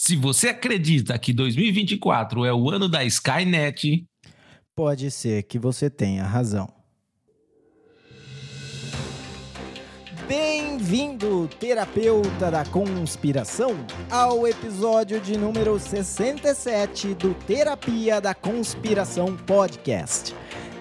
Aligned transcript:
Se 0.00 0.14
você 0.14 0.50
acredita 0.50 1.18
que 1.18 1.32
2024 1.32 2.44
é 2.44 2.54
o 2.54 2.70
ano 2.70 2.88
da 2.88 3.02
Skynet, 3.02 4.06
Pode 4.76 5.10
ser 5.10 5.42
que 5.42 5.58
você 5.58 5.90
tenha 5.90 6.22
razão. 6.22 6.72
Bem-vindo, 10.28 11.50
terapeuta 11.58 12.48
da 12.48 12.64
conspiração, 12.64 13.74
ao 14.08 14.46
episódio 14.46 15.20
de 15.20 15.36
número 15.36 15.76
67 15.80 17.14
do 17.14 17.34
Terapia 17.34 18.20
da 18.20 18.34
Conspiração 18.34 19.36
Podcast. 19.36 20.32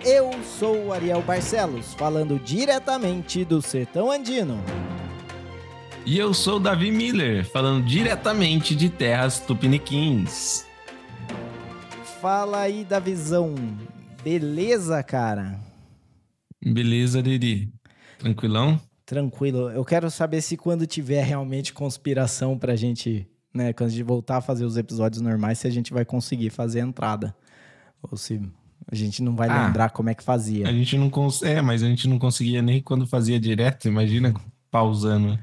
Eu 0.05 0.29
sou 0.43 0.93
Ariel 0.93 1.23
Barcelos, 1.23 1.95
falando 1.95 2.37
diretamente 2.37 3.43
do 3.43 3.63
Sertão 3.63 4.11
Andino. 4.11 4.63
E 6.07 6.17
eu 6.17 6.33
sou 6.33 6.55
o 6.55 6.59
Davi 6.59 6.89
Miller, 6.89 7.45
falando 7.45 7.85
diretamente 7.85 8.73
de 8.73 8.89
terras 8.89 9.39
tupiniquins. 9.41 10.65
Fala 12.21 12.61
aí 12.61 12.85
da 12.85 12.97
visão. 12.97 13.53
Beleza, 14.23 15.03
cara? 15.03 15.59
Beleza, 16.63 17.21
Didi? 17.21 17.69
Tranquilão? 18.17 18.79
Tranquilo. 19.05 19.69
Eu 19.69 19.83
quero 19.83 20.09
saber 20.09 20.41
se 20.41 20.55
quando 20.55 20.87
tiver 20.87 21.23
realmente 21.23 21.73
conspiração 21.73 22.57
pra 22.57 22.75
gente, 22.75 23.27
né, 23.53 23.73
quando 23.73 23.89
a 23.89 23.91
gente 23.91 24.03
voltar 24.03 24.37
a 24.37 24.41
fazer 24.41 24.63
os 24.65 24.77
episódios 24.77 25.21
normais, 25.21 25.59
se 25.59 25.67
a 25.67 25.69
gente 25.69 25.93
vai 25.93 26.05
conseguir 26.05 26.49
fazer 26.49 26.81
a 26.81 26.85
entrada. 26.85 27.35
Ou 28.01 28.17
se 28.17 28.41
a 28.89 28.95
gente 28.95 29.21
não 29.21 29.35
vai 29.35 29.49
Ah. 29.49 29.67
lembrar 29.67 29.89
como 29.89 30.09
é 30.09 30.15
que 30.15 30.23
fazia. 30.23 30.67
A 30.69 30.71
gente 30.73 30.97
não 30.97 31.09
cons... 31.09 31.43
É, 31.43 31.61
mas 31.61 31.83
a 31.83 31.87
gente 31.87 32.07
não 32.07 32.17
conseguia 32.17 32.61
nem 32.61 32.81
quando 32.81 33.05
fazia 33.05 33.37
direto, 33.39 33.87
imagina 33.89 34.33
pausando. 34.71 35.37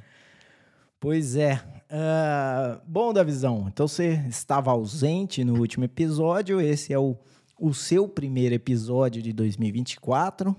Pois 1.04 1.36
é. 1.36 1.62
Ah, 1.90 2.80
bom, 2.88 3.12
Davizão, 3.12 3.66
então 3.68 3.86
você 3.86 4.24
estava 4.26 4.70
ausente 4.70 5.44
no 5.44 5.60
último 5.60 5.84
episódio. 5.84 6.62
Esse 6.62 6.94
é 6.94 6.98
o, 6.98 7.14
o 7.60 7.74
seu 7.74 8.08
primeiro 8.08 8.54
episódio 8.54 9.20
de 9.20 9.30
2024. 9.30 10.56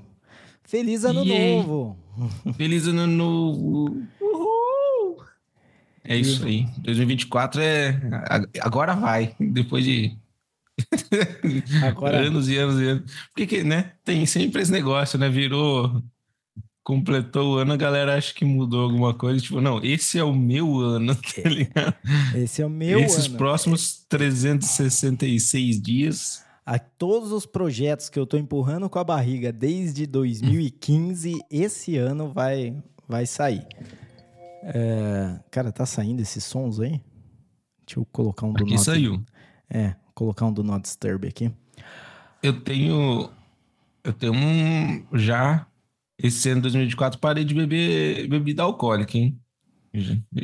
Feliz 0.63 1.03
ano 1.03 1.25
novo! 1.25 1.97
Feliz 2.55 2.85
ano 2.85 3.07
novo! 3.07 4.03
Uhul! 4.21 5.17
É 6.03 6.15
isso 6.15 6.45
aí. 6.45 6.67
2024 6.77 7.59
é. 7.59 7.99
Agora 8.61 8.93
vai. 8.93 9.35
Depois 9.39 9.83
de 9.83 10.15
Agora, 11.83 12.17
anos 12.21 12.47
e 12.49 12.55
anos 12.55 12.79
e 12.79 12.85
anos. 12.85 13.11
Porque, 13.33 13.47
que, 13.47 13.63
né? 13.63 13.93
Tem 14.03 14.27
sempre 14.27 14.61
esse 14.61 14.71
negócio, 14.71 15.17
né? 15.17 15.27
Virou. 15.27 16.03
Completou 16.85 17.55
o 17.55 17.57
ano, 17.57 17.73
a 17.73 17.77
galera 17.77 18.15
acha 18.15 18.31
que 18.31 18.45
mudou 18.45 18.83
alguma 18.83 19.11
coisa. 19.11 19.41
Tipo, 19.41 19.59
não, 19.59 19.83
esse 19.83 20.19
é 20.19 20.23
o 20.23 20.31
meu 20.31 20.77
ano, 20.77 21.15
tá 21.17 21.49
ligado? 21.49 21.95
esse 22.35 22.61
é 22.61 22.65
o 22.65 22.69
meu 22.69 22.99
Esses 22.99 23.25
ano. 23.25 23.37
próximos 23.37 24.05
366 24.07 25.81
dias. 25.81 26.45
A 26.63 26.77
todos 26.77 27.31
os 27.31 27.43
projetos 27.43 28.07
que 28.07 28.19
eu 28.19 28.25
tô 28.27 28.37
empurrando 28.37 28.87
com 28.87 28.99
a 28.99 29.03
barriga 29.03 29.51
desde 29.51 30.05
2015, 30.05 31.39
esse 31.49 31.97
ano 31.97 32.31
vai, 32.31 32.77
vai 33.07 33.25
sair. 33.25 33.65
É, 34.63 35.39
cara, 35.49 35.71
tá 35.71 35.87
saindo 35.87 36.21
esses 36.21 36.43
sons 36.43 36.79
aí? 36.79 37.01
Deixa 37.85 37.99
eu 37.99 38.05
colocar 38.11 38.45
um 38.45 38.53
do 38.53 38.63
Aqui 38.63 38.73
not. 38.73 38.85
saiu. 38.85 39.23
É, 39.67 39.95
colocar 40.13 40.45
um 40.45 40.53
do 40.53 40.63
not 40.63 40.83
disturb 40.83 41.27
aqui. 41.27 41.51
Eu 42.43 42.61
tenho. 42.61 43.27
Eu 44.03 44.13
tenho 44.13 44.35
um. 44.35 45.03
Já. 45.13 45.65
Esse 46.17 46.49
ano 46.49 46.57
de 46.57 46.63
2024 46.63 47.19
parei 47.19 47.43
de 47.43 47.53
beber 47.53 48.27
bebida 48.27 48.63
alcoólica, 48.63 49.17
hein? 49.17 49.39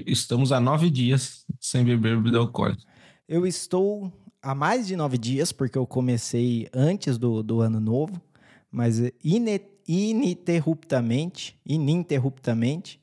Estamos 0.05 0.51
há 0.51 0.59
nove 0.59 0.89
dias 0.89 1.45
sem 1.59 1.83
beber 1.83 2.15
bebida 2.17 2.37
alcoólica. 2.37 2.81
Eu 3.27 3.45
estou 3.45 4.11
há 4.41 4.53
mais 4.55 4.87
de 4.87 4.95
nove 4.95 5.17
dias, 5.17 5.51
porque 5.51 5.77
eu 5.77 5.85
comecei 5.85 6.67
antes 6.73 7.17
do, 7.17 7.41
do 7.43 7.61
ano 7.61 7.79
novo, 7.79 8.21
mas 8.71 8.99
ine- 9.23 9.61
ininterruptamente, 9.87 11.57
ininterruptamente, 11.65 12.99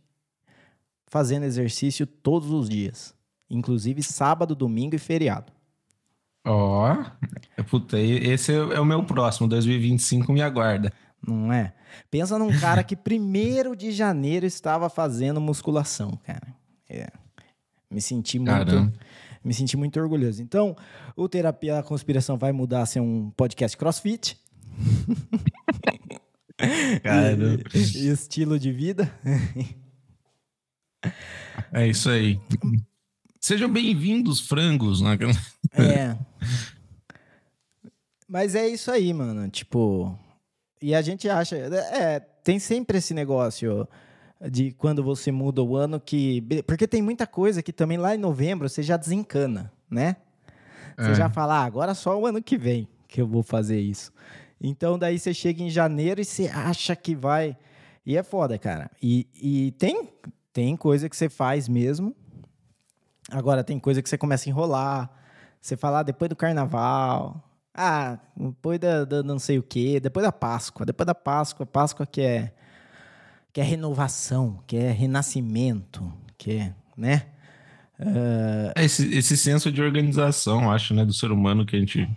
fazendo 1.10 1.44
exercício 1.44 2.06
todos 2.06 2.50
os 2.50 2.68
dias. 2.68 3.14
Inclusive 3.50 4.02
sábado, 4.02 4.54
domingo 4.54 4.94
e 4.94 4.98
feriado. 4.98 5.52
Ó. 6.46 6.94
Puta, 7.70 7.98
e- 7.98 8.30
esse 8.30 8.52
é 8.52 8.80
o 8.80 8.84
meu 8.84 9.04
próximo. 9.04 9.48
2025 9.48 10.32
me 10.32 10.42
aguarda. 10.42 10.92
Não 11.26 11.52
é? 11.52 11.74
Pensa 12.10 12.38
num 12.38 12.56
cara 12.58 12.82
que 12.84 12.96
primeiro 12.96 13.74
de 13.76 13.90
janeiro 13.92 14.46
estava 14.46 14.88
fazendo 14.88 15.40
musculação, 15.40 16.18
cara. 16.24 16.54
É. 16.88 17.08
Me 17.90 18.00
senti 18.00 18.38
muito, 18.38 18.50
Caramba. 18.50 18.92
me 19.44 19.52
senti 19.54 19.76
muito 19.76 19.98
orgulhoso. 19.98 20.42
Então, 20.42 20.76
o 21.16 21.28
Terapia 21.28 21.74
da 21.74 21.82
Conspiração 21.82 22.36
vai 22.38 22.52
mudar 22.52 22.82
a 22.82 22.86
ser 22.86 23.00
um 23.00 23.30
podcast 23.30 23.76
CrossFit. 23.76 24.38
Caramba. 27.02 27.62
E, 27.74 27.78
e 27.78 28.08
estilo 28.08 28.58
de 28.58 28.72
vida. 28.72 29.12
É 31.72 31.86
isso 31.86 32.10
aí. 32.10 32.40
Sejam 33.40 33.70
bem-vindos, 33.70 34.40
frangos. 34.40 35.00
né? 35.00 35.16
É. 35.72 36.16
Mas 38.28 38.54
é 38.54 38.68
isso 38.68 38.90
aí, 38.90 39.12
mano. 39.14 39.48
Tipo. 39.48 40.18
E 40.80 40.94
a 40.94 41.02
gente 41.02 41.28
acha. 41.28 41.56
É, 41.56 42.20
tem 42.20 42.58
sempre 42.58 42.98
esse 42.98 43.12
negócio 43.12 43.86
de 44.50 44.72
quando 44.72 45.02
você 45.02 45.32
muda 45.32 45.62
o 45.62 45.76
ano 45.76 46.00
que. 46.00 46.42
Porque 46.66 46.86
tem 46.86 47.02
muita 47.02 47.26
coisa 47.26 47.62
que 47.62 47.72
também 47.72 47.98
lá 47.98 48.14
em 48.14 48.18
novembro 48.18 48.68
você 48.68 48.82
já 48.82 48.96
desencana, 48.96 49.72
né? 49.90 50.16
Você 50.96 51.10
É. 51.10 51.14
já 51.14 51.30
fala, 51.30 51.60
ah, 51.60 51.64
agora 51.64 51.94
só 51.94 52.18
o 52.18 52.26
ano 52.26 52.42
que 52.42 52.56
vem 52.58 52.88
que 53.06 53.20
eu 53.20 53.26
vou 53.26 53.42
fazer 53.42 53.80
isso. 53.80 54.12
Então 54.60 54.98
daí 54.98 55.18
você 55.18 55.32
chega 55.32 55.62
em 55.62 55.70
janeiro 55.70 56.20
e 56.20 56.24
você 56.24 56.48
acha 56.48 56.94
que 56.96 57.14
vai. 57.14 57.56
E 58.04 58.16
é 58.16 58.22
foda, 58.22 58.58
cara. 58.58 58.90
E, 59.02 59.26
e 59.34 59.70
tem, 59.72 60.08
tem 60.52 60.76
coisa 60.76 61.08
que 61.08 61.16
você 61.16 61.28
faz 61.28 61.68
mesmo. 61.68 62.14
Agora 63.30 63.62
tem 63.62 63.78
coisa 63.78 64.00
que 64.02 64.08
você 64.08 64.16
começa 64.18 64.48
a 64.48 64.50
enrolar. 64.50 65.10
Você 65.60 65.76
fala 65.76 66.00
ah, 66.00 66.02
depois 66.02 66.28
do 66.28 66.36
carnaval. 66.36 67.42
Ah, 67.80 68.18
depois 68.36 68.78
da, 68.80 69.04
da 69.04 69.22
não 69.22 69.38
sei 69.38 69.58
o 69.58 69.62
quê. 69.62 70.00
Depois 70.00 70.24
da 70.24 70.32
Páscoa. 70.32 70.84
Depois 70.84 71.06
da 71.06 71.14
Páscoa. 71.14 71.64
Páscoa 71.66 72.06
que 72.06 72.20
é, 72.20 72.52
que 73.52 73.60
é 73.60 73.64
renovação, 73.64 74.62
que 74.66 74.76
é 74.76 74.90
renascimento, 74.92 76.12
que 76.36 76.52
é, 76.52 76.74
né? 76.96 77.26
É 78.74 78.84
Esse, 78.84 79.06
esse 79.14 79.36
senso 79.36 79.70
de 79.72 79.82
organização, 79.82 80.70
acho, 80.70 80.94
né, 80.94 81.04
do 81.04 81.12
ser 81.12 81.30
humano 81.32 81.66
que 81.66 81.76
a 81.76 81.80
gente. 81.80 82.08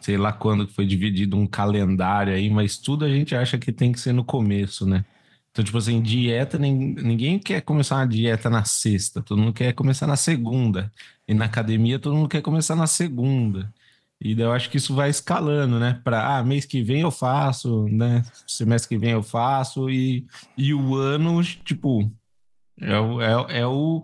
Sei 0.00 0.16
lá 0.18 0.32
quando 0.32 0.68
foi 0.68 0.86
dividido 0.86 1.36
um 1.36 1.46
calendário 1.46 2.34
aí, 2.34 2.50
mas 2.50 2.76
tudo 2.76 3.04
a 3.04 3.08
gente 3.08 3.34
acha 3.34 3.58
que 3.58 3.72
tem 3.72 3.92
que 3.92 3.98
ser 4.00 4.12
no 4.12 4.24
começo, 4.24 4.86
né? 4.86 5.04
Então, 5.50 5.64
tipo 5.64 5.78
assim, 5.78 6.02
dieta, 6.02 6.58
nin- 6.58 6.94
ninguém 6.94 7.38
quer 7.38 7.62
começar 7.62 7.96
uma 7.96 8.06
dieta 8.06 8.50
na 8.50 8.64
sexta, 8.64 9.22
todo 9.22 9.40
mundo 9.40 9.52
quer 9.54 9.72
começar 9.72 10.06
na 10.06 10.16
segunda. 10.16 10.92
E 11.26 11.32
na 11.34 11.44
academia, 11.46 11.98
todo 11.98 12.14
mundo 12.16 12.28
quer 12.28 12.42
começar 12.42 12.74
na 12.76 12.86
segunda. 12.86 13.72
E 14.24 14.34
daí 14.34 14.46
eu 14.46 14.52
acho 14.52 14.70
que 14.70 14.78
isso 14.78 14.94
vai 14.94 15.10
escalando, 15.10 15.78
né? 15.78 16.00
Para, 16.02 16.38
ah, 16.38 16.42
mês 16.42 16.64
que 16.64 16.82
vem 16.82 17.02
eu 17.02 17.10
faço, 17.10 17.84
né? 17.90 18.22
Semestre 18.46 18.88
que 18.88 18.98
vem 18.98 19.10
eu 19.10 19.22
faço, 19.22 19.90
e, 19.90 20.26
e 20.56 20.72
o 20.72 20.96
ano, 20.96 21.44
tipo, 21.44 22.10
é 22.80 22.98
o, 22.98 23.20
é, 23.20 23.60
é 23.60 23.66
o. 23.66 24.02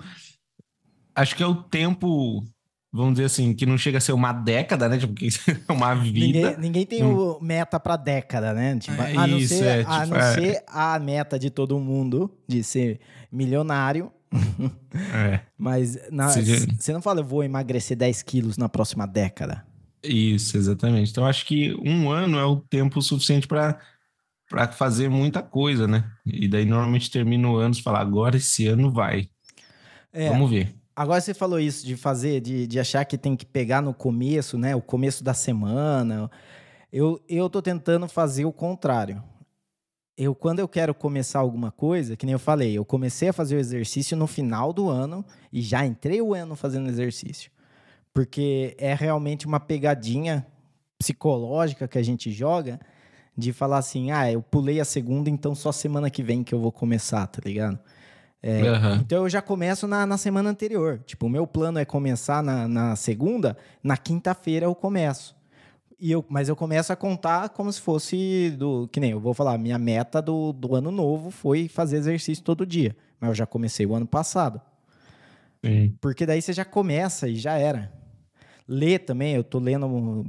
Acho 1.15 1.35
que 1.35 1.43
é 1.43 1.47
o 1.47 1.55
tempo, 1.55 2.45
vamos 2.93 3.15
dizer 3.15 3.25
assim, 3.25 3.55
que 3.55 3.65
não 3.65 3.79
chega 3.79 3.97
a 3.97 4.01
ser 4.01 4.13
uma 4.13 4.31
década, 4.31 4.91
né? 4.91 4.99
Tipo, 4.99 5.15
que 5.15 5.29
é 5.69 5.73
uma 5.73 5.95
vida. 5.95 6.19
ninguém, 6.19 6.57
ninguém 6.59 6.87
tem 6.87 7.03
o 7.03 7.39
meta 7.41 7.81
pra 7.81 7.97
década, 7.97 8.53
né? 8.53 8.79
Tipo, 8.79 9.01
É 9.01 9.17
a 9.17 9.27
não, 9.27 9.39
isso, 9.39 9.55
ser, 9.55 9.65
é, 9.65 9.85
a, 9.87 10.03
tipo, 10.03 10.15
não 10.15 10.17
é. 10.21 10.35
ser 10.35 10.65
a 10.67 10.99
meta 10.99 11.39
de 11.39 11.49
todo 11.49 11.81
mundo 11.81 12.31
de 12.47 12.63
ser 12.63 13.01
milionário. 13.33 14.13
É, 15.15 15.41
Mas 15.57 15.99
você 16.79 16.93
não 16.93 17.01
fala, 17.01 17.21
eu 17.21 17.25
vou 17.25 17.43
emagrecer 17.43 17.97
10 17.97 18.23
quilos 18.23 18.59
na 18.59 18.69
próxima 18.69 19.07
década. 19.07 19.70
Isso, 20.03 20.57
exatamente. 20.57 21.11
Então, 21.11 21.27
acho 21.27 21.47
que 21.47 21.75
um 21.85 22.11
ano 22.11 22.39
é 22.39 22.45
o 22.45 22.57
tempo 22.57 23.01
suficiente 23.03 23.47
para 23.47 23.79
para 24.51 24.67
fazer 24.67 25.09
muita 25.09 25.41
coisa, 25.41 25.87
né? 25.87 26.11
E 26.27 26.49
daí 26.49 26.65
normalmente 26.65 27.09
termina 27.09 27.49
o 27.49 27.57
ano 27.57 27.73
e 27.73 27.81
fala, 27.81 28.01
agora 28.01 28.37
esse 28.37 28.67
ano 28.67 28.91
vai. 28.91 29.31
É, 30.13 30.29
Vamos 30.29 30.51
ver. 30.51 30.75
Agora 30.95 31.21
você 31.21 31.33
falou 31.33 31.61
isso 31.61 31.87
de 31.87 31.97
fazer, 31.97 32.41
de, 32.41 32.67
de 32.67 32.81
achar 32.81 33.05
que 33.05 33.17
tem 33.17 33.37
que 33.37 33.47
pegar 33.47 33.81
no 33.81 33.95
começo, 33.95 34.59
né? 34.59 34.75
O 34.75 34.83
começo 34.83 35.23
da 35.23 35.33
semana. 35.33 36.29
Eu, 36.93 37.23
eu 37.29 37.49
tô 37.49 37.63
tentando 37.63 38.09
fazer 38.09 38.45
o 38.45 38.53
contrário. 38.53 39.23
Eu, 40.17 40.35
quando 40.35 40.59
eu 40.59 40.67
quero 40.67 40.93
começar 40.93 41.39
alguma 41.39 41.71
coisa, 41.71 42.17
que 42.17 42.27
nem 42.27 42.33
eu 42.33 42.39
falei, 42.39 42.77
eu 42.77 42.85
comecei 42.85 43.29
a 43.29 43.33
fazer 43.33 43.55
o 43.55 43.61
exercício 43.61 44.17
no 44.17 44.27
final 44.27 44.73
do 44.73 44.91
ano 44.91 45.25
e 45.53 45.63
já 45.63 45.87
entrei 45.87 46.21
o 46.21 46.35
ano 46.35 46.57
fazendo 46.57 46.89
exercício. 46.89 47.53
Porque 48.13 48.75
é 48.79 48.95
realmente 48.95 49.47
uma 49.47 49.61
pegadinha 49.61 50.47
psicológica 50.99 51.89
que 51.89 51.99
a 51.99 52.03
gente 52.03 52.31
joga 52.31 52.81
de 53.37 53.53
falar 53.53 53.79
assim, 53.79 54.11
ah, 54.11 54.31
eu 54.31 54.43
pulei 54.43 54.81
a 54.81 54.85
segunda, 54.85 55.31
então 55.31 55.55
só 55.55 55.73
semana 55.73 56.11
que 56.11 56.23
vem 56.23 56.45
que 56.45 56.55
eu 56.55 56.61
vou 56.61 56.71
começar, 56.71 57.27
tá 57.27 57.41
ligado? 57.45 57.79
É, 58.43 58.63
uhum. 58.63 58.95
Então 58.97 59.25
eu 59.25 59.29
já 59.29 59.43
começo 59.43 59.87
na, 59.87 60.07
na 60.07 60.17
semana 60.17 60.51
anterior. 60.51 61.01
Tipo, 61.07 61.27
o 61.27 61.31
meu 61.31 61.47
plano 61.47 61.79
é 61.79 61.85
começar 61.85 62.43
na, 62.43 62.67
na 62.67 62.97
segunda, 62.97 63.57
na 63.83 63.97
quinta-feira 63.97 64.67
eu 64.67 64.75
começo. 64.75 65.37
E 65.99 66.11
eu, 66.11 66.25
mas 66.29 66.49
eu 66.49 66.57
começo 66.57 66.91
a 66.93 66.97
contar 66.97 67.51
como 67.51 67.71
se 67.71 67.81
fosse 67.81 68.51
do. 68.59 68.89
Que 68.89 68.99
nem 68.99 69.11
eu 69.11 69.21
vou 69.21 69.35
falar, 69.35 69.59
minha 69.59 69.79
meta 69.79 70.23
do, 70.23 70.53
do 70.53 70.75
ano 70.75 70.91
novo 70.91 71.31
foi 71.31 71.69
fazer 71.69 71.99
exercício 71.99 72.43
todo 72.43 72.65
dia. 72.65 72.97
Mas 73.21 73.29
eu 73.29 73.35
já 73.35 73.47
comecei 73.47 73.85
o 73.85 73.95
ano 73.95 74.07
passado. 74.07 74.61
Sim. 75.63 75.95
Porque 76.01 76.25
daí 76.25 76.41
você 76.41 76.55
já 76.55 76.65
começa 76.65 77.29
e 77.29 77.37
já 77.37 77.59
era. 77.59 77.93
Ler 78.73 79.01
também, 79.01 79.35
eu 79.35 79.43
tô 79.43 79.59
lendo 79.59 80.25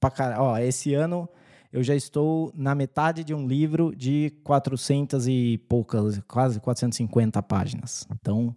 pra 0.00 0.10
caralho. 0.10 0.40
Ó, 0.40 0.56
esse 0.56 0.94
ano 0.94 1.28
eu 1.70 1.82
já 1.82 1.94
estou 1.94 2.50
na 2.56 2.74
metade 2.74 3.22
de 3.22 3.34
um 3.34 3.46
livro 3.46 3.94
de 3.94 4.32
400 4.42 5.28
e 5.28 5.58
poucas, 5.68 6.18
quase 6.26 6.58
450 6.58 7.42
páginas. 7.42 8.06
Então, 8.10 8.56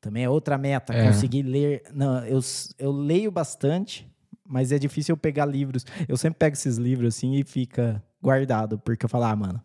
também 0.00 0.24
é 0.24 0.30
outra 0.30 0.56
meta, 0.56 0.94
é. 0.94 1.06
conseguir 1.06 1.42
ler. 1.42 1.82
Não, 1.92 2.24
eu, 2.24 2.40
eu 2.78 2.90
leio 2.90 3.30
bastante, 3.30 4.10
mas 4.46 4.72
é 4.72 4.78
difícil 4.78 5.12
eu 5.12 5.16
pegar 5.18 5.44
livros. 5.44 5.84
Eu 6.08 6.16
sempre 6.16 6.38
pego 6.38 6.54
esses 6.54 6.78
livros 6.78 7.14
assim 7.14 7.34
e 7.34 7.44
fica 7.44 8.02
guardado, 8.22 8.78
porque 8.78 9.04
eu 9.04 9.10
falo, 9.10 9.24
ah, 9.24 9.36
mano, 9.36 9.62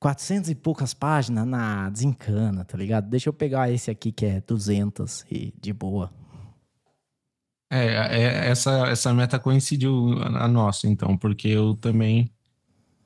400 0.00 0.50
e 0.50 0.54
poucas 0.56 0.94
páginas, 0.94 1.46
na 1.46 1.90
desencana, 1.90 2.64
tá 2.64 2.76
ligado? 2.76 3.08
Deixa 3.08 3.28
eu 3.28 3.32
pegar 3.32 3.70
esse 3.70 3.88
aqui 3.88 4.10
que 4.10 4.26
é 4.26 4.40
200 4.40 5.24
e 5.30 5.54
de 5.60 5.72
boa. 5.72 6.10
É, 7.70 7.84
é, 7.86 8.48
essa, 8.48 8.88
essa 8.88 9.14
meta 9.14 9.38
coincidiu 9.38 10.20
a 10.22 10.48
nossa, 10.48 10.88
então, 10.88 11.16
porque 11.16 11.46
eu 11.46 11.76
também 11.76 12.28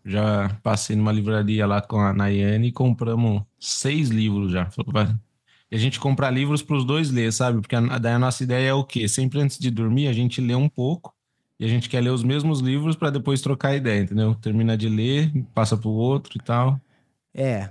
já 0.04 0.48
passei 0.62 0.96
numa 0.96 1.12
livraria 1.12 1.66
lá 1.66 1.82
com 1.82 1.98
a 2.00 2.12
Nayane 2.12 2.68
e 2.68 2.72
compramos 2.72 3.42
seis 3.60 4.08
livros 4.08 4.52
já. 4.52 4.68
E 5.70 5.76
a 5.76 5.78
gente 5.78 6.00
compra 6.00 6.30
livros 6.30 6.62
para 6.62 6.76
os 6.76 6.84
dois 6.84 7.10
ler, 7.10 7.32
sabe? 7.32 7.60
Porque 7.60 7.76
a, 7.76 7.98
daí 7.98 8.12
a 8.12 8.18
nossa 8.18 8.42
ideia 8.42 8.68
é 8.68 8.74
o 8.74 8.84
quê? 8.84 9.08
Sempre 9.08 9.40
antes 9.40 9.58
de 9.58 9.70
dormir, 9.70 10.08
a 10.08 10.12
gente 10.12 10.40
lê 10.40 10.54
um 10.54 10.68
pouco 10.68 11.14
e 11.58 11.64
a 11.64 11.68
gente 11.68 11.88
quer 11.88 12.00
ler 12.02 12.10
os 12.10 12.22
mesmos 12.22 12.60
livros 12.60 12.96
para 12.96 13.10
depois 13.10 13.40
trocar 13.40 13.74
ideia, 13.74 14.02
entendeu? 14.02 14.34
Termina 14.34 14.76
de 14.76 14.88
ler, 14.88 15.32
passa 15.54 15.76
para 15.76 15.88
o 15.88 15.94
outro 15.94 16.38
e 16.38 16.42
tal. 16.42 16.80
É, 17.34 17.70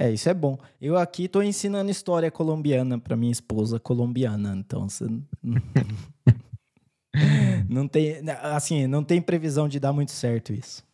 é, 0.00 0.12
isso 0.12 0.28
é 0.28 0.34
bom. 0.34 0.56
Eu 0.80 0.96
aqui 0.96 1.24
estou 1.24 1.42
ensinando 1.42 1.90
história 1.90 2.30
colombiana 2.30 3.00
para 3.00 3.16
minha 3.16 3.32
esposa 3.32 3.80
colombiana, 3.80 4.54
então 4.56 4.88
você 4.88 5.04
não 7.68 7.88
tem, 7.88 8.18
assim, 8.42 8.86
não 8.86 9.02
tem 9.02 9.20
previsão 9.20 9.68
de 9.68 9.80
dar 9.80 9.92
muito 9.92 10.12
certo 10.12 10.52
isso. 10.52 10.84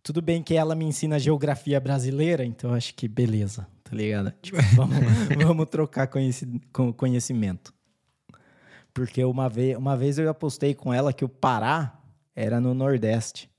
Tudo 0.00 0.22
bem 0.22 0.44
que 0.44 0.54
ela 0.54 0.76
me 0.76 0.84
ensina 0.84 1.18
geografia 1.18 1.80
brasileira, 1.80 2.44
então 2.44 2.72
acho 2.72 2.94
que 2.94 3.08
beleza, 3.08 3.66
tá 3.82 3.96
ligado? 3.96 4.32
Tipo, 4.40 4.58
vamos, 4.76 4.98
vamos 5.44 5.66
trocar 5.68 6.08
conhecimento. 6.96 7.74
Porque 8.94 9.24
uma 9.24 9.48
vez, 9.48 9.76
uma 9.76 9.96
vez 9.96 10.18
eu 10.18 10.30
apostei 10.30 10.72
com 10.72 10.94
ela 10.94 11.12
que 11.12 11.24
o 11.24 11.28
Pará 11.28 12.00
era 12.32 12.60
no 12.60 12.74
Nordeste. 12.74 13.50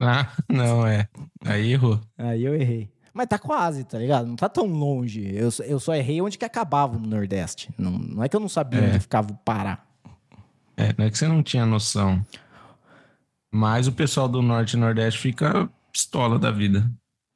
Ah, 0.02 0.32
não, 0.48 0.86
é. 0.86 1.06
Aí 1.44 1.72
errou. 1.72 2.00
Aí 2.16 2.42
eu 2.42 2.54
errei. 2.54 2.90
Mas 3.12 3.26
tá 3.26 3.38
quase, 3.38 3.84
tá 3.84 3.98
ligado? 3.98 4.26
Não 4.26 4.34
tá 4.34 4.48
tão 4.48 4.64
longe. 4.66 5.30
Eu, 5.34 5.50
eu 5.66 5.78
só 5.78 5.94
errei 5.94 6.22
onde 6.22 6.38
que 6.38 6.44
acabava 6.44 6.98
no 6.98 7.06
Nordeste. 7.06 7.68
Não, 7.76 7.90
não 7.90 8.24
é 8.24 8.28
que 8.28 8.34
eu 8.34 8.40
não 8.40 8.48
sabia 8.48 8.80
é. 8.80 8.88
onde 8.88 9.00
ficava 9.00 9.30
o 9.30 9.36
Pará. 9.36 9.84
É, 10.74 10.94
não 10.96 11.04
é 11.04 11.10
que 11.10 11.18
você 11.18 11.28
não 11.28 11.42
tinha 11.42 11.66
noção. 11.66 12.24
Mas 13.52 13.86
o 13.86 13.92
pessoal 13.92 14.26
do 14.26 14.40
Norte 14.40 14.74
e 14.74 14.78
Nordeste 14.78 15.20
fica 15.20 15.68
pistola 15.92 16.38
da 16.38 16.50
vida 16.50 16.90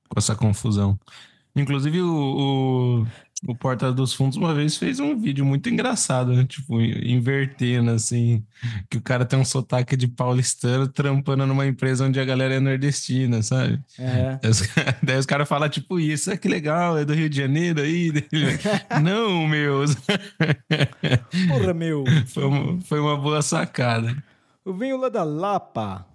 com 0.09 0.19
essa 0.19 0.35
confusão. 0.35 0.99
Inclusive, 1.57 2.01
o, 2.01 3.03
o, 3.03 3.07
o 3.47 3.55
Porta 3.55 3.93
dos 3.93 4.13
Fundos 4.13 4.37
uma 4.37 4.55
vez 4.55 4.77
fez 4.77 4.99
um 4.99 5.17
vídeo 5.17 5.45
muito 5.45 5.69
engraçado, 5.69 6.33
né? 6.33 6.45
Tipo, 6.45 6.81
invertendo, 6.81 7.91
assim, 7.91 8.43
que 8.89 8.97
o 8.97 9.03
cara 9.03 9.25
tem 9.25 9.39
um 9.39 9.45
sotaque 9.45 9.97
de 9.97 10.09
paulistano 10.09 10.89
trampando 10.89 11.47
numa 11.47 11.67
empresa 11.67 12.07
onde 12.07 12.19
a 12.19 12.25
galera 12.25 12.55
é 12.55 12.61
nordestina, 12.61 13.43
sabe? 13.43 13.81
É. 13.99 14.39
Daí 15.03 15.19
os, 15.19 15.27
caras 15.27 15.49
falam, 15.49 15.69
tipo, 15.69 16.01
isso, 16.01 16.31
é 16.31 16.37
que 16.37 16.49
legal, 16.49 16.97
é 16.99 17.05
do 17.05 17.13
Rio 17.13 17.29
de 17.29 17.37
Janeiro 17.37 17.81
aí. 17.81 18.13
Não, 19.03 19.47
meus. 19.47 19.95
Porra, 21.49 21.75
meu. 21.75 22.05
Foi 22.27 22.45
uma, 22.45 22.81
foi 22.81 23.01
uma 23.01 23.17
boa 23.17 23.43
sacada. 23.43 24.17
Eu 24.65 24.75
venho 24.75 24.97
lá 24.97 25.09
da 25.09 25.23
Lapa. 25.23 26.07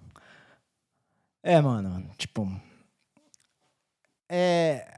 É, 1.42 1.60
mano, 1.60 2.04
tipo 2.18 2.50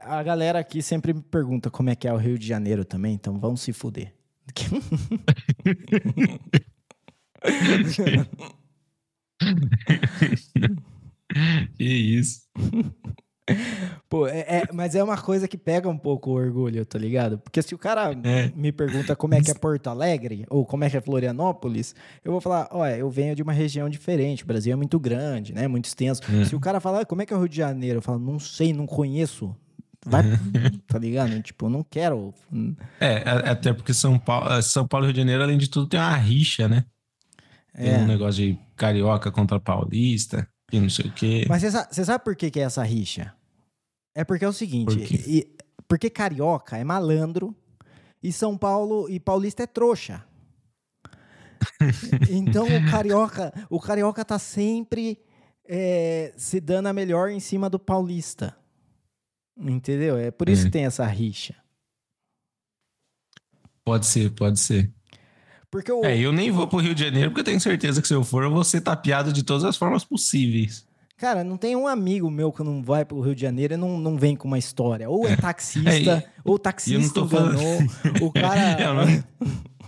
a 0.05 0.23
galera 0.23 0.59
aqui 0.59 0.81
sempre 0.81 1.13
me 1.13 1.21
pergunta 1.21 1.69
como 1.69 1.89
é 1.89 1.95
que 1.95 2.07
é 2.07 2.13
o 2.13 2.17
Rio 2.17 2.37
de 2.37 2.47
Janeiro 2.47 2.83
também, 2.85 3.13
então 3.13 3.39
vamos 3.39 3.61
se 3.61 3.73
fuder. 3.73 4.13
que 11.77 11.83
isso. 11.83 12.43
Pô, 14.07 14.25
é, 14.25 14.39
é, 14.39 14.63
mas 14.71 14.95
é 14.95 15.03
uma 15.03 15.17
coisa 15.17 15.47
que 15.47 15.57
pega 15.57 15.89
um 15.89 15.97
pouco 15.97 16.29
o 16.29 16.33
orgulho, 16.33 16.85
tá 16.85 16.97
ligado? 16.97 17.37
Porque 17.39 17.61
se 17.61 17.75
o 17.75 17.77
cara 17.77 18.11
é. 18.23 18.51
me 18.55 18.71
pergunta 18.71 19.15
como 19.15 19.33
é 19.33 19.41
que 19.41 19.51
é 19.51 19.53
Porto 19.53 19.87
Alegre 19.87 20.45
ou 20.49 20.65
como 20.65 20.85
é 20.85 20.89
que 20.89 20.95
é 20.95 21.01
Florianópolis, 21.01 21.93
eu 22.23 22.31
vou 22.31 22.39
falar, 22.39 22.69
olha, 22.71 22.97
eu 22.97 23.09
venho 23.09 23.35
de 23.35 23.43
uma 23.43 23.51
região 23.51 23.89
diferente, 23.89 24.43
o 24.43 24.47
Brasil 24.47 24.71
é 24.71 24.75
muito 24.75 24.97
grande, 24.99 25.53
né? 25.53 25.67
Muito 25.67 25.85
extenso. 25.85 26.21
É. 26.33 26.45
Se 26.45 26.55
o 26.55 26.59
cara 26.59 26.79
falar, 26.79 27.05
como 27.05 27.21
é 27.21 27.25
que 27.25 27.33
é 27.33 27.35
o 27.35 27.39
Rio 27.39 27.49
de 27.49 27.57
Janeiro? 27.57 27.97
Eu 27.97 28.01
falo, 28.01 28.19
não 28.19 28.39
sei, 28.39 28.71
não 28.71 28.87
conheço. 28.87 29.53
Vai, 30.05 30.23
tá 30.87 30.99
ligado? 30.99 31.41
Tipo, 31.41 31.69
não 31.69 31.83
quero. 31.83 32.33
É, 32.99 33.23
até 33.49 33.73
porque 33.73 33.93
São 33.93 34.19
Paulo, 34.19 34.61
São 34.61 34.87
Paulo 34.87 35.05
e 35.05 35.07
Rio 35.07 35.13
de 35.13 35.19
Janeiro, 35.21 35.43
além 35.43 35.57
de 35.57 35.69
tudo, 35.69 35.87
tem 35.87 35.99
uma 35.99 36.15
rixa, 36.15 36.67
né? 36.67 36.85
Tem 37.75 37.93
é. 37.93 37.97
um 37.97 38.05
negócio 38.05 38.43
de 38.43 38.59
carioca 38.75 39.31
contra 39.31 39.59
paulista 39.59 40.47
e 40.71 40.79
não 40.79 40.89
sei 40.89 41.05
o 41.05 41.11
quê. 41.11 41.45
Mas 41.47 41.63
você 41.63 42.05
sabe, 42.05 42.23
por 42.23 42.35
que, 42.35 42.51
que 42.51 42.59
é 42.59 42.63
essa 42.63 42.83
rixa? 42.83 43.33
É 44.15 44.23
porque 44.23 44.45
é 44.45 44.47
o 44.47 44.53
seguinte, 44.53 44.95
e, 45.27 45.55
porque 45.87 46.09
carioca 46.09 46.77
é 46.77 46.83
malandro 46.83 47.55
e 48.21 48.31
São 48.31 48.57
Paulo 48.57 49.09
e 49.09 49.19
paulista 49.19 49.63
é 49.63 49.67
trouxa. 49.67 50.23
então 52.29 52.65
o 52.65 52.91
carioca, 52.91 53.53
o 53.69 53.79
carioca 53.79 54.23
tá 54.23 54.37
sempre 54.37 55.17
é, 55.67 56.33
se 56.37 56.59
dando 56.59 56.87
a 56.87 56.93
melhor 56.93 57.29
em 57.29 57.39
cima 57.39 57.69
do 57.69 57.79
paulista. 57.79 58.55
Entendeu? 59.57 60.17
É 60.17 60.31
por 60.31 60.49
isso 60.49 60.63
é. 60.63 60.65
que 60.65 60.71
tem 60.71 60.85
essa 60.85 61.05
rixa. 61.05 61.55
Pode 63.83 64.05
ser, 64.05 64.31
pode 64.31 64.59
ser. 64.59 64.91
Porque 65.69 65.91
o... 65.91 66.05
É, 66.05 66.17
eu 66.17 66.31
nem 66.31 66.51
vou 66.51 66.67
pro 66.67 66.79
Rio 66.79 66.93
de 66.93 67.03
Janeiro 67.03 67.31
porque 67.31 67.41
eu 67.41 67.45
tenho 67.45 67.59
certeza 67.59 68.01
que 68.01 68.07
se 68.07 68.13
eu 68.13 68.23
for, 68.23 68.43
eu 68.43 68.51
vou 68.51 68.63
ser 68.63 68.81
tapeado 68.81 69.33
de 69.33 69.43
todas 69.43 69.63
as 69.63 69.75
formas 69.75 70.03
possíveis. 70.03 70.85
Cara, 71.17 71.43
não 71.43 71.57
tem 71.57 71.75
um 71.75 71.87
amigo 71.87 72.29
meu 72.29 72.51
que 72.51 72.63
não 72.63 72.83
vai 72.83 73.05
pro 73.05 73.21
Rio 73.21 73.33
de 73.33 73.41
Janeiro 73.41 73.75
e 73.75 73.77
não, 73.77 73.97
não 73.97 74.17
vem 74.17 74.35
com 74.35 74.47
uma 74.47 74.57
história. 74.57 75.09
Ou 75.09 75.27
é 75.27 75.35
taxista, 75.37 75.89
é, 75.89 76.29
ou 76.43 76.59
taxista 76.59 77.19
enganou. 77.19 77.57
Falando... 77.57 78.23
O 78.23 78.31
cara. 78.31 78.77
Eu 78.81 78.93
não... 78.93 79.23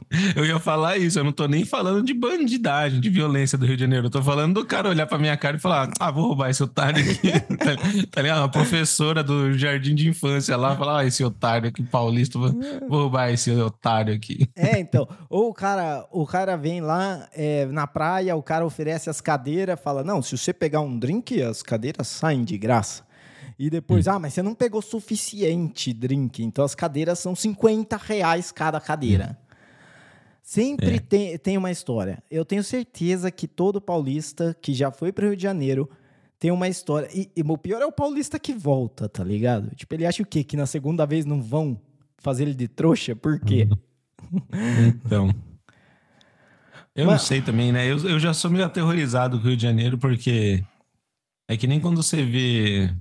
Eu 0.36 0.46
ia 0.46 0.60
falar 0.60 0.98
isso, 0.98 1.20
eu 1.20 1.24
não 1.24 1.32
tô 1.32 1.48
nem 1.48 1.66
falando 1.66 2.04
de 2.04 2.14
bandidagem, 2.14 3.00
de 3.00 3.10
violência 3.10 3.58
do 3.58 3.66
Rio 3.66 3.76
de 3.76 3.82
Janeiro. 3.82 4.08
Eu 4.08 4.10
tô 4.10 4.22
falando 4.22 4.54
do 4.56 4.66
cara 4.66 4.90
olhar 4.90 5.06
pra 5.06 5.18
minha 5.18 5.36
cara 5.36 5.58
e 5.58 5.60
falar: 5.60 5.92
ah, 6.00 6.12
vou 6.12 6.28
roubar 6.28 6.50
esse 6.50 6.64
otário 6.64 7.04
aqui. 7.04 7.32
tá, 7.58 8.08
tá 8.12 8.22
ligado? 8.22 8.40
Uma 8.40 8.50
professora 8.50 9.24
do 9.24 9.54
jardim 9.58 9.96
de 9.96 10.08
infância 10.08 10.56
lá 10.56 10.76
falar: 10.76 11.00
ah, 11.00 11.06
esse 11.06 11.24
otário 11.24 11.70
aqui, 11.70 11.84
paulista, 11.84 12.38
vou, 12.38 12.52
vou 12.88 13.02
roubar 13.02 13.32
esse 13.32 13.52
otário 13.52 14.14
aqui. 14.14 14.50
É, 14.56 14.80
então. 14.80 15.08
Ou 15.30 15.50
o 15.50 15.54
cara, 15.54 16.06
o 16.12 16.26
cara 16.26 16.56
vem 16.56 16.82
lá 16.82 17.28
é, 17.34 17.66
na 17.66 17.88
praia, 17.88 18.36
o 18.36 18.44
cara 18.44 18.66
oferece 18.66 19.10
as 19.10 19.20
cadeiras, 19.22 19.80
fala: 19.80 20.04
não, 20.04 20.22
se 20.22 20.38
você 20.38 20.54
pegar 20.54 20.82
um 20.82 20.98
drink, 20.98 21.42
as 21.42 21.64
cadeiras 21.64 22.08
saem 22.08 22.44
de 22.44 22.58
graça. 22.58 23.04
E 23.58 23.70
depois, 23.70 24.06
hum. 24.06 24.12
ah, 24.12 24.20
mas 24.20 24.34
você 24.34 24.44
não 24.44 24.54
pegou 24.54 24.82
suficiente 24.82 25.94
drink, 25.94 26.44
então 26.44 26.66
as 26.66 26.76
cadeiras 26.76 27.20
são 27.20 27.34
50 27.34 27.96
reais 27.98 28.52
cada 28.52 28.82
cadeira. 28.82 29.38
Sempre 30.46 30.98
é. 30.98 31.00
tem, 31.00 31.38
tem 31.40 31.58
uma 31.58 31.72
história. 31.72 32.22
Eu 32.30 32.46
tenho 32.46 32.64
certeza 32.64 33.32
que 33.32 33.48
todo 33.48 33.82
paulista 33.82 34.56
que 34.62 34.76
já 34.76 34.92
foi 34.92 35.12
para 35.12 35.26
o 35.26 35.30
Rio 35.30 35.36
de 35.36 35.42
Janeiro 35.42 35.90
tem 36.38 36.52
uma 36.52 36.68
história. 36.68 37.10
E, 37.12 37.32
e, 37.36 37.42
o 37.42 37.58
pior 37.58 37.82
é 37.82 37.86
o 37.86 37.92
paulista 37.92 38.38
que 38.38 38.54
volta, 38.54 39.10
tá 39.10 39.24
ligado? 39.24 39.76
Tipo, 39.76 39.96
ele 39.96 40.06
acha 40.06 40.22
o 40.22 40.26
quê? 40.26 40.44
Que 40.44 40.56
na 40.56 40.68
segunda 40.68 41.04
vez 41.04 41.26
não 41.26 41.42
vão 41.42 41.82
fazer 42.20 42.44
ele 42.44 42.54
de 42.54 42.68
trouxa? 42.68 43.16
Por 43.16 43.40
quê? 43.40 43.68
então. 44.88 45.34
Eu 46.94 47.08
Mas... 47.08 47.22
não 47.22 47.28
sei 47.28 47.42
também, 47.42 47.72
né? 47.72 47.92
Eu, 47.92 47.98
eu 48.08 48.20
já 48.20 48.32
sou 48.32 48.52
meio 48.52 48.66
aterrorizado 48.66 49.40
com 49.40 49.46
o 49.46 49.48
Rio 49.48 49.58
de 49.58 49.64
Janeiro, 49.64 49.98
porque 49.98 50.64
é 51.48 51.58
que 51.58 51.66
nem 51.66 51.80
quando 51.80 52.04
você 52.04 52.24
vê 52.24 52.96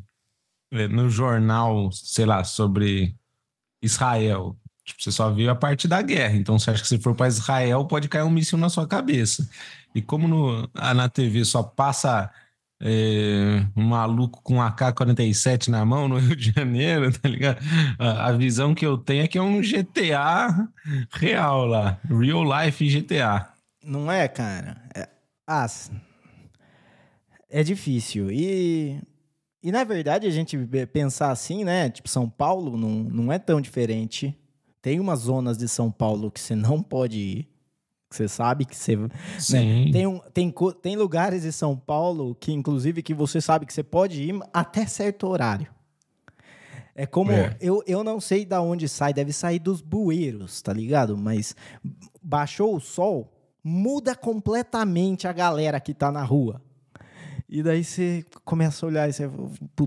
é, 0.73 0.89
no 0.89 1.11
jornal, 1.11 1.93
sei 1.93 2.25
lá, 2.25 2.43
sobre 2.43 3.15
Israel. 3.83 4.57
Tipo, 4.85 5.03
você 5.03 5.11
só 5.11 5.31
viu 5.31 5.51
a 5.51 5.55
parte 5.55 5.89
da 5.89 6.03
guerra. 6.03 6.37
Então, 6.37 6.59
você 6.59 6.71
acha 6.71 6.83
que 6.83 6.89
se 6.89 6.99
for 6.99 7.15
para 7.15 7.29
Israel, 7.29 7.85
pode 7.87 8.09
cair 8.09 8.23
um 8.23 8.31
míssil 8.31 8.59
na 8.59 8.69
sua 8.69 8.87
cabeça. 8.87 9.49
E 9.95 10.03
como 10.03 10.29
no, 10.29 10.69
na 10.75 11.09
TV 11.09 11.45
só 11.45 11.63
passa 11.63 12.31
é, 12.83 13.65
um 13.75 13.85
maluco 13.85 14.43
com 14.43 14.61
AK-47 14.61 15.69
na 15.69 15.85
mão 15.85 16.07
no 16.07 16.19
Rio 16.21 16.37
de 16.37 16.53
Janeiro, 16.53 17.11
tá 17.19 17.29
ligado? 17.29 17.59
A, 17.99 18.29
a, 18.29 18.33
visão 18.33 18.75
que 18.75 18.85
eu 18.85 18.99
tenho 18.99 19.25
é 19.25 19.29
que 19.29 19.39
é 19.39 19.43
um 19.43 19.61
GTA 19.61 20.69
real 21.11 21.65
lá, 21.65 21.99
real 22.05 22.45
life 22.45 22.87
GTA. 22.87 23.49
Não 23.83 24.11
é, 24.13 24.29
cara? 24.29 24.83
É, 24.95 25.09
é 27.49 27.63
difícil. 27.63 28.31
E, 28.31 29.01
e 29.63 29.73
na 29.73 29.85
verdade 29.85 30.27
a 30.27 30.31
gente 30.31 30.59
pensar 30.93 31.31
assim, 31.31 31.65
né? 31.65 31.89
Tipo, 31.89 32.09
São 32.09 32.29
Paulo 32.29 32.77
não, 32.77 32.91
não 32.91 33.33
é 33.33 33.39
tão 33.39 33.61
diferente. 33.61 34.37
Tem 34.85 35.01
umas 35.01 35.21
zonas 35.21 35.57
de 35.57 35.67
São 35.67 35.91
Paulo 35.91 36.31
que 36.31 36.39
você 36.39 36.55
não 36.55 36.83
pode 36.83 37.19
ir. 37.19 37.49
Você 38.11 38.29
sabe 38.29 38.67
que 38.67 38.77
você. 38.77 38.95
Né? 38.95 39.09
Tem, 39.91 40.07
um, 40.07 40.19
tem, 40.19 40.55
tem 40.83 40.95
lugares 40.95 41.41
de 41.41 41.51
São 41.53 41.75
Paulo 41.75 42.35
que, 42.35 42.53
inclusive, 42.53 43.03
que 43.03 43.15
você 43.15 43.41
sabe 43.41 43.65
que 43.65 43.73
você 43.73 43.83
pode 43.83 44.23
ir 44.23 44.39
até 44.53 44.85
certo 44.85 45.27
horário. 45.27 45.69
É 46.95 47.07
como. 47.07 47.33
É. 47.33 47.57
Eu, 47.63 47.83
eu 47.87 48.05
não 48.05 48.21
sei 48.21 48.45
da 48.45 48.61
onde 48.61 48.87
sai, 48.87 49.15
deve 49.15 49.33
sair 49.33 49.59
dos 49.59 49.81
bueiros, 49.81 50.61
tá 50.61 50.75
ligado? 50.75 51.17
Mas 51.17 51.57
baixou 52.23 52.77
o 52.77 52.81
sol, 52.81 53.33
muda 53.65 54.15
completamente 54.15 55.27
a 55.27 55.33
galera 55.33 55.81
que 55.81 55.95
tá 55.95 56.13
na 56.13 56.23
rua. 56.23 56.61
E 57.49 57.63
daí 57.63 57.85
você 57.85 58.25
começa 58.45 58.85
a 58.85 58.89
olhar 58.89 59.09
e 59.09 59.13
você, 59.13 59.31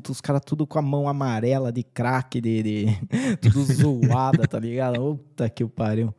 os 0.09 0.21
caras 0.21 0.41
tudo 0.45 0.67
com 0.67 0.77
a 0.77 0.81
mão 0.81 1.09
amarela 1.09 1.71
de 1.71 1.83
crack, 1.83 2.39
de, 2.39 2.63
de 2.63 2.85
tudo 3.41 3.63
zoada, 3.63 4.47
tá 4.47 4.59
ligado? 4.59 5.17
Puta 5.17 5.49
que 5.49 5.63
o 5.63 5.69
pariu. 5.69 6.13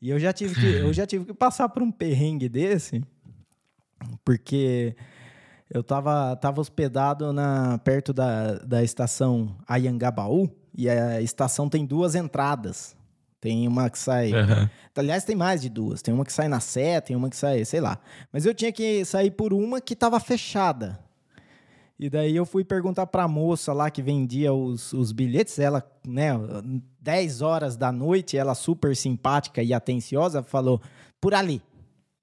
E 0.00 0.10
eu 0.10 0.18
já 0.18 0.32
tive 0.32 0.54
que, 0.54 0.66
eu 0.66 0.92
já 0.92 1.06
tive 1.06 1.24
que 1.24 1.34
passar 1.34 1.68
por 1.68 1.82
um 1.82 1.90
perrengue 1.90 2.48
desse, 2.48 3.02
porque 4.24 4.94
eu 5.70 5.82
tava, 5.82 6.36
tava 6.36 6.60
hospedado 6.60 7.32
na, 7.32 7.78
perto 7.78 8.12
da, 8.12 8.58
da 8.58 8.82
estação 8.82 9.56
Ayangabaú, 9.66 10.48
e 10.76 10.88
a 10.88 11.20
estação 11.20 11.68
tem 11.68 11.86
duas 11.86 12.14
entradas. 12.14 12.96
Tem 13.44 13.68
uma 13.68 13.90
que 13.90 13.98
sai. 13.98 14.32
Uhum. 14.32 14.66
Aliás, 14.96 15.22
tem 15.22 15.36
mais 15.36 15.60
de 15.60 15.68
duas. 15.68 16.00
Tem 16.00 16.14
uma 16.14 16.24
que 16.24 16.32
sai 16.32 16.48
na 16.48 16.60
Sé, 16.60 16.98
tem 17.02 17.14
uma 17.14 17.28
que 17.28 17.36
sai, 17.36 17.62
sei 17.66 17.78
lá. 17.78 17.98
Mas 18.32 18.46
eu 18.46 18.54
tinha 18.54 18.72
que 18.72 19.04
sair 19.04 19.30
por 19.30 19.52
uma 19.52 19.82
que 19.82 19.92
estava 19.92 20.18
fechada. 20.18 20.98
E 22.00 22.08
daí 22.08 22.34
eu 22.34 22.46
fui 22.46 22.64
perguntar 22.64 23.06
para 23.06 23.24
a 23.24 23.28
moça 23.28 23.74
lá 23.74 23.90
que 23.90 24.00
vendia 24.00 24.54
os, 24.54 24.94
os 24.94 25.12
bilhetes. 25.12 25.58
Ela, 25.58 25.86
né, 26.08 26.30
10 27.02 27.42
horas 27.42 27.76
da 27.76 27.92
noite, 27.92 28.34
ela 28.34 28.54
super 28.54 28.96
simpática 28.96 29.62
e 29.62 29.74
atenciosa, 29.74 30.42
falou: 30.42 30.80
por 31.20 31.34
ali. 31.34 31.60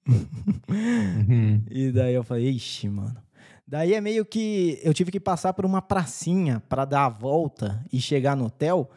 Uhum. 0.08 1.62
E 1.70 1.92
daí 1.92 2.14
eu 2.14 2.24
falei: 2.24 2.48
ixi, 2.48 2.88
mano. 2.88 3.16
Daí 3.64 3.94
é 3.94 4.00
meio 4.00 4.24
que 4.26 4.80
eu 4.82 4.92
tive 4.92 5.12
que 5.12 5.20
passar 5.20 5.52
por 5.52 5.64
uma 5.64 5.80
pracinha 5.80 6.60
para 6.68 6.84
dar 6.84 7.04
a 7.04 7.08
volta 7.08 7.80
e 7.92 8.00
chegar 8.00 8.36
no 8.36 8.46
hotel. 8.46 8.90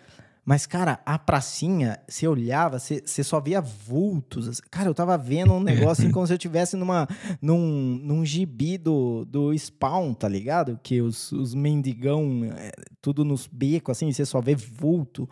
Mas, 0.46 0.68
cara, 0.68 1.00
a 1.04 1.18
pracinha, 1.18 2.00
você 2.08 2.28
olhava, 2.28 2.78
você, 2.78 3.02
você 3.04 3.24
só 3.24 3.42
via 3.42 3.60
vultos. 3.60 4.62
Cara, 4.70 4.88
eu 4.88 4.94
tava 4.94 5.18
vendo 5.18 5.54
um 5.54 5.60
negócio 5.60 6.04
assim, 6.04 6.12
como 6.14 6.28
se 6.28 6.34
eu 6.34 6.38
estivesse 6.38 6.78
numa, 6.78 7.08
num, 7.42 8.00
num 8.04 8.24
gibi 8.24 8.78
do, 8.78 9.25
do 9.25 9.58
Spawn, 9.58 10.14
tá 10.14 10.30
ligado? 10.30 10.80
Que 10.84 11.02
os, 11.02 11.32
os 11.32 11.56
mendigão, 11.56 12.44
é, 12.56 12.72
tudo 13.02 13.25
nos 13.25 13.48
becos, 13.48 13.98
assim, 13.98 14.12
você 14.12 14.24
só 14.24 14.40
vê 14.40 14.54
vulto. 14.54 15.28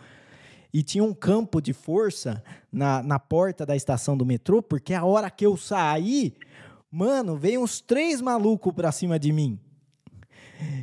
E 0.73 0.81
tinha 0.81 1.03
um 1.03 1.13
campo 1.13 1.61
de 1.61 1.73
força 1.73 2.43
na, 2.71 3.03
na 3.03 3.19
porta 3.19 3.67
da 3.67 3.75
estação 3.75 4.17
do 4.17 4.25
metrô, 4.25 4.63
porque 4.63 4.95
a 4.95 5.05
hora 5.05 5.29
que 5.29 5.45
eu 5.45 5.55
saí, 5.55 6.33
mano, 6.89 7.37
veio 7.37 7.61
uns 7.61 7.79
três 7.79 8.19
malucos 8.19 8.73
pra 8.73 8.91
cima 8.91 9.19
de 9.19 9.31
mim. 9.31 9.59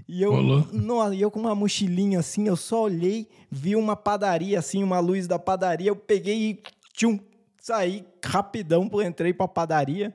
E 0.08 0.22
eu, 0.22 0.42
no, 0.42 1.14
eu 1.14 1.30
com 1.30 1.38
uma 1.38 1.54
mochilinha 1.54 2.18
assim, 2.18 2.48
eu 2.48 2.56
só 2.56 2.82
olhei, 2.82 3.28
vi 3.50 3.76
uma 3.76 3.94
padaria 3.94 4.58
assim, 4.58 4.82
uma 4.82 4.98
luz 4.98 5.26
da 5.26 5.38
padaria, 5.38 5.88
eu 5.88 5.96
peguei 5.96 6.50
e 6.50 6.62
tchum, 6.92 7.18
saí 7.60 8.04
rapidão, 8.24 8.90
entrei 9.06 9.32
pra 9.32 9.46
padaria, 9.46 10.14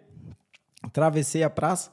atravessei 0.83 1.43
a 1.43 1.49
praça, 1.49 1.91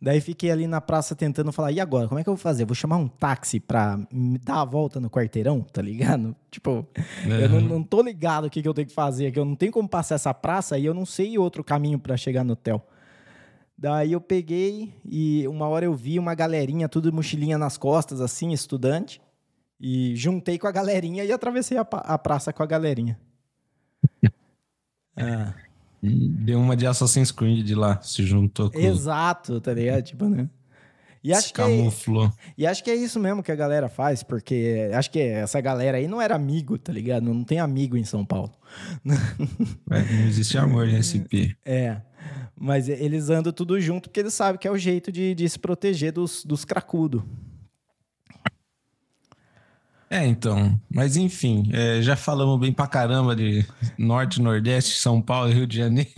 daí 0.00 0.20
fiquei 0.20 0.50
ali 0.50 0.66
na 0.66 0.80
praça 0.80 1.14
tentando 1.14 1.52
falar, 1.52 1.72
e 1.72 1.80
agora, 1.80 2.08
como 2.08 2.18
é 2.18 2.22
que 2.22 2.28
eu 2.28 2.34
vou 2.34 2.42
fazer? 2.42 2.64
Vou 2.64 2.74
chamar 2.74 2.96
um 2.96 3.08
táxi 3.08 3.60
pra 3.60 3.98
me 4.10 4.38
dar 4.38 4.60
a 4.60 4.64
volta 4.64 4.98
no 4.98 5.10
quarteirão, 5.10 5.60
tá 5.60 5.82
ligado? 5.82 6.34
Tipo, 6.50 6.86
eu 7.26 7.48
não, 7.48 7.60
não 7.60 7.82
tô 7.82 8.00
ligado 8.00 8.46
o 8.46 8.50
que, 8.50 8.62
que 8.62 8.68
eu 8.68 8.74
tenho 8.74 8.86
que 8.86 8.94
fazer, 8.94 9.32
que 9.32 9.38
eu 9.38 9.44
não 9.44 9.56
tenho 9.56 9.72
como 9.72 9.88
passar 9.88 10.14
essa 10.14 10.32
praça 10.32 10.78
e 10.78 10.86
eu 10.86 10.94
não 10.94 11.04
sei 11.04 11.36
outro 11.36 11.64
caminho 11.64 11.98
para 11.98 12.16
chegar 12.16 12.44
no 12.44 12.52
hotel. 12.52 12.86
Daí 13.76 14.12
eu 14.12 14.20
peguei 14.20 14.94
e 15.04 15.46
uma 15.48 15.66
hora 15.68 15.84
eu 15.84 15.94
vi 15.94 16.18
uma 16.18 16.34
galerinha, 16.34 16.88
tudo 16.88 17.12
mochilinha 17.12 17.58
nas 17.58 17.76
costas, 17.76 18.20
assim, 18.20 18.52
estudante. 18.52 19.20
E 19.80 20.14
juntei 20.16 20.58
com 20.58 20.66
a 20.66 20.72
galerinha 20.72 21.24
e 21.24 21.32
atravessei 21.32 21.76
a, 21.76 21.82
a 21.82 22.16
praça 22.16 22.52
com 22.52 22.62
a 22.62 22.66
galerinha. 22.66 23.18
ah. 25.16 25.54
Deu 26.06 26.60
uma 26.60 26.76
de 26.76 26.86
Assassin's 26.86 27.32
Creed 27.32 27.64
de 27.64 27.74
lá, 27.74 27.98
se 28.02 28.22
juntou 28.24 28.70
com... 28.70 28.78
Exato, 28.78 29.58
tá 29.58 29.72
ligado? 29.72 30.02
Tipo, 30.02 30.28
né? 30.28 30.50
E 31.24 31.32
acho, 31.32 31.48
se 31.48 31.52
camuflou. 31.54 32.28
Que 32.28 32.36
é, 32.36 32.52
e 32.58 32.66
acho 32.66 32.84
que 32.84 32.90
é 32.90 32.94
isso 32.94 33.18
mesmo 33.18 33.42
que 33.42 33.50
a 33.50 33.56
galera 33.56 33.88
faz, 33.88 34.22
porque 34.22 34.90
acho 34.92 35.10
que 35.10 35.18
essa 35.18 35.58
galera 35.58 35.96
aí 35.96 36.06
não 36.06 36.20
era 36.20 36.34
amigo, 36.34 36.76
tá 36.76 36.92
ligado? 36.92 37.24
Não 37.24 37.42
tem 37.42 37.58
amigo 37.58 37.96
em 37.96 38.04
São 38.04 38.24
Paulo. 38.24 38.52
É, 39.90 40.12
não 40.12 40.26
existe 40.26 40.58
amor 40.58 40.88
em 40.88 41.00
SP. 41.00 41.54
É. 41.64 41.98
Mas 42.58 42.88
eles 42.88 43.30
andam 43.30 43.52
tudo 43.52 43.80
junto 43.80 44.08
porque 44.08 44.18
eles 44.18 44.34
sabem 44.34 44.58
que 44.58 44.66
é 44.66 44.70
o 44.70 44.76
jeito 44.76 45.12
de, 45.12 45.34
de 45.34 45.48
se 45.48 45.58
proteger 45.58 46.12
dos, 46.12 46.44
dos 46.44 46.64
cracudos. 46.64 47.22
É, 50.14 50.24
então. 50.24 50.80
Mas 50.88 51.16
enfim, 51.16 51.68
é, 51.72 52.00
já 52.00 52.14
falamos 52.14 52.60
bem 52.60 52.72
pra 52.72 52.86
caramba 52.86 53.34
de 53.34 53.66
Norte, 53.98 54.40
Nordeste, 54.40 55.00
São 55.00 55.20
Paulo 55.20 55.50
e 55.50 55.54
Rio 55.54 55.66
de 55.66 55.76
Janeiro. 55.76 56.08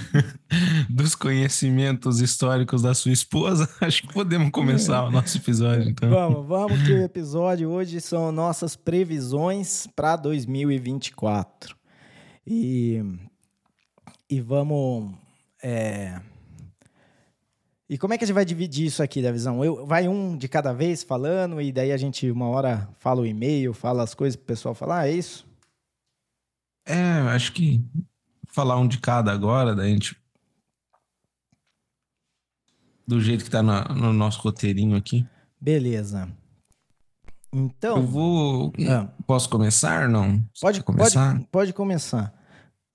Dos 0.90 1.14
conhecimentos 1.14 2.20
históricos 2.20 2.82
da 2.82 2.92
sua 2.92 3.10
esposa. 3.10 3.66
Acho 3.80 4.02
que 4.02 4.12
podemos 4.12 4.50
começar 4.50 5.04
o 5.04 5.10
nosso 5.10 5.38
episódio, 5.38 5.88
então. 5.88 6.10
Vamos, 6.10 6.46
vamos 6.46 6.82
que 6.82 6.92
o 6.92 7.02
episódio 7.02 7.70
hoje 7.70 7.98
são 7.98 8.30
nossas 8.30 8.76
previsões 8.76 9.88
para 9.96 10.14
2024. 10.16 11.74
E, 12.46 13.02
e 14.28 14.38
vamos. 14.42 15.14
É, 15.62 16.20
e 17.88 17.96
como 17.96 18.12
é 18.12 18.18
que 18.18 18.24
a 18.24 18.26
gente 18.26 18.34
vai 18.34 18.44
dividir 18.44 18.86
isso 18.86 19.02
aqui 19.02 19.22
da 19.22 19.32
visão? 19.32 19.64
Eu, 19.64 19.86
vai 19.86 20.06
um 20.08 20.36
de 20.36 20.46
cada 20.48 20.72
vez 20.72 21.02
falando 21.02 21.60
e 21.60 21.72
daí 21.72 21.90
a 21.90 21.96
gente 21.96 22.30
uma 22.30 22.46
hora 22.48 22.88
fala 22.98 23.22
o 23.22 23.26
e-mail, 23.26 23.72
fala 23.72 24.02
as 24.02 24.14
coisas 24.14 24.36
para 24.36 24.44
o 24.44 24.46
pessoal 24.46 24.74
falar, 24.74 25.00
ah, 25.00 25.08
é 25.08 25.12
isso? 25.12 25.46
É, 26.86 27.20
acho 27.34 27.52
que 27.52 27.82
falar 28.46 28.78
um 28.78 28.86
de 28.86 28.98
cada 28.98 29.32
agora, 29.32 29.74
da 29.74 29.86
gente 29.86 30.16
do 33.06 33.20
jeito 33.22 33.42
que 33.42 33.50
tá 33.50 33.62
no, 33.62 33.82
no 33.94 34.12
nosso 34.12 34.38
roteirinho 34.42 34.94
aqui. 34.94 35.26
Beleza. 35.58 36.28
Então. 37.50 37.96
Eu 37.96 38.06
vou. 38.06 38.72
Ah. 38.86 39.08
Posso 39.26 39.48
começar? 39.48 40.06
Não? 40.08 40.44
Pode 40.60 40.82
começar. 40.82 41.32
Pode, 41.32 41.46
pode 41.50 41.72
começar. 41.72 42.34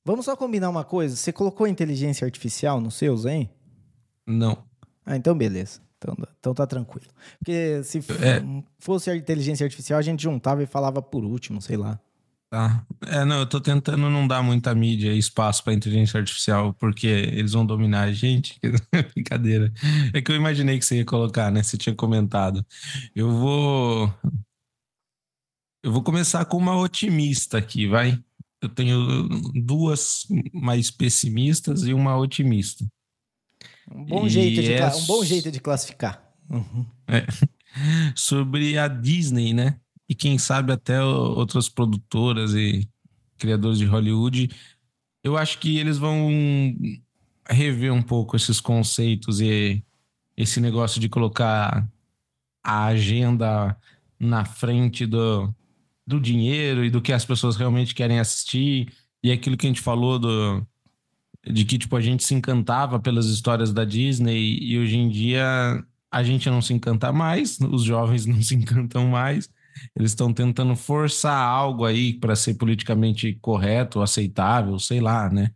Vamos 0.05 0.25
só 0.25 0.35
combinar 0.35 0.69
uma 0.69 0.83
coisa. 0.83 1.15
Você 1.15 1.33
colocou 1.33 1.65
inteligência 1.65 2.25
artificial 2.25 2.79
nos 2.79 2.93
seus, 2.93 3.25
hein? 3.25 3.49
Não. 4.27 4.63
Ah, 5.05 5.15
então 5.15 5.35
beleza. 5.35 5.81
Então, 5.97 6.15
então 6.39 6.53
tá 6.53 6.67
tranquilo. 6.67 7.07
Porque 7.39 7.81
se 7.83 7.99
é. 7.99 8.43
fosse 8.79 9.09
a 9.09 9.15
inteligência 9.15 9.63
artificial, 9.63 9.99
a 9.99 10.01
gente 10.01 10.23
juntava 10.23 10.61
e 10.61 10.65
falava 10.65 11.01
por 11.01 11.23
último, 11.23 11.61
sei 11.61 11.77
lá. 11.77 11.99
Tá. 12.53 12.85
É, 13.07 13.25
não, 13.25 13.39
eu 13.39 13.47
tô 13.47 13.59
tentando 13.59 14.11
não 14.11 14.27
dar 14.27 14.43
muita 14.43 14.75
mídia 14.75 15.11
e 15.11 15.17
espaço 15.17 15.63
pra 15.63 15.73
inteligência 15.73 16.19
artificial, 16.19 16.71
porque 16.75 17.07
eles 17.07 17.53
vão 17.53 17.65
dominar 17.65 18.03
a 18.03 18.11
gente. 18.11 18.59
Brincadeira. 19.15 19.73
É 20.13 20.21
que 20.21 20.31
eu 20.31 20.35
imaginei 20.35 20.77
que 20.77 20.85
você 20.85 20.97
ia 20.97 21.05
colocar, 21.05 21.51
né? 21.51 21.63
Você 21.63 21.77
tinha 21.77 21.95
comentado. 21.95 22.63
Eu 23.15 23.31
vou. 23.31 24.13
Eu 25.83 25.91
vou 25.91 26.03
começar 26.03 26.45
com 26.45 26.57
uma 26.57 26.77
otimista 26.77 27.57
aqui, 27.57 27.87
vai? 27.87 28.23
Eu 28.61 28.69
tenho 28.69 29.27
duas 29.65 30.27
mais 30.53 30.91
pessimistas 30.91 31.83
e 31.83 31.93
uma 31.93 32.15
otimista. 32.17 32.85
Um 33.91 34.05
bom, 34.05 34.29
jeito 34.29 34.61
de, 34.61 34.73
é... 34.73 34.87
um 34.87 35.05
bom 35.05 35.23
jeito 35.23 35.51
de 35.51 35.59
classificar. 35.59 36.23
Uhum. 36.49 36.85
É. 37.07 37.25
Sobre 38.15 38.77
a 38.77 38.87
Disney, 38.87 39.53
né? 39.53 39.79
E 40.07 40.15
quem 40.15 40.37
sabe 40.37 40.71
até 40.71 41.03
outras 41.03 41.69
produtoras 41.69 42.53
e 42.53 42.87
criadores 43.37 43.79
de 43.79 43.85
Hollywood, 43.85 44.49
eu 45.23 45.37
acho 45.37 45.59
que 45.59 45.77
eles 45.77 45.97
vão 45.97 46.29
rever 47.49 47.91
um 47.91 48.01
pouco 48.01 48.35
esses 48.35 48.59
conceitos 48.59 49.41
e 49.41 49.83
esse 50.35 50.59
negócio 50.59 50.99
de 50.99 51.09
colocar 51.09 51.87
a 52.63 52.85
agenda 52.85 53.77
na 54.19 54.45
frente 54.45 55.05
do, 55.05 55.53
do 56.05 56.19
dinheiro 56.19 56.85
e 56.85 56.89
do 56.89 57.01
que 57.01 57.11
as 57.11 57.25
pessoas 57.25 57.55
realmente 57.55 57.93
querem 57.93 58.19
assistir. 58.19 58.93
E 59.21 59.31
aquilo 59.31 59.57
que 59.57 59.65
a 59.65 59.69
gente 59.69 59.81
falou 59.81 60.19
do, 60.19 60.65
de 61.45 61.65
que 61.65 61.77
tipo 61.77 61.95
a 61.95 62.01
gente 62.01 62.23
se 62.23 62.33
encantava 62.33 62.99
pelas 62.99 63.25
histórias 63.27 63.73
da 63.73 63.83
Disney 63.83 64.57
e 64.61 64.77
hoje 64.79 64.97
em 64.97 65.09
dia 65.09 65.83
a 66.11 66.23
gente 66.23 66.49
não 66.49 66.61
se 66.61 66.73
encanta 66.73 67.11
mais, 67.11 67.59
os 67.59 67.83
jovens 67.83 68.25
não 68.27 68.41
se 68.41 68.55
encantam 68.55 69.07
mais. 69.07 69.49
Eles 69.95 70.11
estão 70.11 70.31
tentando 70.31 70.75
forçar 70.75 71.35
algo 71.35 71.83
aí 71.83 72.13
para 72.13 72.35
ser 72.35 72.53
politicamente 72.53 73.33
correto, 73.41 74.01
aceitável, 74.01 74.77
sei 74.77 75.01
lá, 75.01 75.29
né? 75.29 75.51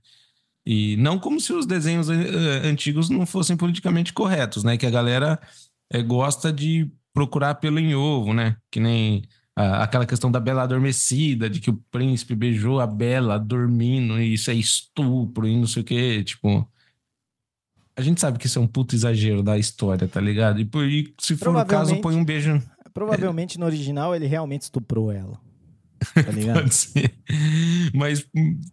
E 0.65 0.97
não 0.97 1.19
como 1.19 1.39
se 1.39 1.53
os 1.53 1.65
desenhos 1.65 2.09
uh, 2.09 2.13
antigos 2.65 3.09
não 3.09 3.25
fossem 3.25 3.55
politicamente 3.55 4.11
corretos, 4.11 4.63
né? 4.63 4.75
Que 4.75 4.87
a 4.87 4.89
galera 4.89 5.39
uh, 5.93 6.03
gosta 6.03 6.51
de 6.51 6.91
procurar 7.13 7.55
pelo 7.55 7.79
em 7.79 7.95
ovo, 7.95 8.33
né? 8.33 8.57
Que 8.71 8.79
nem 8.79 9.23
uh, 9.57 9.81
aquela 9.81 10.05
questão 10.05 10.31
da 10.31 10.39
Bela 10.39 10.63
Adormecida, 10.63 11.49
de 11.49 11.59
que 11.59 11.71
o 11.71 11.81
príncipe 11.91 12.35
beijou 12.35 12.79
a 12.79 12.85
Bela 12.85 13.39
dormindo 13.39 14.21
e 14.21 14.35
isso 14.35 14.51
é 14.51 14.53
estupro 14.53 15.47
e 15.47 15.57
não 15.57 15.65
sei 15.65 15.81
o 15.81 15.85
quê. 15.85 16.23
Tipo, 16.23 16.69
a 17.95 18.01
gente 18.01 18.21
sabe 18.21 18.37
que 18.37 18.45
isso 18.45 18.59
é 18.59 18.61
um 18.61 18.67
puto 18.67 18.95
exagero 18.95 19.41
da 19.41 19.57
história, 19.57 20.07
tá 20.07 20.21
ligado? 20.21 20.61
E, 20.61 20.69
e 20.87 21.13
se 21.19 21.35
for 21.35 21.55
o 21.55 21.65
caso, 21.65 21.99
põe 21.99 22.15
um 22.15 22.23
beijo. 22.23 22.61
Provavelmente 22.93 23.59
no 23.59 23.65
original 23.65 24.15
ele 24.15 24.27
realmente 24.27 24.61
estuprou 24.61 25.11
ela. 25.11 25.39
Tá 26.13 26.29
ligado? 26.31 26.61
Pode 26.61 26.75
ser. 26.75 27.13
Mas 27.93 28.27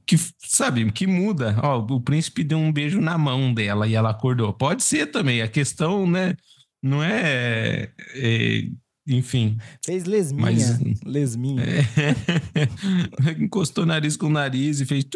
que, 0.07 0.17
sabe, 0.39 0.91
que 0.93 1.07
muda. 1.07 1.57
Ó, 1.63 1.79
o 1.79 2.01
príncipe 2.01 2.45
deu 2.45 2.59
um 2.59 2.73
beijo 2.73 3.01
na 3.01 3.17
mão 3.17 3.53
dela 3.53 3.87
e 3.87 3.95
ela 3.95 4.11
acordou. 4.11 4.53
Pode 4.53 4.83
ser 4.83 5.07
também. 5.07 5.41
A 5.41 5.49
questão, 5.49 6.07
né, 6.07 6.37
não 6.83 7.03
é, 7.03 7.91
é 8.15 8.69
enfim. 9.07 9.59
Fez 9.85 10.05
lesminha. 10.05 10.51
Mas, 10.51 11.01
lesminha. 11.05 11.63
É, 11.63 13.33
encostou 13.39 13.85
nariz 13.85 14.17
com 14.17 14.29
nariz 14.29 14.81
e 14.81 14.87
fez. 14.87 15.05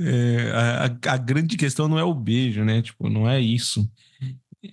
É, 0.00 0.50
a, 0.52 0.84
a, 1.12 1.16
grande 1.16 1.56
questão 1.56 1.88
não 1.88 1.98
é 1.98 2.04
o 2.04 2.14
beijo, 2.14 2.64
né? 2.64 2.82
Tipo, 2.82 3.08
não 3.08 3.28
é 3.28 3.40
isso. 3.40 3.88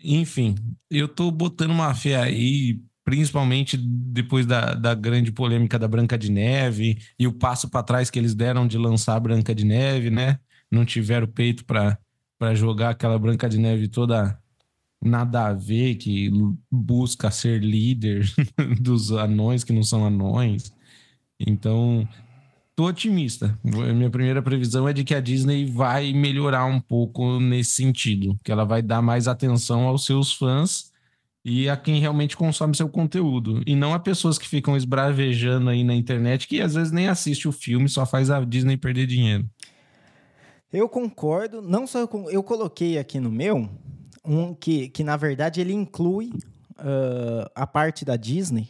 Enfim, 0.04 0.56
eu 0.90 1.08
tô 1.08 1.32
botando 1.32 1.72
uma 1.72 1.94
fé 1.94 2.16
aí 2.16 2.82
principalmente 3.04 3.78
depois 3.78 4.46
da, 4.46 4.74
da 4.74 4.94
grande 4.94 5.32
polêmica 5.32 5.78
da 5.80 5.88
Branca 5.88 6.18
de 6.18 6.32
Neve 6.32 6.98
e 7.18 7.28
o 7.28 7.34
passo 7.34 7.70
para 7.70 7.84
trás 7.84 8.10
que 8.10 8.20
eles 8.20 8.34
deram 8.36 8.68
de 8.68 8.78
lançar 8.78 9.16
a 9.16 9.20
Branca 9.20 9.54
de 9.54 9.66
Neve, 9.66 10.10
né? 10.10 10.40
Não 10.72 10.86
tiveram 10.86 11.28
peito 11.28 11.66
para 11.66 11.98
jogar 12.56 12.92
aquela 12.92 13.18
Branca 13.18 13.50
de 13.50 13.58
Neve 13.58 13.88
toda 13.88 14.38
nada 15.04 15.48
a 15.48 15.54
ver, 15.54 15.96
que 15.96 16.30
busca 16.70 17.32
ser 17.32 17.62
líder 17.62 18.32
dos 18.80 19.12
anões 19.12 19.64
que 19.64 19.74
não 19.74 19.84
são 19.84 20.06
anões. 20.06 20.72
Então, 21.40 22.08
tô 22.76 22.86
otimista. 22.86 23.58
Minha 23.64 24.10
primeira 24.10 24.42
previsão 24.42 24.88
é 24.88 24.94
de 24.94 25.04
que 25.04 25.16
a 25.16 25.20
Disney 25.20 25.66
vai 25.66 26.14
melhorar 26.14 26.66
um 26.66 26.80
pouco 26.80 27.40
nesse 27.40 27.72
sentido, 27.72 28.38
que 28.44 28.52
ela 28.52 28.64
vai 28.64 28.82
dar 28.82 29.02
mais 29.02 29.28
atenção 29.28 29.88
aos 29.88 30.06
seus 30.06 30.34
fãs 30.34 30.92
e 31.44 31.68
a 31.68 31.76
quem 31.76 32.00
realmente 32.00 32.38
consome 32.38 32.76
seu 32.76 32.88
conteúdo. 32.88 33.64
E 33.66 33.76
não 33.76 33.94
a 33.94 34.00
pessoas 34.00 34.38
que 34.38 34.48
ficam 34.48 34.78
esbravejando 34.78 35.70
aí 35.70 35.84
na 35.84 35.96
internet 35.96 36.48
que 36.48 36.62
às 36.62 36.76
vezes 36.76 36.92
nem 36.92 37.08
assiste 37.08 37.48
o 37.48 37.52
filme, 37.52 37.90
só 37.90 38.06
faz 38.06 38.30
a 38.30 38.40
Disney 38.42 38.78
perder 38.78 39.08
dinheiro. 39.08 39.50
Eu 40.72 40.88
concordo, 40.88 41.62
não 41.62 41.86
só 41.86 42.00
eu, 42.00 42.10
eu 42.30 42.44
coloquei 42.44 42.98
aqui 42.98 43.20
no 43.20 43.32
meu 43.32 43.70
um 44.24 44.54
que, 44.54 44.90
que 44.90 45.04
na 45.04 45.18
verdade 45.18 45.62
ele 45.62 45.74
inclui 45.74 46.32
uh, 46.80 47.50
a 47.56 47.66
parte 47.66 48.06
da 48.06 48.16
Disney, 48.16 48.70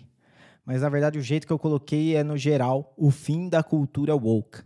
mas 0.66 0.82
na 0.82 0.90
verdade 0.90 1.18
o 1.20 1.22
jeito 1.22 1.46
que 1.46 1.54
eu 1.54 1.60
coloquei 1.60 2.16
é 2.16 2.24
no 2.24 2.38
geral 2.38 2.94
o 2.98 3.12
fim 3.12 3.50
da 3.50 3.64
cultura 3.64 4.16
woke. 4.16 4.60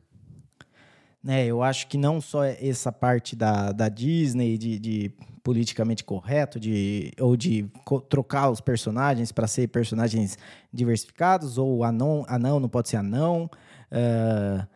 Né, 1.23 1.43
eu 1.47 1.63
acho 1.63 1.87
que 1.87 1.97
não 1.97 2.21
só 2.21 2.43
essa 2.43 2.91
parte 2.91 3.35
da, 3.35 3.71
da 3.71 3.89
Disney 3.89 4.59
de, 4.59 4.77
de 4.77 5.11
politicamente 5.43 6.03
correto, 6.03 6.59
de, 6.59 7.11
ou 7.19 7.35
de 7.35 7.67
trocar 8.09 8.51
os 8.51 8.61
personagens 8.61 9.31
para 9.31 9.47
ser 9.47 9.67
personagens 9.69 10.37
diversificados, 10.71 11.57
ou 11.57 11.83
anão, 11.83 12.23
anão 12.27 12.59
não 12.59 12.69
pode 12.69 12.89
ser 12.89 12.97
anão. 12.97 13.49
Uh, 13.91 14.67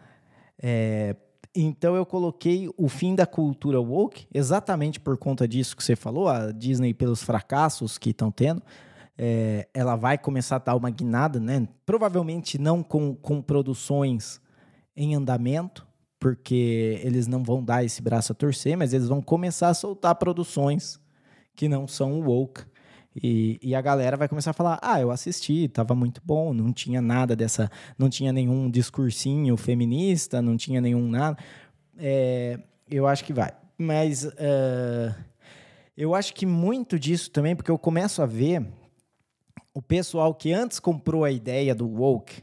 é, 0.58 1.16
então 1.56 1.96
eu 1.96 2.06
coloquei 2.06 2.70
o 2.78 2.88
fim 2.88 3.16
da 3.16 3.26
cultura 3.26 3.82
woke, 3.82 4.28
exatamente 4.34 5.00
por 5.00 5.18
conta 5.18 5.48
disso 5.48 5.76
que 5.76 5.84
você 5.84 5.96
falou, 5.96 6.28
a 6.28 6.52
Disney 6.52 6.94
pelos 6.94 7.24
fracassos 7.24 7.98
que 7.98 8.12
estão 8.12 8.32
tendo. 8.32 8.62
É, 9.18 9.68
ela 9.74 9.96
vai 9.96 10.18
começar 10.18 10.58
a 10.58 10.60
dar 10.60 10.76
uma 10.76 10.90
guinada, 10.90 11.40
né? 11.40 11.68
Provavelmente 11.86 12.58
não 12.58 12.82
com, 12.82 13.16
com 13.16 13.42
produções 13.42 14.40
em 14.96 15.16
andamento, 15.16 15.86
porque 16.20 17.00
eles 17.04 17.28
não 17.28 17.44
vão 17.44 17.64
dar 17.64 17.84
esse 17.84 18.02
braço 18.02 18.32
a 18.32 18.36
torcer, 18.36 18.78
mas 18.78 18.94
eles 18.94 19.08
vão 19.08 19.22
começar 19.22 19.70
a 19.70 19.74
soltar 19.74 20.16
produções 20.16 21.00
que 21.56 21.68
não 21.68 21.88
são 21.88 22.22
woke. 22.22 22.64
E, 23.22 23.60
e, 23.62 23.76
a 23.76 23.82
galera 23.82 24.16
vai 24.16 24.28
começar 24.28 24.52
a 24.52 24.54
falar: 24.54 24.80
ah, 24.82 25.00
eu 25.00 25.12
assisti, 25.12 25.68
tava 25.68 25.94
muito 25.94 26.22
bom, 26.24 26.54
não 26.54 26.72
tinha 26.72 27.02
nada 27.02 27.36
dessa. 27.36 27.70
Não 27.98 28.10
tinha 28.10 28.32
nenhum 28.32 28.70
discursinho 28.70 29.58
feminista, 29.58 30.42
não 30.42 30.56
tinha 30.56 30.80
nenhum 30.80 31.10
nada. 31.10 31.38
É, 31.98 32.60
eu 32.90 33.08
acho 33.08 33.24
que 33.24 33.34
vai. 33.34 33.52
Mas 33.78 34.24
uh, 34.24 35.16
eu 35.98 36.16
acho 36.16 36.34
que 36.34 36.46
muito 36.46 36.98
disso 36.98 37.30
também, 37.32 37.56
porque 37.56 37.72
eu 37.72 37.78
começo 37.78 38.22
a 38.22 38.26
ver 38.26 38.66
o 39.74 39.82
pessoal 39.82 40.34
que 40.34 40.52
antes 40.54 40.80
comprou 40.80 41.24
a 41.24 41.32
ideia 41.32 41.76
do 41.76 41.88
woke 41.88 42.42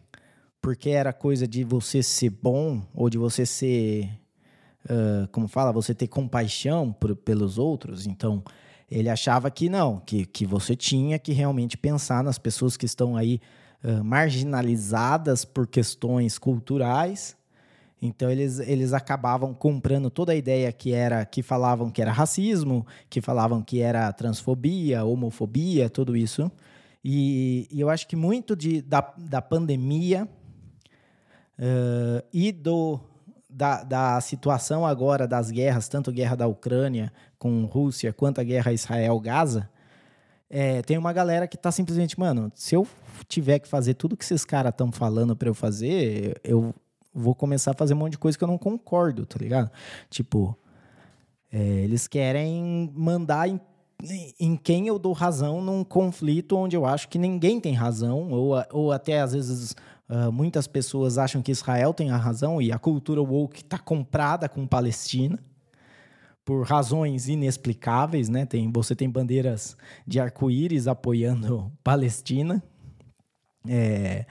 porque 0.67 0.91
era 0.91 1.13
coisa 1.13 1.47
de 1.47 1.63
você 1.63 2.03
ser 2.03 2.31
bom 2.31 2.83
ou 2.93 3.09
de 3.09 3.17
você 3.17 3.47
ser, 3.47 4.11
uh, 4.87 5.29
como 5.31 5.47
fala, 5.47 5.71
você 5.71 5.95
ter 5.95 6.09
compaixão 6.09 6.93
por, 6.93 7.15
pelos 7.15 7.57
outros. 7.57 8.05
Então, 8.05 8.43
ele 8.91 9.09
achava 9.09 9.51
que 9.51 9.69
não, 9.69 9.99
que, 10.01 10.25
que 10.25 10.47
você 10.47 10.77
tinha 10.77 11.19
que 11.19 11.33
realmente 11.33 11.77
pensar 11.77 12.23
nas 12.23 12.39
pessoas 12.39 12.77
que 12.77 12.87
estão 12.87 13.17
aí 13.17 13.41
uh, 13.83 14.05
marginalizadas 14.05 15.45
por 15.45 15.67
questões 15.67 16.39
culturais. 16.39 17.37
Então 18.01 18.31
eles, 18.31 18.59
eles 18.61 18.93
acabavam 18.93 19.53
comprando 19.55 20.11
toda 20.11 20.33
a 20.33 20.37
ideia 20.37 20.71
que 20.71 20.93
era 20.93 21.25
que 21.25 21.43
falavam 21.43 21.91
que 21.91 22.01
era 22.01 22.13
racismo, 22.13 22.87
que 23.09 23.21
falavam 23.21 23.63
que 23.63 23.81
era 23.81 24.13
transfobia, 24.13 25.05
homofobia, 25.05 25.91
tudo 25.91 26.17
isso. 26.17 26.51
E, 27.03 27.67
e 27.71 27.81
eu 27.81 27.89
acho 27.89 28.07
que 28.07 28.15
muito 28.15 28.55
de, 28.55 28.83
da, 28.83 29.15
da 29.17 29.41
pandemia 29.41 30.29
Uh, 31.59 32.21
e 32.35 32.53
do, 32.53 33.01
da, 33.49 33.83
da 33.83 34.21
situação 34.21 34.85
agora 34.85 35.27
das 35.27 35.51
guerras, 35.51 35.89
tanto 35.89 36.11
a 36.11 36.13
guerra 36.13 36.37
da 36.37 36.47
Ucrânia 36.47 37.11
com 37.39 37.65
Rússia, 37.65 38.13
quanto 38.13 38.41
a 38.41 38.45
guerra 38.45 38.73
Israel-Gaza, 38.73 39.69
é, 40.49 40.81
tem 40.83 40.97
uma 40.97 41.13
galera 41.13 41.47
que 41.49 41.57
tá 41.57 41.73
simplesmente, 41.73 42.19
mano, 42.19 42.53
se 42.55 42.75
eu 42.75 42.87
tiver 43.29 43.59
que 43.59 43.69
fazer 43.69 43.95
tudo 43.95 44.17
que 44.17 44.25
esses 44.25 44.45
caras 44.45 44.71
estão 44.71 44.93
falando 44.93 45.35
para 45.37 45.49
eu 45.49 45.55
fazer, 45.55 46.41
eu 46.45 46.75
vou 47.13 47.35
começar 47.35 47.73
a 47.73 47.75
fazer 47.75 47.95
um 47.95 47.99
monte 47.99 48.13
de 48.13 48.19
coisa 48.19 48.39
que 48.39 48.45
eu 48.45 48.49
não 48.49 48.59
concordo, 48.59 49.27
tá 49.27 49.39
ligado? 49.39 49.71
Tipo, 50.09 50.57
é, 51.53 51.59
eles 51.59 52.07
querem 52.07 52.93
mandar 52.95 53.49
em, 53.49 53.61
em 54.39 54.57
quem 54.57 54.87
eu 54.87 54.99
dou 54.99 55.13
razão 55.13 55.61
num 55.61 55.83
conflito 55.83 56.57
onde 56.57 56.77
eu 56.77 56.87
acho 56.87 57.09
que 57.09 57.19
ninguém 57.19 57.59
tem 57.61 57.75
razão, 57.75 58.31
ou, 58.31 58.55
ou 58.73 58.93
até 58.93 59.21
às 59.21 59.33
vezes 59.33 59.75
Uh, 60.09 60.31
muitas 60.31 60.69
pessoas 60.69 61.19
acham 61.19 61.43
que 61.43 61.51
Israel 61.51 61.93
tem 61.93 62.13
a 62.13 62.17
razão 62.17 62.63
e 62.63 62.71
a 62.71 62.79
cultura 62.79 63.21
woke 63.21 63.63
está 63.63 63.77
comprada 63.77 64.49
com 64.49 64.65
Palestina 64.65 65.37
por 66.47 66.65
razões 66.65 67.29
inexplicáveis, 67.29 68.29
né? 68.29 68.47
Tem, 68.47 68.71
você 68.71 68.95
tem 68.95 69.11
bandeiras 69.11 69.77
de 70.07 70.21
arco-íris 70.21 70.87
apoiando 70.87 71.73
Palestina. 71.83 72.63
É, 73.69 74.25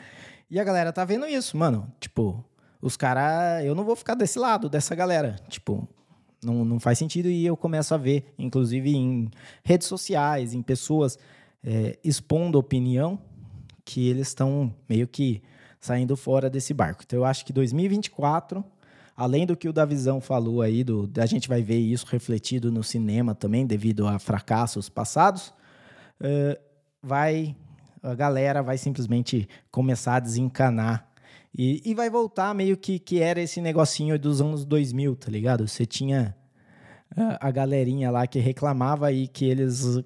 e 0.49 0.57
a 0.57 0.63
galera 0.63 0.93
tá 0.93 1.03
vendo 1.03 1.27
isso, 1.27 1.57
mano. 1.57 1.91
Tipo, 1.99 2.41
os 2.81 2.95
caras. 2.95 3.65
Eu 3.65 3.75
não 3.75 3.83
vou 3.83 3.97
ficar 3.97 4.15
desse 4.15 4.39
lado 4.39 4.69
dessa 4.69 4.95
galera. 4.95 5.35
Tipo, 5.49 5.85
não, 6.41 6.63
não 6.63 6.79
faz 6.79 6.97
sentido. 6.97 7.27
E 7.27 7.45
eu 7.45 7.57
começo 7.57 7.93
a 7.93 7.97
ver, 7.97 8.33
inclusive 8.39 8.95
em 8.95 9.29
redes 9.61 9.85
sociais, 9.85 10.53
em 10.53 10.61
pessoas 10.61 11.19
é, 11.61 11.99
expondo 12.01 12.57
opinião, 12.57 13.19
que 13.83 14.07
eles 14.07 14.29
estão 14.29 14.73
meio 14.87 15.05
que 15.05 15.43
saindo 15.81 16.15
fora 16.15 16.49
desse 16.49 16.73
barco. 16.73 17.03
Então 17.05 17.19
eu 17.19 17.25
acho 17.25 17.45
que 17.45 17.51
2024, 17.51 18.63
além 19.15 19.45
do 19.45 19.55
que 19.55 19.69
o 19.69 19.73
Davizão 19.73 20.19
falou 20.19 20.61
aí, 20.61 20.83
do, 20.83 21.09
a 21.17 21.25
gente 21.25 21.47
vai 21.47 21.61
ver 21.61 21.79
isso 21.79 22.05
refletido 22.07 22.71
no 22.71 22.83
cinema 22.83 23.33
também, 23.33 23.65
devido 23.65 24.07
a 24.07 24.19
fracassos 24.19 24.89
passados, 24.89 25.53
uh, 26.21 26.59
vai 27.01 27.55
a 28.05 28.13
galera 28.13 28.61
vai 28.61 28.77
simplesmente 28.77 29.49
começar 29.71 30.17
a 30.17 30.19
desencanar 30.19 31.09
e, 31.57 31.81
e, 31.85 31.95
vai 31.95 32.09
voltar 32.09 32.53
meio 32.53 32.75
que, 32.75 32.99
que 32.99 33.21
era 33.21 33.41
esse 33.41 33.61
negocinho 33.61 34.19
dos 34.19 34.41
anos 34.41 34.65
2000, 34.65 35.15
tá 35.15 35.31
ligado? 35.31 35.65
Você 35.67 35.85
tinha 35.85 36.35
a, 37.15 37.47
a 37.47 37.51
galerinha 37.51 38.11
lá 38.11 38.27
que 38.27 38.39
reclamava 38.39 39.07
aí 39.07 39.25
que 39.27 39.45
eles 39.45 40.03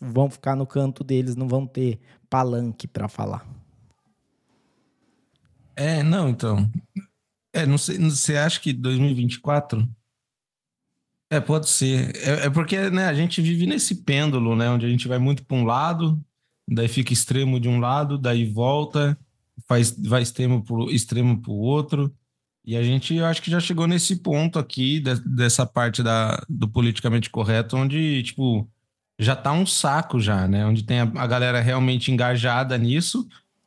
vão 0.00 0.28
ficar 0.28 0.56
no 0.56 0.66
canto 0.66 1.04
deles, 1.04 1.36
não 1.36 1.46
vão 1.46 1.66
ter 1.66 2.00
palanque 2.28 2.88
para 2.88 3.08
falar. 3.08 3.46
É, 5.76 6.02
não, 6.02 6.28
então. 6.28 6.68
É, 7.58 7.66
não 7.66 7.76
sei, 7.76 7.98
você 7.98 8.36
acha 8.36 8.60
que 8.60 8.72
2024 8.72 9.88
É, 11.30 11.40
pode 11.40 11.68
ser. 11.68 12.16
É, 12.16 12.46
é 12.46 12.50
porque 12.50 12.88
né, 12.90 13.06
a 13.06 13.14
gente 13.14 13.42
vive 13.42 13.66
nesse 13.66 13.96
pêndulo, 13.96 14.54
né? 14.56 14.70
Onde 14.70 14.86
a 14.86 14.88
gente 14.88 15.08
vai 15.08 15.18
muito 15.18 15.44
para 15.44 15.56
um 15.56 15.64
lado, 15.64 16.22
daí 16.68 16.88
fica 16.88 17.12
extremo 17.12 17.58
de 17.60 17.68
um 17.68 17.80
lado, 17.80 18.16
daí 18.16 18.44
volta, 18.50 19.18
faz, 19.66 19.90
vai 19.98 20.22
extremo 20.22 20.62
para 20.62 20.92
extremo 20.92 21.42
o 21.48 21.52
outro. 21.52 22.14
E 22.64 22.76
a 22.76 22.82
gente, 22.82 23.14
eu 23.14 23.26
acho 23.26 23.42
que 23.42 23.50
já 23.50 23.60
chegou 23.60 23.86
nesse 23.86 24.16
ponto 24.16 24.58
aqui, 24.58 25.00
de, 25.00 25.14
dessa 25.20 25.66
parte 25.66 26.02
da, 26.02 26.42
do 26.48 26.68
politicamente 26.68 27.30
correto, 27.30 27.76
onde, 27.76 28.22
tipo, 28.22 28.70
já 29.18 29.34
tá 29.34 29.52
um 29.52 29.66
saco 29.66 30.20
já, 30.20 30.46
né? 30.46 30.64
Onde 30.66 30.84
tem 30.84 31.00
a, 31.00 31.04
a 31.16 31.26
galera 31.26 31.60
realmente 31.60 32.12
engajada 32.12 32.78
nisso, 32.78 33.26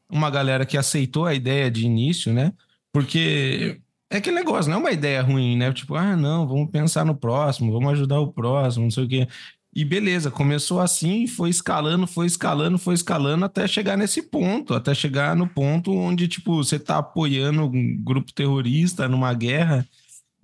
uma 0.10 0.30
galera 0.30 0.66
que 0.66 0.78
aceitou 0.78 1.26
a 1.26 1.34
ideia 1.34 1.70
de 1.70 1.86
início, 1.86 2.34
né? 2.34 2.54
Porque 2.94 3.80
é 4.10 4.18
aquele 4.18 4.36
negócio, 4.36 4.70
não 4.70 4.78
é 4.78 4.82
uma 4.82 4.92
ideia 4.92 5.22
ruim, 5.22 5.56
né? 5.56 5.72
Tipo, 5.72 5.96
ah, 5.96 6.16
não, 6.16 6.48
vamos 6.48 6.70
pensar 6.70 7.06
no 7.06 7.16
próximo, 7.16 7.72
vamos 7.72 7.94
ajudar 7.94 8.20
o 8.20 8.32
próximo, 8.32 8.84
não 8.84 8.92
sei 8.92 9.06
o 9.06 9.08
quê. 9.08 9.28
E 9.74 9.86
beleza, 9.86 10.30
começou 10.30 10.82
assim, 10.82 11.26
foi 11.26 11.50
escalando, 11.50 12.06
foi 12.06 12.26
escalando, 12.26 12.78
foi 12.78 12.94
escalando 12.94 13.46
até 13.46 13.66
chegar 13.66 13.98
nesse 13.98 14.22
ponto, 14.22 14.74
até 14.74 14.94
chegar 14.94 15.34
no 15.34 15.48
ponto 15.48 15.94
onde, 15.94 16.28
tipo, 16.28 16.58
você 16.58 16.78
tá 16.78 16.98
apoiando 16.98 17.64
um 17.64 17.98
grupo 18.04 18.34
terrorista 18.34 19.08
numa 19.08 19.34
guerra 19.34 19.88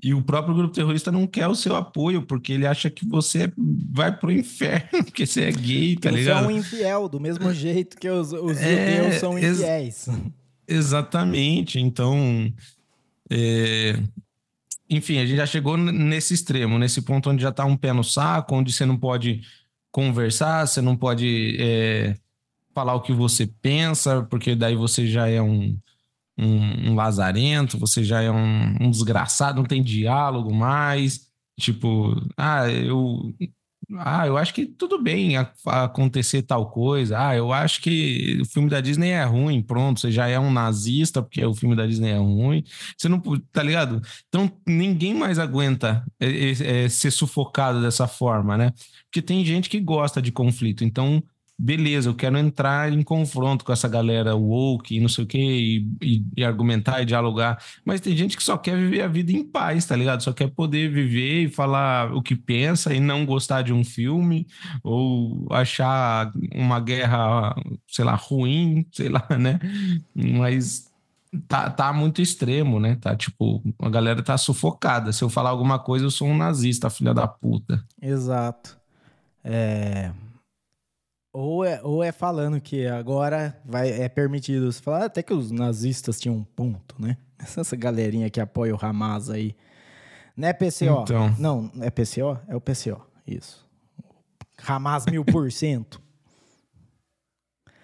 e 0.02 0.14
o 0.14 0.22
próprio 0.22 0.56
grupo 0.56 0.74
terrorista 0.74 1.12
não 1.12 1.28
quer 1.28 1.48
o 1.48 1.56
seu 1.56 1.76
apoio, 1.76 2.22
porque 2.22 2.54
ele 2.54 2.66
acha 2.66 2.90
que 2.90 3.06
você 3.06 3.52
vai 3.92 4.16
pro 4.16 4.32
inferno, 4.32 5.04
porque 5.04 5.26
você 5.26 5.46
é 5.46 5.52
gay, 5.52 5.98
tá 5.98 6.10
ligado? 6.10 6.46
Você 6.46 6.46
é 6.46 6.48
um 6.48 6.58
infiel, 6.58 7.10
do 7.10 7.20
mesmo 7.20 7.52
jeito 7.54 7.98
que 7.98 8.08
os, 8.08 8.32
os 8.32 8.58
é, 8.58 9.02
judeus 9.02 9.20
são 9.20 9.38
infiéis. 9.38 10.08
Ex 10.68 10.78
exatamente, 10.78 11.80
então... 11.80 12.52
É, 13.30 14.00
enfim, 14.90 15.18
a 15.18 15.26
gente 15.26 15.36
já 15.36 15.46
chegou 15.46 15.76
nesse 15.76 16.34
extremo, 16.34 16.80
nesse 16.80 17.02
ponto 17.02 17.30
onde 17.30 17.42
já 17.42 17.50
está 17.50 17.66
um 17.66 17.76
pé 17.76 17.92
no 17.92 18.04
saco, 18.04 18.56
onde 18.56 18.72
você 18.72 18.86
não 18.86 18.98
pode 18.98 19.42
conversar, 19.92 20.66
você 20.66 20.82
não 20.82 20.96
pode 20.96 21.58
é, 21.60 22.16
falar 22.74 22.96
o 22.96 23.02
que 23.02 23.12
você 23.12 23.48
pensa, 23.48 24.24
porque 24.30 24.56
daí 24.56 24.76
você 24.76 25.06
já 25.08 25.28
é 25.28 25.42
um, 25.42 25.78
um, 26.38 26.92
um 26.92 26.96
lazarento, 26.96 27.78
você 27.78 28.04
já 28.04 28.22
é 28.22 28.32
um, 28.32 28.76
um 28.80 28.90
desgraçado, 28.90 29.58
não 29.58 29.68
tem 29.68 29.84
diálogo 29.84 30.54
mais. 30.54 31.28
Tipo, 31.60 32.16
ah, 32.38 32.70
eu 32.70 33.34
ah, 34.00 34.28
eu 34.28 34.38
acho 34.38 34.54
que 34.54 34.66
tudo 34.66 35.02
bem 35.02 35.38
acontecer 35.66 36.42
tal 36.42 36.70
coisa. 36.70 37.30
Ah, 37.30 37.36
eu 37.36 37.54
acho 37.54 37.82
que 37.82 38.38
o 38.42 38.46
filme 38.46 38.70
da 38.70 38.82
Disney 38.82 39.12
é 39.12 39.24
ruim. 39.24 39.62
Pronto, 39.62 40.02
você 40.02 40.12
já 40.12 40.28
é 40.28 40.38
um 40.38 40.52
nazista 40.52 41.22
porque 41.22 41.44
o 41.46 41.54
filme 41.54 41.74
da 41.76 41.86
Disney 41.88 42.10
é 42.12 42.18
ruim. 42.18 42.66
Você 42.98 43.08
não, 43.08 43.22
tá 43.52 43.64
ligado? 43.64 44.02
Então 44.28 44.52
ninguém 44.68 45.14
mais 45.14 45.40
aguenta 45.40 46.06
é, 46.20 46.84
é, 46.84 46.90
ser 46.90 47.12
sufocado 47.12 47.82
dessa 47.82 48.08
forma, 48.08 48.58
né? 48.58 48.74
Porque 49.06 49.22
tem 49.22 49.46
gente 49.46 49.70
que 49.70 49.80
gosta 49.80 50.22
de 50.22 50.34
conflito. 50.34 50.84
Então 50.84 51.24
beleza, 51.58 52.10
eu 52.10 52.14
quero 52.14 52.38
entrar 52.38 52.92
em 52.94 53.02
confronto 53.02 53.66
com 53.66 53.74
essa 53.74 53.88
galera 53.88 54.36
woke 54.36 54.96
e 54.96 55.00
não 55.00 55.10
sei 55.10 55.24
o 55.24 55.28
quê, 55.28 55.40
e, 55.40 55.88
e, 56.02 56.26
e, 56.38 56.44
argumentar 56.44 57.02
e 57.02 57.06
dialogar. 57.06 57.62
Mas 57.84 58.00
tem 58.00 58.16
gente 58.16 58.38
que 58.38 58.44
só 58.44 58.58
quer 58.58 58.78
viver 58.78 59.02
a 59.02 59.08
vida 59.08 59.32
em 59.32 59.44
paz, 59.44 59.86
tá 59.86 59.96
ligado? 59.96 60.22
Só 60.22 60.32
quer 60.32 60.50
poder 60.52 60.90
viver 60.92 61.44
e 61.44 61.50
falar 61.50 62.14
o 62.14 62.22
que 62.22 62.36
pensa 62.36 62.94
e 62.94 63.00
não 63.00 63.26
gostar 63.26 63.64
de 63.64 63.74
um 63.74 63.84
filme, 63.84 64.48
ou 64.84 65.48
achar 65.52 66.32
uma 66.54 66.80
guerra, 66.80 67.56
sei 67.88 68.06
lá, 68.06 68.16
ruim, 68.16 68.86
sei 68.94 69.10
lá, 69.10 69.26
né? 69.40 69.60
Mas 70.14 70.92
tá, 71.48 71.72
tá 71.72 71.92
muito 71.92 72.22
extremo, 72.22 72.80
né? 72.80 72.98
Tá 73.02 73.16
tipo, 73.16 73.64
a 73.80 73.90
galera 73.90 74.22
tá 74.22 74.38
sufocada. 74.38 75.12
Se 75.12 75.24
eu 75.24 75.30
falar 75.30 75.50
alguma 75.50 75.80
coisa, 75.80 76.06
eu 76.06 76.12
sou 76.12 76.28
um 76.28 76.38
nazista, 76.38 76.90
filha 76.90 77.14
da 77.14 77.28
puta. 77.28 77.84
Exato. 78.00 78.78
É, 79.44 80.12
ou 81.38 81.64
é, 81.64 81.80
ou 81.84 82.04
é 82.04 82.12
falando 82.12 82.60
que 82.60 82.88
agora 82.88 83.56
vai, 83.64 83.92
é 83.92 84.10
permitido 84.10 84.72
você 84.72 84.82
falar 84.82 85.06
até 85.06 85.22
que 85.22 85.32
os 85.32 85.52
nazistas 85.52 86.20
tinham 86.20 86.36
um 86.36 86.44
ponto, 86.44 86.96
né? 87.00 87.16
Essa 87.38 87.76
galerinha 87.76 88.28
que 88.28 88.42
apoia 88.42 88.74
o 88.74 88.80
Hamas 88.84 89.30
aí. 89.30 89.56
Não 90.36 90.48
é 90.48 90.54
PCO. 90.54 91.04
Então. 91.04 91.36
Não, 91.38 91.72
é 91.80 91.92
PCO? 91.92 92.40
É 92.48 92.56
o 92.56 92.62
PCO, 92.62 93.06
isso. 93.26 93.64
Hamas 94.68 95.06
mil 95.06 95.24
por 95.24 95.52
cento. 95.52 96.02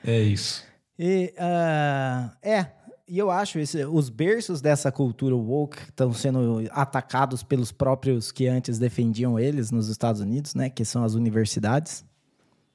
É 0.03 0.19
isso. 0.19 0.63
E, 0.97 1.31
uh, 1.37 2.35
é, 2.41 2.71
e 3.07 3.19
eu 3.19 3.29
acho 3.29 3.59
esse, 3.59 3.85
os 3.85 4.09
berços 4.09 4.61
dessa 4.61 4.91
cultura 4.91 5.35
woke 5.35 5.77
estão 5.77 6.11
sendo 6.11 6.67
atacados 6.71 7.43
pelos 7.43 7.71
próprios 7.71 8.31
que 8.31 8.47
antes 8.47 8.79
defendiam 8.79 9.37
eles 9.37 9.69
nos 9.69 9.89
Estados 9.89 10.21
Unidos, 10.21 10.55
né? 10.55 10.71
Que 10.71 10.83
são 10.83 11.03
as 11.03 11.13
universidades. 11.13 12.03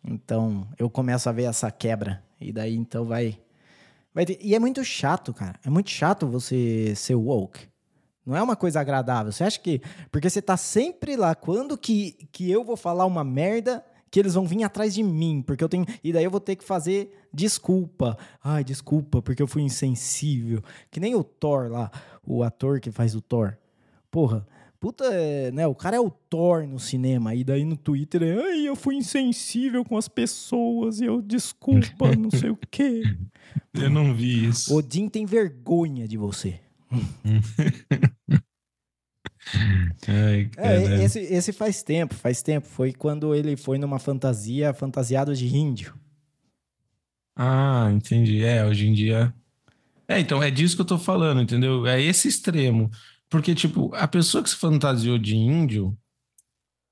Então, 0.04 0.66
eu 0.78 0.88
começo 0.88 1.28
a 1.28 1.32
ver 1.32 1.44
essa 1.44 1.70
quebra. 1.70 2.22
E 2.40 2.52
daí, 2.52 2.74
então, 2.74 3.04
vai... 3.04 3.38
vai 4.14 4.24
ter... 4.24 4.38
E 4.40 4.54
é 4.54 4.58
muito 4.58 4.84
chato, 4.84 5.34
cara. 5.34 5.58
É 5.64 5.70
muito 5.70 5.90
chato 5.90 6.26
você 6.26 6.94
ser 6.94 7.14
woke. 7.14 7.68
Não 8.24 8.36
é 8.36 8.42
uma 8.42 8.56
coisa 8.56 8.80
agradável. 8.80 9.32
Você 9.32 9.44
acha 9.44 9.58
que... 9.58 9.80
Porque 10.10 10.28
você 10.28 10.40
tá 10.40 10.56
sempre 10.56 11.16
lá. 11.16 11.34
Quando 11.34 11.76
que, 11.76 12.12
que 12.30 12.50
eu 12.50 12.64
vou 12.64 12.76
falar 12.76 13.06
uma 13.06 13.24
merda 13.24 13.84
que 14.10 14.18
eles 14.18 14.34
vão 14.34 14.46
vir 14.46 14.64
atrás 14.64 14.94
de 14.94 15.02
mim, 15.02 15.42
porque 15.42 15.62
eu 15.62 15.68
tenho. 15.68 15.84
E 16.02 16.12
daí 16.12 16.24
eu 16.24 16.30
vou 16.30 16.40
ter 16.40 16.56
que 16.56 16.64
fazer 16.64 17.28
desculpa. 17.32 18.16
Ai, 18.42 18.64
desculpa, 18.64 19.20
porque 19.20 19.42
eu 19.42 19.46
fui 19.46 19.62
insensível. 19.62 20.62
Que 20.90 21.00
nem 21.00 21.14
o 21.14 21.22
Thor 21.22 21.70
lá, 21.70 21.90
o 22.26 22.42
ator 22.42 22.80
que 22.80 22.90
faz 22.90 23.14
o 23.14 23.20
Thor. 23.20 23.56
Porra, 24.10 24.46
Puta, 24.80 25.04
é, 25.06 25.50
né? 25.50 25.66
O 25.66 25.74
cara 25.74 25.96
é 25.96 26.00
o 26.00 26.10
Thor 26.10 26.66
no 26.66 26.78
cinema. 26.78 27.34
E 27.34 27.42
daí 27.42 27.64
no 27.64 27.76
Twitter 27.76 28.22
é, 28.22 28.32
ai, 28.32 28.68
eu 28.68 28.76
fui 28.76 28.94
insensível 28.94 29.84
com 29.84 29.96
as 29.96 30.06
pessoas 30.06 31.00
e 31.00 31.04
eu 31.04 31.20
desculpa, 31.20 32.14
não 32.16 32.30
sei 32.30 32.50
o 32.50 32.58
quê. 32.70 33.02
Eu 33.74 33.90
não 33.90 34.14
vi 34.14 34.46
isso. 34.46 34.74
Odin 34.74 35.08
tem 35.08 35.24
vergonha 35.24 36.08
de 36.08 36.16
você. 36.16 36.60
Ai, 40.06 40.50
é, 40.56 41.04
esse, 41.04 41.20
esse 41.20 41.52
faz 41.52 41.82
tempo, 41.82 42.14
faz 42.14 42.42
tempo. 42.42 42.66
Foi 42.66 42.92
quando 42.92 43.34
ele 43.34 43.56
foi 43.56 43.78
numa 43.78 43.98
fantasia 43.98 44.74
fantasiado 44.74 45.34
de 45.34 45.46
índio. 45.46 45.94
Ah, 47.36 47.88
entendi. 47.92 48.44
É, 48.44 48.64
hoje 48.64 48.88
em 48.88 48.92
dia. 48.92 49.32
É, 50.06 50.18
então 50.18 50.42
é 50.42 50.50
disso 50.50 50.74
que 50.74 50.82
eu 50.82 50.86
tô 50.86 50.98
falando, 50.98 51.40
entendeu? 51.40 51.86
É 51.86 52.02
esse 52.02 52.28
extremo. 52.28 52.90
Porque, 53.30 53.54
tipo, 53.54 53.94
a 53.94 54.08
pessoa 54.08 54.42
que 54.42 54.50
se 54.50 54.56
fantasiou 54.56 55.18
de 55.18 55.36
índio, 55.36 55.96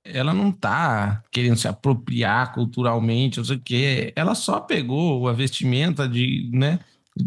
ela 0.05 0.33
não 0.33 0.53
tá 0.53 1.23
querendo 1.33 1.57
se 1.57 1.67
apropriar 1.67 2.53
culturalmente, 2.53 3.39
não 3.39 3.45
sei 3.45 3.57
o 3.57 3.61
quê. 3.61 4.13
Ela 4.15 4.35
só 4.35 4.61
pegou 4.61 5.29
a 5.29 5.33
vestimenta 5.33 6.09
de, 6.09 6.51
né, 6.53 6.79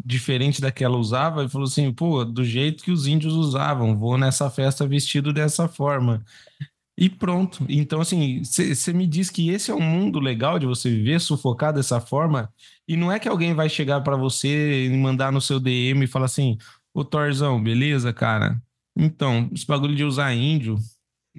diferente 0.05 0.61
da 0.61 0.71
que 0.71 0.83
ela 0.83 0.97
usava 0.97 1.43
e 1.43 1.49
falou 1.49 1.67
assim, 1.67 1.91
pô, 1.91 2.23
do 2.23 2.43
jeito 2.43 2.83
que 2.83 2.91
os 2.91 3.07
índios 3.07 3.33
usavam, 3.33 3.97
vou 3.97 4.17
nessa 4.17 4.49
festa 4.49 4.87
vestido 4.87 5.33
dessa 5.33 5.67
forma. 5.67 6.23
E 6.97 7.09
pronto. 7.09 7.65
Então, 7.69 8.01
assim, 8.01 8.43
você 8.43 8.93
me 8.93 9.07
diz 9.07 9.29
que 9.29 9.49
esse 9.49 9.71
é 9.71 9.73
um 9.73 9.81
mundo 9.81 10.19
legal 10.19 10.59
de 10.59 10.65
você 10.65 10.89
viver 10.89 11.19
sufocado 11.21 11.77
dessa 11.77 11.99
forma, 12.01 12.53
e 12.87 12.97
não 12.97 13.11
é 13.11 13.19
que 13.19 13.27
alguém 13.27 13.53
vai 13.53 13.69
chegar 13.69 14.01
para 14.01 14.17
você 14.17 14.85
e 14.85 14.89
mandar 14.89 15.31
no 15.31 15.41
seu 15.41 15.59
DM 15.59 16.03
e 16.03 16.07
falar 16.07 16.25
assim, 16.25 16.57
ô 16.93 17.03
Torzão, 17.03 17.61
beleza, 17.61 18.11
cara? 18.13 18.61
Então, 18.95 19.49
esse 19.53 19.65
bagulho 19.65 19.95
de 19.95 20.03
usar 20.03 20.33
índio 20.33 20.77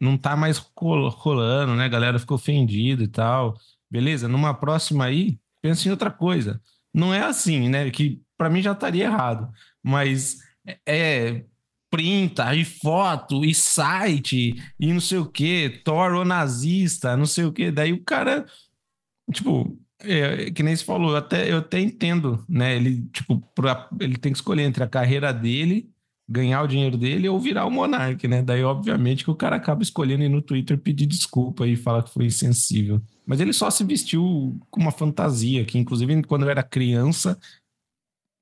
não 0.01 0.17
tá 0.17 0.37
mais 0.37 0.59
rolando, 0.59 1.75
né? 1.75 1.85
A 1.85 1.89
galera 1.89 2.19
ficou 2.19 2.37
ofendida 2.37 3.03
e 3.03 3.09
tal. 3.09 3.57
Beleza? 3.91 4.29
Numa 4.29 4.55
próxima 4.55 5.05
aí, 5.05 5.39
pensa 5.61 5.89
em 5.89 5.91
outra 5.91 6.11
coisa. 6.11 6.61
Não 6.93 7.13
é 7.13 7.23
assim, 7.23 7.69
né? 7.69 7.91
Que 7.91 8.23
para 8.37 8.49
mim 8.49 8.63
já 8.63 8.73
estaria 8.73 9.05
errado. 9.05 9.51
Mas 9.83 10.39
é 10.87 11.45
printa 11.91 12.55
e 12.55 12.65
foto 12.65 13.45
e 13.45 13.55
site 13.55 14.55
e 14.79 14.93
não 14.93 15.01
sei 15.01 15.19
o 15.19 15.27
que, 15.27 15.81
Thor 15.85 16.25
nazista, 16.25 17.17
não 17.17 17.27
sei 17.27 17.45
o 17.45 17.53
que. 17.53 17.71
Daí 17.71 17.93
o 17.93 18.05
cara, 18.05 18.47
tipo, 19.33 19.77
é, 19.99 20.51
que 20.51 20.63
nem 20.63 20.75
se 20.75 20.85
falou, 20.85 21.11
eu 21.11 21.17
até, 21.17 21.51
eu 21.51 21.59
até 21.59 21.81
entendo, 21.81 22.45
né? 22.49 22.77
Ele, 22.77 23.03
tipo, 23.13 23.41
pra, 23.55 23.89
ele 24.01 24.17
tem 24.17 24.33
que 24.33 24.39
escolher 24.39 24.63
entre 24.63 24.85
a 24.85 24.89
carreira 24.89 25.33
dele 25.33 25.91
ganhar 26.31 26.63
o 26.63 26.69
dinheiro 26.69 26.97
dele 26.97 27.29
ou 27.29 27.41
virar 27.41 27.67
o 27.67 27.71
monarca, 27.71 28.29
né? 28.29 28.41
Daí, 28.41 28.63
obviamente, 28.63 29.25
que 29.25 29.31
o 29.31 29.35
cara 29.35 29.57
acaba 29.57 29.83
escolhendo 29.83 30.23
ir 30.23 30.29
no 30.29 30.41
Twitter 30.41 30.79
pedir 30.79 31.07
desculpa 31.07 31.67
e 31.67 31.75
falar 31.75 32.05
que 32.05 32.15
foi 32.15 32.27
insensível. 32.27 33.03
Mas 33.27 33.41
ele 33.41 33.53
só 33.53 33.69
se 33.69 33.83
vestiu 33.83 34.57
com 34.71 34.81
uma 34.81 34.93
fantasia, 34.93 35.65
que 35.65 35.77
inclusive 35.77 36.23
quando 36.23 36.45
eu 36.45 36.51
era 36.51 36.63
criança, 36.63 37.37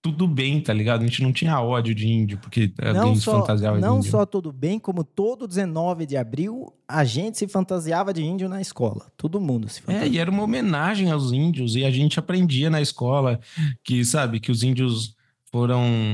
tudo 0.03 0.29
bem, 0.29 0.61
tá 0.61 0.72
ligado? 0.72 1.03
A 1.03 1.07
gente 1.07 1.22
não 1.22 1.33
tinha 1.33 1.59
ódio 1.61 1.94
de 1.94 2.07
índio, 2.07 2.38
porque 2.38 2.70
não 2.79 3.01
alguém 3.01 3.16
só, 3.16 3.33
se 3.33 3.38
fantasiava 3.40 3.79
Não 3.81 4.03
só 4.03 4.27
tudo 4.27 4.53
bem, 4.53 4.79
como 4.79 5.03
todo 5.03 5.48
19 5.48 6.05
de 6.05 6.16
abril, 6.18 6.70
a 6.87 7.05
gente 7.05 7.38
se 7.38 7.48
fantasiava 7.48 8.12
de 8.12 8.22
índio 8.22 8.51
na 8.51 8.61
escola. 8.61 9.11
Todo 9.16 9.40
mundo 9.40 9.66
se 9.66 9.81
fantasiava. 9.81 10.07
É, 10.07 10.14
e 10.14 10.18
era 10.18 10.31
uma 10.31 10.42
homenagem 10.42 11.11
aos 11.11 11.33
índios, 11.33 11.74
e 11.74 11.87
a 11.87 11.90
gente 11.90 12.18
aprendia 12.18 12.68
na 12.68 12.83
escola 12.83 13.40
que, 13.83 14.05
sabe, 14.05 14.40
que 14.40 14.53
os 14.53 14.62
índios 14.62 15.16
foram 15.51 16.11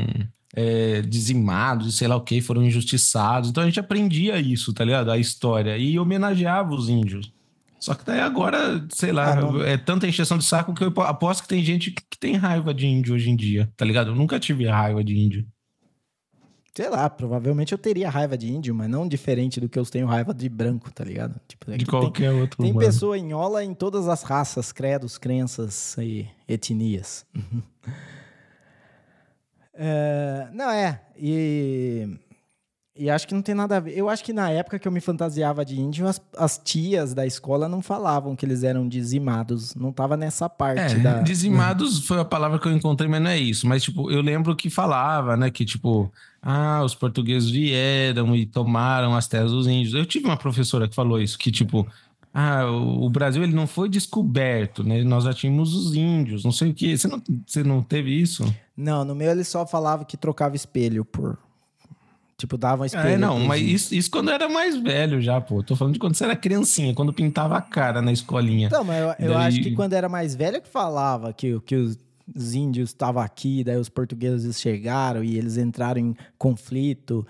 é, 0.54 1.02
dizimados, 1.02 1.96
sei 1.96 2.06
lá 2.06 2.16
o 2.16 2.20
que, 2.20 2.40
foram 2.40 2.62
injustiçados. 2.62 3.50
Então 3.50 3.62
a 3.62 3.66
gente 3.66 3.80
aprendia 3.80 4.38
isso, 4.38 4.72
tá 4.72 4.84
ligado? 4.84 5.10
A 5.10 5.18
história. 5.18 5.76
E 5.76 5.98
homenageava 5.98 6.72
os 6.72 6.88
índios. 6.88 7.32
Só 7.80 7.94
que 7.94 8.04
daí 8.04 8.20
agora, 8.20 8.82
sei 8.88 9.12
lá, 9.12 9.34
ah, 9.34 9.68
é 9.68 9.76
tanta 9.76 10.06
encheção 10.06 10.38
de 10.38 10.44
saco 10.44 10.72
que 10.72 10.84
eu 10.84 10.92
aposto 11.02 11.42
que 11.42 11.48
tem 11.48 11.62
gente 11.62 11.90
que 11.90 12.18
tem 12.18 12.34
raiva 12.34 12.72
de 12.72 12.86
índio 12.86 13.14
hoje 13.14 13.28
em 13.28 13.36
dia, 13.36 13.70
tá 13.76 13.84
ligado? 13.84 14.10
Eu 14.10 14.14
nunca 14.14 14.40
tive 14.40 14.66
raiva 14.66 15.04
de 15.04 15.14
índio. 15.18 15.46
Sei 16.74 16.88
lá, 16.88 17.08
provavelmente 17.10 17.72
eu 17.72 17.78
teria 17.78 18.08
raiva 18.08 18.38
de 18.38 18.50
índio, 18.50 18.74
mas 18.74 18.88
não 18.88 19.06
diferente 19.06 19.60
do 19.60 19.68
que 19.68 19.78
eu 19.78 19.84
tenho 19.84 20.06
raiva 20.06 20.32
de 20.32 20.48
branco, 20.48 20.90
tá 20.90 21.04
ligado? 21.04 21.38
Tipo, 21.46 21.70
é 21.70 21.76
de 21.76 21.84
qualquer 21.84 22.30
tem, 22.30 22.40
outro 22.40 22.62
Tem 22.62 22.72
humano. 22.72 22.86
pessoa 22.86 23.18
enhola 23.18 23.62
em 23.62 23.74
todas 23.74 24.08
as 24.08 24.22
raças, 24.22 24.72
credos, 24.72 25.18
crenças 25.18 25.94
e 25.98 26.26
etnias. 26.48 27.26
É, 29.76 30.48
não, 30.52 30.70
é. 30.70 31.00
E, 31.16 32.08
e 32.96 33.10
acho 33.10 33.26
que 33.26 33.34
não 33.34 33.42
tem 33.42 33.54
nada 33.54 33.76
a 33.76 33.80
ver. 33.80 33.96
Eu 33.96 34.08
acho 34.08 34.22
que 34.22 34.32
na 34.32 34.50
época 34.50 34.78
que 34.78 34.86
eu 34.86 34.92
me 34.92 35.00
fantasiava 35.00 35.64
de 35.64 35.80
índio, 35.80 36.06
as, 36.06 36.20
as 36.36 36.58
tias 36.58 37.14
da 37.14 37.26
escola 37.26 37.68
não 37.68 37.82
falavam 37.82 38.36
que 38.36 38.46
eles 38.46 38.62
eram 38.62 38.88
dizimados. 38.88 39.74
Não 39.74 39.92
tava 39.92 40.16
nessa 40.16 40.48
parte 40.48 40.94
é, 40.94 40.98
da. 40.98 41.20
Dizimados 41.22 42.06
foi 42.06 42.20
a 42.20 42.24
palavra 42.24 42.58
que 42.58 42.66
eu 42.66 42.72
encontrei, 42.72 43.08
mas 43.08 43.22
não 43.22 43.30
é 43.30 43.38
isso. 43.38 43.66
Mas, 43.66 43.82
tipo, 43.82 44.10
eu 44.10 44.20
lembro 44.20 44.54
que 44.54 44.70
falava, 44.70 45.36
né? 45.36 45.50
Que, 45.50 45.64
tipo 45.64 46.12
ah, 46.46 46.82
os 46.84 46.94
portugueses 46.94 47.48
vieram 47.48 48.36
e 48.36 48.44
tomaram 48.44 49.16
as 49.16 49.26
terras 49.26 49.50
dos 49.50 49.66
índios. 49.66 49.94
Eu 49.94 50.04
tive 50.04 50.26
uma 50.26 50.36
professora 50.36 50.86
que 50.86 50.94
falou 50.94 51.18
isso, 51.18 51.38
que 51.38 51.50
tipo, 51.50 51.88
ah, 52.34 52.66
o 52.66 53.08
Brasil 53.08 53.42
ele 53.42 53.54
não 53.54 53.66
foi 53.66 53.88
descoberto, 53.88 54.84
né? 54.84 55.02
Nós 55.02 55.24
já 55.24 55.32
tínhamos 55.32 55.74
os 55.74 55.94
índios, 55.94 56.44
não 56.44 56.52
sei 56.52 56.70
o 56.70 56.74
que. 56.74 56.98
Você 56.98 57.08
não, 57.08 57.22
você 57.46 57.64
não 57.64 57.82
teve 57.82 58.10
isso? 58.10 58.44
Não, 58.76 59.04
no 59.04 59.14
meu 59.14 59.30
ele 59.30 59.44
só 59.44 59.66
falava 59.66 60.04
que 60.04 60.16
trocava 60.16 60.56
espelho 60.56 61.04
por. 61.04 61.38
Tipo, 62.36 62.58
dava 62.58 62.82
um 62.82 62.86
espelho. 62.86 63.08
É, 63.08 63.16
não, 63.16 63.38
mas 63.38 63.62
isso, 63.62 63.94
isso, 63.94 64.10
quando 64.10 64.30
era 64.30 64.48
mais 64.48 64.76
velho 64.76 65.20
já, 65.20 65.40
pô. 65.40 65.62
Tô 65.62 65.76
falando 65.76 65.94
de 65.94 66.00
quando 66.00 66.16
você 66.16 66.24
era 66.24 66.34
criancinha, 66.34 66.92
quando 66.92 67.12
pintava 67.12 67.56
a 67.56 67.62
cara 67.62 68.02
na 68.02 68.12
escolinha. 68.12 68.68
Não, 68.70 68.82
mas 68.82 69.00
eu, 69.00 69.06
eu 69.26 69.34
Daí... 69.34 69.46
acho 69.46 69.62
que 69.62 69.70
quando 69.72 69.92
era 69.92 70.08
mais 70.08 70.34
velho 70.34 70.60
que 70.60 70.68
falava 70.68 71.32
que, 71.32 71.60
que 71.60 71.76
os 71.76 71.96
os 72.32 72.54
índios 72.54 72.90
estavam 72.90 73.22
aqui, 73.22 73.64
daí 73.64 73.76
os 73.76 73.88
portugueses 73.88 74.60
chegaram 74.60 75.22
e 75.22 75.36
eles 75.36 75.56
entraram 75.56 76.00
em 76.00 76.16
conflito. 76.38 77.26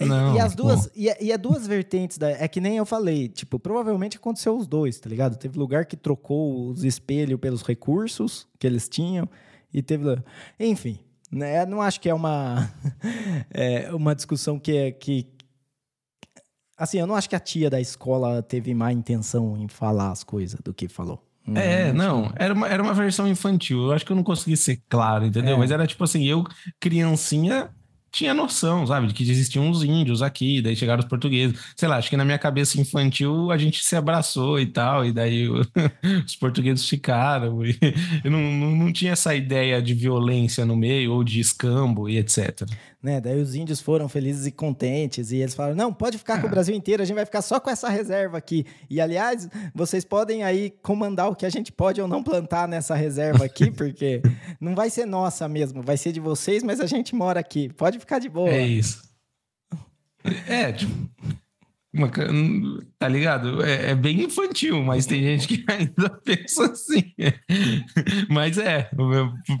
Não, 0.00 0.36
e, 0.36 0.40
as 0.40 0.54
duas 0.54 0.88
e, 0.94 1.08
e, 1.20 1.32
é 1.32 1.38
duas 1.38 1.66
vertentes 1.66 2.16
da, 2.16 2.30
é 2.30 2.46
que 2.46 2.60
nem 2.60 2.76
eu 2.76 2.86
falei 2.86 3.26
tipo 3.26 3.58
provavelmente 3.58 4.16
aconteceu 4.16 4.56
os 4.56 4.64
dois 4.64 5.00
tá 5.00 5.08
ligado 5.08 5.34
teve 5.34 5.58
lugar 5.58 5.86
que 5.86 5.96
trocou 5.96 6.68
os 6.68 6.84
espelhos 6.84 7.40
pelos 7.40 7.62
recursos 7.62 8.46
que 8.60 8.66
eles 8.66 8.88
tinham 8.88 9.28
e 9.72 9.82
teve 9.82 10.04
enfim 10.58 10.98
né 11.30 11.64
não 11.66 11.80
acho 11.80 12.00
que 12.00 12.08
é 12.08 12.14
uma 12.14 12.70
é 13.50 13.92
uma 13.94 14.14
discussão 14.14 14.58
que 14.58 14.76
é 14.76 14.92
que 14.92 15.26
assim 16.76 16.98
eu 16.98 17.06
não 17.06 17.14
acho 17.14 17.28
que 17.28 17.36
a 17.36 17.40
tia 17.40 17.70
da 17.70 17.80
escola 17.80 18.42
teve 18.42 18.74
má 18.74 18.92
intenção 18.92 19.56
em 19.56 19.68
falar 19.68 20.10
as 20.10 20.24
coisas 20.24 20.60
do 20.60 20.74
que 20.74 20.88
falou 20.88 21.22
é, 21.56 21.90
hum, 21.90 21.94
não, 21.94 22.32
era 22.36 22.54
uma, 22.54 22.68
era 22.68 22.82
uma 22.82 22.94
versão 22.94 23.26
infantil. 23.26 23.82
Eu 23.82 23.92
acho 23.92 24.06
que 24.06 24.12
eu 24.12 24.16
não 24.16 24.22
consegui 24.22 24.56
ser 24.56 24.80
claro, 24.88 25.26
entendeu? 25.26 25.56
É. 25.56 25.58
Mas 25.58 25.72
era 25.72 25.86
tipo 25.86 26.04
assim, 26.04 26.24
eu, 26.24 26.44
criancinha, 26.78 27.70
tinha 28.12 28.34
noção, 28.34 28.86
sabe, 28.86 29.06
de 29.06 29.14
que 29.14 29.22
existiam 29.22 29.66
uns 29.66 29.82
índios 29.82 30.20
aqui, 30.20 30.60
daí 30.60 30.76
chegaram 30.76 31.00
os 31.00 31.08
portugueses. 31.08 31.58
Sei 31.74 31.88
lá, 31.88 31.96
acho 31.96 32.10
que 32.10 32.16
na 32.16 32.26
minha 32.26 32.38
cabeça 32.38 32.78
infantil 32.78 33.50
a 33.50 33.56
gente 33.56 33.82
se 33.82 33.96
abraçou 33.96 34.60
e 34.60 34.66
tal, 34.66 35.04
e 35.06 35.12
daí 35.12 35.48
os 36.26 36.36
portugueses 36.36 36.86
ficaram. 36.86 37.64
E 37.64 37.78
eu 38.22 38.30
não, 38.30 38.38
não, 38.38 38.76
não 38.76 38.92
tinha 38.92 39.12
essa 39.12 39.34
ideia 39.34 39.80
de 39.80 39.94
violência 39.94 40.66
no 40.66 40.76
meio 40.76 41.12
ou 41.12 41.24
de 41.24 41.40
escambo 41.40 42.08
e 42.08 42.18
etc. 42.18 42.68
Né? 43.02 43.20
Daí 43.20 43.40
os 43.40 43.56
índios 43.56 43.80
foram 43.80 44.08
felizes 44.08 44.46
e 44.46 44.52
contentes 44.52 45.32
e 45.32 45.38
eles 45.38 45.54
falaram: 45.54 45.74
não, 45.74 45.92
pode 45.92 46.18
ficar 46.18 46.38
com 46.38 46.46
o 46.46 46.48
ah. 46.48 46.52
Brasil 46.52 46.74
inteiro, 46.74 47.02
a 47.02 47.04
gente 47.04 47.16
vai 47.16 47.24
ficar 47.24 47.42
só 47.42 47.58
com 47.58 47.68
essa 47.68 47.88
reserva 47.88 48.38
aqui. 48.38 48.64
E 48.88 49.00
aliás, 49.00 49.48
vocês 49.74 50.04
podem 50.04 50.44
aí 50.44 50.70
comandar 50.82 51.28
o 51.28 51.34
que 51.34 51.44
a 51.44 51.50
gente 51.50 51.72
pode 51.72 52.00
ou 52.00 52.06
não 52.06 52.22
plantar 52.22 52.68
nessa 52.68 52.94
reserva 52.94 53.44
aqui, 53.44 53.70
porque 53.72 54.22
não 54.60 54.76
vai 54.76 54.88
ser 54.88 55.04
nossa 55.04 55.48
mesmo, 55.48 55.82
vai 55.82 55.96
ser 55.96 56.12
de 56.12 56.20
vocês, 56.20 56.62
mas 56.62 56.78
a 56.80 56.86
gente 56.86 57.12
mora 57.12 57.40
aqui. 57.40 57.68
Pode 57.70 57.98
ficar 57.98 58.20
de 58.20 58.28
boa. 58.28 58.50
É 58.50 58.64
isso. 58.64 59.02
É, 60.46 60.72
tipo. 60.72 60.92
Tá 62.98 63.06
ligado? 63.06 63.62
É, 63.62 63.90
é, 63.90 63.94
bem 63.94 64.22
infantil, 64.22 64.82
mas 64.82 65.06
tem 65.06 65.22
gente 65.22 65.48
que 65.48 65.64
ainda 65.70 66.08
pensa 66.24 66.66
assim. 66.70 67.12
mas 68.30 68.56
é, 68.58 68.88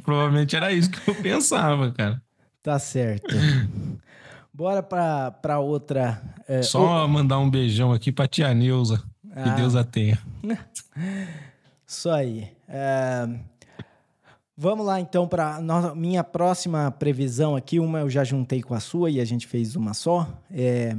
provavelmente 0.04 0.54
era 0.54 0.72
isso 0.72 0.90
que 0.90 1.10
eu 1.10 1.14
pensava, 1.16 1.92
cara. 1.92 2.21
Tá 2.62 2.78
certo. 2.78 3.34
Bora 4.54 4.82
pra, 4.82 5.30
pra 5.30 5.58
outra. 5.58 6.22
É, 6.46 6.62
Só 6.62 7.04
o... 7.04 7.08
mandar 7.08 7.38
um 7.38 7.50
beijão 7.50 7.92
aqui 7.92 8.12
pra 8.12 8.28
tia 8.28 8.52
Neuza. 8.54 9.02
Ah. 9.34 9.42
Que 9.42 9.50
Deus 9.56 9.74
a 9.74 9.82
tenha. 9.82 10.18
Isso 11.86 12.08
aí. 12.10 12.52
É... 12.68 13.28
Vamos 14.56 14.86
lá 14.86 15.00
então 15.00 15.26
para 15.26 15.60
minha 15.96 16.22
próxima 16.22 16.90
previsão 16.90 17.56
aqui. 17.56 17.80
Uma 17.80 18.00
eu 18.00 18.10
já 18.10 18.22
juntei 18.22 18.62
com 18.62 18.74
a 18.74 18.80
sua 18.80 19.10
e 19.10 19.20
a 19.20 19.24
gente 19.24 19.46
fez 19.46 19.74
uma 19.74 19.94
só. 19.94 20.28
É... 20.50 20.96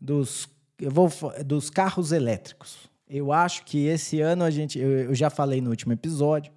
Dos, 0.00 0.48
eu 0.80 0.90
vou, 0.90 1.10
dos 1.44 1.68
carros 1.68 2.12
elétricos. 2.12 2.88
Eu 3.08 3.32
acho 3.32 3.64
que 3.64 3.84
esse 3.86 4.20
ano 4.20 4.44
a 4.44 4.50
gente. 4.50 4.78
Eu, 4.78 4.90
eu 4.90 5.14
já 5.14 5.28
falei 5.28 5.60
no 5.60 5.70
último 5.70 5.92
episódio. 5.92 6.52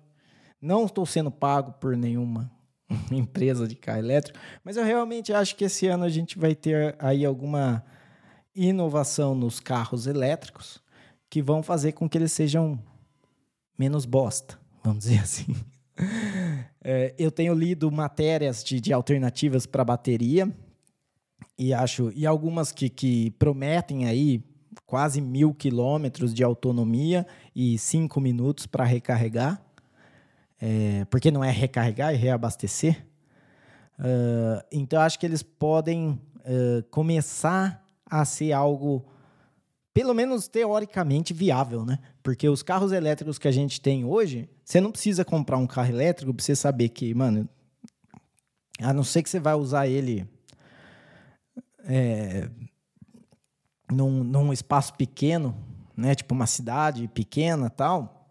Não 0.61 0.85
estou 0.85 1.05
sendo 1.05 1.31
pago 1.31 1.73
por 1.73 1.97
nenhuma 1.97 2.51
empresa 3.11 3.67
de 3.67 3.75
carro 3.75 3.99
elétrico, 3.99 4.39
mas 4.63 4.77
eu 4.77 4.83
realmente 4.83 5.33
acho 5.33 5.55
que 5.55 5.65
esse 5.65 5.87
ano 5.87 6.03
a 6.03 6.09
gente 6.09 6.37
vai 6.37 6.55
ter 6.55 6.95
aí 6.99 7.25
alguma 7.25 7.83
inovação 8.55 9.35
nos 9.35 9.59
carros 9.59 10.07
elétricos 10.07 10.81
que 11.29 11.41
vão 11.41 11.61
fazer 11.61 11.91
com 11.91 12.07
que 12.09 12.17
eles 12.17 12.31
sejam 12.31 12.79
menos 13.77 14.05
bosta, 14.05 14.59
vamos 14.83 14.99
dizer 14.99 15.19
assim. 15.21 15.55
É, 16.83 17.13
eu 17.17 17.31
tenho 17.31 17.53
lido 17.53 17.91
matérias 17.91 18.63
de, 18.63 18.79
de 18.79 18.93
alternativas 18.93 19.65
para 19.65 19.83
bateria 19.83 20.51
e 21.57 21.73
acho 21.73 22.11
e 22.15 22.25
algumas 22.25 22.71
que, 22.71 22.87
que 22.87 23.31
prometem 23.31 24.05
aí 24.05 24.43
quase 24.85 25.19
mil 25.19 25.53
quilômetros 25.53 26.33
de 26.33 26.43
autonomia 26.43 27.25
e 27.55 27.77
cinco 27.77 28.21
minutos 28.21 28.67
para 28.67 28.85
recarregar 28.85 29.61
é, 30.59 31.05
porque 31.05 31.31
não 31.31 31.43
é 31.43 31.51
recarregar, 31.51 32.13
é 32.13 32.15
reabastecer. 32.15 33.05
Uh, 33.99 34.61
então, 34.71 35.01
acho 35.01 35.19
que 35.19 35.25
eles 35.25 35.41
podem 35.41 36.09
uh, 36.11 36.83
começar 36.89 37.83
a 38.05 38.23
ser 38.25 38.51
algo, 38.51 39.05
pelo 39.93 40.13
menos 40.13 40.47
teoricamente, 40.47 41.33
viável, 41.33 41.83
né? 41.85 41.99
Porque 42.21 42.47
os 42.47 42.61
carros 42.61 42.91
elétricos 42.91 43.37
que 43.39 43.47
a 43.47 43.51
gente 43.51 43.81
tem 43.81 44.05
hoje, 44.05 44.49
você 44.63 44.79
não 44.79 44.91
precisa 44.91 45.25
comprar 45.25 45.57
um 45.57 45.67
carro 45.67 45.89
elétrico 45.89 46.33
para 46.33 46.43
você 46.43 46.55
saber 46.55 46.89
que, 46.89 47.13
mano, 47.13 47.47
a 48.79 48.93
não 48.93 49.03
ser 49.03 49.23
que 49.23 49.29
você 49.29 49.39
vai 49.39 49.55
usar 49.55 49.87
ele 49.87 50.27
é, 51.85 52.49
num, 53.91 54.23
num 54.23 54.53
espaço 54.53 54.93
pequeno, 54.93 55.55
né? 55.95 56.13
Tipo 56.13 56.35
uma 56.35 56.47
cidade 56.47 57.07
pequena 57.07 57.69
tal, 57.69 58.29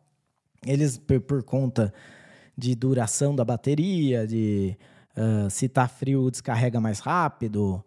eles, 0.65 0.97
por, 0.97 1.21
por 1.21 1.43
conta 1.43 1.93
de 2.57 2.75
duração 2.75 3.35
da 3.35 3.45
bateria, 3.45 4.27
de 4.27 4.77
uh, 5.17 5.51
se 5.51 5.69
tá 5.69 5.87
frio 5.87 6.31
descarrega 6.31 6.81
mais 6.81 7.01
rápido, 7.01 7.85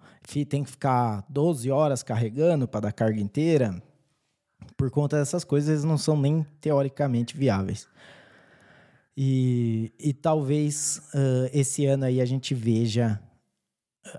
tem 0.47 0.63
que 0.63 0.69
ficar 0.69 1.25
12 1.29 1.71
horas 1.71 2.03
carregando 2.03 2.67
para 2.67 2.81
dar 2.81 2.91
carga 2.91 3.19
inteira. 3.19 3.81
Por 4.77 4.91
conta 4.91 5.17
dessas 5.17 5.43
coisas, 5.43 5.69
eles 5.69 5.83
não 5.83 5.97
são 5.97 6.19
nem 6.19 6.45
teoricamente 6.61 7.35
viáveis. 7.35 7.87
E, 9.17 9.91
e 9.99 10.13
talvez 10.13 11.01
uh, 11.13 11.49
esse 11.51 11.85
ano 11.85 12.05
aí 12.05 12.21
a 12.21 12.25
gente 12.25 12.53
veja 12.53 13.19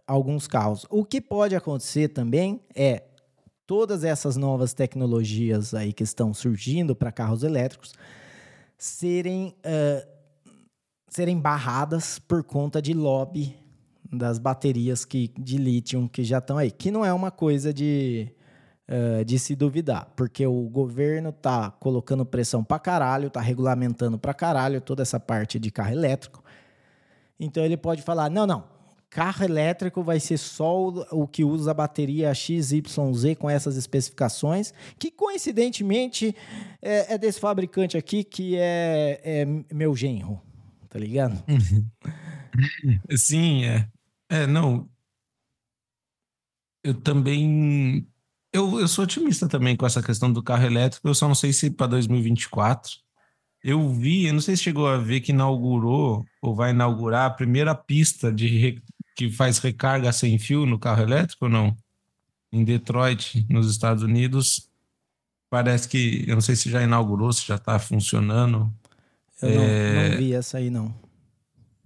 alguns 0.06 0.46
carros. 0.46 0.84
O 0.90 1.04
que 1.04 1.20
pode 1.20 1.56
acontecer 1.56 2.08
também 2.08 2.60
é 2.74 3.04
todas 3.66 4.04
essas 4.04 4.36
novas 4.36 4.74
tecnologias 4.74 5.74
aí 5.74 5.92
que 5.92 6.02
estão 6.02 6.34
surgindo 6.34 6.94
para 6.94 7.12
carros 7.12 7.42
elétricos 7.42 7.94
serem 8.76 9.54
uh, 9.58 10.09
serem 11.10 11.38
barradas 11.38 12.20
por 12.20 12.44
conta 12.44 12.80
de 12.80 12.94
lobby 12.94 13.56
das 14.10 14.38
baterias 14.38 15.04
que, 15.04 15.30
de 15.36 15.58
lítio 15.58 16.08
que 16.08 16.22
já 16.22 16.38
estão 16.38 16.56
aí, 16.56 16.70
que 16.70 16.90
não 16.90 17.04
é 17.04 17.12
uma 17.12 17.30
coisa 17.30 17.74
de, 17.74 18.28
uh, 18.88 19.24
de 19.24 19.38
se 19.38 19.56
duvidar, 19.56 20.08
porque 20.16 20.46
o 20.46 20.62
governo 20.68 21.32
tá 21.32 21.70
colocando 21.70 22.24
pressão 22.24 22.62
para 22.62 22.78
caralho, 22.78 23.28
tá 23.28 23.40
regulamentando 23.40 24.18
para 24.18 24.32
caralho 24.32 24.80
toda 24.80 25.02
essa 25.02 25.18
parte 25.18 25.58
de 25.58 25.70
carro 25.70 25.92
elétrico. 25.92 26.42
Então 27.38 27.64
ele 27.64 27.76
pode 27.76 28.02
falar: 28.02 28.30
não, 28.30 28.46
não, 28.46 28.64
carro 29.08 29.44
elétrico 29.44 30.02
vai 30.02 30.20
ser 30.20 30.38
só 30.38 30.88
o, 30.88 31.22
o 31.22 31.26
que 31.26 31.44
usa 31.44 31.72
a 31.72 31.74
bateria 31.74 32.32
XYZ 32.32 32.82
com 33.38 33.50
essas 33.50 33.76
especificações, 33.76 34.72
que 34.98 35.10
coincidentemente 35.10 36.34
é, 36.82 37.14
é 37.14 37.18
desse 37.18 37.40
fabricante 37.40 37.96
aqui 37.96 38.22
que 38.22 38.56
é, 38.56 39.20
é 39.24 39.46
meu 39.72 39.94
genro 39.96 40.40
tá 40.90 40.98
ligado? 40.98 41.42
Uhum. 41.48 41.88
Sim, 43.16 43.64
é. 43.64 43.88
É, 44.28 44.46
não. 44.46 44.88
Eu 46.84 46.94
também. 46.94 48.06
Eu, 48.52 48.80
eu 48.80 48.88
sou 48.88 49.04
otimista 49.04 49.48
também 49.48 49.76
com 49.76 49.86
essa 49.86 50.02
questão 50.02 50.32
do 50.32 50.42
carro 50.42 50.64
elétrico. 50.64 51.08
Eu 51.08 51.14
só 51.14 51.28
não 51.28 51.34
sei 51.34 51.52
se 51.52 51.70
para 51.70 51.86
2024. 51.86 52.92
Eu 53.62 53.88
vi, 53.90 54.26
eu 54.26 54.32
não 54.32 54.40
sei 54.40 54.56
se 54.56 54.62
chegou 54.62 54.88
a 54.88 54.96
ver 54.96 55.20
que 55.20 55.32
inaugurou 55.32 56.24
ou 56.40 56.54
vai 56.54 56.70
inaugurar 56.70 57.26
a 57.26 57.34
primeira 57.34 57.74
pista 57.74 58.32
de 58.32 58.48
re, 58.48 58.82
que 59.14 59.30
faz 59.30 59.58
recarga 59.58 60.10
sem 60.12 60.38
fio 60.38 60.64
no 60.64 60.78
carro 60.78 61.02
elétrico 61.02 61.44
ou 61.44 61.50
não? 61.50 61.76
Em 62.50 62.64
Detroit, 62.64 63.46
nos 63.50 63.70
Estados 63.70 64.02
Unidos. 64.02 64.68
Parece 65.50 65.88
que, 65.88 66.24
eu 66.26 66.34
não 66.34 66.40
sei 66.40 66.56
se 66.56 66.70
já 66.70 66.82
inaugurou, 66.82 67.32
se 67.32 67.46
já 67.46 67.56
está 67.56 67.78
funcionando. 67.78 68.72
Eu 69.42 69.48
é... 69.48 69.54
não, 69.54 70.10
não 70.10 70.18
vi 70.18 70.32
essa 70.34 70.58
aí, 70.58 70.70
não. 70.70 70.94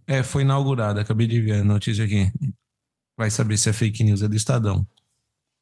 É, 0.06 0.22
foi 0.22 0.42
inaugurada, 0.42 1.00
acabei 1.00 1.26
de 1.26 1.40
ver 1.40 1.60
a 1.60 1.64
notícia 1.64 2.04
aqui. 2.04 2.30
Vai 3.16 3.30
saber 3.30 3.56
se 3.56 3.70
é 3.70 3.72
fake 3.72 4.04
news, 4.04 4.22
é 4.22 4.28
do 4.28 4.36
Estadão. 4.36 4.86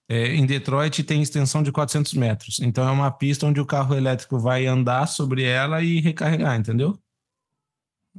É, 0.08 0.34
em 0.34 0.44
Detroit 0.44 1.04
tem 1.04 1.22
extensão 1.22 1.62
de 1.62 1.70
400 1.70 2.14
metros, 2.14 2.60
então 2.60 2.86
é 2.86 2.90
uma 2.90 3.10
pista 3.10 3.46
onde 3.46 3.60
o 3.60 3.66
carro 3.66 3.94
elétrico 3.94 4.38
vai 4.38 4.66
andar 4.66 5.06
sobre 5.06 5.44
ela 5.44 5.82
e 5.82 6.00
recarregar, 6.00 6.58
entendeu? 6.58 6.98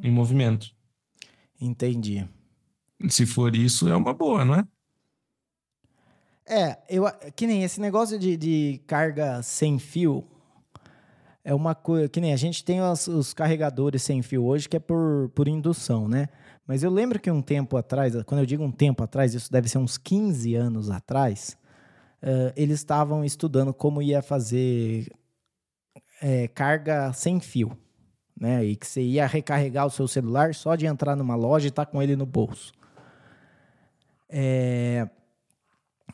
Em 0.01 0.11
movimento. 0.11 0.71
Entendi. 1.59 2.27
Se 3.09 3.25
for 3.25 3.55
isso, 3.55 3.87
é 3.89 3.95
uma 3.95 4.13
boa, 4.13 4.45
não 4.45 4.55
é? 4.55 4.67
É, 6.45 6.77
eu, 6.89 7.05
que 7.35 7.47
nem 7.47 7.63
esse 7.63 7.79
negócio 7.79 8.17
de, 8.17 8.35
de 8.35 8.81
carga 8.87 9.41
sem 9.43 9.77
fio 9.77 10.25
é 11.43 11.53
uma 11.53 11.75
coisa. 11.75 12.07
Que 12.07 12.21
nem 12.21 12.33
a 12.33 12.37
gente 12.37 12.63
tem 12.63 12.81
os, 12.81 13.07
os, 13.07 13.33
carregadores 13.33 14.01
sem 14.03 14.21
fio 14.21 14.43
hoje, 14.45 14.69
que 14.69 14.77
é 14.77 14.79
por, 14.79 15.29
por 15.35 15.47
indução, 15.47 16.07
né? 16.07 16.29
Mas 16.65 16.83
eu 16.83 16.89
lembro 16.89 17.19
que 17.19 17.29
um 17.29 17.41
tempo 17.41 17.75
atrás, 17.75 18.15
quando 18.23 18.39
eu 18.39 18.45
digo 18.45 18.63
um 18.63 18.71
tempo 18.71 19.03
atrás, 19.03 19.33
isso 19.33 19.51
deve 19.51 19.67
ser 19.67 19.77
uns 19.77 19.97
15 19.97 20.55
anos 20.55 20.89
atrás, 20.89 21.57
uh, 22.21 22.53
eles 22.55 22.79
estavam 22.79 23.25
estudando 23.25 23.73
como 23.73 24.01
ia 24.01 24.21
fazer 24.21 25.11
é, 26.21 26.47
carga 26.47 27.11
sem 27.11 27.39
fio. 27.39 27.77
Né? 28.39 28.63
E 28.63 28.75
que 28.75 28.87
você 28.87 29.01
ia 29.01 29.27
recarregar 29.27 29.85
o 29.85 29.91
seu 29.91 30.07
celular 30.07 30.55
só 30.55 30.75
de 30.75 30.85
entrar 30.85 31.15
numa 31.15 31.35
loja 31.35 31.67
e 31.67 31.69
estar 31.69 31.85
tá 31.85 31.91
com 31.91 32.01
ele 32.01 32.15
no 32.15 32.25
bolso. 32.25 32.71
É, 34.29 35.07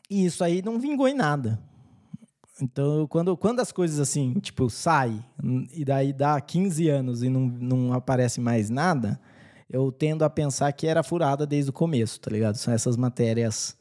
e 0.10 0.26
isso 0.26 0.44
aí 0.44 0.62
não 0.62 0.80
vingou 0.80 1.08
em 1.08 1.14
nada. 1.14 1.60
Então, 2.62 3.08
quando, 3.08 3.38
quando 3.38 3.60
as 3.60 3.72
coisas 3.72 4.00
assim, 4.00 4.34
tipo, 4.40 4.70
sai 4.70 5.24
e 5.72 5.86
daí 5.86 6.12
dá 6.12 6.40
15 6.40 6.90
anos 6.90 7.24
e 7.24 7.30
não, 7.30 7.42
não 7.42 7.94
aparece 7.94 8.42
mais 8.42 8.70
nada, 8.70 9.20
eu 9.70 9.92
tendo 9.92 10.24
a 10.24 10.30
pensar 10.30 10.72
que 10.74 10.88
era 10.88 11.04
furada 11.04 11.46
desde 11.46 11.70
o 11.70 11.74
começo, 11.74 12.20
tá 12.20 12.32
ligado? 12.32 12.56
São 12.56 12.74
essas 12.74 12.98
matérias 12.98 13.78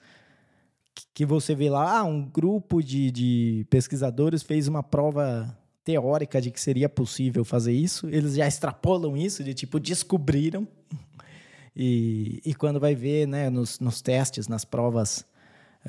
que 1.14 1.24
você 1.24 1.54
vê 1.54 1.70
lá, 1.70 1.98
ah, 1.98 2.04
um 2.04 2.24
grupo 2.24 2.82
de, 2.82 3.10
de 3.10 3.66
pesquisadores 3.70 4.42
fez 4.42 4.68
uma 4.68 4.82
prova 4.82 5.56
teórica 5.84 6.40
de 6.40 6.50
que 6.50 6.60
seria 6.60 6.88
possível 6.88 7.44
fazer 7.44 7.72
isso, 7.72 8.08
eles 8.08 8.34
já 8.34 8.46
extrapolam 8.46 9.16
isso, 9.16 9.42
de 9.42 9.54
tipo, 9.54 9.80
descobriram. 9.80 10.66
E, 11.80 12.40
e 12.44 12.54
quando 12.56 12.80
vai 12.80 12.92
ver, 12.92 13.28
né, 13.28 13.48
nos, 13.48 13.78
nos 13.78 14.02
testes, 14.02 14.48
nas 14.48 14.64
provas 14.64 15.24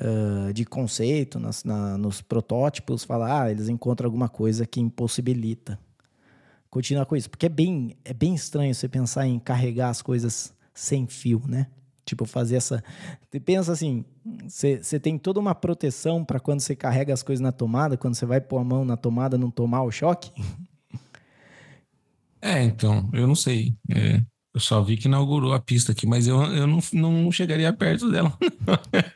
uh, 0.00 0.52
de 0.52 0.64
conceito, 0.64 1.38
nas, 1.38 1.64
na, 1.64 1.96
nos 1.96 2.20
protótipos, 2.20 3.04
falar, 3.04 3.42
ah, 3.42 3.50
eles 3.50 3.68
encontram 3.68 4.06
alguma 4.06 4.28
coisa 4.28 4.66
que 4.66 4.80
impossibilita 4.80 5.78
continuar 6.70 7.04
com 7.04 7.16
isso. 7.16 7.28
Porque 7.28 7.46
é 7.46 7.50
bem, 7.50 7.96
é 8.04 8.14
bem 8.14 8.34
estranho 8.34 8.74
você 8.74 8.88
pensar 8.88 9.26
em 9.26 9.38
carregar 9.38 9.90
as 9.90 10.00
coisas 10.00 10.54
sem 10.72 11.06
fio, 11.06 11.42
né? 11.46 11.66
Tipo, 12.04 12.24
fazer 12.24 12.56
essa. 12.56 12.82
Pensa 13.44 13.72
assim: 13.72 14.04
você 14.48 14.98
tem 14.98 15.18
toda 15.18 15.38
uma 15.38 15.54
proteção 15.54 16.24
para 16.24 16.40
quando 16.40 16.60
você 16.60 16.74
carrega 16.74 17.12
as 17.12 17.22
coisas 17.22 17.40
na 17.40 17.52
tomada, 17.52 17.96
quando 17.96 18.14
você 18.14 18.26
vai 18.26 18.40
pôr 18.40 18.58
a 18.58 18.64
mão 18.64 18.84
na 18.84 18.96
tomada, 18.96 19.36
não 19.36 19.50
tomar 19.50 19.82
o 19.82 19.90
choque? 19.90 20.32
É, 22.42 22.62
então, 22.62 23.08
eu 23.12 23.26
não 23.26 23.34
sei. 23.34 23.76
É, 23.90 24.22
eu 24.52 24.60
só 24.60 24.82
vi 24.82 24.96
que 24.96 25.06
inaugurou 25.06 25.52
a 25.52 25.60
pista 25.60 25.92
aqui, 25.92 26.06
mas 26.06 26.26
eu, 26.26 26.42
eu 26.42 26.66
não, 26.66 26.80
não 26.92 27.30
chegaria 27.30 27.72
perto 27.72 28.10
dela. 28.10 28.36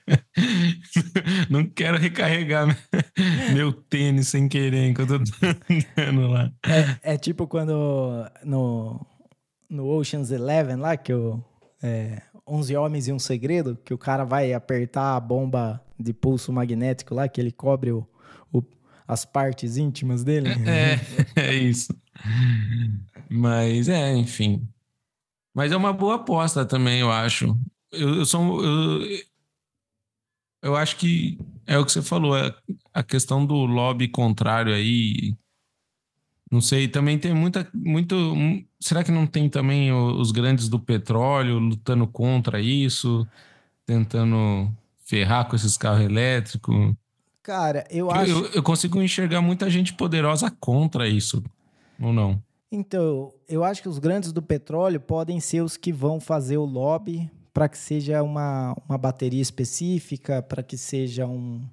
não 1.51 1.64
quero 1.64 1.99
recarregar 1.99 2.79
meu 3.53 3.73
tênis 3.73 4.29
sem 4.29 4.49
querer 4.49 4.88
enquanto 4.88 5.14
eu 5.14 5.25
tô 5.25 5.33
andando 5.99 6.29
lá. 6.29 6.53
É, 6.64 7.14
é, 7.14 7.18
tipo 7.18 7.49
quando 7.49 7.73
no, 8.44 9.05
no 9.68 9.88
Ocean's 9.88 10.31
Eleven 10.31 10.77
lá, 10.77 10.97
que 10.97 11.12
o 11.12 11.42
é, 11.83 12.23
11 12.47 12.77
Homens 12.77 13.09
e 13.09 13.12
um 13.12 13.18
Segredo, 13.18 13.77
que 13.85 13.92
o 13.92 13.99
cara 13.99 14.25
vai 14.25 14.53
apertar 14.53 15.16
a 15.16 15.20
bomba 15.20 15.83
de 15.99 16.12
pulso 16.12 16.53
magnético 16.53 17.14
lá, 17.14 17.29
que 17.29 17.40
ele 17.40 17.51
cobre 17.51 17.90
o, 17.90 18.07
o 18.53 18.62
as 19.07 19.25
partes 19.25 19.77
íntimas 19.77 20.23
dele. 20.23 20.49
É, 20.64 21.40
é, 21.40 21.47
é 21.49 21.55
isso. 21.55 21.92
Mas 23.29 23.88
é, 23.88 24.14
enfim. 24.14 24.68
Mas 25.54 25.70
é 25.70 25.76
uma 25.76 25.92
boa 25.92 26.16
aposta 26.16 26.66
também, 26.66 27.00
eu 27.00 27.12
acho. 27.12 27.56
Eu, 27.92 28.16
eu 28.16 28.26
sou. 28.26 28.62
Eu, 28.62 29.24
eu 30.62 30.76
acho 30.76 30.96
que 30.96 31.38
é 31.66 31.78
o 31.78 31.84
que 31.84 31.92
você 31.92 32.02
falou, 32.02 32.36
é 32.36 32.54
a 32.92 33.02
questão 33.02 33.46
do 33.46 33.54
lobby 33.54 34.08
contrário 34.08 34.74
aí. 34.74 35.34
Não 36.50 36.60
sei, 36.60 36.88
também 36.88 37.18
tem 37.18 37.32
muita. 37.32 37.68
Muito, 37.72 38.16
será 38.80 39.04
que 39.04 39.12
não 39.12 39.26
tem 39.26 39.48
também 39.48 39.92
os 39.92 40.32
grandes 40.32 40.68
do 40.68 40.78
petróleo 40.78 41.58
lutando 41.58 42.06
contra 42.06 42.60
isso, 42.60 43.26
tentando 43.86 44.70
ferrar 45.04 45.48
com 45.48 45.54
esses 45.54 45.76
carros 45.76 46.04
elétricos? 46.04 46.94
Cara, 47.42 47.86
eu 47.90 48.10
acho. 48.10 48.30
Eu, 48.30 48.46
eu 48.46 48.62
consigo 48.62 49.00
enxergar 49.02 49.40
muita 49.40 49.68
gente 49.68 49.92
poderosa 49.92 50.50
contra 50.50 51.06
isso, 51.08 51.42
ou 52.00 52.12
não? 52.12 52.42
Então, 52.70 53.33
eu 53.48 53.62
acho 53.62 53.83
que 53.83 53.88
os 53.88 53.98
grandes 53.98 54.33
do 54.33 54.42
petróleo 54.42 55.00
podem 55.00 55.38
ser 55.40 55.62
os 55.62 55.77
que 55.77 55.92
vão 55.92 56.18
fazer 56.18 56.57
o 56.57 56.64
lobby 56.64 57.31
para 57.53 57.68
que 57.68 57.79
seja 57.79 58.20
uma, 58.22 58.77
uma 58.88 58.98
bateria 58.98 59.40
específica, 59.40 60.42
para 60.42 60.61
que 60.61 60.77
seja 60.77 61.24
um, 61.24 61.64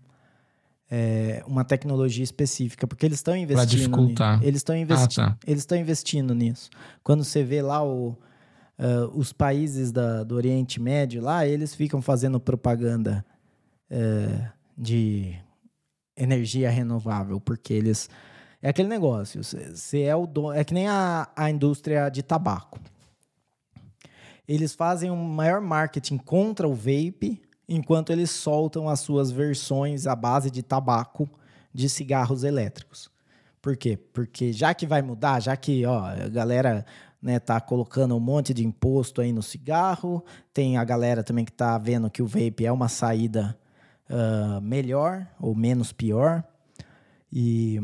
é, 0.92 1.42
uma 1.48 1.64
tecnologia 1.64 2.24
específica, 2.24 2.86
porque 2.86 3.06
eles 3.06 3.18
estão 3.18 3.36
investindo. 3.36 3.68
Para 3.68 3.78
dificultar. 3.78 4.34
Nisso. 4.36 4.48
Eles 4.48 4.60
estão 4.60 4.76
investi 4.76 5.22
ah, 5.22 5.30
tá. 5.30 5.38
eles 5.48 5.66
investindo 5.72 6.36
nisso. 6.36 6.70
Quando 7.02 7.24
você 7.24 7.44
vê 7.44 7.64
lá 7.64 7.84
o, 7.84 8.10
uh, 8.10 8.16
os 9.16 9.34
países 9.34 9.92
da, 9.92 10.24
do 10.24 10.36
Oriente 10.36 10.80
Médio 10.80 11.22
lá, 11.22 11.48
eles 11.48 11.74
ficam 11.74 12.00
fazendo 12.00 12.40
propaganda 12.40 13.26
uh, 13.90 14.50
de 14.78 15.34
energia 16.16 16.70
renovável, 16.70 17.40
porque 17.40 17.74
eles 17.74 18.08
é 18.62 18.70
aquele 18.70 18.88
negócio. 18.88 19.44
Você 19.44 20.02
é 20.02 20.16
o 20.16 20.28
dono, 20.28 20.54
é 20.54 20.64
que 20.64 20.74
nem 20.74 20.88
a, 20.88 21.30
a 21.36 21.50
indústria 21.50 22.10
de 22.10 22.22
tabaco. 22.22 22.80
Eles 24.48 24.74
fazem 24.74 25.10
um 25.10 25.16
maior 25.16 25.62
marketing 25.62 26.18
contra 26.18 26.68
o 26.68 26.76
vape, 26.76 27.42
enquanto 27.68 28.12
eles 28.12 28.30
soltam 28.30 28.90
as 28.90 29.00
suas 29.00 29.32
versões 29.32 30.06
à 30.06 30.16
base 30.16 30.52
de 30.52 30.62
tabaco 30.62 31.30
de 31.74 31.88
cigarros 31.88 32.44
elétricos. 32.44 33.10
Por 33.62 33.78
quê? 33.78 33.98
Porque 33.98 34.52
já 34.52 34.74
que 34.74 34.86
vai 34.86 35.02
mudar, 35.02 35.40
já 35.40 35.56
que 35.56 35.86
ó, 35.86 36.06
a 36.06 36.28
galera 36.28 36.86
né, 37.22 37.40
tá 37.40 37.62
colocando 37.62 38.16
um 38.16 38.20
monte 38.20 38.54
de 38.54 38.66
imposto 38.66 39.22
aí 39.22 39.32
no 39.32 39.44
cigarro, 39.44 40.24
tem 40.54 40.78
a 40.78 40.84
galera 40.84 41.24
também 41.24 41.46
que 41.46 41.52
tá 41.52 41.78
vendo 41.78 42.10
que 42.10 42.22
o 42.22 42.28
vape 42.28 42.66
é 42.66 42.72
uma 42.72 42.90
saída 42.90 43.58
uh, 44.10 44.60
melhor 44.60 45.28
ou 45.40 45.56
menos 45.56 45.94
pior. 45.94 46.44
E 47.32 47.80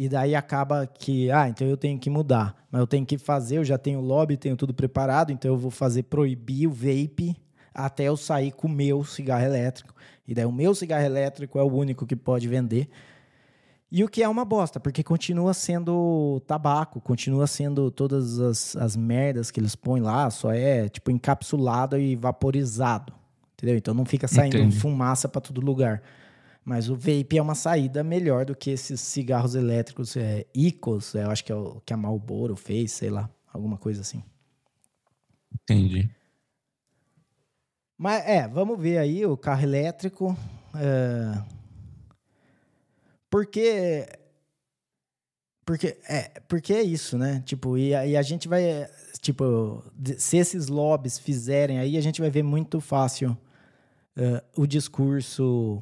e 0.00 0.08
daí 0.08 0.34
acaba 0.34 0.86
que, 0.86 1.30
ah, 1.30 1.46
então 1.46 1.68
eu 1.68 1.76
tenho 1.76 1.98
que 1.98 2.08
mudar. 2.08 2.56
Mas 2.72 2.80
eu 2.80 2.86
tenho 2.86 3.04
que 3.04 3.18
fazer, 3.18 3.58
eu 3.58 3.64
já 3.64 3.76
tenho 3.76 4.00
lobby, 4.00 4.34
tenho 4.34 4.56
tudo 4.56 4.72
preparado, 4.72 5.30
então 5.30 5.50
eu 5.50 5.58
vou 5.58 5.70
fazer 5.70 6.04
proibir 6.04 6.66
o 6.66 6.70
vape 6.70 7.36
até 7.74 8.04
eu 8.04 8.16
sair 8.16 8.50
com 8.50 8.66
o 8.66 8.70
meu 8.70 9.04
cigarro 9.04 9.44
elétrico. 9.44 9.94
E 10.26 10.34
daí 10.34 10.46
o 10.46 10.52
meu 10.52 10.74
cigarro 10.74 11.04
elétrico 11.04 11.58
é 11.58 11.62
o 11.62 11.70
único 11.70 12.06
que 12.06 12.16
pode 12.16 12.48
vender. 12.48 12.88
E 13.92 14.02
o 14.02 14.08
que 14.08 14.22
é 14.22 14.28
uma 14.28 14.42
bosta, 14.42 14.80
porque 14.80 15.02
continua 15.02 15.52
sendo 15.52 16.40
tabaco, 16.46 16.98
continua 16.98 17.46
sendo 17.46 17.90
todas 17.90 18.40
as, 18.40 18.74
as 18.76 18.96
merdas 18.96 19.50
que 19.50 19.60
eles 19.60 19.76
põem 19.76 20.00
lá, 20.00 20.30
só 20.30 20.50
é 20.50 20.88
tipo 20.88 21.10
encapsulado 21.10 21.98
e 21.98 22.16
vaporizado. 22.16 23.12
Entendeu? 23.52 23.76
Então 23.76 23.92
não 23.92 24.06
fica 24.06 24.26
saindo 24.26 24.56
Entendi. 24.56 24.78
fumaça 24.78 25.28
para 25.28 25.42
todo 25.42 25.60
lugar. 25.60 26.00
Mas 26.64 26.88
o 26.88 26.94
vape 26.94 27.38
é 27.38 27.42
uma 27.42 27.54
saída 27.54 28.04
melhor 28.04 28.44
do 28.44 28.54
que 28.54 28.70
esses 28.70 29.00
cigarros 29.00 29.54
elétricos 29.54 30.16
é, 30.16 30.46
Icos, 30.54 31.14
é, 31.14 31.24
eu 31.24 31.30
acho 31.30 31.44
que 31.44 31.50
é 31.50 31.54
o 31.54 31.80
que 31.84 31.92
a 31.92 31.96
Marlboro 31.96 32.54
fez, 32.54 32.92
sei 32.92 33.10
lá, 33.10 33.30
alguma 33.52 33.78
coisa 33.78 34.02
assim. 34.02 34.22
Entendi. 35.52 36.08
Mas 37.96 38.26
é, 38.26 38.46
vamos 38.48 38.78
ver 38.78 38.98
aí 38.98 39.26
o 39.26 39.36
carro 39.36 39.62
elétrico. 39.62 40.36
É... 40.74 41.42
Porque 43.28 44.06
porque 45.70 45.98
é, 46.08 46.40
porque 46.48 46.72
é 46.72 46.82
isso, 46.82 47.16
né? 47.16 47.42
Tipo, 47.46 47.78
e, 47.78 47.90
e 47.90 48.16
a 48.16 48.22
gente 48.22 48.48
vai. 48.48 48.88
Tipo, 49.20 49.84
se 50.18 50.36
esses 50.36 50.66
lobbies 50.66 51.16
fizerem 51.16 51.78
aí, 51.78 51.96
a 51.96 52.00
gente 52.00 52.20
vai 52.20 52.28
ver 52.28 52.42
muito 52.42 52.80
fácil 52.80 53.38
uh, 54.16 54.60
o 54.60 54.66
discurso 54.66 55.80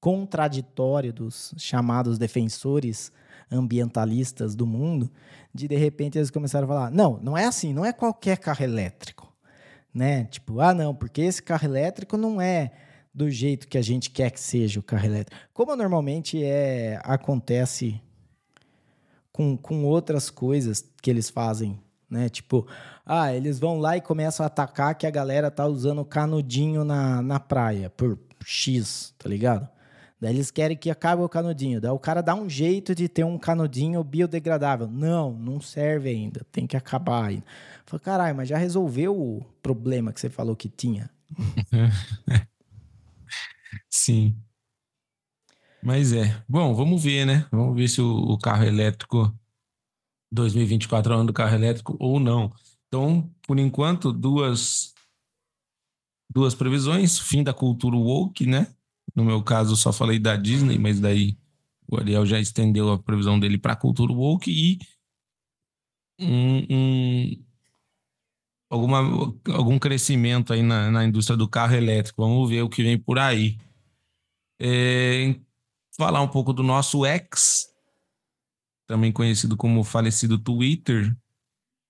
contraditório 0.00 1.12
dos 1.12 1.54
chamados 1.56 2.18
defensores 2.18 3.12
ambientalistas 3.50 4.54
do 4.54 4.66
mundo, 4.66 5.10
de 5.54 5.66
de 5.66 5.76
repente 5.76 6.18
eles 6.18 6.30
começaram 6.30 6.66
a 6.66 6.68
falar: 6.68 6.90
não, 6.90 7.18
não 7.22 7.36
é 7.36 7.44
assim, 7.44 7.72
não 7.72 7.84
é 7.84 7.92
qualquer 7.92 8.38
carro 8.38 8.62
elétrico, 8.62 9.32
né? 9.92 10.24
Tipo, 10.24 10.60
ah, 10.60 10.74
não, 10.74 10.94
porque 10.94 11.22
esse 11.22 11.42
carro 11.42 11.66
elétrico 11.66 12.16
não 12.16 12.40
é 12.40 12.72
do 13.12 13.30
jeito 13.30 13.66
que 13.66 13.78
a 13.78 13.82
gente 13.82 14.10
quer 14.10 14.30
que 14.30 14.40
seja 14.40 14.78
o 14.78 14.82
carro 14.82 15.06
elétrico. 15.06 15.40
Como 15.52 15.74
normalmente 15.74 16.42
é 16.44 17.00
acontece 17.02 18.00
com, 19.32 19.56
com 19.56 19.84
outras 19.84 20.30
coisas 20.30 20.84
que 21.02 21.10
eles 21.10 21.30
fazem, 21.30 21.80
né? 22.08 22.28
Tipo, 22.28 22.66
ah, 23.04 23.32
eles 23.34 23.58
vão 23.58 23.78
lá 23.78 23.96
e 23.96 24.00
começam 24.00 24.44
a 24.44 24.46
atacar 24.46 24.94
que 24.94 25.06
a 25.06 25.10
galera 25.10 25.50
tá 25.50 25.66
usando 25.66 26.04
canudinho 26.04 26.84
na, 26.84 27.22
na 27.22 27.40
praia 27.40 27.90
por 27.90 28.18
X, 28.44 29.14
tá 29.18 29.28
ligado? 29.28 29.68
Daí 30.20 30.34
eles 30.34 30.50
querem 30.50 30.76
que 30.76 30.90
acabe 30.90 31.22
o 31.22 31.28
canudinho. 31.28 31.80
Daí 31.80 31.90
o 31.90 31.98
cara 31.98 32.20
dá 32.20 32.34
um 32.34 32.48
jeito 32.48 32.94
de 32.94 33.08
ter 33.08 33.24
um 33.24 33.38
canudinho 33.38 34.02
biodegradável. 34.02 34.88
Não, 34.88 35.32
não 35.32 35.60
serve 35.60 36.08
ainda. 36.10 36.44
Tem 36.50 36.66
que 36.66 36.76
acabar 36.76 37.26
ainda. 37.26 37.44
Falei, 37.86 38.04
caralho, 38.04 38.36
mas 38.36 38.48
já 38.48 38.58
resolveu 38.58 39.16
o 39.16 39.44
problema 39.62 40.12
que 40.12 40.20
você 40.20 40.28
falou 40.28 40.56
que 40.56 40.68
tinha? 40.68 41.08
Sim. 43.88 44.36
Mas 45.82 46.12
é. 46.12 46.42
Bom, 46.48 46.74
vamos 46.74 47.02
ver, 47.02 47.24
né? 47.24 47.46
Vamos 47.52 47.76
ver 47.76 47.88
se 47.88 48.00
o, 48.00 48.36
carro 48.38 48.64
elétrico 48.64 49.32
2024 50.32 51.12
é 51.12 51.16
o 51.16 51.18
ano 51.20 51.26
do 51.28 51.32
carro 51.32 51.54
elétrico 51.54 51.96
ou 52.00 52.18
não. 52.18 52.52
Então, 52.88 53.30
por 53.46 53.58
enquanto, 53.58 54.12
duas 54.12 54.94
duas 56.30 56.54
previsões, 56.54 57.18
fim 57.18 57.42
da 57.42 57.54
cultura 57.54 57.96
woke, 57.96 58.46
né? 58.46 58.66
No 59.18 59.24
meu 59.24 59.42
caso, 59.42 59.76
só 59.76 59.92
falei 59.92 60.16
da 60.16 60.36
Disney, 60.36 60.78
mas 60.78 61.00
daí 61.00 61.36
o 61.88 61.98
Ariel 61.98 62.24
já 62.24 62.38
estendeu 62.38 62.92
a 62.92 63.02
previsão 63.02 63.36
dele 63.36 63.58
para 63.58 63.72
a 63.72 63.76
cultura 63.76 64.12
woke 64.12 64.48
e 64.48 64.78
um, 66.20 66.66
um, 66.70 67.44
alguma, 68.70 68.98
algum 69.52 69.76
crescimento 69.76 70.52
aí 70.52 70.62
na, 70.62 70.88
na 70.92 71.04
indústria 71.04 71.36
do 71.36 71.48
carro 71.48 71.74
elétrico. 71.74 72.22
Vamos 72.22 72.48
ver 72.48 72.62
o 72.62 72.68
que 72.68 72.80
vem 72.80 72.96
por 72.96 73.18
aí. 73.18 73.58
É, 74.60 75.34
falar 75.96 76.22
um 76.22 76.28
pouco 76.28 76.52
do 76.52 76.62
nosso 76.62 77.04
ex, 77.04 77.66
também 78.86 79.10
conhecido 79.10 79.56
como 79.56 79.82
falecido 79.82 80.38
Twitter. 80.38 81.12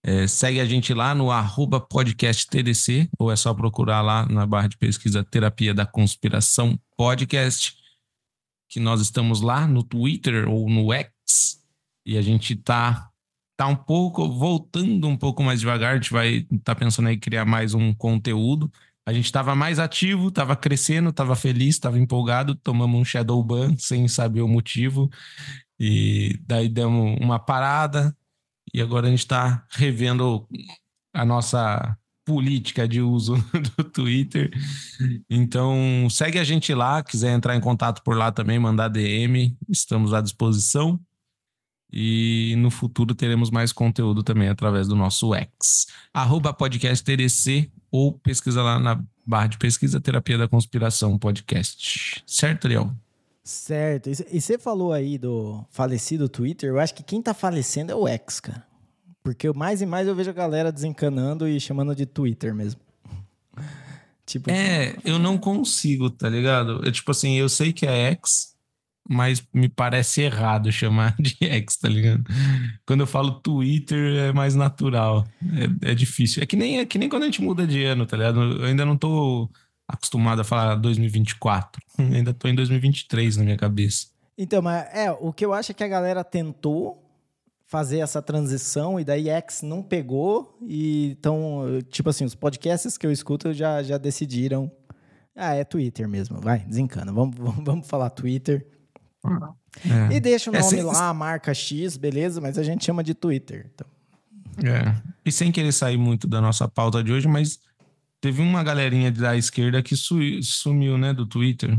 É, 0.02 0.26
segue 0.26 0.60
a 0.60 0.64
gente 0.64 0.94
lá 0.94 1.14
no 1.14 1.30
arroba 1.30 1.80
podcast 1.80 2.46
TDC, 2.46 3.08
ou 3.18 3.32
é 3.32 3.36
só 3.36 3.52
procurar 3.52 4.00
lá 4.00 4.26
na 4.26 4.46
barra 4.46 4.68
de 4.68 4.76
pesquisa 4.76 5.24
Terapia 5.24 5.74
da 5.74 5.84
Conspiração 5.84 6.78
Podcast, 6.96 7.76
que 8.68 8.78
nós 8.78 9.00
estamos 9.00 9.40
lá 9.40 9.66
no 9.66 9.82
Twitter 9.82 10.48
ou 10.48 10.68
no 10.68 10.92
X, 10.92 11.62
e 12.06 12.16
a 12.16 12.22
gente 12.22 12.54
tá, 12.54 13.10
tá 13.56 13.66
um 13.66 13.76
pouco, 13.76 14.28
voltando 14.28 15.08
um 15.08 15.16
pouco 15.16 15.42
mais 15.42 15.60
devagar, 15.60 15.92
a 15.92 15.96
gente 15.96 16.12
vai 16.12 16.46
tá 16.62 16.74
pensando 16.74 17.08
em 17.08 17.18
criar 17.18 17.44
mais 17.44 17.74
um 17.74 17.92
conteúdo. 17.92 18.70
A 19.04 19.12
gente 19.12 19.24
estava 19.24 19.54
mais 19.54 19.78
ativo, 19.78 20.28
estava 20.28 20.54
crescendo, 20.54 21.08
estava 21.08 21.34
feliz, 21.34 21.76
estava 21.76 21.98
empolgado, 21.98 22.54
tomamos 22.54 23.00
um 23.00 23.04
shadow 23.04 23.42
ban 23.42 23.74
sem 23.78 24.06
saber 24.06 24.42
o 24.42 24.48
motivo, 24.48 25.10
e 25.80 26.38
daí 26.46 26.68
demos 26.68 27.18
uma 27.18 27.38
parada, 27.38 28.14
e 28.78 28.80
agora 28.80 29.08
a 29.08 29.10
gente 29.10 29.18
está 29.18 29.66
revendo 29.70 30.46
a 31.12 31.24
nossa 31.24 31.98
política 32.24 32.86
de 32.86 33.00
uso 33.00 33.34
do 33.76 33.82
Twitter. 33.82 34.52
Então, 35.28 36.06
segue 36.08 36.38
a 36.38 36.44
gente 36.44 36.72
lá, 36.72 37.02
quiser 37.02 37.34
entrar 37.34 37.56
em 37.56 37.60
contato 37.60 38.04
por 38.04 38.16
lá 38.16 38.30
também, 38.30 38.56
mandar 38.56 38.86
DM, 38.86 39.56
estamos 39.68 40.14
à 40.14 40.20
disposição. 40.20 41.00
E 41.92 42.54
no 42.58 42.70
futuro 42.70 43.16
teremos 43.16 43.50
mais 43.50 43.72
conteúdo 43.72 44.22
também 44.22 44.48
através 44.48 44.86
do 44.86 44.94
nosso 44.94 45.34
X. 45.34 45.86
Arroba 46.14 46.52
podcast 46.52 47.04
TDC 47.04 47.72
ou 47.90 48.12
pesquisa 48.12 48.62
lá 48.62 48.78
na 48.78 49.02
barra 49.26 49.48
de 49.48 49.58
pesquisa 49.58 50.00
Terapia 50.00 50.38
da 50.38 50.46
Conspiração 50.46 51.18
Podcast. 51.18 52.22
Certo, 52.26 52.66
Ariel? 52.66 52.94
Certo. 53.42 54.10
E 54.30 54.40
você 54.40 54.56
falou 54.56 54.92
aí 54.92 55.18
do 55.18 55.64
falecido 55.70 56.28
Twitter. 56.28 56.68
Eu 56.68 56.78
acho 56.78 56.94
que 56.94 57.02
quem 57.02 57.20
tá 57.20 57.34
falecendo 57.34 57.90
é 57.90 57.94
o 57.94 58.06
X, 58.06 58.38
cara. 58.38 58.67
Porque 59.22 59.52
mais 59.52 59.82
e 59.82 59.86
mais 59.86 60.06
eu 60.06 60.14
vejo 60.14 60.30
a 60.30 60.34
galera 60.34 60.72
desencanando 60.72 61.48
e 61.48 61.60
chamando 61.60 61.94
de 61.94 62.06
Twitter 62.06 62.54
mesmo. 62.54 62.80
tipo, 64.24 64.50
é, 64.50 64.96
eu 65.04 65.18
não 65.18 65.36
consigo, 65.36 66.10
tá 66.10 66.28
ligado? 66.28 66.84
Eu, 66.84 66.92
tipo 66.92 67.10
assim, 67.10 67.34
eu 67.34 67.48
sei 67.48 67.72
que 67.72 67.86
é 67.86 68.10
X, 68.12 68.54
mas 69.08 69.42
me 69.52 69.68
parece 69.68 70.22
errado 70.22 70.70
chamar 70.70 71.16
de 71.18 71.36
X, 71.40 71.76
tá 71.76 71.88
ligado? 71.88 72.22
Quando 72.86 73.00
eu 73.00 73.06
falo 73.06 73.40
Twitter 73.40 74.16
é 74.18 74.32
mais 74.32 74.54
natural. 74.54 75.26
É, 75.82 75.92
é 75.92 75.94
difícil. 75.94 76.42
É 76.42 76.46
que, 76.46 76.56
nem, 76.56 76.78
é 76.78 76.84
que 76.84 76.98
nem 76.98 77.08
quando 77.08 77.22
a 77.22 77.26
gente 77.26 77.42
muda 77.42 77.66
de 77.66 77.82
ano, 77.84 78.04
tá 78.04 78.16
ligado? 78.16 78.40
Eu 78.40 78.64
ainda 78.66 78.84
não 78.84 78.96
tô 78.96 79.48
acostumado 79.88 80.42
a 80.42 80.44
falar 80.44 80.74
2024. 80.74 81.80
Ainda 81.98 82.34
tô 82.34 82.46
em 82.46 82.54
2023 82.54 83.38
na 83.38 83.44
minha 83.44 83.56
cabeça. 83.56 84.08
Então, 84.36 84.60
mas 84.60 84.86
é, 84.92 85.10
o 85.10 85.32
que 85.32 85.44
eu 85.44 85.54
acho 85.54 85.72
é 85.72 85.74
que 85.74 85.82
a 85.82 85.88
galera 85.88 86.22
tentou 86.22 87.02
fazer 87.68 87.98
essa 87.98 88.20
transição 88.20 88.98
e 88.98 89.04
daí 89.04 89.28
X 89.28 89.62
não 89.62 89.82
pegou 89.82 90.58
e 90.66 91.10
então, 91.18 91.62
tipo 91.90 92.10
assim, 92.10 92.24
os 92.24 92.34
podcasts 92.34 92.98
que 92.98 93.06
eu 93.06 93.12
escuto 93.12 93.52
já, 93.52 93.82
já 93.82 93.98
decidiram 93.98 94.70
ah, 95.36 95.54
é 95.54 95.62
Twitter 95.62 96.08
mesmo, 96.08 96.40
vai, 96.40 96.60
desencana, 96.60 97.12
vamos, 97.12 97.36
vamos, 97.38 97.64
vamos 97.64 97.86
falar 97.86 98.10
Twitter. 98.10 98.66
É. 100.10 100.16
E 100.16 100.20
deixa 100.20 100.50
o 100.50 100.56
é, 100.56 100.60
nome 100.60 100.74
é, 100.74 100.76
sem... 100.76 100.84
lá, 100.84 101.08
a 101.08 101.14
marca 101.14 101.54
X, 101.54 101.96
beleza, 101.96 102.40
mas 102.40 102.58
a 102.58 102.62
gente 102.62 102.84
chama 102.84 103.04
de 103.04 103.14
Twitter. 103.14 103.70
Então. 103.72 103.86
É. 104.64 105.00
E 105.24 105.30
sem 105.30 105.52
querer 105.52 105.70
sair 105.70 105.96
muito 105.96 106.26
da 106.26 106.40
nossa 106.40 106.66
pauta 106.66 107.04
de 107.04 107.12
hoje, 107.12 107.28
mas 107.28 107.60
Teve 108.20 108.42
uma 108.42 108.64
galerinha 108.64 109.12
da 109.12 109.36
esquerda 109.36 109.82
que 109.82 109.94
sumiu, 109.96 110.98
né, 110.98 111.12
do 111.12 111.24
Twitter. 111.24 111.78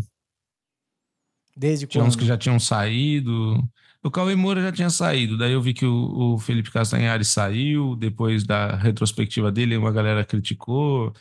Desde 1.55 1.85
Tinha 1.85 2.03
uns 2.03 2.15
que 2.15 2.25
já 2.25 2.37
tinham 2.37 2.57
saído. 2.59 3.61
O 4.03 4.09
Cauê 4.09 4.35
Moura 4.35 4.61
já 4.61 4.71
tinha 4.71 4.89
saído. 4.89 5.37
Daí 5.37 5.51
eu 5.51 5.61
vi 5.61 5.73
que 5.73 5.85
o, 5.85 6.33
o 6.35 6.39
Felipe 6.39 6.71
Castanhari 6.71 7.25
saiu. 7.25 7.95
Depois 7.95 8.45
da 8.45 8.75
retrospectiva 8.75 9.51
dele, 9.51 9.75
uma 9.75 9.91
galera 9.91 10.23
criticou. 10.23 11.13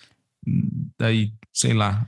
Daí, 0.96 1.32
sei 1.52 1.74
lá. 1.74 2.06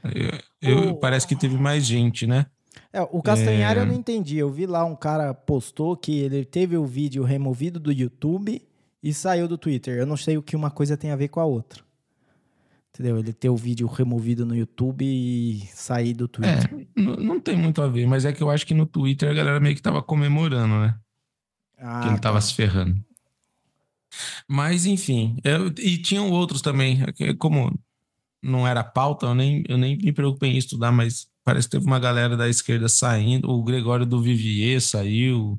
Eu, 0.63 0.87
eu. 0.87 0.95
Parece 0.97 1.27
que 1.27 1.35
teve 1.35 1.57
mais 1.57 1.85
gente, 1.85 2.27
né? 2.27 2.47
É, 2.93 3.03
o 3.03 3.21
Castanhari 3.21 3.81
é... 3.81 3.83
eu 3.83 3.87
não 3.87 3.95
entendi. 3.95 4.39
Eu 4.39 4.51
vi 4.51 4.67
lá 4.67 4.85
um 4.85 4.95
cara 4.95 5.35
postou 5.35 5.97
que 5.97 6.19
ele 6.19 6.45
teve 6.45 6.77
o 6.77 6.87
vídeo 6.87 7.25
removido 7.25 7.81
do 7.81 7.93
YouTube 7.93 8.63
e 9.03 9.13
saiu 9.13 9.49
do 9.49 9.59
Twitter. 9.59 9.99
Eu 9.99 10.07
não 10.07 10.17
sei 10.17 10.39
o 10.39 10.43
que 10.43 10.55
uma 10.55 10.71
coisa 10.71 10.97
tem 10.97 11.11
a 11.11 11.17
ver 11.17 11.29
com 11.29 11.41
a 11.41 11.45
outra. 11.45 11.83
Entendeu? 13.01 13.19
Ele 13.19 13.33
ter 13.33 13.49
o 13.49 13.57
vídeo 13.57 13.87
removido 13.87 14.45
no 14.45 14.55
YouTube 14.55 15.07
e 15.07 15.67
sair 15.73 16.13
do 16.13 16.29
Twitter. 16.29 16.87
É, 16.95 17.01
não 17.01 17.41
tem 17.41 17.57
muito 17.57 17.81
a 17.81 17.89
ver, 17.89 18.07
mas 18.07 18.27
é 18.27 18.33
que 18.33 18.43
eu 18.43 18.51
acho 18.51 18.67
que 18.67 18.75
no 18.75 18.85
Twitter 18.85 19.31
a 19.31 19.33
galera 19.33 19.59
meio 19.59 19.75
que 19.75 19.81
tava 19.81 20.03
comemorando, 20.03 20.79
né? 20.81 20.95
Ah, 21.79 22.01
que 22.03 22.09
ele 22.09 22.19
tava 22.19 22.37
tá. 22.37 22.43
se 22.43 22.53
ferrando. 22.53 23.03
Mas, 24.47 24.85
enfim. 24.85 25.39
Eu, 25.43 25.69
e 25.79 25.97
tinham 25.97 26.31
outros 26.31 26.61
também. 26.61 27.01
É 27.19 27.33
como 27.33 27.73
não 28.43 28.69
era 28.69 28.85
pauta, 28.85 29.25
eu 29.25 29.35
nem, 29.35 29.65
eu 29.67 29.79
nem 29.79 29.97
me 29.97 30.13
preocupei 30.13 30.51
em 30.51 30.59
estudar, 30.59 30.93
mas 30.93 31.27
parece 31.43 31.69
que 31.69 31.79
teve 31.79 31.87
uma 31.87 31.99
galera 31.99 32.37
da 32.37 32.51
esquerda 32.51 32.87
saindo. 32.87 33.49
O 33.49 33.63
Gregório 33.63 34.05
do 34.05 34.21
Vivier 34.21 34.79
saiu. 34.83 35.59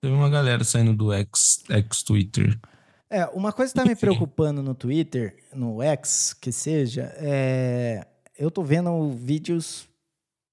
Teve 0.00 0.14
uma 0.14 0.30
galera 0.30 0.62
saindo 0.62 0.94
do 0.94 1.12
ex-Twitter. 1.12 2.50
Ex 2.50 2.71
é, 3.12 3.26
uma 3.34 3.52
coisa 3.52 3.72
que 3.72 3.78
tá 3.78 3.84
me 3.84 3.94
preocupando 3.94 4.62
no 4.62 4.74
Twitter, 4.74 5.36
no 5.54 5.82
X, 5.82 6.34
que 6.40 6.50
seja, 6.50 7.12
é... 7.16 8.06
eu 8.38 8.50
tô 8.50 8.62
vendo 8.62 9.12
vídeos 9.12 9.86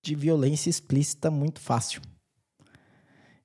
de 0.04 0.14
violência 0.16 0.70
explícita 0.70 1.32
muito 1.32 1.60
fácil. 1.60 2.02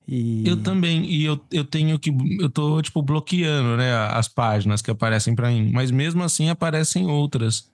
E... 0.07 0.47
Eu 0.47 0.61
também, 0.61 1.05
e 1.05 1.25
eu, 1.25 1.39
eu 1.51 1.63
tenho 1.63 1.97
que. 1.97 2.15
Eu 2.39 2.49
tô, 2.49 2.79
tipo, 2.81 3.01
bloqueando, 3.01 3.77
né, 3.77 3.91
as 4.11 4.27
páginas 4.27 4.81
que 4.81 4.91
aparecem 4.91 5.33
para 5.33 5.49
mim. 5.49 5.71
Mas 5.73 5.89
mesmo 5.89 6.23
assim 6.23 6.49
aparecem 6.49 7.07
outras. 7.07 7.71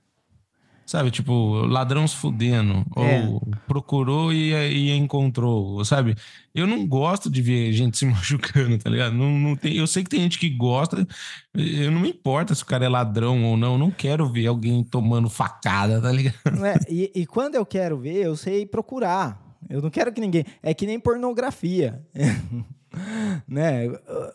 Sabe, 0.86 1.10
tipo, 1.10 1.66
ladrão 1.68 2.06
se 2.06 2.16
fudendo, 2.18 2.86
é. 2.98 3.26
ou 3.26 3.42
procurou 3.66 4.34
e, 4.34 4.52
e 4.52 4.92
encontrou, 4.92 5.86
sabe? 5.86 6.16
Eu 6.54 6.68
não 6.68 6.86
gosto 6.86 7.30
de 7.30 7.42
ver 7.42 7.72
gente 7.72 7.98
se 7.98 8.06
machucando, 8.08 8.78
tá 8.78 8.90
ligado? 8.90 9.14
Não, 9.16 9.30
não 9.30 9.56
tem, 9.56 9.76
eu 9.78 9.88
sei 9.88 10.04
que 10.04 10.10
tem 10.10 10.20
gente 10.22 10.38
que 10.38 10.50
gosta, 10.50 11.08
eu 11.54 11.92
não 11.92 12.02
me 12.02 12.10
importa 12.10 12.54
se 12.54 12.64
o 12.64 12.66
cara 12.66 12.86
é 12.86 12.90
ladrão 12.90 13.44
ou 13.46 13.56
não, 13.56 13.74
eu 13.74 13.78
não 13.78 13.92
quero 13.92 14.30
ver 14.30 14.48
alguém 14.48 14.84
tomando 14.84 15.30
facada, 15.30 16.02
tá 16.02 16.12
ligado? 16.12 16.66
É, 16.66 16.76
e, 16.90 17.12
e 17.16 17.26
quando 17.26 17.56
eu 17.56 17.66
quero 17.66 17.98
ver, 17.98 18.26
eu 18.26 18.36
sei 18.36 18.66
procurar. 18.66 19.52
Eu 19.70 19.82
não 19.82 19.90
quero 19.90 20.12
que 20.12 20.20
ninguém. 20.20 20.46
É 20.62 20.74
que 20.74 20.86
nem 20.86 21.00
pornografia. 21.00 22.06
né? 23.48 23.88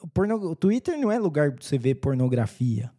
O, 0.02 0.08
porno... 0.08 0.36
o 0.36 0.56
Twitter 0.56 0.98
não 0.98 1.12
é 1.12 1.18
lugar 1.18 1.52
pra 1.52 1.62
você 1.62 1.76
ver 1.76 1.96
pornografia. 1.96 2.90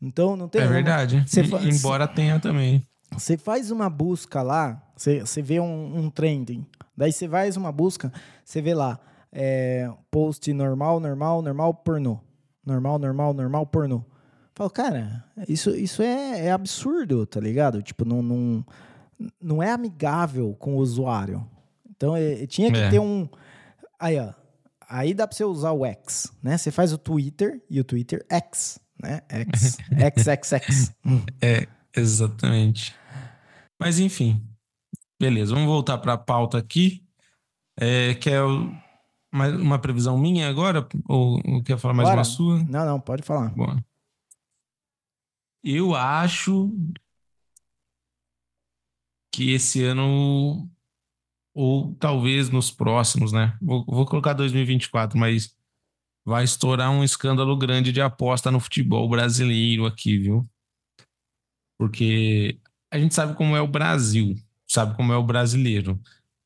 Então 0.00 0.36
não 0.36 0.48
tem. 0.48 0.62
É 0.62 0.66
verdade. 0.66 1.22
Você 1.26 1.42
Embora 1.42 2.06
tenha 2.08 2.38
também. 2.40 2.86
Você 3.12 3.36
faz 3.36 3.70
uma 3.70 3.90
busca 3.90 4.40
lá, 4.40 4.80
você, 4.96 5.20
você 5.20 5.42
vê 5.42 5.58
um, 5.60 5.98
um 5.98 6.10
trending. 6.10 6.64
Daí 6.96 7.12
você 7.12 7.28
faz 7.28 7.56
uma 7.56 7.72
busca, 7.72 8.12
você 8.44 8.62
vê 8.62 8.72
lá, 8.72 9.00
é, 9.32 9.90
post 10.10 10.52
normal, 10.52 11.00
normal, 11.00 11.42
normal, 11.42 11.74
pornô. 11.74 12.20
Normal, 12.64 12.98
normal, 12.98 13.34
normal, 13.34 13.66
pornô. 13.66 14.04
Falo, 14.54 14.70
cara, 14.70 15.24
isso, 15.48 15.70
isso 15.70 16.02
é, 16.02 16.46
é 16.46 16.52
absurdo, 16.52 17.26
tá 17.26 17.40
ligado? 17.40 17.82
Tipo, 17.82 18.04
não, 18.04 18.22
não, 18.22 18.64
não 19.40 19.62
é 19.62 19.70
amigável 19.70 20.54
com 20.58 20.74
o 20.76 20.78
usuário. 20.78 21.44
Então, 21.90 22.14
é- 22.16 22.46
tinha 22.46 22.70
que 22.70 22.78
É. 22.78 22.90
ter 22.90 23.00
um... 23.00 23.28
Aí, 23.98 24.18
ó. 24.20 24.32
Aí 24.88 25.14
dá 25.14 25.26
pra 25.26 25.36
você 25.36 25.44
usar 25.44 25.72
o 25.72 25.84
X, 25.86 26.32
né? 26.42 26.58
Você 26.58 26.70
faz 26.70 26.92
o 26.92 26.98
Twitter 26.98 27.62
e 27.70 27.80
o 27.80 27.84
Twitter 27.84 28.24
X, 28.28 28.78
né? 29.02 29.20
X, 29.28 29.78
XXX. 30.16 30.92
É, 31.42 31.66
exatamente. 31.96 32.94
Mas 33.80 33.98
enfim. 33.98 34.46
Beleza, 35.20 35.52
vamos 35.54 35.68
voltar 35.68 35.98
para 35.98 36.14
a 36.14 36.18
pauta 36.18 36.58
aqui. 36.58 37.04
É, 37.78 38.14
quer 38.14 38.42
o- 38.42 38.72
mais 39.32 39.54
uma 39.54 39.78
previsão 39.78 40.18
minha 40.18 40.48
agora? 40.48 40.86
Ou, 41.08 41.40
ou 41.44 41.62
quer 41.62 41.78
falar 41.78 41.94
mais 41.94 42.08
Bora. 42.08 42.18
uma 42.18 42.24
sua? 42.24 42.58
Não, 42.64 42.84
não, 42.86 43.00
pode 43.00 43.22
falar. 43.22 43.50
Bom. 43.54 43.76
Eu 45.62 45.94
acho 45.94 46.70
que 49.32 49.52
esse 49.52 49.82
ano, 49.84 50.68
ou 51.54 51.94
talvez 51.96 52.48
nos 52.50 52.70
próximos, 52.70 53.32
né? 53.32 53.56
Vou, 53.60 53.84
vou 53.86 54.06
colocar 54.06 54.32
2024, 54.32 55.18
mas 55.18 55.54
vai 56.30 56.44
estourar 56.44 56.92
um 56.92 57.02
escândalo 57.02 57.56
grande 57.56 57.90
de 57.90 58.00
aposta 58.00 58.52
no 58.52 58.60
futebol 58.60 59.08
brasileiro 59.08 59.84
aqui, 59.84 60.16
viu? 60.16 60.48
Porque 61.76 62.56
a 62.88 62.96
gente 62.96 63.16
sabe 63.16 63.34
como 63.34 63.56
é 63.56 63.60
o 63.60 63.66
Brasil, 63.66 64.36
sabe 64.64 64.94
como 64.94 65.12
é 65.12 65.16
o 65.16 65.24
brasileiro. 65.24 66.00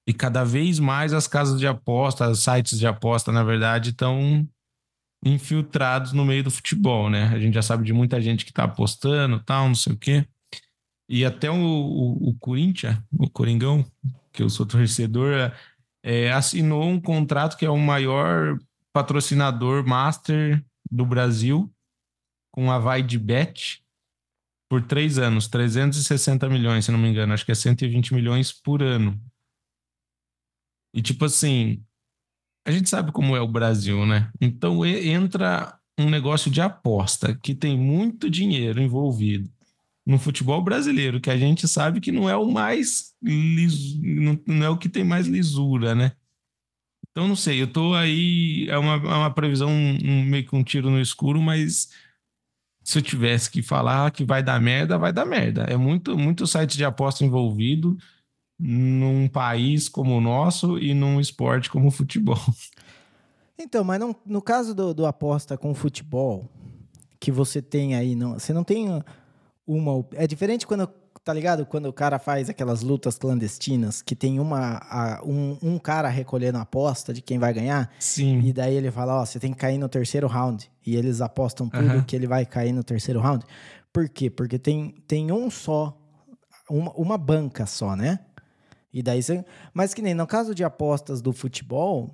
E 0.09 0.15
cada 0.15 0.43
vez 0.43 0.79
mais 0.79 1.13
as 1.13 1.27
casas 1.27 1.61
de 1.61 1.67
aposta, 1.67 2.31
os 2.31 2.43
sites 2.43 2.79
de 2.79 2.87
aposta, 2.87 3.31
na 3.31 3.45
verdade, 3.45 3.91
estão 3.91 4.49
infiltrados 5.23 6.13
no 6.13 6.25
meio 6.25 6.45
do 6.45 6.51
futebol, 6.51 7.11
né? 7.11 7.25
A 7.25 7.39
gente 7.39 7.53
já 7.53 7.63
sabe 7.63 7.85
de 7.85 7.93
muita 7.93 8.23
gente 8.23 8.47
que 8.47 8.55
tá 8.55 8.65
apostando, 8.65 9.39
tal, 9.41 9.69
não 9.69 9.75
sei 9.75 9.93
o 9.93 9.99
quê. 9.99 10.27
E 11.11 11.27
até 11.27 11.51
o, 11.51 11.57
o, 11.57 12.31
o 12.31 12.35
Corinthians, 12.39 12.97
o 13.19 13.29
Coringão, 13.29 13.85
que 14.33 14.43
eu 14.43 14.49
sou 14.49 14.65
torcedor, 14.65 15.53
é, 16.03 16.33
assinou 16.33 16.85
um 16.85 16.99
contrato 16.99 17.59
que 17.59 17.67
é 17.67 17.71
o 17.71 17.77
maior 17.77 18.59
patrocinador 18.95 19.85
master 19.85 20.65
do 20.89 21.05
Brasil, 21.05 21.69
com 22.53 22.71
a 22.71 22.79
Vai 22.79 23.03
de 23.03 23.19
Bet, 23.19 23.85
por 24.71 24.83
três 24.87 25.19
anos, 25.19 25.49
360 25.49 26.49
milhões, 26.49 26.85
se 26.85 26.93
não 26.93 26.99
me 26.99 27.09
engano, 27.09 27.35
acho 27.35 27.45
que 27.45 27.53
é 27.53 27.55
120 27.57 28.15
milhões 28.15 28.53
por 28.53 28.83
ano. 28.83 29.21
E 30.95 31.03
tipo 31.03 31.25
assim, 31.25 31.85
a 32.65 32.71
gente 32.71 32.89
sabe 32.89 33.11
como 33.11 33.37
é 33.37 33.41
o 33.41 33.49
Brasil, 33.49 34.07
né? 34.07 34.31
Então 34.41 34.87
entra 34.87 35.77
um 35.99 36.09
negócio 36.09 36.49
de 36.51 36.61
aposta 36.61 37.35
que 37.35 37.55
tem 37.55 37.77
muito 37.77 38.31
dinheiro 38.31 38.81
envolvido 38.81 39.53
no 40.07 40.19
futebol 40.19 40.63
brasileiro, 40.63 41.21
que 41.21 41.31
a 41.31 41.37
gente 41.37 41.67
sabe 41.67 42.01
que 42.01 42.13
não 42.13 42.29
é 42.29 42.37
o 42.37 42.51
mais 42.51 43.15
lis... 43.21 43.99
não, 44.01 44.41
não 44.47 44.67
é 44.67 44.69
o 44.69 44.79
que 44.79 44.89
tem 44.89 45.03
mais 45.03 45.27
lisura, 45.27 45.95
né? 45.95 46.13
Então 47.15 47.29
não 47.29 47.37
sei, 47.37 47.63
eu 47.63 47.69
tô 47.73 47.95
aí 47.95 48.67
é 48.69 48.77
uma, 48.77 48.95
é 48.95 49.15
uma 49.17 49.33
previsão 49.33 49.71
um, 49.71 50.25
meio 50.25 50.45
que 50.45 50.57
um 50.57 50.65
tiro 50.65 50.91
no 50.91 51.01
escuro, 51.01 51.41
mas 51.41 51.91
se 52.83 52.99
eu 52.99 53.03
tivesse 53.03 53.49
que 53.49 53.63
falar 53.63 54.11
que 54.11 54.25
vai 54.25 54.43
dar 54.43 54.61
merda, 54.61 54.99
vai 54.99 55.13
dar 55.13 55.25
merda. 55.25 55.63
É 55.63 55.77
muito 55.77 56.19
muito 56.19 56.45
site 56.45 56.77
de 56.77 56.85
aposta 56.85 57.25
envolvido 57.25 57.97
num 58.59 59.29
país 59.29 59.89
como 59.89 60.17
o 60.17 60.21
nosso 60.21 60.77
e 60.77 60.93
num 60.93 61.21
esporte 61.21 61.71
como 61.71 61.87
o 61.87 61.93
futebol. 61.93 62.39
Então, 63.57 63.85
mas 63.85 64.01
não- 64.01 64.17
no 64.27 64.43
caso 64.43 64.75
do, 64.75 64.93
do 64.93 65.07
aposta 65.07 65.57
com 65.57 65.73
futebol, 65.73 66.51
que 67.21 67.31
você 67.31 67.63
tem 67.63 67.95
aí, 67.95 68.17
não, 68.17 68.33
você 68.33 68.53
não 68.53 68.65
tem 68.65 68.89
uma. 69.65 70.05
É 70.15 70.27
diferente 70.27 70.67
quando, 70.67 70.89
tá 71.25 71.33
ligado? 71.33 71.65
Quando 71.65 71.87
o 71.87 71.93
cara 71.93 72.19
faz 72.19 72.51
aquelas 72.51 72.83
lutas 72.83 73.17
clandestinas, 73.17 74.03
que 74.03 74.15
tem 74.15 74.39
uma, 74.39 74.77
a- 74.91 75.23
um, 75.25 75.57
um 75.63 75.79
cara 75.79 76.09
recolhendo 76.09 76.59
a 76.59 76.63
aposta 76.63 77.13
de 77.15 77.23
quem 77.23 77.39
vai 77.39 77.53
ganhar, 77.55 77.91
Sim. 77.99 78.41
e 78.41 78.53
daí 78.53 78.75
ele 78.75 78.91
fala: 78.91 79.21
Ó, 79.21 79.25
você 79.25 79.41
tem 79.41 79.53
que 79.53 79.59
cair 79.59 79.79
no 79.79 79.89
terceiro 79.89 80.27
round. 80.27 80.71
E 80.87 80.95
eles 80.97 81.21
apostam 81.23 81.69
tudo 81.69 82.05
que 82.05 82.15
ele 82.15 82.27
vai 82.27 82.45
cair 82.45 82.73
no 82.73 82.85
terceiro 82.85 83.21
round. 83.21 83.45
Por 83.93 84.09
quê? 84.09 84.29
Porque 84.29 84.59
tem, 84.59 84.95
tem 85.09 85.33
um 85.33 85.49
só, 85.51 85.97
uma, 86.69 86.93
uma 86.93 87.17
banca 87.17 87.65
só, 87.65 87.97
né? 87.97 88.19
E 88.93 89.03
daí 89.03 89.23
você. 89.23 89.45
Mas 89.73 89.95
que 89.95 90.03
nem 90.03 90.13
no 90.15 90.27
caso 90.27 90.55
de 90.55 90.63
apostas 90.63 91.23
do 91.23 91.33
futebol, 91.33 92.11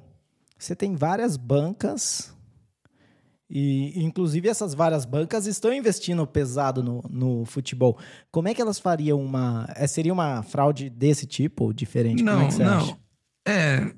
você 0.59 0.77
tem 0.77 0.95
várias 0.95 1.37
bancas. 1.37 2.33
E, 3.51 4.01
inclusive, 4.05 4.49
essas 4.49 4.75
várias 4.75 5.05
bancas 5.05 5.45
estão 5.47 5.73
investindo 5.75 6.25
pesado 6.25 6.85
no, 6.85 7.03
no 7.11 7.45
futebol. 7.45 7.99
Como 8.31 8.47
é 8.47 8.55
que 8.55 8.63
elas 8.63 8.79
fariam 8.79 9.21
uma. 9.21 9.67
é, 9.75 9.89
Seria 9.89 10.13
uma 10.13 10.43
fraude 10.45 10.89
desse 10.89 11.27
tipo, 11.27 11.75
diferente? 11.75 12.23
Como 12.23 12.31
é 12.31 12.49
Não, 12.49 12.59
não. 12.59 12.99
É, 13.45 13.93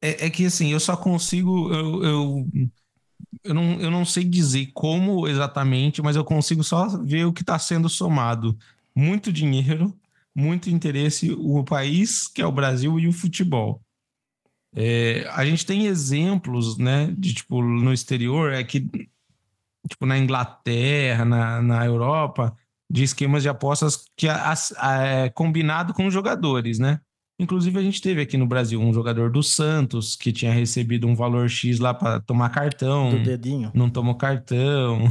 é. 0.00 0.26
É 0.26 0.30
que 0.30 0.46
assim, 0.46 0.70
eu 0.70 0.78
só 0.78 0.96
consigo. 0.96 1.72
Eu, 1.72 2.04
eu, 2.04 2.48
eu, 3.42 3.54
não, 3.54 3.80
eu 3.80 3.90
não 3.90 4.04
sei 4.04 4.22
dizer 4.22 4.70
como 4.72 5.26
exatamente, 5.26 6.00
mas 6.00 6.14
eu 6.14 6.24
consigo 6.24 6.62
só 6.62 6.86
ver 7.02 7.24
o 7.24 7.32
que 7.32 7.42
está 7.42 7.58
sendo 7.58 7.88
somado. 7.88 8.56
Muito 8.94 9.32
dinheiro, 9.32 9.92
muito 10.32 10.70
interesse, 10.70 11.32
o 11.32 11.64
país, 11.64 12.28
que 12.28 12.40
é 12.40 12.46
o 12.46 12.52
Brasil, 12.52 13.00
e 13.00 13.08
o 13.08 13.12
futebol. 13.12 13.83
É, 14.74 15.26
a 15.32 15.44
gente 15.44 15.64
tem 15.64 15.86
exemplos, 15.86 16.76
né, 16.78 17.12
de 17.16 17.34
tipo, 17.34 17.62
no 17.62 17.92
exterior, 17.92 18.52
é 18.52 18.64
que, 18.64 18.80
tipo, 19.88 20.04
na 20.06 20.18
Inglaterra, 20.18 21.24
na, 21.24 21.62
na 21.62 21.86
Europa, 21.86 22.56
de 22.90 23.02
esquemas 23.02 23.42
de 23.42 23.48
apostas 23.48 24.04
que 24.16 24.28
é 24.28 25.30
combinado 25.34 25.94
com 25.94 26.06
os 26.06 26.14
jogadores, 26.14 26.78
né? 26.78 27.00
Inclusive, 27.36 27.76
a 27.76 27.82
gente 27.82 28.00
teve 28.00 28.20
aqui 28.20 28.36
no 28.36 28.46
Brasil 28.46 28.80
um 28.80 28.92
jogador 28.92 29.28
do 29.28 29.42
Santos 29.42 30.14
que 30.14 30.30
tinha 30.32 30.52
recebido 30.52 31.08
um 31.08 31.16
valor 31.16 31.48
X 31.50 31.80
lá 31.80 31.92
para 31.92 32.20
tomar 32.20 32.48
cartão, 32.50 33.10
Do 33.10 33.24
dedinho? 33.24 33.72
não 33.74 33.90
tomou 33.90 34.14
cartão. 34.14 35.10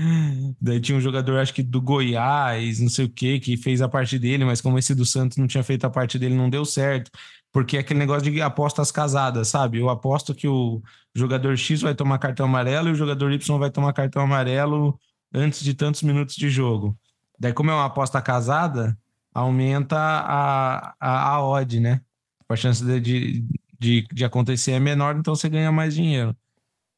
Daí 0.58 0.80
tinha 0.80 0.96
um 0.96 1.00
jogador, 1.00 1.38
acho 1.38 1.52
que 1.52 1.62
do 1.62 1.82
Goiás, 1.82 2.80
não 2.80 2.88
sei 2.88 3.04
o 3.04 3.08
que, 3.10 3.38
que 3.38 3.56
fez 3.58 3.82
a 3.82 3.88
parte 3.88 4.18
dele, 4.18 4.46
mas 4.46 4.62
como 4.62 4.78
esse 4.78 4.94
do 4.94 5.04
Santos 5.04 5.36
não 5.36 5.46
tinha 5.46 5.62
feito 5.62 5.84
a 5.84 5.90
parte 5.90 6.18
dele, 6.18 6.34
não 6.34 6.48
deu 6.48 6.64
certo. 6.64 7.10
Porque 7.52 7.76
é 7.76 7.80
aquele 7.80 7.98
negócio 7.98 8.30
de 8.30 8.40
apostas 8.42 8.90
casadas, 8.90 9.48
sabe? 9.48 9.78
Eu 9.78 9.88
aposto 9.88 10.34
que 10.34 10.46
o 10.46 10.82
jogador 11.14 11.56
X 11.56 11.80
vai 11.80 11.94
tomar 11.94 12.18
cartão 12.18 12.46
amarelo 12.46 12.88
e 12.88 12.92
o 12.92 12.94
jogador 12.94 13.32
Y 13.32 13.58
vai 13.58 13.70
tomar 13.70 13.92
cartão 13.92 14.22
amarelo 14.22 14.98
antes 15.32 15.62
de 15.62 15.74
tantos 15.74 16.02
minutos 16.02 16.34
de 16.36 16.50
jogo. 16.50 16.96
Daí, 17.38 17.52
como 17.52 17.70
é 17.70 17.74
uma 17.74 17.86
aposta 17.86 18.20
casada, 18.20 18.98
aumenta 19.32 19.96
a, 19.96 20.94
a, 21.00 21.34
a 21.34 21.42
odd, 21.44 21.80
né? 21.80 22.00
A 22.48 22.56
chance 22.56 22.84
de, 22.84 23.00
de, 23.00 23.44
de, 23.78 24.06
de 24.12 24.24
acontecer 24.24 24.72
é 24.72 24.80
menor, 24.80 25.16
então 25.16 25.34
você 25.34 25.48
ganha 25.48 25.70
mais 25.70 25.94
dinheiro. 25.94 26.36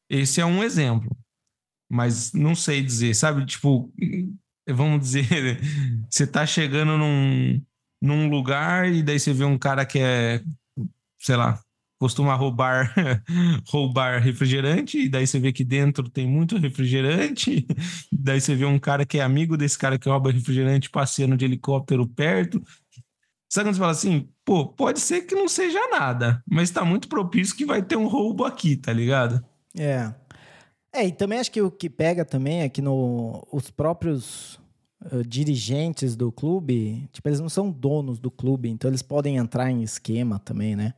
Esse 0.09 0.41
é 0.41 0.45
um 0.45 0.63
exemplo. 0.63 1.15
Mas 1.89 2.33
não 2.33 2.55
sei 2.55 2.81
dizer, 2.81 3.13
sabe? 3.13 3.45
Tipo, 3.45 3.91
vamos 4.67 5.01
dizer, 5.01 5.59
você 6.09 6.25
tá 6.25 6.45
chegando 6.45 6.97
num, 6.97 7.61
num 8.01 8.29
lugar 8.29 8.91
e 8.91 9.03
daí 9.03 9.19
você 9.19 9.31
vê 9.31 9.45
um 9.45 9.57
cara 9.57 9.85
que 9.85 9.99
é, 9.99 10.41
sei 11.19 11.35
lá, 11.35 11.61
costuma 11.99 12.33
roubar 12.33 12.91
roubar 13.69 14.19
refrigerante, 14.19 14.97
e 14.97 15.07
daí 15.09 15.27
você 15.27 15.39
vê 15.39 15.53
que 15.53 15.63
dentro 15.63 16.09
tem 16.09 16.27
muito 16.27 16.57
refrigerante, 16.57 17.67
daí 18.11 18.41
você 18.41 18.55
vê 18.55 18.65
um 18.65 18.79
cara 18.79 19.05
que 19.05 19.19
é 19.19 19.21
amigo 19.21 19.55
desse 19.55 19.77
cara 19.77 19.99
que 19.99 20.09
rouba 20.09 20.31
refrigerante 20.31 20.89
passeando 20.89 21.37
de 21.37 21.45
helicóptero 21.45 22.07
perto. 22.07 22.59
Sabe 23.47 23.67
quando 23.67 23.75
você 23.75 23.79
fala 23.79 23.91
assim, 23.91 24.29
pô, 24.43 24.65
pode 24.65 24.99
ser 24.99 25.21
que 25.23 25.35
não 25.35 25.47
seja 25.47 25.79
nada, 25.89 26.41
mas 26.49 26.71
tá 26.71 26.85
muito 26.85 27.07
propício 27.07 27.55
que 27.55 27.65
vai 27.65 27.83
ter 27.83 27.97
um 27.97 28.07
roubo 28.07 28.45
aqui, 28.45 28.77
tá 28.77 28.91
ligado? 28.93 29.43
É. 29.77 30.11
É, 30.93 31.05
e 31.05 31.11
também 31.11 31.39
acho 31.39 31.51
que 31.51 31.61
o 31.61 31.69
que 31.69 31.89
pega 31.89 32.25
também 32.25 32.61
é 32.61 32.69
que 32.69 32.81
no, 32.81 33.47
os 33.51 33.69
próprios 33.69 34.60
dirigentes 35.27 36.15
do 36.15 36.31
clube, 36.31 37.09
tipo, 37.11 37.27
eles 37.27 37.39
não 37.39 37.49
são 37.49 37.71
donos 37.71 38.19
do 38.19 38.29
clube, 38.29 38.69
então 38.69 38.89
eles 38.89 39.01
podem 39.01 39.37
entrar 39.37 39.71
em 39.71 39.81
esquema 39.81 40.39
também, 40.39 40.75
né? 40.75 40.93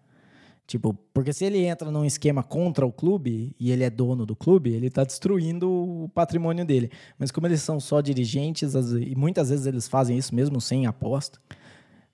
Tipo, 0.66 0.94
porque 1.14 1.34
se 1.34 1.44
ele 1.44 1.60
entra 1.66 1.92
num 1.92 2.06
esquema 2.06 2.42
contra 2.42 2.86
o 2.86 2.92
clube 2.92 3.54
e 3.60 3.72
ele 3.72 3.84
é 3.84 3.90
dono 3.90 4.26
do 4.26 4.36
clube, 4.36 4.72
ele 4.72 4.90
tá 4.90 5.04
destruindo 5.04 5.70
o 5.70 6.10
patrimônio 6.10 6.66
dele. 6.66 6.90
Mas 7.20 7.32
como 7.32 7.48
eles 7.48 7.62
são 7.62 7.80
só 7.80 8.00
dirigentes, 8.00 8.74
e 8.74 9.14
muitas 9.16 9.50
vezes 9.50 9.66
eles 9.66 9.88
fazem 9.88 10.18
isso 10.18 10.34
mesmo 10.34 10.62
sem 10.62 10.86
aposta, 10.86 11.40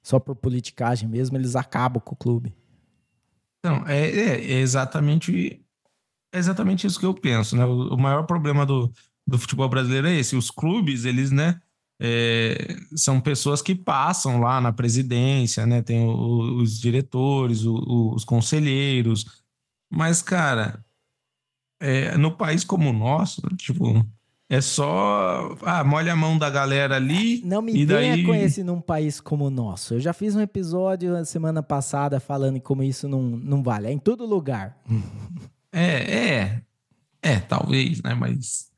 só 0.02 0.20
por 0.20 0.36
politicagem 0.36 1.08
mesmo, 1.08 1.38
eles 1.38 1.56
acabam 1.56 2.02
com 2.02 2.14
o 2.14 2.18
clube. 2.18 2.56
Então, 3.60 3.88
é, 3.88 4.10
é, 4.10 4.52
é 4.54 4.60
exatamente, 4.60 5.62
é 6.34 6.40
exatamente 6.40 6.88
isso 6.88 7.00
que 7.00 7.06
eu 7.06 7.14
penso, 7.14 7.56
né? 7.56 7.66
O, 7.66 7.94
o, 7.94 7.98
maior 7.98 8.24
problema 8.24 8.66
do, 8.66 8.92
do 9.28 9.38
futebol 9.38 9.70
brasileiro 9.70 10.08
é 10.08 10.16
esse. 10.16 10.36
Os 10.36 10.50
clubes, 10.50 11.06
eles, 11.06 11.30
né, 11.30 11.62
é, 12.00 12.78
são 12.96 13.20
pessoas 13.20 13.62
que 13.62 13.76
passam 13.76 14.40
lá 14.40 14.62
na 14.62 14.72
presidência, 14.72 15.66
né? 15.66 15.82
Tem 15.82 16.02
o, 16.02 16.62
os 16.62 16.80
diretores, 16.80 17.66
o, 17.66 18.14
os 18.16 18.24
conselheiros. 18.24 19.44
Mas, 19.92 20.22
cara, 20.22 20.84
é, 21.80 22.18
no 22.18 22.36
país 22.38 22.64
como 22.64 22.90
o 22.90 22.94
nosso, 22.94 23.42
tipo, 23.58 24.06
é 24.50 24.62
só. 24.62 25.56
Ah, 25.62 25.84
molha 25.84 26.14
a 26.14 26.16
mão 26.16 26.38
da 26.38 26.50
galera 26.50 26.96
ali. 26.96 27.42
Não 27.46 27.62
me 27.62 27.74
e 27.74 27.86
venha 27.86 28.16
daí... 28.16 28.24
com 28.26 28.34
esse 28.34 28.64
num 28.64 28.82
país 28.82 29.20
como 29.20 29.46
o 29.46 29.50
nosso. 29.50 29.96
Eu 29.96 30.00
já 30.00 30.14
fiz 30.14 30.36
um 30.36 30.42
episódio 30.42 31.12
na 31.12 31.24
semana 31.26 31.62
passada 31.62 32.20
falando 32.20 32.60
como 32.62 32.82
isso 32.82 33.08
não, 33.08 33.22
não 33.22 33.62
vale. 33.62 33.88
É 33.88 33.92
em 33.92 34.00
todo 34.00 34.26
lugar. 34.26 34.76
É, 35.72 36.16
é. 36.16 36.62
É, 37.22 37.40
talvez, 37.40 38.02
né? 38.02 38.16
Mas. 38.16 38.70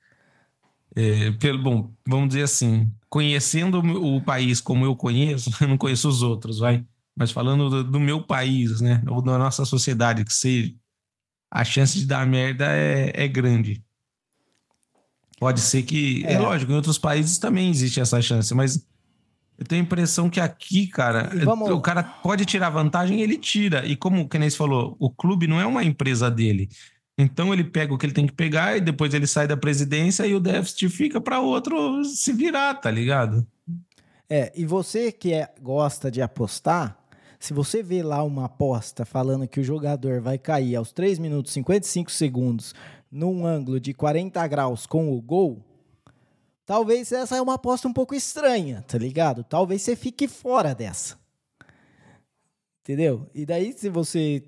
É, 0.94 1.32
pelo, 1.32 1.64
bom, 1.64 1.94
vamos 2.06 2.30
dizer 2.30 2.44
assim, 2.44 2.92
conhecendo 3.12 3.80
o 3.80 4.22
país 4.22 4.62
como 4.62 4.86
eu 4.86 4.96
conheço, 4.96 5.52
eu 5.60 5.68
não 5.70 5.78
conheço 5.78 6.08
os 6.08 6.24
outros, 6.24 6.60
vai. 6.60 6.84
Mas 7.14 7.30
falando 7.30 7.70
do, 7.70 7.84
do 7.84 8.00
meu 8.00 8.24
país, 8.24 8.80
né? 8.80 9.04
Ou 9.06 9.22
da 9.22 9.38
nossa 9.38 9.66
sociedade, 9.66 10.24
que 10.24 10.34
seja, 10.34 10.74
a 11.52 11.66
chance 11.66 12.00
de 12.00 12.06
dar 12.06 12.26
merda 12.26 12.66
é, 12.70 13.12
é 13.14 13.28
grande. 13.28 13.84
Pode 15.38 15.60
ser 15.60 15.84
que. 15.84 16.26
É. 16.26 16.34
é. 16.34 16.40
lógico, 16.40 16.72
em 16.72 16.76
outros 16.76 16.98
países 16.98 17.38
também 17.38 17.70
existe 17.70 18.00
essa 18.00 18.22
chance, 18.22 18.56
mas 18.56 18.88
eu 19.58 19.66
tenho 19.66 19.82
a 19.82 19.86
impressão 19.86 20.30
que 20.30 20.40
aqui, 20.40 20.88
cara, 20.88 21.30
vamos... 21.44 21.70
o 21.70 21.82
cara 21.82 22.02
pode 22.02 22.46
tirar 22.46 22.70
vantagem, 22.70 23.20
ele 23.20 23.38
tira. 23.38 23.86
E 23.86 23.98
como 23.98 24.22
o 24.22 24.30
Kenês 24.30 24.56
falou, 24.56 24.96
o 24.98 25.10
clube 25.10 25.48
não 25.48 25.60
é 25.60 25.66
uma 25.66 25.84
empresa 25.84 26.32
dele. 26.32 26.70
Então 27.22 27.54
ele 27.54 27.64
pega 27.64 27.94
o 27.94 27.98
que 28.00 28.06
ele 28.08 28.14
tem 28.14 28.26
que 28.26 28.34
pegar 28.34 28.76
e 28.76 28.82
depois 28.82 29.14
ele 29.14 29.28
sai 29.28 29.48
da 29.48 29.56
presidência 29.56 30.26
e 30.26 30.34
o 30.34 30.40
déficit 30.40 30.90
fica 30.90 31.22
para 31.22 31.40
outro 31.40 32.04
se 32.04 32.34
virar, 32.34 32.74
tá 32.76 32.90
ligado? 32.90 33.46
É, 34.28 34.52
e 34.56 34.66
você 34.66 35.12
que 35.12 35.32
é, 35.32 35.54
gosta 35.62 36.10
de 36.10 36.20
apostar, 36.20 36.98
se 37.40 37.54
você 37.54 37.84
vê 37.84 38.02
lá 38.02 38.24
uma 38.24 38.46
aposta 38.46 39.06
falando 39.06 39.48
que 39.48 39.60
o 39.60 39.64
jogador 39.64 40.20
vai 40.20 40.40
cair 40.40 40.76
aos 40.76 40.92
3 40.92 41.20
minutos 41.20 41.52
e 41.52 41.56
55 41.56 42.12
segundos 42.12 42.74
num 43.12 43.46
ângulo 43.46 43.80
de 43.80 43.94
40 43.94 44.48
graus 44.48 44.88
com 44.88 45.12
o 45.16 45.22
gol, 45.22 45.64
talvez 46.66 47.12
essa 47.12 47.38
é 47.38 47.42
uma 47.42 47.54
aposta 47.54 47.88
um 47.88 47.94
pouco 47.94 48.16
estranha, 48.16 48.84
tá 48.88 48.98
ligado? 48.98 49.44
Talvez 49.44 49.84
você 49.84 49.96
fique 49.96 50.28
fora 50.28 50.74
dessa. 50.74 51.20
Entendeu? 52.82 53.30
E 53.36 53.46
daí 53.46 53.74
se 53.74 53.90
você 53.90 54.44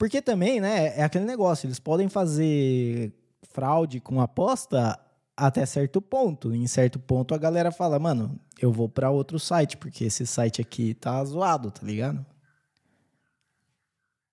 porque 0.00 0.22
também, 0.22 0.62
né, 0.62 0.98
é 0.98 1.02
aquele 1.02 1.26
negócio, 1.26 1.66
eles 1.66 1.78
podem 1.78 2.08
fazer 2.08 3.12
fraude 3.52 4.00
com 4.00 4.18
aposta 4.18 4.98
até 5.36 5.66
certo 5.66 6.00
ponto. 6.00 6.54
Em 6.54 6.66
certo 6.66 6.98
ponto 6.98 7.34
a 7.34 7.38
galera 7.38 7.70
fala, 7.70 7.98
mano, 7.98 8.40
eu 8.58 8.72
vou 8.72 8.88
para 8.88 9.10
outro 9.10 9.38
site, 9.38 9.76
porque 9.76 10.04
esse 10.04 10.26
site 10.26 10.58
aqui 10.58 10.94
tá 10.94 11.22
zoado, 11.22 11.70
tá 11.70 11.86
ligado? 11.86 12.24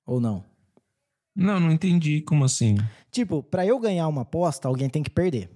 Ou 0.06 0.22
não? 0.22 0.46
Não, 1.36 1.60
não 1.60 1.70
entendi. 1.70 2.22
Como 2.22 2.46
assim? 2.46 2.78
Tipo, 3.12 3.44
para 3.44 3.66
eu 3.66 3.78
ganhar 3.78 4.08
uma 4.08 4.22
aposta, 4.22 4.70
alguém 4.70 4.90
tem 4.90 5.04
que 5.04 5.10
perder. 5.10 5.52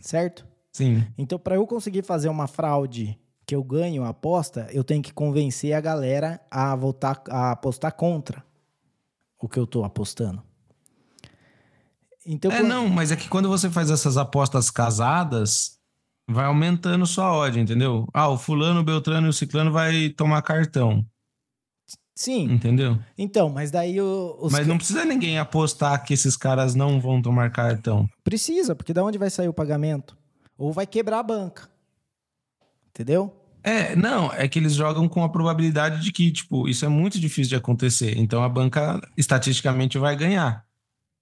Certo? 0.00 0.44
Sim. 0.72 1.06
Então, 1.16 1.38
para 1.38 1.54
eu 1.54 1.64
conseguir 1.64 2.02
fazer 2.02 2.28
uma 2.28 2.48
fraude 2.48 3.16
que 3.46 3.54
eu 3.54 3.62
ganho 3.62 4.02
a 4.02 4.08
aposta, 4.08 4.66
eu 4.72 4.82
tenho 4.82 5.00
que 5.00 5.12
convencer 5.12 5.74
a 5.74 5.80
galera 5.80 6.40
a 6.50 6.74
voltar 6.74 7.22
a 7.28 7.52
apostar 7.52 7.92
contra 7.92 8.47
o 9.40 9.48
que 9.48 9.58
eu 9.58 9.66
tô 9.66 9.84
apostando. 9.84 10.42
Então, 12.26 12.50
é, 12.50 12.56
quando... 12.58 12.68
não, 12.68 12.88
mas 12.88 13.10
é 13.10 13.16
que 13.16 13.28
quando 13.28 13.48
você 13.48 13.70
faz 13.70 13.90
essas 13.90 14.16
apostas 14.16 14.70
casadas, 14.70 15.78
vai 16.28 16.44
aumentando 16.44 17.06
sua 17.06 17.32
odd, 17.34 17.58
entendeu? 17.58 18.06
Ah, 18.12 18.28
o 18.28 18.36
fulano, 18.36 18.80
o 18.80 18.84
Beltrano 18.84 19.26
e 19.26 19.30
o 19.30 19.32
Ciclano 19.32 19.72
vai 19.72 20.10
tomar 20.10 20.42
cartão. 20.42 21.06
Sim. 22.14 22.52
Entendeu? 22.52 22.98
Então, 23.16 23.48
mas 23.48 23.70
daí 23.70 24.00
o, 24.00 24.36
os... 24.40 24.52
Mas 24.52 24.66
não 24.66 24.76
precisa 24.76 25.04
ninguém 25.04 25.38
apostar 25.38 26.04
que 26.04 26.12
esses 26.12 26.36
caras 26.36 26.74
não 26.74 27.00
vão 27.00 27.22
tomar 27.22 27.50
cartão. 27.50 28.08
Precisa, 28.24 28.74
porque 28.74 28.92
da 28.92 29.04
onde 29.04 29.16
vai 29.16 29.30
sair 29.30 29.48
o 29.48 29.54
pagamento? 29.54 30.18
Ou 30.58 30.72
vai 30.72 30.84
quebrar 30.84 31.20
a 31.20 31.22
banca. 31.22 31.68
Entendeu? 32.88 33.32
É, 33.62 33.96
não, 33.96 34.32
é 34.32 34.46
que 34.48 34.58
eles 34.58 34.74
jogam 34.74 35.08
com 35.08 35.22
a 35.22 35.28
probabilidade 35.28 36.02
de 36.02 36.12
que, 36.12 36.30
tipo, 36.30 36.68
isso 36.68 36.84
é 36.84 36.88
muito 36.88 37.18
difícil 37.18 37.50
de 37.50 37.56
acontecer. 37.56 38.16
Então 38.16 38.42
a 38.42 38.48
banca 38.48 39.00
estatisticamente 39.16 39.98
vai 39.98 40.16
ganhar. 40.16 40.64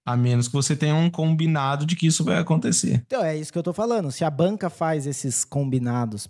A 0.05 0.15
menos 0.15 0.47
que 0.47 0.53
você 0.53 0.73
tenha 0.73 0.95
um 0.95 1.09
combinado 1.09 1.85
de 1.85 1.95
que 1.95 2.07
isso 2.07 2.23
vai 2.23 2.37
acontecer. 2.37 3.03
Então, 3.05 3.21
é 3.21 3.35
isso 3.35 3.51
que 3.51 3.59
eu 3.59 3.63
tô 3.63 3.73
falando. 3.73 4.09
Se 4.09 4.23
a 4.23 4.29
banca 4.29 4.69
faz 4.69 5.05
esses 5.05 5.43
combinados 5.43 6.29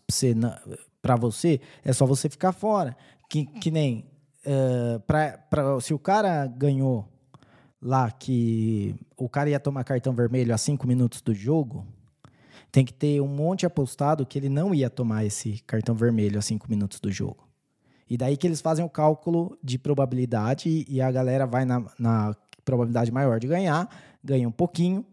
para 0.99 1.15
você, 1.15 1.61
é 1.85 1.93
só 1.93 2.03
você 2.03 2.27
ficar 2.27 2.51
fora. 2.51 2.97
Que, 3.29 3.45
que 3.45 3.69
nem 3.69 4.09
uh, 4.47 4.99
pra, 5.01 5.37
pra, 5.37 5.79
se 5.79 5.93
o 5.93 5.99
cara 5.99 6.47
ganhou 6.47 7.07
lá 7.79 8.09
que 8.09 8.95
o 9.15 9.29
cara 9.29 9.51
ia 9.51 9.59
tomar 9.59 9.83
cartão 9.83 10.13
vermelho 10.13 10.55
a 10.55 10.57
cinco 10.57 10.87
minutos 10.87 11.21
do 11.21 11.33
jogo, 11.33 11.85
tem 12.71 12.85
que 12.85 12.93
ter 12.93 13.21
um 13.21 13.27
monte 13.27 13.65
apostado 13.65 14.25
que 14.25 14.37
ele 14.37 14.49
não 14.49 14.73
ia 14.73 14.89
tomar 14.89 15.25
esse 15.25 15.61
cartão 15.65 15.95
vermelho 15.95 16.37
a 16.37 16.41
cinco 16.41 16.69
minutos 16.69 16.99
do 16.99 17.11
jogo. 17.11 17.47
E 18.09 18.17
daí 18.17 18.37
que 18.37 18.47
eles 18.47 18.61
fazem 18.61 18.85
o 18.85 18.89
cálculo 18.89 19.57
de 19.61 19.77
probabilidade 19.77 20.85
e 20.87 21.01
a 21.01 21.11
galera 21.11 21.45
vai 21.45 21.65
na, 21.65 21.83
na 21.99 22.35
probabilidade 22.63 23.11
maior 23.11 23.39
de 23.39 23.47
ganhar, 23.47 23.89
ganha 24.23 24.47
um 24.47 24.51
pouquinho. 24.51 25.05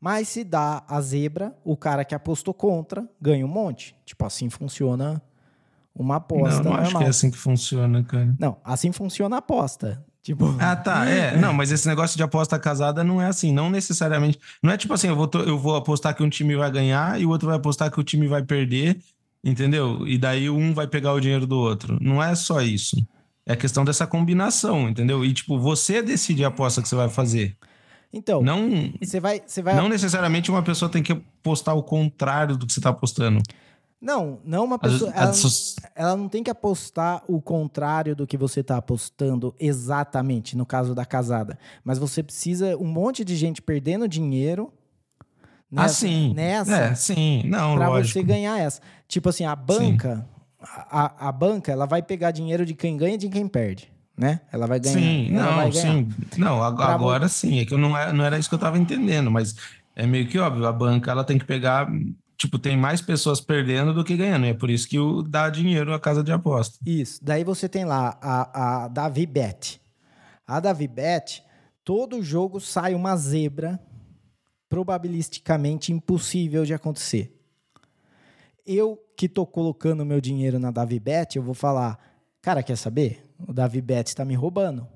Mas 0.00 0.28
se 0.28 0.44
dá 0.44 0.84
a 0.86 1.00
zebra, 1.00 1.56
o 1.64 1.76
cara 1.76 2.04
que 2.04 2.14
apostou 2.14 2.54
contra 2.54 3.08
ganha 3.20 3.44
um 3.44 3.48
monte. 3.48 3.96
Tipo, 4.04 4.24
assim 4.24 4.48
funciona 4.48 5.20
uma 5.94 6.16
aposta. 6.16 6.62
Não, 6.62 6.72
não 6.72 6.78
acho 6.78 6.96
que 6.96 7.04
é 7.04 7.08
assim 7.08 7.30
que 7.30 7.36
funciona, 7.36 8.02
cara. 8.04 8.34
Não, 8.38 8.56
assim 8.64 8.92
funciona 8.92 9.36
a 9.36 9.38
aposta. 9.40 10.04
Tipo... 10.28 10.54
Ah, 10.58 10.76
tá. 10.76 11.08
É, 11.08 11.34
não, 11.40 11.54
mas 11.54 11.72
esse 11.72 11.88
negócio 11.88 12.14
de 12.14 12.22
aposta 12.22 12.58
casada 12.58 13.02
não 13.02 13.20
é 13.20 13.28
assim, 13.28 13.50
não 13.50 13.70
necessariamente. 13.70 14.38
Não 14.62 14.70
é 14.70 14.76
tipo 14.76 14.92
assim, 14.92 15.08
eu 15.08 15.16
vou, 15.16 15.30
eu 15.36 15.58
vou 15.58 15.74
apostar 15.74 16.14
que 16.14 16.22
um 16.22 16.28
time 16.28 16.54
vai 16.54 16.70
ganhar 16.70 17.18
e 17.18 17.24
o 17.24 17.30
outro 17.30 17.48
vai 17.48 17.56
apostar 17.56 17.90
que 17.90 17.98
o 17.98 18.04
time 18.04 18.26
vai 18.26 18.42
perder, 18.42 18.98
entendeu? 19.42 20.06
E 20.06 20.18
daí 20.18 20.50
um 20.50 20.74
vai 20.74 20.86
pegar 20.86 21.14
o 21.14 21.20
dinheiro 21.20 21.46
do 21.46 21.56
outro. 21.56 21.96
Não 21.98 22.22
é 22.22 22.34
só 22.34 22.60
isso. 22.60 22.94
É 23.46 23.56
questão 23.56 23.86
dessa 23.86 24.06
combinação, 24.06 24.90
entendeu? 24.90 25.24
E, 25.24 25.32
tipo, 25.32 25.58
você 25.58 26.02
decide 26.02 26.44
a 26.44 26.48
aposta 26.48 26.82
que 26.82 26.88
você 26.90 26.94
vai 26.94 27.08
fazer. 27.08 27.56
Então, 28.12 28.42
não, 28.42 28.92
você 29.00 29.18
vai, 29.18 29.42
você 29.46 29.62
vai... 29.62 29.74
não 29.74 29.88
necessariamente 29.88 30.50
uma 30.50 30.62
pessoa 30.62 30.90
tem 30.90 31.02
que 31.02 31.12
apostar 31.12 31.74
o 31.74 31.82
contrário 31.82 32.54
do 32.54 32.66
que 32.66 32.72
você 32.74 32.80
está 32.80 32.90
apostando. 32.90 33.40
Não, 34.00 34.38
não 34.44 34.64
uma 34.64 34.78
pessoa. 34.78 35.10
Ela, 35.12 35.32
ela, 35.94 36.16
não 36.16 36.28
tem 36.28 36.42
que 36.42 36.50
apostar 36.50 37.22
o 37.26 37.40
contrário 37.40 38.14
do 38.14 38.26
que 38.26 38.36
você 38.36 38.60
está 38.60 38.76
apostando 38.76 39.52
exatamente, 39.58 40.56
no 40.56 40.64
caso 40.64 40.94
da 40.94 41.04
casada. 41.04 41.58
Mas 41.82 41.98
você 41.98 42.22
precisa 42.22 42.76
um 42.76 42.86
monte 42.86 43.24
de 43.24 43.34
gente 43.34 43.60
perdendo 43.60 44.06
dinheiro. 44.06 44.72
Nessa, 45.70 45.84
ah, 45.84 45.88
sim. 45.88 46.32
Nessa. 46.34 46.76
É, 46.76 46.94
sim. 46.94 47.42
Não, 47.46 47.74
pra 47.74 47.88
lógico. 47.88 48.12
você 48.12 48.22
ganhar 48.22 48.58
essa. 48.58 48.80
Tipo 49.08 49.30
assim, 49.30 49.44
a 49.44 49.56
banca. 49.56 50.24
A, 50.60 51.28
a 51.28 51.32
banca, 51.32 51.72
ela 51.72 51.86
vai 51.86 52.00
pegar 52.00 52.30
dinheiro 52.30 52.64
de 52.64 52.74
quem 52.74 52.96
ganha 52.96 53.14
e 53.14 53.18
de 53.18 53.28
quem 53.28 53.48
perde. 53.48 53.92
Né? 54.16 54.40
Ela 54.52 54.66
vai 54.66 54.80
ganhar. 54.80 54.98
Sim, 54.98 55.30
não, 55.30 55.72
sim. 55.72 56.08
Não, 56.36 56.62
agora 56.62 57.20
pra... 57.20 57.28
sim. 57.28 57.60
É 57.60 57.64
que 57.64 57.74
eu 57.74 57.78
não, 57.78 57.96
é, 57.96 58.12
não 58.12 58.24
era 58.24 58.38
isso 58.38 58.48
que 58.48 58.54
eu 58.54 58.58
estava 58.58 58.78
entendendo, 58.78 59.30
mas 59.30 59.54
é 59.94 60.06
meio 60.06 60.26
que 60.28 60.38
óbvio. 60.38 60.66
A 60.66 60.72
banca 60.72 61.10
ela 61.10 61.22
tem 61.24 61.38
que 61.38 61.44
pegar 61.44 61.88
tipo, 62.38 62.58
tem 62.58 62.76
mais 62.76 63.02
pessoas 63.02 63.40
perdendo 63.40 63.92
do 63.92 64.04
que 64.04 64.16
ganhando. 64.16 64.46
É 64.46 64.54
por 64.54 64.70
isso 64.70 64.88
que 64.88 64.98
o 64.98 65.22
dá 65.22 65.50
dinheiro 65.50 65.92
à 65.92 65.98
casa 65.98 66.22
de 66.22 66.30
aposta. 66.30 66.78
Isso. 66.86 67.18
Daí 67.20 67.42
você 67.42 67.68
tem 67.68 67.84
lá 67.84 68.16
a, 68.22 68.84
a 68.84 68.88
Davi 68.88 69.26
Bet. 69.26 69.82
A 70.46 70.60
Davi 70.60 70.86
Bet, 70.86 71.42
todo 71.84 72.22
jogo 72.22 72.60
sai 72.60 72.94
uma 72.94 73.16
zebra 73.16 73.78
probabilisticamente 74.68 75.92
impossível 75.92 76.64
de 76.64 76.72
acontecer. 76.72 77.34
Eu 78.64 79.02
que 79.16 79.28
tô 79.28 79.44
colocando 79.44 80.06
meu 80.06 80.20
dinheiro 80.20 80.58
na 80.58 80.70
Davi 80.70 81.00
Bet, 81.00 81.36
eu 81.36 81.42
vou 81.42 81.54
falar, 81.54 81.98
cara, 82.40 82.62
quer 82.62 82.76
saber? 82.76 83.24
O 83.46 83.52
Davi 83.52 83.80
Bet 83.80 84.10
está 84.10 84.24
me 84.24 84.34
roubando. 84.34 84.86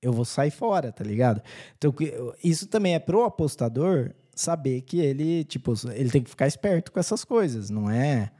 Eu 0.00 0.12
vou 0.12 0.24
sair 0.24 0.50
fora, 0.50 0.92
tá 0.92 1.02
ligado? 1.02 1.42
Então, 1.78 1.94
isso 2.42 2.66
também 2.66 2.94
é 2.94 2.98
pro 2.98 3.24
apostador 3.24 4.12
saber 4.34 4.82
que 4.82 5.00
ele, 5.00 5.44
tipo, 5.44 5.74
ele 5.92 6.10
tem 6.10 6.22
que 6.22 6.30
ficar 6.30 6.46
esperto 6.46 6.92
com 6.92 7.00
essas 7.00 7.24
coisas, 7.24 7.70
não 7.70 7.90
é? 7.90 8.30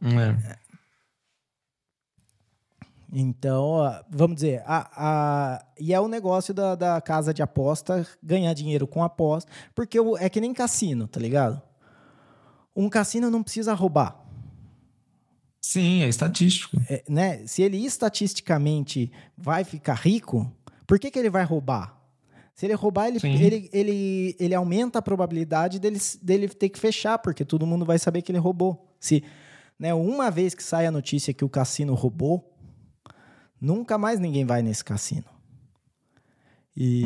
É. 0.00 0.58
Então, 3.12 3.78
vamos 4.08 4.36
dizer, 4.36 4.62
a, 4.64 4.90
a, 4.96 5.64
e 5.78 5.92
é 5.92 6.00
o 6.00 6.08
negócio 6.08 6.54
da, 6.54 6.74
da 6.74 7.00
casa 7.00 7.34
de 7.34 7.42
aposta 7.42 8.06
ganhar 8.22 8.54
dinheiro 8.54 8.86
com 8.86 9.04
aposta, 9.04 9.50
porque 9.74 9.98
é 10.18 10.30
que 10.30 10.40
nem 10.40 10.54
cassino, 10.54 11.06
tá 11.06 11.20
ligado? 11.20 11.60
Um 12.74 12.88
cassino 12.88 13.30
não 13.30 13.42
precisa 13.42 13.74
roubar. 13.74 14.18
Sim, 15.60 16.02
é 16.02 16.08
estatístico. 16.08 16.80
É, 16.88 17.04
né? 17.08 17.46
Se 17.46 17.62
ele 17.62 17.84
estatisticamente 17.84 19.12
vai 19.36 19.62
ficar 19.62 19.94
rico, 19.94 20.50
Por 20.92 20.98
que, 20.98 21.10
que 21.10 21.18
ele 21.18 21.30
vai 21.30 21.42
roubar? 21.42 21.98
Se 22.62 22.66
ele 22.66 22.74
roubar, 22.74 23.08
ele, 23.08 23.18
ele, 23.24 23.70
ele, 23.72 24.36
ele 24.38 24.54
aumenta 24.54 25.00
a 25.00 25.02
probabilidade 25.02 25.80
dele, 25.80 25.98
dele 26.22 26.48
ter 26.48 26.68
que 26.68 26.78
fechar, 26.78 27.18
porque 27.18 27.44
todo 27.44 27.66
mundo 27.66 27.84
vai 27.84 27.98
saber 27.98 28.22
que 28.22 28.30
ele 28.30 28.38
roubou. 28.38 28.94
Se 29.00 29.24
né, 29.76 29.92
uma 29.92 30.30
vez 30.30 30.54
que 30.54 30.62
sai 30.62 30.86
a 30.86 30.90
notícia 30.92 31.34
que 31.34 31.44
o 31.44 31.48
cassino 31.48 31.92
roubou, 31.94 32.56
nunca 33.60 33.98
mais 33.98 34.20
ninguém 34.20 34.44
vai 34.44 34.62
nesse 34.62 34.84
cassino. 34.84 35.24
E. 36.76 37.04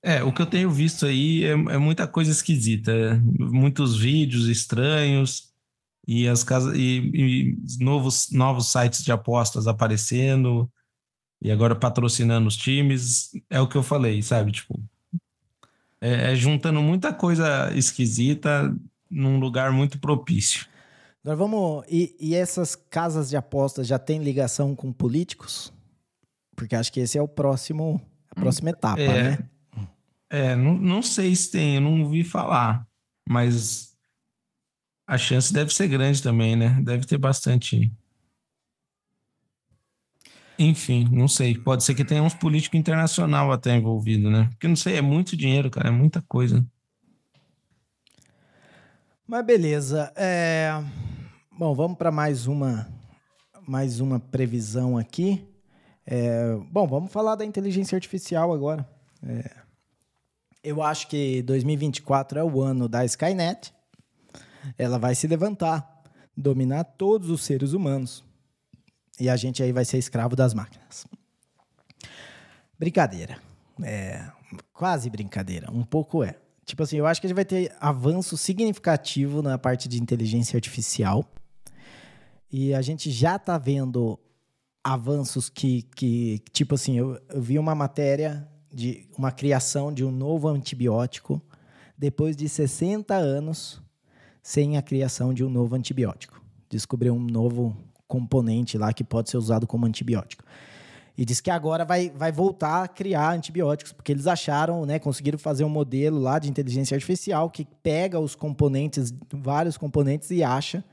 É. 0.00 0.18
é 0.18 0.22
o 0.22 0.32
que 0.32 0.42
eu 0.42 0.46
tenho 0.46 0.70
visto 0.70 1.04
aí 1.04 1.42
é, 1.42 1.50
é 1.50 1.78
muita 1.78 2.06
coisa 2.06 2.30
esquisita. 2.30 2.92
É, 2.92 3.14
muitos 3.36 3.98
vídeos 3.98 4.46
estranhos 4.46 5.52
e 6.06 6.28
as 6.28 6.44
casas 6.44 6.72
e, 6.76 7.10
e 7.12 7.84
novos, 7.84 8.28
novos 8.30 8.70
sites 8.70 9.02
de 9.02 9.10
apostas 9.10 9.66
aparecendo 9.66 10.70
e 11.40 11.50
agora 11.50 11.74
patrocinando 11.74 12.48
os 12.48 12.56
times, 12.56 13.30
é 13.48 13.60
o 13.60 13.68
que 13.68 13.76
eu 13.76 13.82
falei, 13.82 14.22
sabe? 14.22 14.52
Tipo, 14.52 14.80
é, 16.00 16.32
é 16.32 16.34
juntando 16.34 16.80
muita 16.82 17.12
coisa 17.12 17.72
esquisita 17.74 18.74
num 19.10 19.38
lugar 19.38 19.72
muito 19.72 19.98
propício. 19.98 20.66
Agora 21.22 21.36
vamos. 21.36 21.84
E, 21.88 22.14
e, 22.18 22.34
essas 22.34 22.74
casas 22.74 23.28
de 23.28 23.36
apostas 23.36 23.86
já 23.86 23.98
têm 23.98 24.22
ligação 24.22 24.74
com 24.74 24.92
políticos? 24.92 25.72
Porque 26.56 26.74
acho 26.74 26.92
que 26.92 27.00
esse 27.00 27.18
é 27.18 27.22
o 27.22 27.28
próximo, 27.28 28.00
a 28.30 28.40
próxima 28.40 28.70
etapa, 28.70 29.00
é, 29.00 29.22
né? 29.22 29.38
É, 30.30 30.56
não, 30.56 30.74
não 30.74 31.02
sei 31.02 31.34
se 31.34 31.50
tem, 31.50 31.76
eu 31.76 31.80
não 31.80 32.02
ouvi 32.02 32.24
falar, 32.24 32.86
mas 33.28 33.96
a 35.06 35.16
chance 35.16 35.52
deve 35.52 35.72
ser 35.72 35.88
grande 35.88 36.22
também, 36.22 36.56
né? 36.56 36.80
Deve 36.82 37.06
ter 37.06 37.16
bastante 37.16 37.92
enfim, 40.58 41.08
não 41.12 41.28
sei. 41.28 41.56
Pode 41.56 41.84
ser 41.84 41.94
que 41.94 42.04
tenha 42.04 42.22
uns 42.22 42.34
políticos 42.34 42.78
internacional 42.78 43.52
até 43.52 43.76
envolvido, 43.76 44.28
né? 44.28 44.48
Porque 44.50 44.66
não 44.66 44.74
sei, 44.74 44.96
é 44.96 45.02
muito 45.02 45.36
dinheiro, 45.36 45.70
cara, 45.70 45.88
é 45.88 45.92
muita 45.92 46.20
coisa. 46.22 46.66
Mas 49.26 49.44
beleza. 49.44 50.12
É... 50.16 50.72
Bom, 51.56 51.74
vamos 51.74 51.96
para 51.96 52.10
mais 52.10 52.46
uma 52.46 52.88
mais 53.66 54.00
uma 54.00 54.18
previsão 54.18 54.98
aqui. 54.98 55.46
É... 56.04 56.56
Bom, 56.72 56.86
vamos 56.86 57.12
falar 57.12 57.36
da 57.36 57.44
inteligência 57.44 57.94
artificial 57.94 58.52
agora. 58.52 58.88
É... 59.22 59.50
Eu 60.64 60.82
acho 60.82 61.06
que 61.06 61.40
2024 61.42 62.40
é 62.40 62.44
o 62.44 62.60
ano 62.60 62.88
da 62.88 63.04
Skynet. 63.04 63.72
Ela 64.76 64.98
vai 64.98 65.14
se 65.14 65.26
levantar, 65.28 66.02
dominar 66.36 66.82
todos 66.82 67.30
os 67.30 67.42
seres 67.44 67.72
humanos 67.72 68.24
e 69.18 69.28
a 69.28 69.36
gente 69.36 69.62
aí 69.62 69.72
vai 69.72 69.84
ser 69.84 69.98
escravo 69.98 70.36
das 70.36 70.54
máquinas. 70.54 71.06
Brincadeira. 72.78 73.38
É, 73.82 74.24
quase 74.72 75.10
brincadeira. 75.10 75.70
Um 75.70 75.84
pouco 75.84 76.22
é. 76.22 76.36
Tipo 76.64 76.82
assim, 76.82 76.96
eu 76.96 77.06
acho 77.06 77.20
que 77.20 77.26
a 77.26 77.28
gente 77.28 77.36
vai 77.36 77.44
ter 77.44 77.74
avanço 77.80 78.36
significativo 78.36 79.42
na 79.42 79.58
parte 79.58 79.88
de 79.88 80.00
inteligência 80.00 80.56
artificial. 80.56 81.24
E 82.50 82.74
a 82.74 82.82
gente 82.82 83.10
já 83.10 83.36
está 83.36 83.58
vendo 83.58 84.18
avanços 84.82 85.48
que, 85.48 85.82
que 85.94 86.42
tipo 86.52 86.74
assim, 86.74 86.96
eu, 86.96 87.20
eu 87.28 87.40
vi 87.40 87.58
uma 87.58 87.74
matéria 87.74 88.48
de 88.72 89.08
uma 89.16 89.32
criação 89.32 89.92
de 89.92 90.04
um 90.04 90.10
novo 90.10 90.48
antibiótico 90.48 91.42
depois 91.96 92.36
de 92.36 92.48
60 92.48 93.14
anos 93.14 93.82
sem 94.42 94.76
a 94.76 94.82
criação 94.82 95.34
de 95.34 95.44
um 95.44 95.50
novo 95.50 95.74
antibiótico. 95.74 96.40
Descobriu 96.70 97.14
um 97.14 97.20
novo 97.20 97.76
componente 98.08 98.76
lá 98.76 98.92
que 98.92 99.04
pode 99.04 99.30
ser 99.30 99.36
usado 99.36 99.66
como 99.66 99.86
antibiótico. 99.86 100.42
E 101.16 101.24
diz 101.24 101.40
que 101.40 101.50
agora 101.50 101.84
vai, 101.84 102.10
vai 102.10 102.30
voltar 102.30 102.84
a 102.84 102.88
criar 102.88 103.32
antibióticos, 103.32 103.92
porque 103.92 104.12
eles 104.12 104.26
acharam, 104.26 104.86
né, 104.86 104.98
conseguiram 104.98 105.38
fazer 105.38 105.64
um 105.64 105.68
modelo 105.68 106.18
lá 106.18 106.38
de 106.38 106.48
inteligência 106.48 106.94
artificial 106.94 107.50
que 107.50 107.66
pega 107.82 108.20
os 108.20 108.34
componentes, 108.36 109.12
vários 109.32 109.76
componentes, 109.76 110.30
e 110.30 110.44
acha 110.44 110.84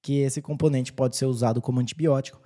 que 0.00 0.20
esse 0.20 0.40
componente 0.40 0.92
pode 0.92 1.16
ser 1.16 1.26
usado 1.26 1.60
como 1.60 1.80
antibiótico 1.80 2.40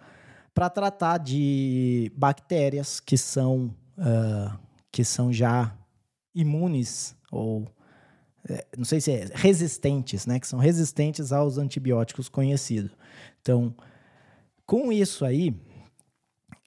para 0.55 0.71
tratar 0.71 1.19
de 1.19 2.11
bactérias 2.17 2.99
que 2.99 3.19
são, 3.19 3.75
uh, 3.99 4.59
que 4.91 5.05
são 5.05 5.31
já 5.33 5.77
imunes 6.35 7.15
ou 7.31 7.67
é, 8.49 8.67
não 8.77 8.85
sei 8.85 9.01
se 9.01 9.13
é 9.13 9.29
resistentes, 9.35 10.25
né, 10.25 10.41
que 10.41 10.47
são 10.47 10.59
resistentes 10.59 11.33
aos 11.33 11.59
antibióticos 11.59 12.29
conhecidos. 12.29 12.93
Então, 13.43 13.75
com 14.69 14.93
isso 14.93 15.25
aí, 15.25 15.55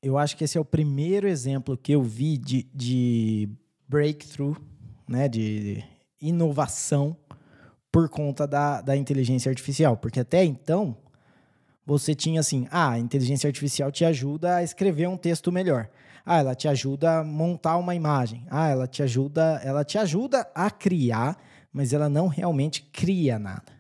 eu 0.02 0.18
acho 0.18 0.36
que 0.36 0.44
esse 0.44 0.58
é 0.58 0.62
o 0.62 0.66
primeiro 0.66 1.28
exemplo 1.28 1.78
que 1.78 1.92
eu 1.92 2.02
vi 2.02 2.36
de, 2.36 2.64
de 2.74 3.48
breakthrough, 3.88 4.58
né, 5.08 5.30
de 5.30 5.84
inovação 6.20 7.16
por 7.92 8.10
conta 8.10 8.48
da, 8.48 8.82
da 8.82 8.98
inteligência 8.98 9.52
artificial. 9.52 9.98
Porque 9.98 10.20
até 10.20 10.44
então, 10.44 10.98
você 11.86 12.16
tinha 12.16 12.40
assim, 12.40 12.68
ah, 12.72 12.94
a 12.94 13.00
inteligência 13.00 13.48
artificial 13.48 13.92
te 13.92 14.04
ajuda 14.04 14.56
a 14.56 14.64
escrever 14.64 15.08
um 15.08 15.16
texto 15.16 15.52
melhor. 15.52 15.88
Ah, 16.26 16.40
ela 16.40 16.56
te 16.56 16.68
ajuda 16.68 17.20
a 17.20 17.24
montar 17.24 17.78
uma 17.78 17.94
imagem. 17.94 18.48
Ah, 18.50 18.68
ela 18.68 18.88
te 18.88 19.04
ajuda, 19.04 19.62
ela 19.64 19.86
te 19.86 20.00
ajuda 20.00 20.50
a 20.56 20.72
criar, 20.72 21.38
mas 21.72 21.94
ela 21.94 22.10
não 22.10 22.28
realmente 22.28 22.82
cria 22.82 23.38
nada. 23.38 23.72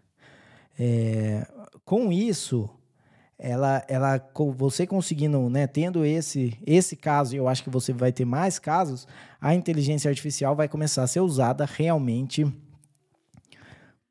É, 0.77 1.47
com 1.83 2.11
isso, 2.11 2.69
ela, 3.43 3.83
ela, 3.87 4.23
você 4.55 4.85
conseguindo, 4.85 5.49
né, 5.49 5.65
tendo 5.65 6.05
esse, 6.05 6.55
esse 6.63 6.95
caso, 6.95 7.33
e 7.33 7.37
eu 7.37 7.47
acho 7.47 7.63
que 7.63 7.71
você 7.71 7.91
vai 7.91 8.11
ter 8.11 8.23
mais 8.23 8.59
casos, 8.59 9.07
a 9.41 9.55
inteligência 9.55 10.09
artificial 10.09 10.55
vai 10.55 10.67
começar 10.67 11.01
a 11.01 11.07
ser 11.07 11.21
usada 11.21 11.65
realmente 11.65 12.45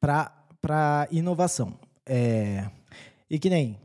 para 0.01 1.07
inovação. 1.13 1.79
É, 2.05 2.69
e 3.31 3.39
que 3.39 3.49
nem, 3.49 3.79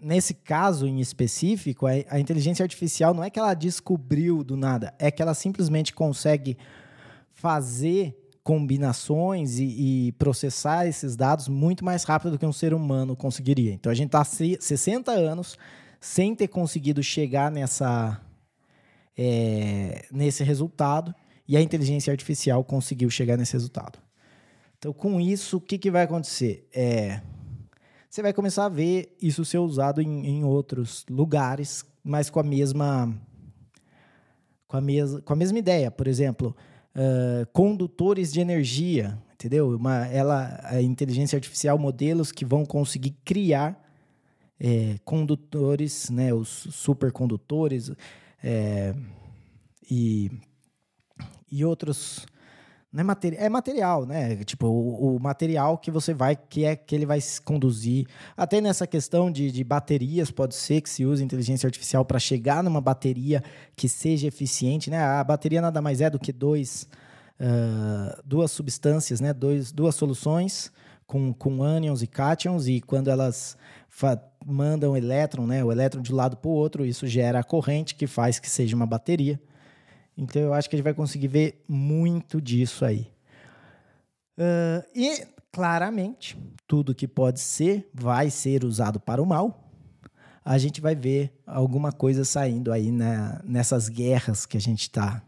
nesse 0.00 0.32
caso 0.32 0.86
em 0.86 0.98
específico, 0.98 1.86
a, 1.86 1.90
a 2.08 2.18
inteligência 2.18 2.62
artificial 2.62 3.12
não 3.12 3.22
é 3.22 3.28
que 3.28 3.38
ela 3.38 3.52
descobriu 3.52 4.42
do 4.42 4.56
nada, 4.56 4.94
é 4.98 5.10
que 5.10 5.20
ela 5.20 5.34
simplesmente 5.34 5.92
consegue 5.92 6.56
fazer 7.34 8.16
combinações 8.44 9.58
e, 9.58 10.08
e, 10.08 10.12
processar 10.12 10.86
esses 10.86 11.16
dados 11.16 11.48
muito 11.48 11.82
mais 11.82 12.04
rápido 12.04 12.32
do 12.32 12.38
que 12.38 12.44
um 12.44 12.52
ser 12.52 12.74
humano 12.74 13.16
conseguiria. 13.16 13.72
Então 13.72 13.90
a 13.90 13.94
gente 13.94 14.08
está 14.08 14.22
60 14.22 15.10
anos 15.10 15.56
sem 15.98 16.34
ter 16.34 16.48
conseguido 16.48 17.02
chegar 17.02 17.50
nessa, 17.50 18.20
é, 19.16 20.04
nesse 20.12 20.44
resultado 20.44 21.14
e 21.48 21.56
a 21.56 21.62
inteligência 21.62 22.10
artificial 22.10 22.62
conseguiu 22.62 23.08
chegar 23.08 23.38
nesse 23.38 23.54
resultado. 23.54 23.98
Então, 24.78 24.92
com 24.92 25.18
isso, 25.18 25.56
o 25.56 25.60
que, 25.60 25.78
que 25.78 25.90
vai 25.90 26.02
acontecer? 26.02 26.68
É, 26.74 27.22
você 28.10 28.20
vai 28.20 28.34
começar 28.34 28.66
a 28.66 28.68
ver 28.68 29.16
isso 29.20 29.42
ser 29.42 29.56
usado 29.56 30.02
em, 30.02 30.26
em 30.26 30.44
outros 30.44 31.06
lugares, 31.08 31.82
mas 32.04 32.28
com 32.28 32.40
a 32.40 32.42
mesma 32.42 33.10
com 34.68 34.76
a, 34.76 34.80
mes 34.82 35.18
com 35.24 35.32
a 35.32 35.36
mesma 35.36 35.58
ideia. 35.58 35.90
Por 35.90 36.06
exemplo, 36.06 36.54
uh, 36.94 37.46
condutores 37.52 38.32
de 38.32 38.40
energia, 38.40 39.18
entendeu? 39.34 39.76
Uma, 39.76 40.06
ela, 40.06 40.60
a 40.64 40.80
inteligência 40.80 41.36
artificial, 41.36 41.78
modelos 41.78 42.32
que 42.32 42.44
vão 42.44 42.64
conseguir 42.64 43.14
criar 43.24 43.82
é, 44.58 44.96
condutores, 45.04 46.08
né, 46.10 46.32
os 46.32 46.48
supercondutores 46.48 47.90
é, 48.42 48.94
e, 49.90 50.30
e 51.50 51.64
outros 51.64 52.26
não 52.94 53.00
é, 53.02 53.44
é 53.46 53.48
material, 53.48 54.06
né? 54.06 54.36
Tipo, 54.44 54.68
o, 54.68 55.16
o, 55.16 55.20
material 55.20 55.76
que 55.76 55.90
você 55.90 56.14
vai, 56.14 56.36
que 56.36 56.64
é 56.64 56.76
que 56.76 56.94
ele 56.94 57.04
vai 57.04 57.18
conduzir. 57.44 58.06
Até 58.36 58.60
nessa 58.60 58.86
questão 58.86 59.32
de, 59.32 59.50
de 59.50 59.64
baterias, 59.64 60.30
pode 60.30 60.54
ser 60.54 60.80
que 60.80 60.88
se 60.88 61.04
use 61.04 61.24
inteligência 61.24 61.66
artificial 61.66 62.04
para 62.04 62.20
chegar 62.20 62.62
numa 62.62 62.80
bateria 62.80 63.42
que 63.74 63.88
seja 63.88 64.28
eficiente, 64.28 64.90
né? 64.90 65.02
A 65.02 65.24
bateria 65.24 65.60
nada 65.60 65.82
mais 65.82 66.00
é 66.00 66.08
do 66.08 66.20
que 66.20 66.32
dois, 66.32 66.86
uh, 67.40 68.22
duas 68.24 68.52
substâncias, 68.52 69.20
né? 69.20 69.32
Dois, 69.32 69.72
duas 69.72 69.96
soluções 69.96 70.70
com, 71.04 71.32
com 71.32 71.64
ânions 71.64 72.00
e 72.00 72.06
cátions, 72.06 72.68
e 72.68 72.80
quando 72.80 73.08
elas 73.08 73.56
mandam 74.46 74.96
elétron, 74.96 75.48
né? 75.48 75.64
O 75.64 75.72
elétron 75.72 76.00
de 76.00 76.12
um 76.12 76.16
lado 76.16 76.36
para 76.36 76.48
o 76.48 76.54
outro, 76.54 76.86
isso 76.86 77.08
gera 77.08 77.40
a 77.40 77.44
corrente 77.44 77.96
que 77.96 78.06
faz 78.06 78.38
que 78.38 78.48
seja 78.48 78.76
uma 78.76 78.86
bateria. 78.86 79.40
Então 80.16 80.40
eu 80.40 80.54
acho 80.54 80.68
que 80.68 80.76
a 80.76 80.78
gente 80.78 80.84
vai 80.84 80.94
conseguir 80.94 81.28
ver 81.28 81.64
muito 81.68 82.40
disso 82.40 82.84
aí. 82.84 83.10
Uh, 84.38 84.84
e 84.94 85.26
claramente, 85.52 86.36
tudo 86.66 86.94
que 86.94 87.06
pode 87.06 87.40
ser 87.40 87.88
vai 87.94 88.30
ser 88.30 88.64
usado 88.64 88.98
para 88.98 89.22
o 89.22 89.26
mal. 89.26 89.70
A 90.44 90.58
gente 90.58 90.80
vai 90.80 90.94
ver 90.94 91.32
alguma 91.46 91.92
coisa 91.92 92.24
saindo 92.24 92.72
aí 92.72 92.90
na, 92.90 93.40
nessas 93.44 93.88
guerras 93.88 94.44
que 94.44 94.56
a 94.56 94.60
gente 94.60 94.82
está 94.82 95.22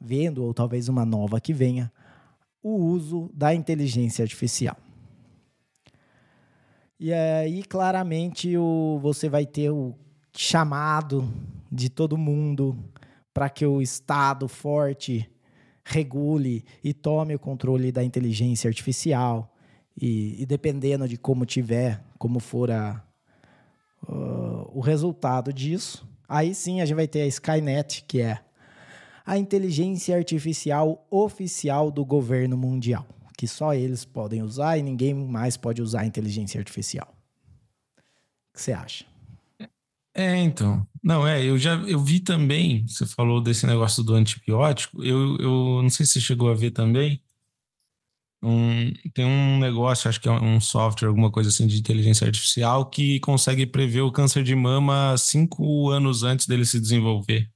vendo, 0.00 0.44
ou 0.44 0.54
talvez 0.54 0.88
uma 0.88 1.04
nova 1.04 1.40
que 1.40 1.52
venha, 1.52 1.92
o 2.62 2.76
uso 2.76 3.30
da 3.34 3.54
inteligência 3.54 4.22
artificial. 4.22 4.76
E 6.98 7.12
aí, 7.12 7.62
claramente, 7.64 8.56
o, 8.56 8.98
você 9.02 9.28
vai 9.28 9.44
ter 9.44 9.70
o 9.70 9.94
chamado 10.32 11.28
de 11.70 11.90
todo 11.90 12.16
mundo 12.16 12.78
para 13.34 13.50
que 13.50 13.66
o 13.66 13.82
Estado 13.82 14.46
forte 14.46 15.28
regule 15.84 16.64
e 16.82 16.94
tome 16.94 17.34
o 17.34 17.38
controle 17.38 17.90
da 17.90 18.02
inteligência 18.02 18.68
artificial. 18.68 19.52
E, 20.00 20.40
e 20.40 20.46
dependendo 20.46 21.06
de 21.08 21.16
como 21.16 21.44
tiver, 21.44 22.02
como 22.16 22.40
for 22.40 22.70
a, 22.70 23.04
uh, 24.08 24.70
o 24.72 24.80
resultado 24.80 25.52
disso, 25.52 26.08
aí 26.28 26.54
sim 26.54 26.80
a 26.80 26.86
gente 26.86 26.96
vai 26.96 27.08
ter 27.08 27.22
a 27.22 27.26
Skynet, 27.26 28.04
que 28.06 28.20
é 28.20 28.40
a 29.26 29.36
inteligência 29.36 30.16
artificial 30.16 31.06
oficial 31.10 31.90
do 31.90 32.04
governo 32.04 32.56
mundial, 32.56 33.06
que 33.36 33.46
só 33.46 33.74
eles 33.74 34.04
podem 34.04 34.42
usar 34.42 34.78
e 34.78 34.82
ninguém 34.82 35.14
mais 35.14 35.56
pode 35.56 35.82
usar 35.82 36.02
a 36.02 36.06
inteligência 36.06 36.58
artificial. 36.58 37.08
O 37.98 38.54
que 38.54 38.62
você 38.62 38.72
acha? 38.72 39.13
É, 40.14 40.36
então. 40.38 40.86
Não, 41.02 41.26
é, 41.26 41.44
eu 41.44 41.58
já 41.58 41.74
eu 41.74 41.98
vi 41.98 42.20
também, 42.20 42.86
você 42.86 43.04
falou 43.04 43.40
desse 43.42 43.66
negócio 43.66 44.02
do 44.02 44.14
antibiótico, 44.14 45.02
eu, 45.04 45.36
eu 45.38 45.82
não 45.82 45.90
sei 45.90 46.06
se 46.06 46.12
você 46.12 46.20
chegou 46.20 46.50
a 46.50 46.54
ver 46.54 46.70
também. 46.70 47.20
Um, 48.42 48.92
tem 49.14 49.24
um 49.24 49.58
negócio, 49.58 50.08
acho 50.08 50.20
que 50.20 50.28
é 50.28 50.32
um 50.32 50.60
software, 50.60 51.08
alguma 51.08 51.30
coisa 51.30 51.48
assim 51.48 51.66
de 51.66 51.78
inteligência 51.78 52.26
artificial, 52.26 52.86
que 52.90 53.18
consegue 53.20 53.66
prever 53.66 54.02
o 54.02 54.12
câncer 54.12 54.44
de 54.44 54.54
mama 54.54 55.16
cinco 55.16 55.88
anos 55.90 56.22
antes 56.22 56.46
dele 56.46 56.64
se 56.64 56.78
desenvolver. 56.78 57.50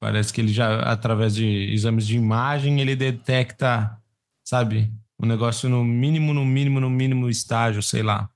Parece 0.00 0.32
que 0.32 0.40
ele 0.40 0.52
já, 0.52 0.80
através 0.80 1.34
de 1.34 1.72
exames 1.72 2.06
de 2.06 2.16
imagem, 2.16 2.80
ele 2.80 2.94
detecta, 2.94 4.00
sabe, 4.44 4.92
o 5.18 5.26
negócio 5.26 5.68
no 5.68 5.82
mínimo, 5.84 6.32
no 6.32 6.44
mínimo, 6.44 6.78
no 6.78 6.90
mínimo 6.90 7.28
estágio, 7.28 7.82
sei 7.82 8.02
lá. 8.02 8.30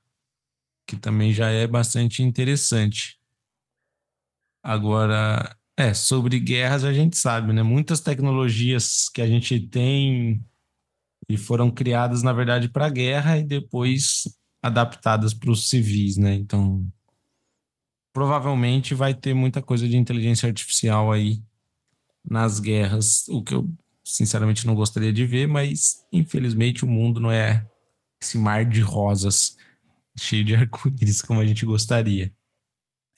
Que 0.87 0.97
também 0.97 1.33
já 1.33 1.51
é 1.51 1.69
bastante 1.69 2.23
interessante. 2.23 3.20
Agora, 4.63 5.57
é, 5.77 5.95
sobre 5.95 6.39
guerras 6.39 6.85
a 6.85 6.93
gente 6.93 7.17
sabe, 7.17 7.53
né? 7.53 7.63
Muitas 7.63 8.01
tecnologias 8.01 9.09
que 9.09 9.23
a 9.23 9.27
gente 9.27 9.59
tem 9.61 10.45
e 11.29 11.37
foram 11.37 11.71
criadas, 11.71 12.23
na 12.23 12.33
verdade, 12.33 12.69
para 12.69 12.87
a 12.87 12.91
guerra 12.91 13.39
e 13.39 13.45
depois 13.45 14.25
adaptadas 14.63 15.33
para 15.33 15.51
os 15.51 15.69
civis, 15.69 16.17
né? 16.17 16.35
Então, 16.35 16.87
provavelmente 18.13 18.95
vai 18.95 19.15
ter 19.15 19.35
muita 19.35 19.63
coisa 19.63 19.89
de 19.89 19.97
inteligência 19.97 20.49
artificial 20.49 21.13
aí 21.13 21.43
nas 22.29 22.61
guerras, 22.61 23.27
o 23.29 23.43
que 23.43 23.55
eu 23.55 23.73
sinceramente 24.05 24.67
não 24.67 24.75
gostaria 24.75 25.13
de 25.13 25.25
ver, 25.25 25.47
mas 25.47 26.05
infelizmente 26.13 26.85
o 26.85 26.89
mundo 26.89 27.21
não 27.21 27.31
é 27.31 27.67
esse 28.21 28.37
mar 28.37 28.65
de 28.65 28.81
rosas 28.81 29.57
cheio 30.19 30.45
de 30.45 30.55
arco-íris 30.55 31.23
como 31.23 31.41
a 31.41 31.47
gente 31.47 31.65
gostaria. 31.65 32.33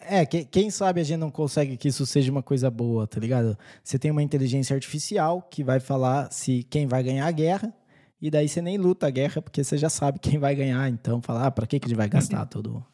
É, 0.04 0.26
quem 0.26 0.70
sabe 0.70 1.00
a 1.00 1.04
gente 1.04 1.18
não 1.18 1.30
consegue 1.30 1.76
que 1.76 1.88
isso 1.88 2.04
seja 2.04 2.30
uma 2.30 2.42
coisa 2.42 2.70
boa, 2.70 3.06
tá 3.06 3.20
ligado? 3.20 3.56
Você 3.82 3.98
tem 3.98 4.10
uma 4.10 4.22
inteligência 4.22 4.74
artificial 4.74 5.42
que 5.42 5.62
vai 5.62 5.80
falar 5.80 6.30
se 6.32 6.64
quem 6.64 6.86
vai 6.86 7.02
ganhar 7.02 7.26
a 7.26 7.30
guerra, 7.30 7.72
e 8.20 8.30
daí 8.30 8.48
você 8.48 8.62
nem 8.62 8.78
luta 8.78 9.06
a 9.06 9.10
guerra, 9.10 9.42
porque 9.42 9.64
você 9.64 9.76
já 9.76 9.90
sabe 9.90 10.18
quem 10.18 10.38
vai 10.38 10.54
ganhar. 10.54 10.88
Então, 10.88 11.20
falar, 11.20 11.46
ah, 11.46 11.50
pra 11.50 11.66
que, 11.66 11.80
que 11.80 11.88
gente 11.88 11.96
vai 11.96 12.08
gastar 12.08 12.46
tudo? 12.46 12.84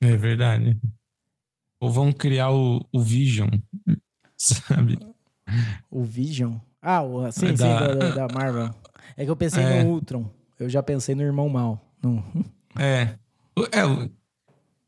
É 0.00 0.16
verdade. 0.16 0.78
Ou 1.80 1.90
vão 1.90 2.12
criar 2.12 2.50
o, 2.50 2.84
o 2.92 3.00
Vision, 3.00 3.50
sabe? 4.36 4.98
O 5.90 6.02
Vision? 6.02 6.56
Ah, 6.80 7.02
o, 7.02 7.30
sim, 7.32 7.46
é 7.46 7.48
sim, 7.50 7.56
da... 7.56 7.94
Da, 7.94 8.26
da... 8.26 8.34
Marvel. 8.34 8.70
É 9.16 9.24
que 9.24 9.30
eu 9.30 9.36
pensei 9.36 9.62
é. 9.62 9.82
no 9.82 9.90
Ultron. 9.90 10.30
Eu 10.58 10.68
já 10.68 10.82
pensei 10.82 11.14
no 11.14 11.22
Irmão 11.22 11.48
Mal. 11.48 11.84
No... 12.02 12.24
É. 12.78 13.16
É, 13.72 14.10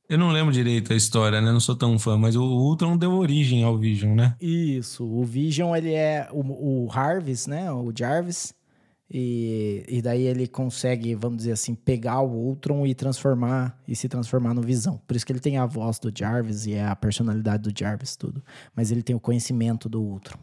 eu 0.08 0.16
não 0.16 0.30
lembro 0.30 0.52
direito 0.52 0.92
a 0.92 0.96
história, 0.96 1.40
né? 1.40 1.52
Não 1.52 1.60
sou 1.60 1.76
tão 1.76 1.98
fã, 1.98 2.16
mas 2.16 2.34
o 2.34 2.42
Ultron 2.42 2.96
deu 2.96 3.12
origem 3.12 3.62
ao 3.62 3.76
Vision, 3.76 4.14
né? 4.14 4.34
Isso. 4.40 5.04
O 5.04 5.22
Vision, 5.22 5.76
ele 5.76 5.92
é 5.92 6.28
o, 6.32 6.84
o 6.86 6.90
Jarvis, 6.90 7.46
né? 7.46 7.70
O 7.70 7.92
Jarvis. 7.94 8.54
E, 9.10 9.84
e 9.88 10.02
daí 10.02 10.22
ele 10.22 10.46
consegue, 10.46 11.14
vamos 11.14 11.38
dizer 11.38 11.52
assim, 11.52 11.74
pegar 11.74 12.20
o 12.20 12.30
Ultron 12.30 12.86
e 12.86 12.94
transformar 12.94 13.78
e 13.86 13.96
se 13.96 14.08
transformar 14.08 14.54
no 14.54 14.62
Visão. 14.62 15.00
Por 15.06 15.16
isso 15.16 15.26
que 15.26 15.32
ele 15.32 15.40
tem 15.40 15.56
a 15.56 15.66
voz 15.66 15.98
do 15.98 16.12
Jarvis 16.14 16.66
e 16.66 16.74
é 16.74 16.86
a 16.86 16.96
personalidade 16.96 17.70
do 17.70 17.78
Jarvis, 17.78 18.16
tudo. 18.16 18.42
Mas 18.74 18.90
ele 18.90 19.02
tem 19.02 19.16
o 19.16 19.20
conhecimento 19.20 19.88
do 19.88 20.02
Ultron. 20.02 20.38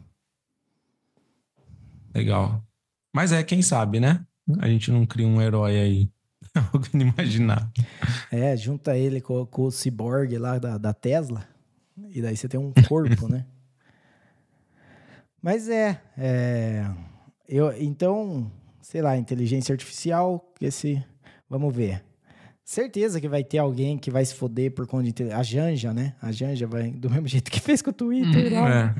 Legal. 2.14 2.62
Mas 3.14 3.32
é, 3.32 3.42
quem 3.42 3.62
sabe, 3.62 4.00
né? 4.00 4.24
A 4.58 4.68
gente 4.68 4.90
não 4.90 5.06
cria 5.06 5.26
um 5.26 5.40
herói 5.40 5.78
aí 5.78 6.10
Algo 6.72 6.86
inimaginável. 6.92 7.68
É, 8.30 8.56
junta 8.56 8.96
ele 8.96 9.20
com, 9.20 9.44
com 9.46 9.62
o 9.62 9.70
Cyborg 9.70 10.36
lá 10.38 10.58
da, 10.58 10.78
da 10.78 10.94
Tesla, 10.94 11.46
e 12.10 12.22
daí 12.22 12.36
você 12.36 12.48
tem 12.48 12.58
um 12.58 12.72
corpo, 12.88 13.28
né? 13.28 13.44
Mas 15.42 15.68
é, 15.68 16.00
é, 16.16 16.90
eu, 17.48 17.72
então, 17.80 18.50
sei 18.80 19.02
lá, 19.02 19.16
inteligência 19.16 19.72
artificial, 19.72 20.52
esse, 20.60 21.04
vamos 21.48 21.74
ver. 21.74 22.02
Certeza 22.64 23.20
que 23.20 23.28
vai 23.28 23.44
ter 23.44 23.58
alguém 23.58 23.96
que 23.96 24.10
vai 24.10 24.24
se 24.24 24.34
foder 24.34 24.72
por 24.72 24.88
conta 24.88 25.12
de 25.12 25.30
a 25.30 25.40
Janja, 25.44 25.94
né? 25.94 26.16
A 26.20 26.32
Janja 26.32 26.66
vai 26.66 26.90
do 26.90 27.08
mesmo 27.08 27.28
jeito 27.28 27.48
que 27.48 27.60
fez 27.60 27.80
com 27.80 27.90
o 27.90 27.92
Twitter, 27.92 28.52
hum, 28.52 28.66
é. 28.66 28.94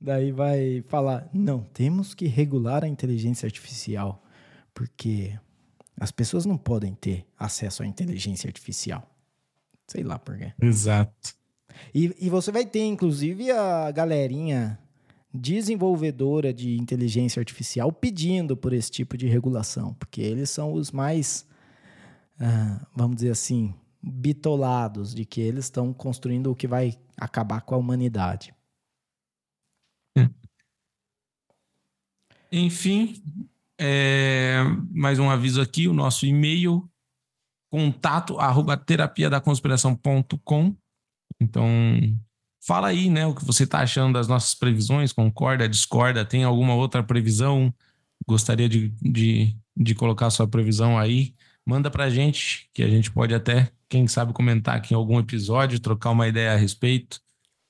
daí 0.00 0.30
vai 0.30 0.84
falar: 0.86 1.28
"Não, 1.32 1.66
temos 1.72 2.14
que 2.14 2.28
regular 2.28 2.84
a 2.84 2.88
inteligência 2.88 3.44
artificial, 3.44 4.22
porque 4.72 5.36
as 6.00 6.10
pessoas 6.10 6.46
não 6.46 6.56
podem 6.56 6.94
ter 6.94 7.26
acesso 7.38 7.82
à 7.82 7.86
inteligência 7.86 8.48
artificial. 8.48 9.08
Sei 9.86 10.02
lá 10.02 10.18
por 10.18 10.36
quê. 10.36 10.52
Exato. 10.60 11.34
E, 11.94 12.14
e 12.18 12.28
você 12.28 12.52
vai 12.52 12.66
ter, 12.66 12.84
inclusive, 12.84 13.50
a 13.50 13.90
galerinha 13.90 14.78
desenvolvedora 15.32 16.52
de 16.52 16.76
inteligência 16.76 17.40
artificial 17.40 17.92
pedindo 17.92 18.56
por 18.56 18.72
esse 18.72 18.90
tipo 18.90 19.16
de 19.16 19.28
regulação, 19.28 19.94
porque 19.94 20.20
eles 20.20 20.50
são 20.50 20.72
os 20.72 20.90
mais, 20.90 21.46
uh, 22.40 22.86
vamos 22.94 23.16
dizer 23.16 23.30
assim, 23.30 23.74
bitolados 24.02 25.14
de 25.14 25.24
que 25.24 25.40
eles 25.40 25.66
estão 25.66 25.92
construindo 25.92 26.50
o 26.50 26.56
que 26.56 26.66
vai 26.66 26.98
acabar 27.16 27.60
com 27.62 27.74
a 27.74 27.78
humanidade. 27.78 28.54
Enfim, 32.50 33.22
é, 33.78 34.58
mais 34.90 35.18
um 35.18 35.30
aviso 35.30 35.60
aqui, 35.60 35.86
o 35.86 35.94
nosso 35.94 36.26
e-mail, 36.26 36.88
contato 37.70 38.38
arroba 38.38 38.76
terapia 38.76 39.30
da 39.30 39.40
conspiração.com. 39.40 40.76
Então, 41.40 41.66
fala 42.60 42.88
aí, 42.88 43.08
né, 43.08 43.26
o 43.26 43.34
que 43.34 43.44
você 43.44 43.64
está 43.64 43.80
achando 43.80 44.14
das 44.14 44.26
nossas 44.26 44.54
previsões, 44.54 45.12
concorda, 45.12 45.68
discorda, 45.68 46.24
tem 46.24 46.44
alguma 46.44 46.74
outra 46.74 47.02
previsão? 47.02 47.72
Gostaria 48.26 48.68
de, 48.68 48.88
de, 49.00 49.56
de 49.76 49.94
colocar 49.94 50.30
sua 50.30 50.48
previsão 50.48 50.98
aí? 50.98 51.34
Manda 51.64 51.90
pra 51.90 52.10
gente, 52.10 52.68
que 52.72 52.82
a 52.82 52.88
gente 52.88 53.10
pode 53.10 53.34
até, 53.34 53.70
quem 53.88 54.08
sabe, 54.08 54.32
comentar 54.32 54.76
aqui 54.76 54.94
em 54.94 54.96
algum 54.96 55.20
episódio, 55.20 55.78
trocar 55.78 56.10
uma 56.10 56.26
ideia 56.26 56.54
a 56.54 56.56
respeito. 56.56 57.20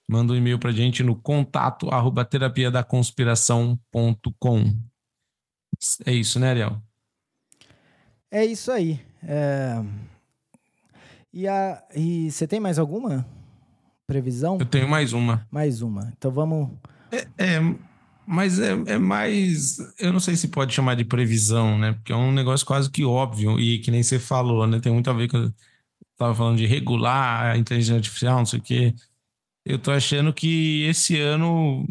Manda 0.08 0.32
um 0.32 0.36
e-mail 0.36 0.58
pra 0.58 0.72
gente 0.72 1.02
no 1.02 1.14
contato 1.14 1.90
arroba 1.90 2.24
terapia 2.24 2.70
da 2.70 2.82
conspiração.com. 2.82 4.87
É 6.04 6.12
isso, 6.12 6.38
né, 6.38 6.50
Ariel? 6.50 6.82
É 8.30 8.44
isso 8.44 8.70
aí. 8.70 9.00
É... 9.22 9.82
E, 11.32 11.46
a... 11.46 11.82
e 11.94 12.30
você 12.30 12.46
tem 12.46 12.60
mais 12.60 12.78
alguma 12.78 13.26
previsão? 14.06 14.58
Eu 14.58 14.66
tenho 14.66 14.88
mais 14.88 15.12
uma. 15.12 15.46
Mais 15.50 15.82
uma. 15.82 16.12
Então 16.16 16.30
vamos. 16.30 16.70
É, 17.12 17.26
é, 17.38 17.60
mas 18.26 18.58
é, 18.58 18.72
é 18.86 18.98
mais. 18.98 19.78
Eu 19.98 20.12
não 20.12 20.20
sei 20.20 20.36
se 20.36 20.48
pode 20.48 20.74
chamar 20.74 20.96
de 20.96 21.04
previsão, 21.04 21.78
né? 21.78 21.92
Porque 21.92 22.12
é 22.12 22.16
um 22.16 22.32
negócio 22.32 22.66
quase 22.66 22.90
que 22.90 23.04
óbvio 23.04 23.60
e 23.60 23.78
que 23.78 23.90
nem 23.90 24.02
você 24.02 24.18
falou, 24.18 24.66
né? 24.66 24.80
Tem 24.80 24.92
muito 24.92 25.08
a 25.10 25.12
ver 25.12 25.28
com. 25.28 25.36
Eu 25.38 25.52
tava 26.16 26.34
falando 26.34 26.58
de 26.58 26.66
regular 26.66 27.52
a 27.52 27.58
inteligência 27.58 27.96
artificial, 27.96 28.38
não 28.38 28.46
sei 28.46 28.58
o 28.58 28.62
quê. 28.62 28.94
Eu 29.64 29.78
tô 29.78 29.90
achando 29.90 30.32
que 30.32 30.84
esse 30.84 31.18
ano 31.20 31.86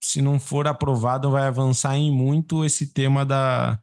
se 0.00 0.22
não 0.22 0.40
for 0.40 0.66
aprovado, 0.66 1.30
vai 1.30 1.46
avançar 1.46 1.96
em 1.96 2.10
muito 2.10 2.64
esse 2.64 2.86
tema 2.86 3.24
da, 3.24 3.78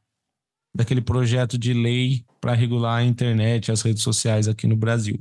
daquele 0.74 1.02
projeto 1.02 1.58
de 1.58 1.74
lei 1.74 2.26
para 2.42 2.54
regular 2.54 2.98
a 2.98 3.04
internet 3.04 3.68
e 3.68 3.72
as 3.72 3.82
redes 3.82 4.02
sociais 4.02 4.48
aqui 4.48 4.66
no 4.66 4.76
Brasil. 4.76 5.20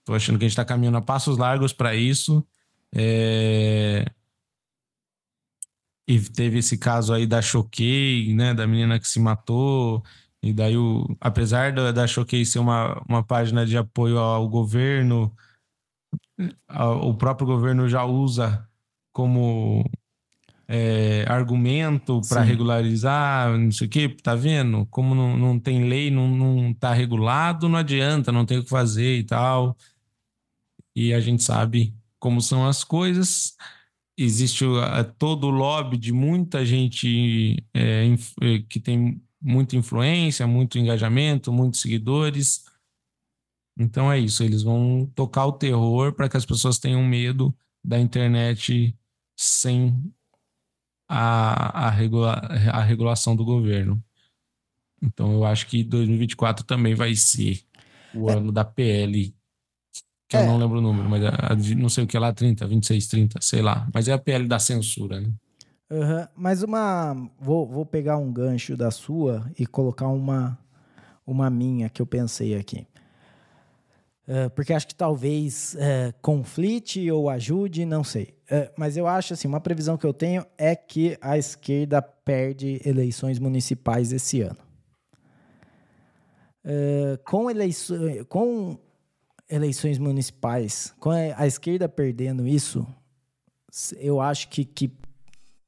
Estou 0.00 0.14
achando 0.14 0.38
que 0.38 0.44
a 0.44 0.48
gente 0.48 0.52
está 0.52 0.64
caminhando 0.66 0.98
a 0.98 1.02
passos 1.02 1.38
largos 1.38 1.72
para 1.72 1.94
isso. 1.94 2.46
É... 2.94 4.04
E 6.06 6.20
teve 6.20 6.58
esse 6.58 6.76
caso 6.76 7.14
aí 7.14 7.26
da 7.26 7.40
Choquei, 7.40 8.34
né, 8.34 8.52
da 8.52 8.66
menina 8.66 9.00
que 9.00 9.08
se 9.08 9.18
matou. 9.18 10.02
E 10.42 10.52
daí, 10.52 10.76
o... 10.76 11.06
apesar 11.18 11.72
da, 11.72 12.06
Choquei 12.06 12.44
ser 12.44 12.58
uma, 12.58 13.02
uma 13.08 13.24
página 13.24 13.64
de 13.64 13.78
apoio 13.78 14.18
ao 14.18 14.46
governo, 14.46 15.34
o 17.02 17.14
próprio 17.14 17.46
governo 17.46 17.88
já 17.88 18.04
usa 18.04 18.68
como 19.14 19.88
é, 20.68 21.24
argumento 21.28 22.20
para 22.28 22.42
regularizar, 22.42 23.56
não 23.56 23.70
sei 23.70 23.86
o 23.86 23.90
quê, 23.90 24.08
tá 24.08 24.34
vendo? 24.34 24.86
Como 24.86 25.14
não, 25.14 25.38
não 25.38 25.58
tem 25.58 25.88
lei, 25.88 26.10
não, 26.10 26.28
não 26.28 26.74
tá 26.74 26.92
regulado, 26.92 27.68
não 27.68 27.78
adianta, 27.78 28.32
não 28.32 28.44
tem 28.44 28.58
o 28.58 28.64
que 28.64 28.68
fazer 28.68 29.18
e 29.18 29.24
tal. 29.24 29.76
e 30.96 31.14
a 31.14 31.20
gente 31.20 31.42
sabe 31.44 31.94
como 32.18 32.40
são 32.40 32.66
as 32.66 32.82
coisas. 32.84 33.56
Existe 34.18 34.64
todo 35.18 35.48
o 35.48 35.50
lobby 35.50 35.96
de 35.96 36.12
muita 36.12 36.64
gente 36.64 37.64
é, 37.74 38.06
é, 38.42 38.58
que 38.68 38.80
tem 38.80 39.22
muita 39.40 39.76
influência, 39.76 40.46
muito 40.46 40.78
engajamento, 40.78 41.52
muitos 41.52 41.80
seguidores. 41.80 42.64
Então 43.78 44.10
é 44.10 44.18
isso, 44.18 44.42
eles 44.42 44.62
vão 44.62 45.10
tocar 45.14 45.46
o 45.46 45.52
terror 45.52 46.12
para 46.14 46.28
que 46.28 46.36
as 46.36 46.46
pessoas 46.46 46.78
tenham 46.78 47.04
medo 47.04 47.54
da 47.84 48.00
internet 48.00 48.96
sem 49.36 50.12
a, 51.08 51.86
a, 51.86 51.90
regula, 51.90 52.32
a 52.72 52.82
regulação 52.82 53.34
do 53.36 53.44
governo. 53.44 54.02
Então 55.02 55.32
eu 55.32 55.44
acho 55.44 55.66
que 55.66 55.82
2024 55.84 56.64
também 56.64 56.94
vai 56.94 57.14
ser 57.14 57.62
o 58.14 58.30
é. 58.30 58.34
ano 58.34 58.50
da 58.50 58.64
PL, 58.64 59.34
que 60.28 60.36
é. 60.36 60.40
eu 60.42 60.46
não 60.46 60.56
lembro 60.58 60.78
o 60.78 60.82
número, 60.82 61.08
mas 61.08 61.24
a, 61.24 61.52
a, 61.52 61.56
não 61.76 61.88
sei 61.88 62.04
o 62.04 62.06
que 62.06 62.16
é 62.16 62.20
lá, 62.20 62.32
30, 62.32 62.66
26, 62.66 63.06
30, 63.06 63.40
sei 63.42 63.60
lá. 63.60 63.88
Mas 63.92 64.08
é 64.08 64.12
a 64.12 64.18
PL 64.18 64.46
da 64.48 64.58
censura, 64.58 65.20
né? 65.20 65.30
Uhum. 65.90 66.26
Mas 66.34 66.62
uma. 66.62 67.14
Vou, 67.38 67.66
vou 67.66 67.84
pegar 67.84 68.16
um 68.16 68.32
gancho 68.32 68.76
da 68.76 68.90
sua 68.90 69.50
e 69.58 69.66
colocar 69.66 70.08
uma, 70.08 70.58
uma 71.26 71.50
minha 71.50 71.88
que 71.88 72.00
eu 72.00 72.06
pensei 72.06 72.56
aqui. 72.56 72.86
Uh, 74.26 74.48
porque 74.54 74.72
acho 74.72 74.88
que 74.88 74.94
talvez 74.94 75.74
uh, 75.74 76.14
conflite 76.22 77.10
ou 77.10 77.28
ajude, 77.28 77.84
não 77.84 78.02
sei. 78.02 78.34
Uh, 78.50 78.72
mas 78.76 78.96
eu 78.96 79.06
acho 79.06 79.34
assim, 79.34 79.46
uma 79.46 79.60
previsão 79.60 79.98
que 79.98 80.06
eu 80.06 80.14
tenho 80.14 80.46
é 80.56 80.74
que 80.74 81.18
a 81.20 81.36
esquerda 81.36 82.00
perde 82.00 82.80
eleições 82.86 83.38
municipais 83.38 84.12
esse 84.12 84.40
ano. 84.40 84.56
com, 87.24 87.50
eleições, 87.50 88.22
com 88.26 88.78
eleições 89.50 89.98
municipais, 89.98 90.94
com 90.98 91.10
a 91.10 91.46
esquerda 91.46 91.86
perdendo 91.86 92.46
isso, 92.46 92.86
eu 93.98 94.22
acho 94.22 94.48
que, 94.48 94.64
que 94.64 94.90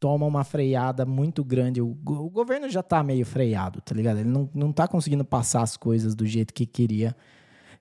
toma 0.01 0.25
uma 0.25 0.45
freada 0.45 1.05
muito 1.05 1.45
grande. 1.45 1.83
O, 1.83 1.91
o 1.91 2.31
governo 2.31 2.71
já 2.71 2.81
está 2.81 3.03
meio 3.03 3.27
freado, 3.27 3.83
tá 3.83 3.95
ligado? 3.95 4.21
Ele 4.21 4.31
não, 4.31 4.49
não 4.55 4.73
tá 4.73 4.89
conseguindo 4.89 5.27
passar 5.27 5.61
as 5.61 5.77
coisas 5.77 6.15
do 6.15 6.25
jeito 6.25 6.55
que 6.55 6.65
queria 6.65 7.15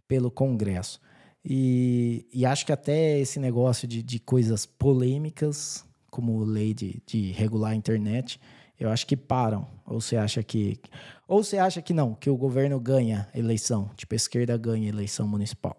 pelo 0.07 0.31
Congresso. 0.31 0.99
E, 1.43 2.27
e 2.33 2.45
acho 2.45 2.65
que 2.65 2.71
até 2.71 3.19
esse 3.19 3.39
negócio 3.39 3.87
de, 3.87 4.01
de 4.01 4.19
coisas 4.19 4.65
polêmicas, 4.65 5.85
como 6.09 6.43
lei 6.43 6.73
de, 6.73 7.01
de 7.05 7.31
regular 7.31 7.71
a 7.71 7.75
internet, 7.75 8.39
eu 8.79 8.89
acho 8.89 9.05
que 9.05 9.15
param. 9.15 9.67
Ou 9.85 10.01
você 10.01 10.17
acha 10.17 10.41
que. 10.43 10.79
Ou 11.27 11.43
você 11.43 11.57
acha 11.57 11.81
que 11.81 11.93
não, 11.93 12.15
que 12.15 12.29
o 12.29 12.37
governo 12.37 12.79
ganha 12.79 13.29
eleição, 13.33 13.91
tipo, 13.95 14.13
a 14.13 14.17
esquerda 14.17 14.57
ganha 14.57 14.89
eleição 14.89 15.27
municipal? 15.27 15.77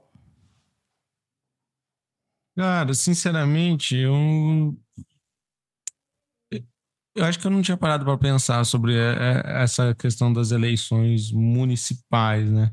Cara, 2.57 2.95
sinceramente, 2.95 3.97
eu. 3.97 4.77
Eu 7.15 7.25
acho 7.25 7.39
que 7.39 7.47
eu 7.47 7.51
não 7.51 7.63
tinha 7.63 7.79
parado 7.79 8.05
para 8.05 8.19
pensar 8.19 8.63
sobre 8.65 8.95
é, 8.95 9.15
é, 9.15 9.63
essa 9.63 9.95
questão 9.95 10.31
das 10.31 10.51
eleições 10.51 11.33
municipais, 11.33 12.51
né? 12.51 12.71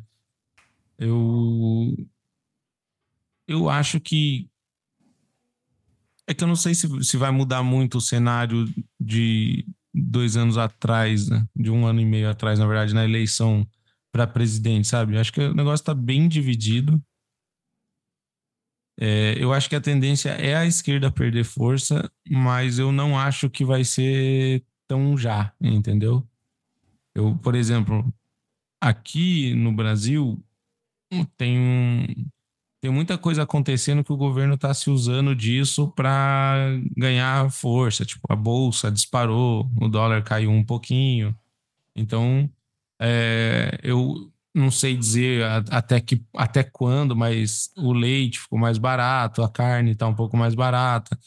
Eu 1.03 1.95
eu 3.47 3.69
acho 3.69 3.99
que 3.99 4.49
é 6.25 6.33
que 6.33 6.43
eu 6.43 6.47
não 6.47 6.55
sei 6.55 6.73
se, 6.73 6.87
se 7.03 7.17
vai 7.17 7.31
mudar 7.31 7.61
muito 7.63 7.97
o 7.97 8.01
cenário 8.01 8.65
de 8.99 9.65
dois 9.93 10.37
anos 10.37 10.57
atrás, 10.57 11.27
né? 11.27 11.45
de 11.55 11.69
um 11.69 11.85
ano 11.85 11.99
e 11.99 12.05
meio 12.05 12.29
atrás, 12.29 12.57
na 12.57 12.65
verdade, 12.65 12.93
na 12.93 13.03
eleição 13.03 13.67
para 14.11 14.25
presidente, 14.25 14.87
sabe? 14.87 15.15
Eu 15.15 15.19
acho 15.19 15.33
que 15.33 15.41
o 15.41 15.53
negócio 15.53 15.81
está 15.81 15.93
bem 15.93 16.27
dividido. 16.27 17.03
É, 18.99 19.35
eu 19.37 19.51
acho 19.51 19.67
que 19.67 19.75
a 19.75 19.81
tendência 19.81 20.29
é 20.29 20.55
a 20.55 20.65
esquerda 20.65 21.11
perder 21.11 21.43
força, 21.43 22.09
mas 22.29 22.79
eu 22.79 22.91
não 22.91 23.17
acho 23.19 23.49
que 23.49 23.65
vai 23.65 23.83
ser 23.83 24.63
tão 24.87 25.17
já, 25.17 25.51
entendeu? 25.59 26.25
Eu, 27.13 27.35
por 27.37 27.55
exemplo, 27.55 28.13
aqui 28.79 29.53
no 29.55 29.71
Brasil, 29.71 30.43
tem 31.37 31.59
um, 31.59 32.05
tem 32.83 32.91
muita 32.91 33.17
coisa 33.17 33.43
acontecendo 33.43 34.03
que 34.03 34.11
o 34.11 34.17
governo 34.17 34.55
está 34.55 34.73
se 34.73 34.89
usando 34.89 35.33
disso 35.33 35.87
para 35.95 36.77
ganhar 36.97 37.49
força. 37.49 38.03
Tipo, 38.03 38.27
a 38.29 38.35
bolsa 38.35 38.91
disparou, 38.91 39.71
o 39.79 39.87
dólar 39.87 40.21
caiu 40.21 40.51
um 40.51 40.65
pouquinho. 40.65 41.33
Então, 41.95 42.49
é, 43.01 43.79
eu 43.81 44.29
não 44.53 44.69
sei 44.69 44.97
dizer 44.97 45.45
até, 45.71 46.01
que, 46.01 46.25
até 46.35 46.61
quando, 46.61 47.15
mas 47.15 47.71
o 47.77 47.93
leite 47.93 48.41
ficou 48.41 48.59
mais 48.59 48.77
barato, 48.77 49.41
a 49.43 49.49
carne 49.49 49.91
está 49.91 50.05
um 50.05 50.13
pouco 50.13 50.35
mais 50.35 50.53
barata. 50.53 51.17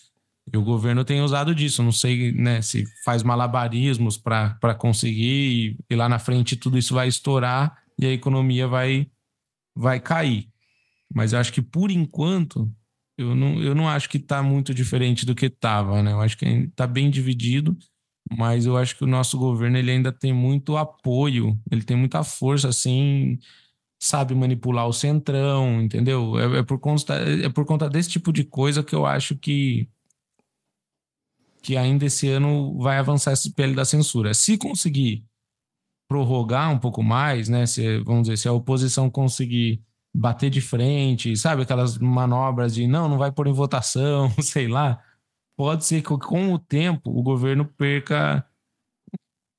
E 0.52 0.58
o 0.58 0.62
governo 0.62 1.06
tem 1.06 1.22
usado 1.22 1.54
disso. 1.54 1.82
Não 1.82 1.90
sei 1.90 2.32
né, 2.32 2.60
se 2.60 2.84
faz 3.02 3.22
malabarismos 3.22 4.18
para 4.18 4.74
conseguir, 4.76 5.78
e, 5.88 5.94
e 5.94 5.96
lá 5.96 6.06
na 6.06 6.18
frente 6.18 6.54
tudo 6.54 6.76
isso 6.76 6.92
vai 6.92 7.08
estourar 7.08 7.82
e 7.98 8.04
a 8.04 8.12
economia 8.12 8.68
vai 8.68 9.08
vai 9.76 10.00
cair. 10.00 10.48
Mas 11.14 11.32
eu 11.32 11.38
acho 11.38 11.52
que 11.52 11.62
por 11.62 11.90
enquanto 11.90 12.72
eu 13.18 13.34
não, 13.34 13.62
eu 13.62 13.74
não 13.74 13.88
acho 13.88 14.08
que 14.08 14.18
está 14.18 14.42
muito 14.42 14.74
diferente 14.74 15.24
do 15.24 15.34
que 15.34 15.46
estava, 15.46 16.02
né? 16.02 16.12
Eu 16.12 16.20
acho 16.20 16.36
que 16.36 16.44
está 16.44 16.86
bem 16.86 17.10
dividido, 17.10 17.76
mas 18.30 18.66
eu 18.66 18.76
acho 18.76 18.96
que 18.96 19.04
o 19.04 19.06
nosso 19.06 19.38
governo 19.38 19.78
ele 19.78 19.90
ainda 19.90 20.12
tem 20.12 20.32
muito 20.32 20.76
apoio, 20.76 21.58
ele 21.70 21.82
tem 21.82 21.96
muita 21.96 22.22
força, 22.24 22.68
assim, 22.68 23.38
sabe 23.98 24.34
manipular 24.34 24.86
o 24.86 24.92
centrão, 24.92 25.80
entendeu? 25.82 26.38
É, 26.38 26.58
é 26.60 26.62
por 26.62 26.78
conta, 26.78 27.14
é 27.14 27.48
por 27.48 27.64
conta 27.64 27.88
desse 27.88 28.10
tipo 28.10 28.32
de 28.32 28.44
coisa 28.44 28.82
que 28.82 28.94
eu 28.94 29.06
acho 29.06 29.36
que 29.36 29.88
que 31.62 31.76
ainda 31.76 32.04
esse 32.06 32.28
ano 32.28 32.78
vai 32.78 32.96
avançar 32.96 33.32
esse 33.32 33.52
PL 33.52 33.74
da 33.74 33.84
censura. 33.84 34.32
Se 34.34 34.56
conseguir 34.56 35.24
prorrogar 36.08 36.72
um 36.72 36.78
pouco 36.78 37.02
mais, 37.02 37.48
né? 37.48 37.66
Se, 37.66 37.98
vamos 38.00 38.22
dizer, 38.22 38.36
se 38.36 38.48
a 38.48 38.52
oposição 38.52 39.10
conseguir 39.10 39.82
bater 40.14 40.50
de 40.50 40.60
frente, 40.60 41.36
sabe? 41.36 41.62
Aquelas 41.62 41.98
manobras 41.98 42.74
de 42.74 42.86
não, 42.86 43.08
não 43.08 43.18
vai 43.18 43.30
pôr 43.32 43.46
em 43.46 43.52
votação, 43.52 44.30
sei 44.40 44.68
lá. 44.68 45.02
Pode 45.56 45.84
ser 45.84 46.02
que 46.02 46.16
com 46.18 46.52
o 46.52 46.58
tempo 46.58 47.10
o 47.10 47.22
governo 47.22 47.64
perca 47.64 48.44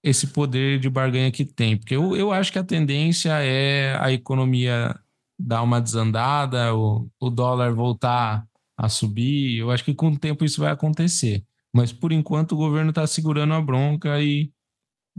esse 0.03 0.27
poder 0.27 0.79
de 0.79 0.89
barganha 0.89 1.31
que 1.31 1.45
tem. 1.45 1.77
Porque 1.77 1.95
eu, 1.95 2.15
eu 2.15 2.31
acho 2.31 2.51
que 2.51 2.59
a 2.59 2.63
tendência 2.63 3.31
é 3.43 3.97
a 3.99 4.11
economia 4.11 4.97
dar 5.39 5.61
uma 5.63 5.81
desandada, 5.81 6.73
o, 6.75 7.09
o 7.19 7.29
dólar 7.29 7.73
voltar 7.73 8.47
a 8.77 8.89
subir. 8.89 9.59
Eu 9.59 9.71
acho 9.71 9.83
que 9.83 9.93
com 9.93 10.09
o 10.09 10.17
tempo 10.17 10.45
isso 10.45 10.61
vai 10.61 10.71
acontecer. 10.71 11.43
Mas 11.73 11.91
por 11.91 12.11
enquanto 12.11 12.53
o 12.53 12.57
governo 12.57 12.89
está 12.89 13.05
segurando 13.05 13.53
a 13.53 13.61
bronca 13.61 14.21
e 14.21 14.51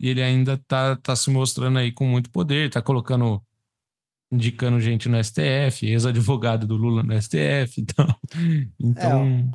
ele 0.01 0.23
ainda 0.23 0.57
tá, 0.69 0.97
tá 0.97 1.17
se 1.17 1.31
mostrando 1.31 1.79
aí 1.79 1.91
com 1.91 2.07
muito 2.07 2.31
poder, 2.31 2.71
tá 2.71 2.81
colocando, 2.81 3.43
indicando 4.31 4.81
gente 4.81 5.09
no 5.09 5.23
STF, 5.23 5.87
ex-advogado 5.87 6.67
do 6.67 6.77
Lula 6.77 7.03
no 7.03 7.21
STF 7.21 7.81
e 7.81 7.87
tal. 7.87 8.21
Então, 8.79 9.51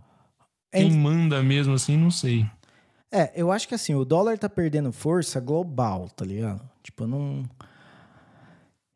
é, 0.71 0.79
quem 0.79 0.91
manda 0.91 1.41
mesmo 1.41 1.73
assim, 1.73 1.95
não 1.95 2.11
sei. 2.11 2.45
É, 3.11 3.31
eu 3.35 3.51
acho 3.51 3.67
que 3.67 3.75
assim, 3.75 3.93
o 3.93 4.03
dólar 4.03 4.37
tá 4.39 4.49
perdendo 4.49 4.91
força 4.91 5.39
global, 5.39 6.09
tá 6.09 6.25
ligado? 6.25 6.67
Tipo, 6.81 7.05
não. 7.05 7.43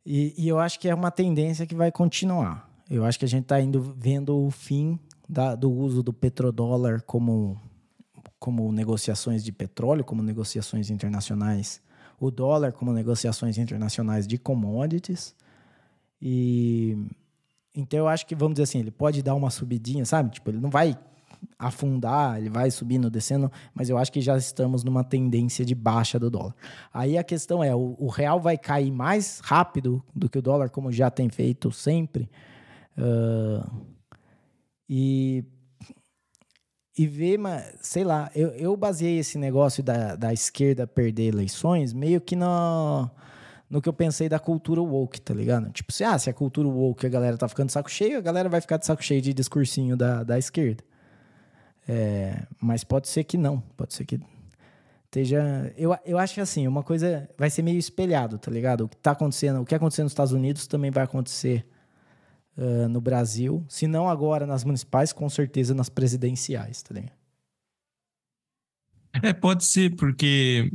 E, 0.05 0.33
e 0.37 0.47
eu 0.47 0.57
acho 0.59 0.79
que 0.79 0.89
é 0.89 0.95
uma 0.95 1.11
tendência 1.11 1.67
que 1.67 1.75
vai 1.75 1.91
continuar. 1.91 2.67
Eu 2.89 3.05
acho 3.05 3.19
que 3.19 3.25
a 3.25 3.27
gente 3.27 3.45
tá 3.45 3.61
indo 3.61 3.95
vendo 3.97 4.35
o 4.35 4.49
fim 4.49 4.99
da, 5.29 5.53
do 5.53 5.71
uso 5.71 6.01
do 6.01 6.11
petrodólar 6.11 7.03
como 7.03 7.61
como 8.39 8.71
negociações 8.71 9.43
de 9.43 9.51
petróleo, 9.51 10.03
como 10.03 10.21
negociações 10.21 10.89
internacionais, 10.89 11.81
o 12.19 12.31
dólar 12.31 12.71
como 12.73 12.93
negociações 12.93 13.57
internacionais 13.57 14.27
de 14.27 14.37
commodities. 14.37 15.35
E 16.21 16.97
então 17.73 17.99
eu 17.99 18.07
acho 18.07 18.25
que 18.25 18.35
vamos 18.35 18.55
dizer 18.55 18.63
assim, 18.63 18.79
ele 18.79 18.91
pode 18.91 19.21
dar 19.21 19.35
uma 19.35 19.49
subidinha, 19.49 20.03
sabe? 20.05 20.31
Tipo, 20.31 20.49
ele 20.49 20.59
não 20.59 20.69
vai 20.69 20.97
afundar, 21.59 22.37
ele 22.37 22.49
vai 22.49 22.71
subindo, 22.71 23.09
descendo, 23.09 23.51
mas 23.73 23.89
eu 23.89 23.97
acho 23.97 24.11
que 24.11 24.21
já 24.21 24.37
estamos 24.37 24.83
numa 24.83 25.03
tendência 25.03 25.63
de 25.65 25.75
baixa 25.75 26.19
do 26.19 26.29
dólar. 26.29 26.55
Aí 26.93 27.17
a 27.17 27.23
questão 27.23 27.63
é, 27.63 27.75
o, 27.75 27.95
o 27.99 28.07
real 28.07 28.39
vai 28.39 28.57
cair 28.57 28.91
mais 28.91 29.39
rápido 29.43 30.03
do 30.15 30.29
que 30.29 30.39
o 30.39 30.41
dólar, 30.41 30.69
como 30.69 30.91
já 30.91 31.09
tem 31.09 31.29
feito 31.29 31.71
sempre. 31.71 32.29
Uh, 32.97 33.85
e 34.89 35.43
e 36.97 37.05
ver, 37.05 37.39
sei 37.79 38.03
lá, 38.03 38.31
eu, 38.35 38.49
eu 38.49 38.75
baseei 38.75 39.19
esse 39.19 39.37
negócio 39.37 39.83
da, 39.83 40.15
da 40.15 40.33
esquerda 40.33 40.87
perder 40.87 41.27
eleições 41.27 41.93
meio 41.93 42.19
que 42.19 42.35
no, 42.35 43.07
no 43.69 43.79
que 43.81 43.87
eu 43.87 43.93
pensei 43.93 44.27
da 44.27 44.39
cultura 44.39 44.81
woke, 44.81 45.21
tá 45.21 45.33
ligado? 45.33 45.69
Tipo, 45.69 45.93
se, 45.93 46.03
ah, 46.03 46.17
se 46.17 46.27
a 46.27 46.33
cultura 46.33 46.67
woke 46.67 47.05
a 47.05 47.09
galera 47.09 47.37
tá 47.37 47.47
ficando 47.47 47.67
de 47.67 47.73
saco 47.73 47.91
cheio, 47.91 48.17
a 48.17 48.21
galera 48.21 48.49
vai 48.49 48.59
ficar 48.59 48.77
de 48.77 48.85
saco 48.85 49.03
cheio 49.03 49.21
de 49.21 49.31
discursinho 49.31 49.95
da, 49.95 50.23
da 50.23 50.39
esquerda. 50.39 50.83
É, 51.87 52.43
mas 52.59 52.83
pode 52.83 53.07
ser 53.07 53.23
que 53.23 53.37
não, 53.37 53.61
pode 53.77 53.93
ser 53.93 54.03
que 54.03 54.19
esteja. 55.05 55.71
Eu, 55.77 55.95
eu 56.03 56.17
acho 56.17 56.33
que 56.33 56.41
assim, 56.41 56.67
uma 56.67 56.81
coisa 56.81 57.29
vai 57.37 57.51
ser 57.51 57.61
meio 57.61 57.77
espelhado, 57.77 58.39
tá 58.39 58.49
ligado? 58.49 58.85
O 58.85 58.89
que 58.89 58.97
tá 58.97 59.11
acontecendo, 59.11 59.61
o 59.61 59.65
que 59.65 59.75
aconteceu 59.75 60.03
nos 60.03 60.13
Estados 60.13 60.33
Unidos 60.33 60.65
também 60.65 60.89
vai 60.89 61.03
acontecer 61.03 61.63
uh, 62.57 62.89
no 62.89 62.99
Brasil. 62.99 63.65
Se 63.69 63.87
não 63.87 64.09
agora 64.09 64.45
nas 64.45 64.63
municipais, 64.63 65.13
com 65.13 65.29
certeza 65.29 65.73
nas 65.73 65.89
presidenciais, 65.89 66.81
tá? 66.81 66.95
É, 69.23 69.33
pode 69.33 69.65
ser, 69.65 69.95
porque 69.95 70.71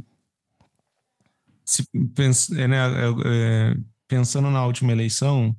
se 1.64 1.84
pensa, 2.14 2.60
é, 2.60 2.66
né, 2.66 2.76
é, 2.76 3.70
é, 3.70 3.76
pensando 4.08 4.50
na 4.50 4.64
última 4.66 4.92
eleição, 4.92 5.56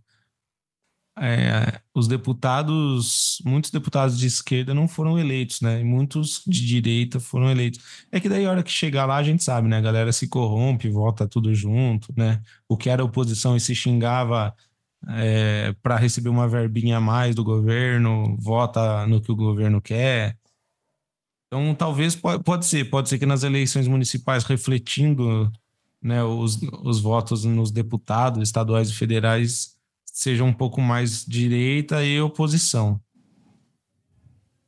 é, 1.17 1.79
os 1.93 2.07
deputados, 2.07 3.39
muitos 3.45 3.69
deputados 3.69 4.17
de 4.17 4.25
esquerda 4.25 4.73
não 4.73 4.87
foram 4.87 5.19
eleitos, 5.19 5.61
né? 5.61 5.79
E 5.79 5.83
muitos 5.83 6.41
de 6.47 6.65
direita 6.65 7.19
foram 7.19 7.51
eleitos. 7.51 7.79
É 8.11 8.19
que 8.19 8.27
daí 8.27 8.45
a 8.45 8.49
hora 8.49 8.63
que 8.63 8.71
chegar 8.71 9.05
lá 9.05 9.17
a 9.17 9.23
gente 9.23 9.43
sabe, 9.43 9.67
né? 9.67 9.77
A 9.77 9.81
galera 9.81 10.11
se 10.11 10.27
corrompe, 10.27 10.89
vota 10.89 11.27
tudo 11.27 11.53
junto, 11.53 12.11
né? 12.17 12.41
O 12.67 12.75
que 12.75 12.89
era 12.89 13.03
oposição 13.03 13.55
e 13.55 13.59
se 13.59 13.75
xingava 13.75 14.55
é, 15.09 15.73
para 15.81 15.97
receber 15.97 16.29
uma 16.29 16.47
verbinha 16.47 16.97
a 16.97 17.01
mais 17.01 17.35
do 17.35 17.43
governo, 17.43 18.37
vota 18.39 19.05
no 19.07 19.21
que 19.21 19.31
o 19.31 19.35
governo 19.35 19.81
quer. 19.81 20.37
Então, 21.47 21.75
talvez 21.75 22.15
pode, 22.15 22.43
pode 22.43 22.65
ser, 22.65 22.89
pode 22.89 23.09
ser 23.09 23.19
que 23.19 23.25
nas 23.25 23.43
eleições 23.43 23.87
municipais, 23.87 24.43
refletindo 24.43 25.51
né, 26.01 26.23
os, 26.23 26.59
os 26.83 26.99
votos 26.99 27.45
nos 27.45 27.71
deputados 27.71 28.41
estaduais 28.41 28.89
e 28.89 28.93
federais, 28.95 29.75
seja 30.05 30.43
um 30.43 30.53
pouco 30.53 30.81
mais 30.81 31.25
direita 31.25 32.03
e 32.03 32.19
oposição. 32.19 32.99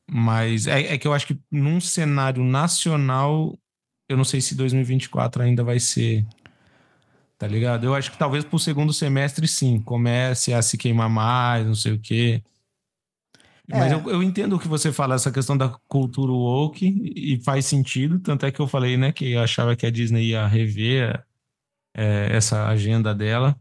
Mas 0.10 0.68
é, 0.68 0.94
é, 0.94 0.98
que 0.98 1.08
eu 1.08 1.14
acho 1.14 1.28
que 1.28 1.40
num 1.52 1.82
cenário 1.82 2.44
nacional, 2.44 3.58
eu 4.08 4.16
não 4.16 4.24
sei 4.24 4.40
se 4.40 4.56
2024 4.56 5.42
ainda 5.42 5.64
vai 5.64 5.80
ser. 5.80 6.26
Tá 7.38 7.48
ligado? 7.48 7.86
Eu 7.86 7.94
acho 7.94 8.12
que 8.12 8.18
talvez 8.18 8.46
pro 8.46 8.58
segundo 8.58 8.94
semestre, 8.94 9.48
sim, 9.48 9.82
comece 9.82 10.54
a 10.54 10.62
se 10.62 10.78
queimar 10.78 11.10
mais, 11.10 11.66
não 11.66 11.76
sei 11.76 11.94
o 11.94 12.00
quê. 12.00 12.42
É. 13.70 13.78
Mas 13.78 13.92
eu, 13.92 14.10
eu, 14.10 14.24
entendo 14.24 14.56
o 14.56 14.60
que 14.60 14.68
você 14.68 14.92
fala, 14.92 15.16
essa 15.16 15.32
questão 15.32 15.58
da 15.58 15.70
cultura 15.88 16.32
woke, 16.32 16.86
e 17.16 17.42
faz 17.44 17.66
sentido. 17.66 18.20
Tanto 18.20 18.46
é 18.46 18.52
que 18.52 18.60
eu 18.60 18.68
falei, 18.68 18.96
né, 18.96 19.12
que 19.12 19.32
eu 19.32 19.42
achava 19.42 19.76
que 19.76 19.86
a 19.86 19.92
Disney 19.92 20.30
ia 20.30 20.48
rever 20.48 21.26
é, 21.96 22.30
essa 22.32 22.68
agenda 22.68 23.14
dela. 23.14 23.60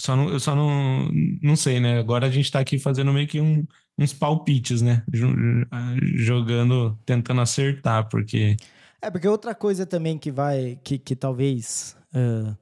Só 0.00 0.16
não, 0.16 0.30
eu 0.30 0.40
só 0.40 0.54
não, 0.54 1.10
não 1.42 1.56
sei, 1.56 1.78
né? 1.78 1.98
Agora 1.98 2.26
a 2.26 2.30
gente 2.30 2.46
está 2.46 2.58
aqui 2.60 2.78
fazendo 2.78 3.12
meio 3.12 3.28
que 3.28 3.40
um, 3.40 3.66
uns 3.98 4.12
palpites, 4.14 4.80
né? 4.80 5.04
Jogando, 6.16 6.98
tentando 7.04 7.40
acertar, 7.40 8.08
porque. 8.08 8.56
É, 9.02 9.10
porque 9.10 9.26
outra 9.26 9.54
coisa 9.54 9.86
também 9.86 10.18
que 10.18 10.30
vai, 10.30 10.78
que, 10.84 10.98
que 10.98 11.16
talvez 11.16 11.96
uh, 12.14 12.56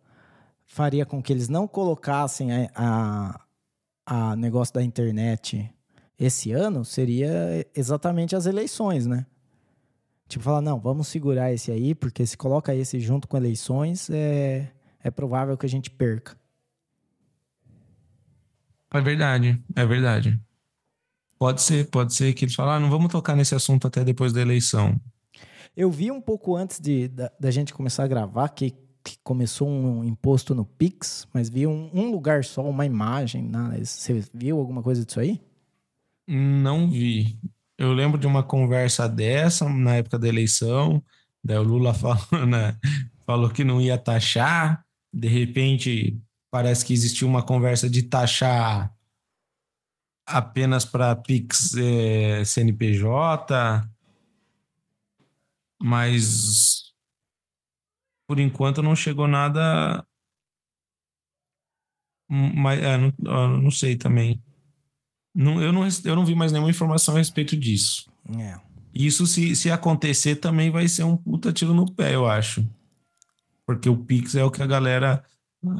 faria 0.64 1.04
com 1.04 1.22
que 1.22 1.32
eles 1.32 1.48
não 1.48 1.66
colocassem 1.66 2.52
a, 2.52 2.70
a, 2.74 3.40
a 4.06 4.36
negócio 4.36 4.74
da 4.74 4.82
internet 4.82 5.72
esse 6.18 6.50
ano 6.52 6.84
seria 6.84 7.64
exatamente 7.74 8.34
as 8.34 8.46
eleições, 8.46 9.06
né? 9.06 9.24
Tipo, 10.28 10.44
falar, 10.44 10.60
não, 10.60 10.78
vamos 10.78 11.08
segurar 11.08 11.52
esse 11.52 11.70
aí, 11.70 11.94
porque 11.94 12.26
se 12.26 12.36
coloca 12.36 12.74
esse 12.74 13.00
junto 13.00 13.28
com 13.28 13.36
eleições, 13.36 14.10
é, 14.10 14.70
é 15.02 15.10
provável 15.10 15.56
que 15.56 15.64
a 15.64 15.68
gente 15.68 15.90
perca. 15.90 16.36
É 18.90 19.00
verdade, 19.00 19.62
é 19.76 19.86
verdade. 19.86 20.40
Pode 21.38 21.62
ser, 21.62 21.88
pode 21.88 22.12
ser 22.14 22.32
que 22.34 22.44
eles 22.44 22.54
falam, 22.54 22.74
ah, 22.74 22.80
não 22.80 22.90
vamos 22.90 23.12
tocar 23.12 23.36
nesse 23.36 23.54
assunto 23.54 23.86
até 23.86 24.04
depois 24.04 24.32
da 24.32 24.40
eleição. 24.40 25.00
Eu 25.78 25.92
vi 25.92 26.10
um 26.10 26.20
pouco 26.20 26.56
antes 26.56 26.80
de, 26.80 27.06
da, 27.06 27.30
da 27.38 27.52
gente 27.52 27.72
começar 27.72 28.02
a 28.02 28.08
gravar 28.08 28.48
que, 28.48 28.72
que, 29.04 29.16
começou 29.22 29.68
um 29.68 30.02
imposto 30.02 30.52
no 30.52 30.64
Pix, 30.64 31.24
mas 31.32 31.48
vi 31.48 31.68
um, 31.68 31.88
um 31.94 32.10
lugar 32.10 32.42
só, 32.42 32.68
uma 32.68 32.84
imagem. 32.84 33.44
Né? 33.44 33.78
Você 33.84 34.24
viu 34.34 34.58
alguma 34.58 34.82
coisa 34.82 35.04
disso 35.04 35.20
aí? 35.20 35.40
Não 36.26 36.90
vi. 36.90 37.38
Eu 37.78 37.92
lembro 37.92 38.18
de 38.18 38.26
uma 38.26 38.42
conversa 38.42 39.08
dessa 39.08 39.68
na 39.68 39.94
época 39.94 40.18
da 40.18 40.26
eleição, 40.26 41.00
daí 41.44 41.58
o 41.58 41.62
Lula 41.62 41.94
falou, 41.94 42.44
né, 42.44 42.76
falou 43.24 43.48
que 43.48 43.62
não 43.62 43.80
ia 43.80 43.96
taxar, 43.96 44.84
de 45.14 45.28
repente 45.28 46.20
parece 46.50 46.84
que 46.84 46.92
existiu 46.92 47.28
uma 47.28 47.44
conversa 47.44 47.88
de 47.88 48.02
taxar 48.02 48.92
apenas 50.26 50.84
para 50.84 51.14
Pix 51.14 51.76
é, 51.76 52.44
CNPJ, 52.44 53.88
mas 55.80 56.92
por 58.26 58.38
enquanto 58.38 58.82
não 58.82 58.94
chegou 58.94 59.26
nada. 59.26 60.04
Mas, 62.28 62.78
é, 62.80 62.98
não, 63.18 63.62
não, 63.62 63.70
sei 63.70 63.96
também. 63.96 64.42
Não, 65.34 65.62
eu, 65.62 65.72
não, 65.72 65.86
eu 66.04 66.16
não 66.16 66.26
vi 66.26 66.34
mais 66.34 66.52
nenhuma 66.52 66.70
informação 66.70 67.14
a 67.14 67.18
respeito 67.18 67.56
disso. 67.56 68.10
É. 68.38 68.60
Isso, 68.92 69.26
se, 69.26 69.56
se 69.56 69.70
acontecer, 69.70 70.36
também 70.36 70.70
vai 70.70 70.88
ser 70.88 71.04
um 71.04 71.16
puta 71.16 71.52
tiro 71.52 71.72
no 71.72 71.90
pé, 71.90 72.14
eu 72.14 72.26
acho. 72.26 72.68
Porque 73.64 73.88
o 73.88 73.96
Pix 73.96 74.34
é 74.34 74.44
o 74.44 74.50
que 74.50 74.62
a 74.62 74.66
galera 74.66 75.24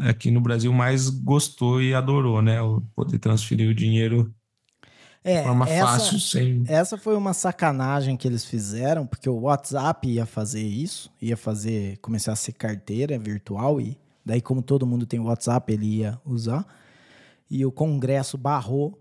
aqui 0.09 0.31
no 0.31 0.41
Brasil 0.41 0.73
mais 0.73 1.09
gostou 1.11 1.83
e 1.83 1.93
adorou, 1.95 2.41
né? 2.41 2.61
O 2.63 2.81
poder 2.95 3.19
transferir 3.19 3.69
o 3.69 3.75
dinheiro 3.75 4.35
é, 5.25 5.39
de 5.39 5.47
forma 5.47 5.69
essa, 5.69 5.87
fácil, 5.87 6.21
sem. 6.21 6.65
Essa 6.67 6.97
foi 6.97 7.17
uma 7.17 7.33
sacanagem 7.33 8.17
que 8.17 8.27
eles 8.27 8.45
fizeram, 8.45 9.07
porque 9.07 9.29
o 9.29 9.41
WhatsApp 9.41 10.09
ia 10.09 10.25
fazer 10.27 10.63
isso, 10.63 11.13
ia 11.21 11.37
fazer, 11.37 11.99
começar 11.99 12.33
a 12.33 12.37
ser 12.37 12.53
carteira 12.53 13.19
virtual, 13.19 13.81
e 13.81 13.99
daí, 14.25 14.41
como 14.41 14.63
todo 14.63 14.87
mundo 14.87 15.07
tem 15.07 15.21
WhatsApp, 15.21 15.73
ele 15.73 15.87
ia 15.99 16.21
usar. 16.25 16.67
E 17.51 17.65
o 17.65 17.73
Congresso 17.73 18.37
barrou, 18.37 18.99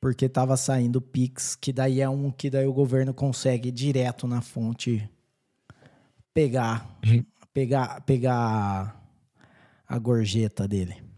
porque 0.00 0.24
estava 0.24 0.56
saindo 0.56 1.00
Pix, 1.00 1.54
que 1.54 1.72
daí 1.72 2.00
é 2.00 2.08
um 2.08 2.30
que 2.30 2.48
daí 2.48 2.66
o 2.66 2.72
governo 2.72 3.12
consegue 3.12 3.70
direto 3.70 4.26
na 4.26 4.40
fonte 4.40 5.08
pegar, 6.32 6.98
uhum. 7.04 7.24
pegar, 7.52 8.00
pegar 8.02 9.00
a 9.86 9.98
gorjeta 9.98 10.66
dele. 10.66 11.09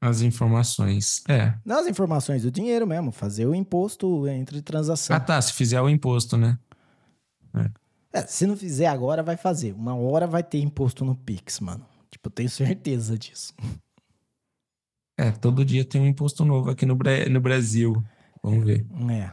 As 0.00 0.22
informações, 0.22 1.22
é. 1.28 1.54
Nas 1.62 1.86
informações 1.86 2.42
do 2.42 2.50
dinheiro 2.50 2.86
mesmo, 2.86 3.12
fazer 3.12 3.44
o 3.44 3.54
imposto 3.54 4.26
entre 4.26 4.62
transação. 4.62 5.14
Ah, 5.14 5.20
tá, 5.20 5.40
se 5.42 5.52
fizer 5.52 5.80
o 5.80 5.90
imposto, 5.90 6.38
né? 6.38 6.58
É. 7.54 8.18
é. 8.20 8.26
se 8.26 8.46
não 8.46 8.56
fizer 8.56 8.86
agora, 8.86 9.22
vai 9.22 9.36
fazer. 9.36 9.74
Uma 9.74 9.94
hora 9.94 10.26
vai 10.26 10.42
ter 10.42 10.58
imposto 10.58 11.04
no 11.04 11.14
Pix, 11.14 11.60
mano. 11.60 11.84
Tipo, 12.10 12.28
eu 12.28 12.32
tenho 12.32 12.48
certeza 12.48 13.18
disso. 13.18 13.52
É, 15.18 15.30
todo 15.30 15.66
dia 15.66 15.84
tem 15.84 16.00
um 16.00 16.06
imposto 16.06 16.46
novo 16.46 16.70
aqui 16.70 16.86
no, 16.86 16.96
no 17.30 17.40
Brasil. 17.40 18.02
Vamos 18.42 18.64
ver. 18.64 18.86
É. 19.10 19.30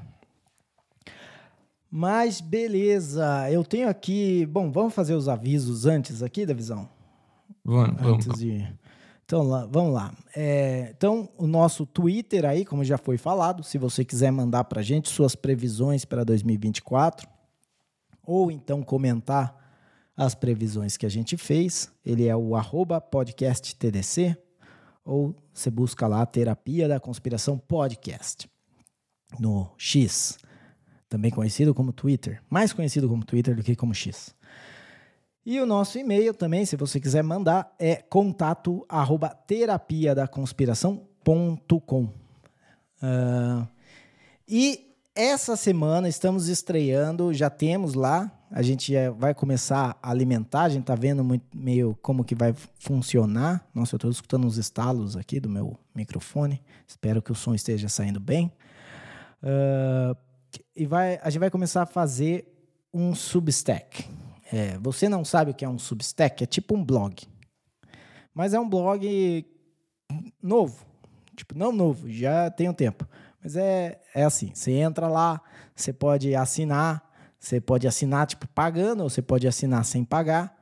Mas 1.89 2.41
beleza, 2.41 3.49
eu 3.49 3.63
tenho 3.63 3.87
aqui. 3.87 4.45
Bom, 4.47 4.69
vamos 4.69 4.93
fazer 4.93 5.13
os 5.13 5.29
avisos 5.29 5.85
antes 5.85 6.21
aqui 6.21 6.45
da 6.45 6.53
visão? 6.53 6.89
Vamos, 7.63 8.01
vamos. 8.01 8.27
Antes 8.27 8.39
de... 8.39 8.67
Então, 9.27 9.43
lá, 9.43 9.65
vamos 9.65 9.93
lá. 9.93 10.13
É, 10.33 10.93
então, 10.95 11.27
o 11.37 11.45
nosso 11.45 11.85
Twitter 11.85 12.45
aí, 12.45 12.63
como 12.63 12.85
já 12.85 12.97
foi 12.97 13.17
falado, 13.17 13.61
se 13.61 13.77
você 13.77 14.05
quiser 14.05 14.31
mandar 14.31 14.63
para 14.63 14.79
a 14.79 14.83
gente 14.83 15.09
suas 15.09 15.35
previsões 15.35 16.05
para 16.05 16.23
2024, 16.23 17.27
ou 18.23 18.49
então 18.49 18.81
comentar 18.81 19.53
as 20.15 20.33
previsões 20.33 20.95
que 20.95 21.05
a 21.05 21.09
gente 21.09 21.35
fez, 21.35 21.91
ele 22.05 22.25
é 22.25 22.33
o 22.37 22.51
podcasttdc, 23.11 24.37
ou 25.03 25.35
você 25.53 25.69
busca 25.69 26.07
lá 26.07 26.25
Terapia 26.25 26.87
da 26.87 26.97
Conspiração 26.97 27.57
Podcast, 27.57 28.49
no 29.37 29.69
X, 29.77 30.39
também 31.09 31.31
conhecido 31.31 31.75
como 31.75 31.91
Twitter, 31.91 32.41
mais 32.49 32.71
conhecido 32.71 33.09
como 33.09 33.25
Twitter 33.25 33.57
do 33.57 33.61
que 33.61 33.75
como 33.75 33.93
X. 33.93 34.33
E 35.49 35.61
o 35.61 35.65
nosso 35.65 35.97
e-mail 35.97 36.33
também, 36.33 36.65
se 36.65 36.75
você 36.75 36.99
quiser 36.99 37.23
mandar, 37.23 37.73
é 37.79 37.95
contato 37.95 38.85
arroba 38.89 39.29
terapia 39.29 40.13
da. 40.13 40.25
Uh, 43.01 43.65
e 44.45 44.93
essa 45.15 45.55
semana 45.55 46.09
estamos 46.09 46.49
estreando, 46.49 47.33
já 47.33 47.49
temos 47.49 47.93
lá, 47.93 48.29
a 48.51 48.61
gente 48.61 48.93
vai 49.17 49.33
começar 49.33 49.97
a 50.03 50.11
alimentar, 50.11 50.63
a 50.63 50.69
gente 50.69 50.83
tá 50.83 50.95
vendo 50.95 51.23
muito, 51.23 51.45
meio 51.55 51.97
como 52.01 52.25
que 52.25 52.35
vai 52.35 52.53
funcionar. 52.77 53.65
Nossa, 53.73 53.95
eu 53.95 53.97
estou 53.99 54.11
escutando 54.11 54.45
uns 54.45 54.57
estalos 54.57 55.15
aqui 55.15 55.39
do 55.39 55.47
meu 55.47 55.79
microfone, 55.95 56.61
espero 56.85 57.21
que 57.21 57.31
o 57.31 57.35
som 57.35 57.55
esteja 57.55 57.87
saindo 57.87 58.19
bem. 58.19 58.51
Uh, 59.41 60.13
e 60.75 60.85
vai, 60.85 61.21
a 61.23 61.29
gente 61.29 61.39
vai 61.39 61.49
começar 61.49 61.83
a 61.83 61.85
fazer 61.85 62.53
um 62.93 63.15
Substack. 63.15 64.26
É, 64.51 64.77
você 64.79 65.09
não 65.09 65.25
sabe 65.25 65.51
o 65.51 65.53
que 65.53 65.65
é 65.65 65.69
um 65.69 65.79
Substack? 65.79 66.43
É 66.43 66.47
tipo 66.47 66.75
um 66.75 66.83
blog. 66.83 67.15
Mas 68.33 68.53
é 68.53 68.59
um 68.59 68.69
blog 68.69 69.45
novo. 70.41 70.85
Tipo, 71.35 71.57
não 71.57 71.71
novo, 71.71 72.09
já 72.09 72.49
tem 72.49 72.67
um 72.67 72.73
tempo. 72.73 73.07
Mas 73.43 73.55
é, 73.55 74.01
é 74.13 74.23
assim, 74.23 74.51
você 74.53 74.71
entra 74.71 75.07
lá, 75.07 75.41
você 75.75 75.93
pode 75.93 76.33
assinar, 76.35 77.03
você 77.39 77.61
pode 77.61 77.87
assinar, 77.87 78.25
tipo, 78.25 78.47
pagando, 78.47 79.03
ou 79.03 79.09
você 79.09 79.21
pode 79.21 79.47
assinar 79.47 79.85
sem 79.85 80.03
pagar, 80.03 80.57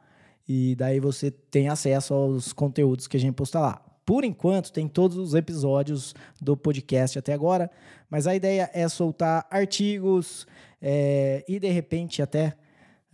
e 0.48 0.76
daí 0.76 1.00
você 1.00 1.32
tem 1.32 1.70
acesso 1.70 2.14
aos 2.14 2.52
conteúdos 2.54 3.08
que 3.08 3.18
a 3.18 3.20
gente 3.20 3.34
posta 3.36 3.60
lá. 3.60 3.82
por 4.06 4.24
enquanto, 4.24 4.72
tem 4.72 4.88
todos 4.88 5.18
os 5.18 5.34
episódios 5.34 6.14
do 6.40 6.56
podcast 6.56 7.18
até 7.18 7.34
agora, 7.34 7.72
mas 8.08 8.28
a 8.28 8.36
ideia 8.36 8.70
é 8.72 8.88
soltar 8.88 9.48
artigos 9.50 10.46
é, 10.80 11.44
e, 11.48 11.60
de 11.60 11.70
repente, 11.70 12.22
até 12.22 12.56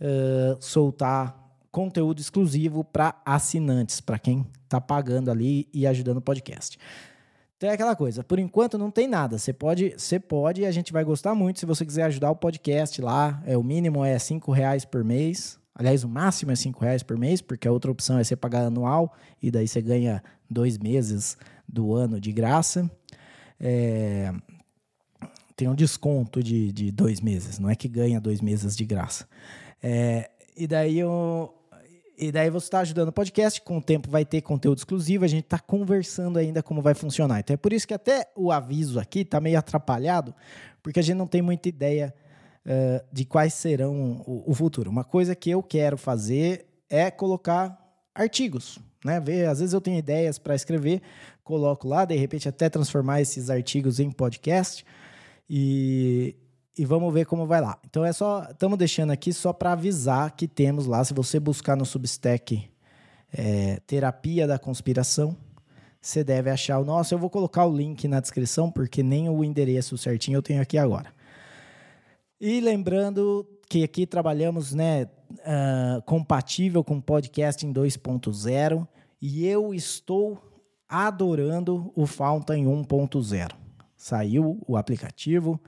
uh, 0.02 0.56
soltar 0.60 1.40
conteúdo 1.70 2.20
exclusivo 2.20 2.84
para 2.84 3.14
assinantes, 3.24 4.00
para 4.00 4.18
quem 4.18 4.46
está 4.64 4.80
pagando 4.80 5.30
ali 5.30 5.68
e 5.72 5.86
ajudando 5.86 6.18
o 6.18 6.22
podcast. 6.22 6.78
Então 7.56 7.70
é 7.70 7.74
aquela 7.74 7.94
coisa, 7.94 8.24
por 8.24 8.38
enquanto 8.38 8.76
não 8.76 8.90
tem 8.90 9.06
nada. 9.06 9.38
Você 9.38 9.52
pode, 9.52 9.94
você 9.96 10.18
pode 10.18 10.66
a 10.66 10.72
gente 10.72 10.92
vai 10.92 11.04
gostar 11.04 11.34
muito 11.34 11.60
se 11.60 11.66
você 11.66 11.86
quiser 11.86 12.02
ajudar 12.04 12.30
o 12.30 12.36
podcast 12.36 13.00
lá. 13.00 13.40
É, 13.46 13.56
o 13.56 13.62
mínimo 13.62 14.04
é 14.04 14.18
cinco 14.18 14.50
reais 14.50 14.84
por 14.84 15.04
mês. 15.04 15.58
Aliás, 15.74 16.04
o 16.04 16.08
máximo 16.08 16.50
é 16.50 16.56
cinco 16.56 16.84
reais 16.84 17.02
por 17.02 17.16
mês, 17.16 17.40
porque 17.40 17.66
a 17.66 17.72
outra 17.72 17.90
opção 17.90 18.18
é 18.18 18.24
você 18.24 18.36
pagar 18.36 18.66
anual 18.66 19.14
e 19.40 19.50
daí 19.50 19.66
você 19.66 19.80
ganha 19.80 20.22
dois 20.50 20.76
meses 20.76 21.38
do 21.66 21.94
ano 21.94 22.20
de 22.20 22.32
graça. 22.32 22.90
É, 23.58 24.34
tem 25.56 25.68
um 25.68 25.74
desconto 25.74 26.42
de, 26.42 26.72
de 26.72 26.90
dois 26.90 27.20
meses, 27.20 27.58
não 27.58 27.70
é 27.70 27.76
que 27.76 27.88
ganha 27.88 28.20
dois 28.20 28.40
meses 28.40 28.76
de 28.76 28.84
graça. 28.84 29.26
É, 29.82 30.30
e 30.56 30.66
daí 30.66 30.98
eu, 30.98 31.52
e 32.16 32.30
daí 32.30 32.50
você 32.50 32.66
está 32.66 32.80
ajudando 32.80 33.08
o 33.08 33.12
podcast, 33.12 33.60
com 33.62 33.78
o 33.78 33.82
tempo 33.82 34.08
vai 34.08 34.24
ter 34.24 34.42
conteúdo 34.42 34.78
exclusivo, 34.78 35.24
a 35.24 35.28
gente 35.28 35.44
está 35.44 35.58
conversando 35.58 36.38
ainda 36.38 36.62
como 36.62 36.80
vai 36.80 36.94
funcionar. 36.94 37.40
Então 37.40 37.54
é 37.54 37.56
por 37.56 37.72
isso 37.72 37.86
que 37.86 37.94
até 37.94 38.30
o 38.36 38.52
aviso 38.52 39.00
aqui 39.00 39.20
está 39.20 39.40
meio 39.40 39.58
atrapalhado, 39.58 40.34
porque 40.82 41.00
a 41.00 41.02
gente 41.02 41.16
não 41.16 41.26
tem 41.26 41.42
muita 41.42 41.68
ideia 41.68 42.14
uh, 42.64 43.04
de 43.12 43.24
quais 43.24 43.54
serão 43.54 44.22
o, 44.26 44.50
o, 44.50 44.54
futuro. 44.54 44.90
Uma 44.90 45.04
coisa 45.04 45.34
que 45.34 45.50
eu 45.50 45.62
quero 45.62 45.98
fazer 45.98 46.66
é 46.88 47.10
colocar 47.10 47.76
artigos, 48.14 48.78
né? 49.04 49.18
Ver, 49.18 49.48
às 49.48 49.58
vezes 49.58 49.72
eu 49.72 49.80
tenho 49.80 49.98
ideias 49.98 50.38
para 50.38 50.54
escrever, 50.54 51.02
coloco 51.42 51.88
lá, 51.88 52.04
de 52.04 52.14
repente 52.14 52.48
até 52.48 52.68
transformar 52.68 53.20
esses 53.20 53.50
artigos 53.50 53.98
em 53.98 54.10
podcast 54.10 54.84
e, 55.48 56.36
e 56.76 56.84
vamos 56.84 57.12
ver 57.12 57.26
como 57.26 57.46
vai 57.46 57.60
lá. 57.60 57.78
Então 57.84 58.04
é 58.04 58.12
só, 58.12 58.46
estamos 58.50 58.78
deixando 58.78 59.10
aqui 59.10 59.32
só 59.32 59.52
para 59.52 59.72
avisar 59.72 60.30
que 60.32 60.48
temos 60.48 60.86
lá, 60.86 61.04
se 61.04 61.12
você 61.12 61.38
buscar 61.38 61.76
no 61.76 61.84
Substack 61.84 62.68
é, 63.32 63.80
Terapia 63.86 64.46
da 64.46 64.58
Conspiração, 64.58 65.36
você 66.00 66.24
deve 66.24 66.50
achar 66.50 66.78
o 66.78 66.84
nosso. 66.84 67.14
Eu 67.14 67.18
vou 67.18 67.30
colocar 67.30 67.64
o 67.64 67.76
link 67.76 68.08
na 68.08 68.20
descrição, 68.20 68.70
porque 68.70 69.02
nem 69.02 69.28
o 69.28 69.44
endereço 69.44 69.96
certinho 69.96 70.36
eu 70.36 70.42
tenho 70.42 70.60
aqui 70.60 70.76
agora. 70.76 71.12
E 72.40 72.60
lembrando 72.60 73.46
que 73.68 73.84
aqui 73.84 74.04
trabalhamos 74.04 74.74
né, 74.74 75.04
uh, 75.04 76.02
compatível 76.04 76.82
com 76.82 77.00
podcast 77.00 77.64
em 77.64 77.72
2.0 77.72 78.86
e 79.20 79.46
eu 79.46 79.72
estou 79.72 80.42
adorando 80.88 81.92
o 81.94 82.04
Fountain 82.04 82.64
1.0. 82.64 83.52
Saiu 83.96 84.60
o 84.66 84.76
aplicativo 84.76 85.60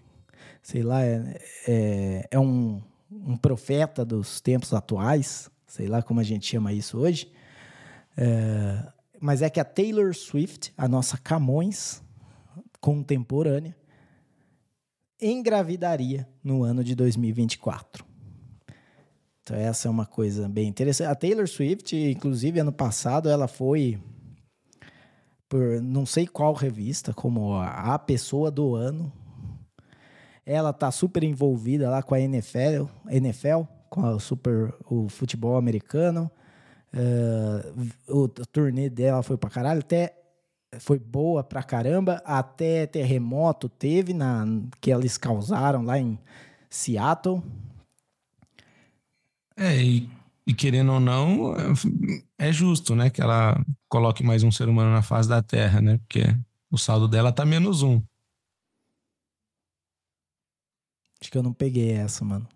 sei 0.61 0.83
lá, 0.83 1.05
é, 1.05 1.41
é, 1.69 2.29
é 2.33 2.41
um, 2.41 2.83
um 3.13 3.37
profeta 3.37 4.05
dos 4.05 4.41
tempos 4.41 4.75
atuais, 4.75 5.49
sei 5.69 5.87
lá 5.87 6.03
como 6.03 6.19
a 6.19 6.25
gente 6.25 6.49
chama 6.49 6.73
isso 6.73 6.99
hoje. 6.99 7.31
É, 8.17 8.89
mas 9.21 9.41
é 9.41 9.49
que 9.49 9.61
a 9.61 9.65
Taylor 9.65 10.13
Swift, 10.17 10.73
a 10.77 10.89
nossa 10.89 11.17
Camões, 11.17 12.03
contemporânea, 12.81 13.77
engravidaria 15.21 16.29
no 16.43 16.63
ano 16.63 16.83
de 16.83 16.95
2024. 16.95 18.05
Então 19.43 19.57
essa 19.57 19.89
é 19.89 19.91
uma 19.91 20.07
coisa 20.07 20.49
bem 20.49 20.69
interessante. 20.69 21.09
A 21.09 21.15
Taylor 21.15 21.49
Swift, 21.49 21.95
inclusive 21.97 22.61
ano 22.61 22.73
passado, 22.73 23.29
ela 23.29 23.49
foi 23.49 24.01
por 25.49 25.83
não 25.83 26.07
sei 26.07 26.29
qual 26.29 26.55
revista 26.55 27.13
como 27.13 27.57
a, 27.61 27.99
pessoa 27.99 28.51
do 28.53 28.77
ano. 28.77 29.13
Ela 30.47 30.73
tá 30.73 30.91
super 30.93 31.25
envolvida 31.25 31.91
lá 31.91 32.03
com 32.03 32.15
a 32.15 32.21
NFL, 32.21 32.87
NFL 33.09 33.63
com 33.89 34.07
a 34.07 34.19
super 34.21 34.73
o 34.89 35.09
futebol 35.09 35.57
americano. 35.57 36.31
Uh, 36.95 38.17
o, 38.17 38.29
turnê 38.29 38.89
dela 38.89 39.23
foi 39.25 39.37
para 39.37 39.51
caralho. 39.51 39.81
Até 39.81 40.20
foi 40.79 40.99
boa 40.99 41.43
pra 41.43 41.63
caramba, 41.63 42.23
até 42.25 42.87
terremoto 42.87 43.69
teve 43.69 44.15
na 44.15 44.45
que 44.81 44.91
eles 44.91 45.19
causaram 45.19 45.83
lá 45.83 45.99
em 45.99 46.19
Seattle. 46.69 47.43
É, 49.57 49.77
e, 49.83 50.09
e 50.47 50.55
querendo 50.55 50.93
ou 50.93 51.01
não, 51.01 51.55
é 52.39 52.53
justo, 52.53 52.95
né, 52.95 53.11
que 53.11 53.21
ela 53.21 53.63
coloque 53.89 54.23
mais 54.23 54.43
um 54.43 54.51
ser 54.51 54.69
humano 54.69 54.91
na 54.93 55.03
face 55.03 55.29
da 55.29 55.43
Terra, 55.43 55.81
né? 55.81 55.99
Porque 55.99 56.23
o 56.71 56.79
saldo 56.79 57.09
dela 57.09 57.33
tá 57.33 57.45
menos 57.45 57.83
um. 57.83 58.01
Acho 61.21 61.31
que 61.31 61.37
eu 61.37 61.43
não 61.43 61.53
peguei 61.53 61.91
essa, 61.91 62.25
mano. 62.25 62.49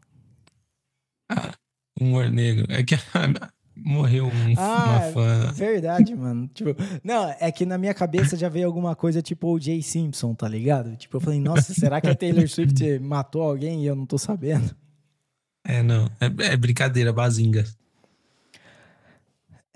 Ah, 1.28 1.52
humor 2.00 2.30
negro. 2.30 2.66
É 2.72 2.82
que 2.82 2.94
morreu 3.76 4.26
um, 4.26 4.54
ah, 4.56 4.84
uma 4.84 5.00
fã. 5.12 5.52
Verdade, 5.52 6.14
mano. 6.14 6.48
Tipo, 6.54 6.74
não, 7.02 7.34
é 7.40 7.50
que 7.50 7.66
na 7.66 7.76
minha 7.76 7.94
cabeça 7.94 8.36
já 8.36 8.48
veio 8.48 8.66
alguma 8.66 8.94
coisa 8.94 9.20
tipo 9.20 9.48
o 9.48 9.60
Jay 9.60 9.82
Simpson, 9.82 10.34
tá 10.34 10.48
ligado? 10.48 10.96
Tipo, 10.96 11.16
eu 11.16 11.20
falei, 11.20 11.40
nossa, 11.40 11.74
será 11.74 12.00
que 12.00 12.08
a 12.08 12.14
Taylor 12.14 12.48
Swift 12.48 12.98
matou 13.00 13.42
alguém 13.42 13.82
e 13.82 13.86
eu 13.86 13.96
não 13.96 14.06
tô 14.06 14.18
sabendo? 14.18 14.74
É, 15.66 15.82
não. 15.82 16.06
É, 16.20 16.52
é 16.52 16.56
brincadeira, 16.56 17.12
bazinga. 17.12 17.64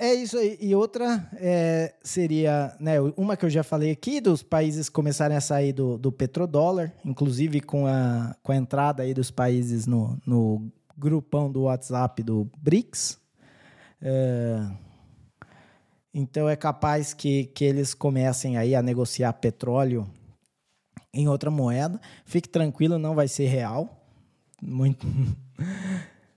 É 0.01 0.15
isso 0.15 0.39
aí. 0.39 0.57
E 0.61 0.77
outra 0.77 1.29
é, 1.35 1.93
seria, 2.05 2.77
né, 2.79 3.01
uma 3.17 3.37
que 3.37 3.45
eu 3.45 3.51
já 3.51 3.65
falei 3.65 3.91
aqui, 3.91 4.21
dos 4.21 4.45
países 4.45 4.89
começarem 4.89 5.37
a 5.37 5.41
sair 5.41 5.73
do, 5.73 5.99
do 5.99 6.13
petrodólar, 6.13 6.93
inclusive 7.05 7.61
com 7.61 7.85
a, 7.85 8.37
com 8.41 8.53
a 8.53 8.57
entrada 8.57 9.03
aí 9.03 9.13
dos 9.13 9.33
países 9.33 9.87
no, 9.89 10.17
no 10.25 10.71
grupão 10.97 11.51
do 11.51 11.63
WhatsApp 11.63 12.23
do 12.23 12.49
BRICS, 12.59 13.19
é, 14.01 14.71
então 16.13 16.49
é 16.49 16.57
capaz 16.57 17.15
que, 17.15 17.45
que 17.47 17.65
eles 17.65 17.95
comecem 17.95 18.57
aí 18.57 18.75
a 18.75 18.83
negociar 18.83 19.33
petróleo 19.35 20.11
em 21.13 21.29
outra 21.29 21.51
moeda. 21.51 22.01
Fique 22.25 22.49
tranquilo, 22.49 22.99
não 22.99 23.15
vai 23.15 23.29
ser 23.29 23.47
real. 23.47 24.05
Muito. 24.61 25.07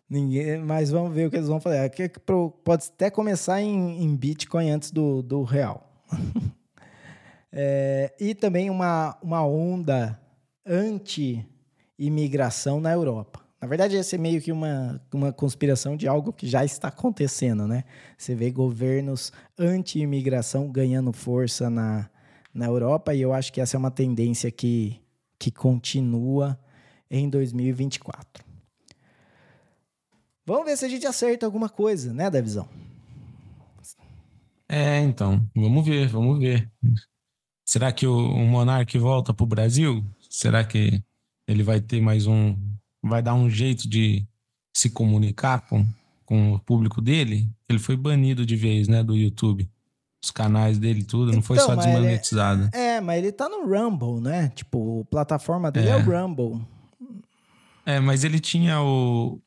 Ninguém, 0.10 0.60
mas 0.60 0.92
vamos 0.92 1.14
ver 1.14 1.28
o 1.28 1.30
que 1.30 1.38
eles 1.38 1.48
vão 1.48 1.62
fazer. 1.62 1.80
Aqui, 1.80 2.12
pode 2.64 2.86
até 2.94 3.10
começar 3.10 3.62
em, 3.62 4.04
em 4.04 4.16
Bitcoin 4.16 4.70
antes 4.70 4.92
do, 4.92 5.22
do 5.22 5.44
real. 5.44 5.90
é, 7.52 8.14
e 8.20 8.36
também 8.36 8.70
uma, 8.70 9.18
uma 9.22 9.46
onda 9.46 10.20
anti-imigração 10.66 12.82
na 12.82 12.92
Europa. 12.92 13.40
Na 13.62 13.68
verdade, 13.68 13.96
essa 13.96 14.16
é 14.16 14.18
meio 14.18 14.42
que 14.42 14.52
uma, 14.52 15.00
uma 15.14 15.32
conspiração 15.32 15.96
de 15.96 16.08
algo 16.08 16.34
que 16.34 16.48
já 16.48 16.66
está 16.66 16.88
acontecendo, 16.88 17.68
né? 17.68 17.84
Você 18.18 18.34
vê 18.34 18.50
governos 18.50 19.32
anti-imigração 19.56 20.72
ganhando 20.72 21.14
força 21.14 21.70
na, 21.70 22.10
na 22.52 22.66
Europa 22.66 23.14
e 23.14 23.22
eu 23.22 23.32
acho 23.32 23.54
que 23.54 23.62
essa 23.62 23.78
é 23.78 23.80
uma 23.80 23.92
tendência 23.92 24.50
que, 24.50 25.00
que 25.38 25.52
continua 25.52 26.60
em 27.10 27.30
2024. 27.30 28.44
Vamos 30.44 30.66
ver 30.66 30.76
se 30.76 30.86
a 30.86 30.90
gente 30.90 31.06
acerta 31.06 31.46
alguma 31.46 31.70
coisa, 31.70 32.12
né, 32.12 32.32
Davizão? 32.32 32.68
É, 34.68 35.02
então, 35.02 35.48
vamos 35.56 35.86
ver, 35.86 36.08
vamos 36.08 36.40
ver. 36.40 36.68
Será 37.64 37.92
que 37.92 38.08
o, 38.08 38.16
o 38.16 38.40
Monark 38.40 38.98
volta 38.98 39.36
para 39.36 39.44
o 39.44 39.48
Brasil? 39.48 40.04
Será 40.28 40.64
que 40.64 41.04
ele 41.48 41.62
vai 41.62 41.80
ter 41.80 42.02
mais 42.02 42.26
um 42.26 42.56
vai 43.04 43.22
dar 43.22 43.34
um 43.34 43.50
jeito 43.50 43.90
de 43.90 44.26
se 44.76 44.90
comunicar 44.90 45.62
com, 45.68 45.86
com 46.26 46.54
o 46.54 46.60
público 46.60 47.02
dele, 47.02 47.50
ele 47.68 47.80
foi 47.80 47.96
banido 47.98 48.46
de 48.46 48.56
vez, 48.56 48.88
né, 48.88 49.04
do 49.04 49.16
YouTube. 49.16 49.70
os 50.24 50.30
canais 50.30 50.78
dele 50.78 51.04
tudo, 51.04 51.32
não 51.32 51.42
foi 51.42 51.58
Então, 51.58 51.66
só 51.70 51.76
mas 51.76 51.86
ele- 51.86 51.96
desmonetizado. 51.96 52.70
É, 52.74 53.02
mas 53.02 53.18
ele 53.18 53.32
tá 53.32 53.50
no 53.50 53.66
Rumble, 53.66 54.22
né? 54.22 54.50
Tipo, 54.50 55.02
a 55.02 55.06
plataforma 55.06 55.72
dele 55.72 55.90
é, 55.90 55.94
É. 55.94 55.98
o 55.98 56.02
Rumble. 56.04 56.62
É, 57.86 58.00
mas 58.00 58.24
ele 58.24 58.40
tinha 58.40 58.80
o, 58.82 59.42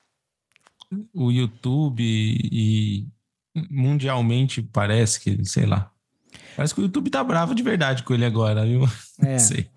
o 1.15 1.31
YouTube 1.31 2.03
e 2.03 3.07
mundialmente 3.71 4.61
parece 4.63 5.21
que, 5.21 5.45
sei 5.45 5.65
lá. 5.65 5.91
Parece 6.57 6.75
que 6.75 6.81
o 6.81 6.85
YouTube 6.85 7.09
tá 7.09 7.23
bravo 7.23 7.55
de 7.55 7.63
verdade 7.63 8.03
com 8.03 8.13
ele 8.13 8.25
agora, 8.25 8.67
viu? 8.67 8.83
É. 9.21 9.31
Não 9.35 9.39
sei. 9.39 9.69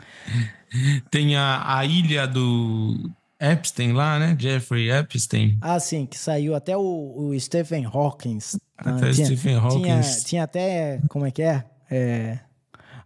Tem 1.11 1.35
a, 1.35 1.77
a 1.77 1.85
ilha 1.85 2.25
do 2.27 3.09
Epstein 3.39 3.93
lá, 3.93 4.17
né? 4.19 4.35
Jeffrey 4.39 4.89
Epstein. 4.89 5.57
Ah, 5.61 5.79
sim, 5.79 6.05
que 6.05 6.17
saiu 6.17 6.55
até 6.55 6.75
o, 6.75 6.81
o 7.29 7.39
Stephen 7.39 7.85
Hawking. 7.85 8.39
Até 8.77 9.09
Ah, 9.09 9.13
tinha, 9.13 9.25
Stephen 9.25 9.55
Hawking. 9.57 9.81
tinha, 9.83 10.01
tinha 10.25 10.43
até, 10.43 11.01
como 11.09 11.25
é 11.25 11.31
que 11.31 11.41
é? 11.43 11.63
É, 11.89 12.39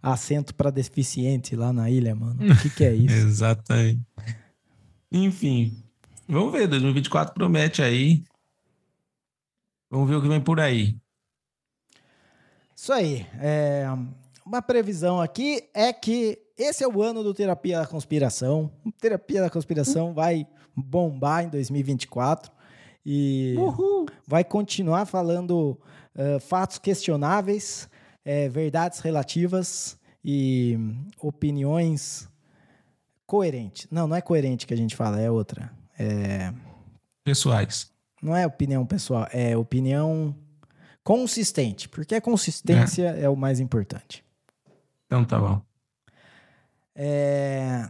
assento 0.02 0.54
para 0.54 0.70
deficiente 0.70 1.54
lá 1.54 1.72
na 1.72 1.90
ilha, 1.90 2.14
mano. 2.14 2.36
O 2.52 2.62
que, 2.62 2.70
que 2.70 2.84
é 2.84 2.94
isso? 2.94 3.14
Exatamente. 3.14 4.00
Enfim, 5.10 5.82
vamos 6.26 6.52
ver. 6.52 6.66
2024 6.66 7.34
promete 7.34 7.82
aí. 7.82 8.24
Vamos 9.90 10.08
ver 10.08 10.16
o 10.16 10.22
que 10.22 10.28
vem 10.28 10.40
por 10.40 10.58
aí. 10.58 10.96
Isso 12.74 12.92
aí. 12.92 13.26
É, 13.38 13.84
uma 14.44 14.62
previsão 14.62 15.20
aqui 15.20 15.68
é 15.74 15.92
que 15.92 16.38
esse 16.58 16.84
é 16.84 16.88
o 16.88 17.02
ano 17.02 17.22
do 17.22 17.34
Terapia 17.34 17.80
da 17.80 17.86
Conspiração. 17.86 18.70
Terapia 19.00 19.40
da 19.40 19.50
Conspiração 19.50 20.12
vai 20.12 20.46
bombar 20.76 21.44
em 21.44 21.48
2024 21.48 22.50
e 23.04 23.56
vai 24.26 24.44
continuar 24.44 25.06
falando 25.06 25.78
eh, 26.14 26.38
fatos 26.38 26.78
questionáveis, 26.78 27.88
eh, 28.24 28.48
verdades 28.48 29.00
relativas 29.00 29.98
e 30.24 30.78
opiniões 31.20 32.28
coerentes. 33.26 33.88
Não, 33.90 34.06
não 34.06 34.16
é 34.16 34.20
coerente 34.20 34.66
que 34.66 34.74
a 34.74 34.76
gente 34.76 34.94
fala, 34.94 35.20
é 35.20 35.30
outra. 35.30 35.72
É, 35.98 36.52
Pessoais. 37.24 37.90
não 38.22 38.36
é 38.36 38.46
opinião 38.46 38.84
pessoal, 38.84 39.26
é 39.32 39.56
opinião 39.56 40.34
consistente, 41.02 41.88
porque 41.88 42.14
a 42.14 42.20
consistência 42.20 43.08
é, 43.08 43.28
o 43.28 43.36
mais 43.36 43.58
importante. 43.58 44.24
Então 45.06 45.24
tá 45.24 45.38
bom. 45.38 45.60
É, 46.94 47.88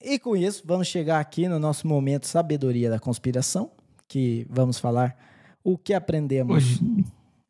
E 0.00 0.18
com 0.18 0.36
isso, 0.36 0.62
vamos 0.66 0.86
chegar 0.88 1.20
aqui 1.20 1.48
no 1.48 1.58
nosso 1.58 1.86
momento 1.86 2.26
Sabedoria 2.26 2.90
da 2.90 2.98
Conspiração, 2.98 3.70
que 4.08 4.46
vamos 4.48 4.78
falar 4.78 5.16
o 5.62 5.78
que 5.78 5.94
aprendemos. 5.94 6.56
Hoje, 6.56 6.80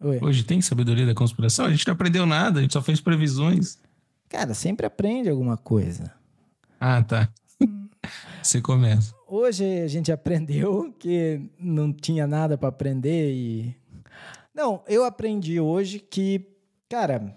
Oi. 0.01 0.19
hoje 0.23 0.45
tem 0.45 0.61
sabedoria 0.61 1.07
da 1.07 1.15
conspiração? 1.15 1.67
A 1.67 1.71
gente 1.71 1.87
não 1.87 1.95
aprendeu 1.95 2.27
nada, 2.27 2.59
a 2.59 2.63
gente 2.63 2.73
só 2.73 2.83
fez 2.83 3.01
previsões. 3.01 3.79
Cara, 4.29 4.55
sempre 4.55 4.87
aprende 4.87 5.29
alguma 5.29 5.57
coisa. 5.57 6.13
Ah, 6.81 7.03
tá. 7.03 7.29
Você 8.43 8.61
começa. 8.61 9.15
Hoje 9.27 9.65
a 9.81 9.89
gente 9.89 10.13
aprendeu 10.13 10.95
que 10.99 11.41
não 11.59 11.93
tinha 11.93 12.27
nada 12.27 12.59
para 12.59 12.69
aprender 12.69 13.33
e. 13.33 13.75
Não, 14.55 14.85
eu 14.87 15.05
aprendi 15.05 15.59
hoje 15.59 15.99
que, 15.99 16.47
cara, 16.89 17.35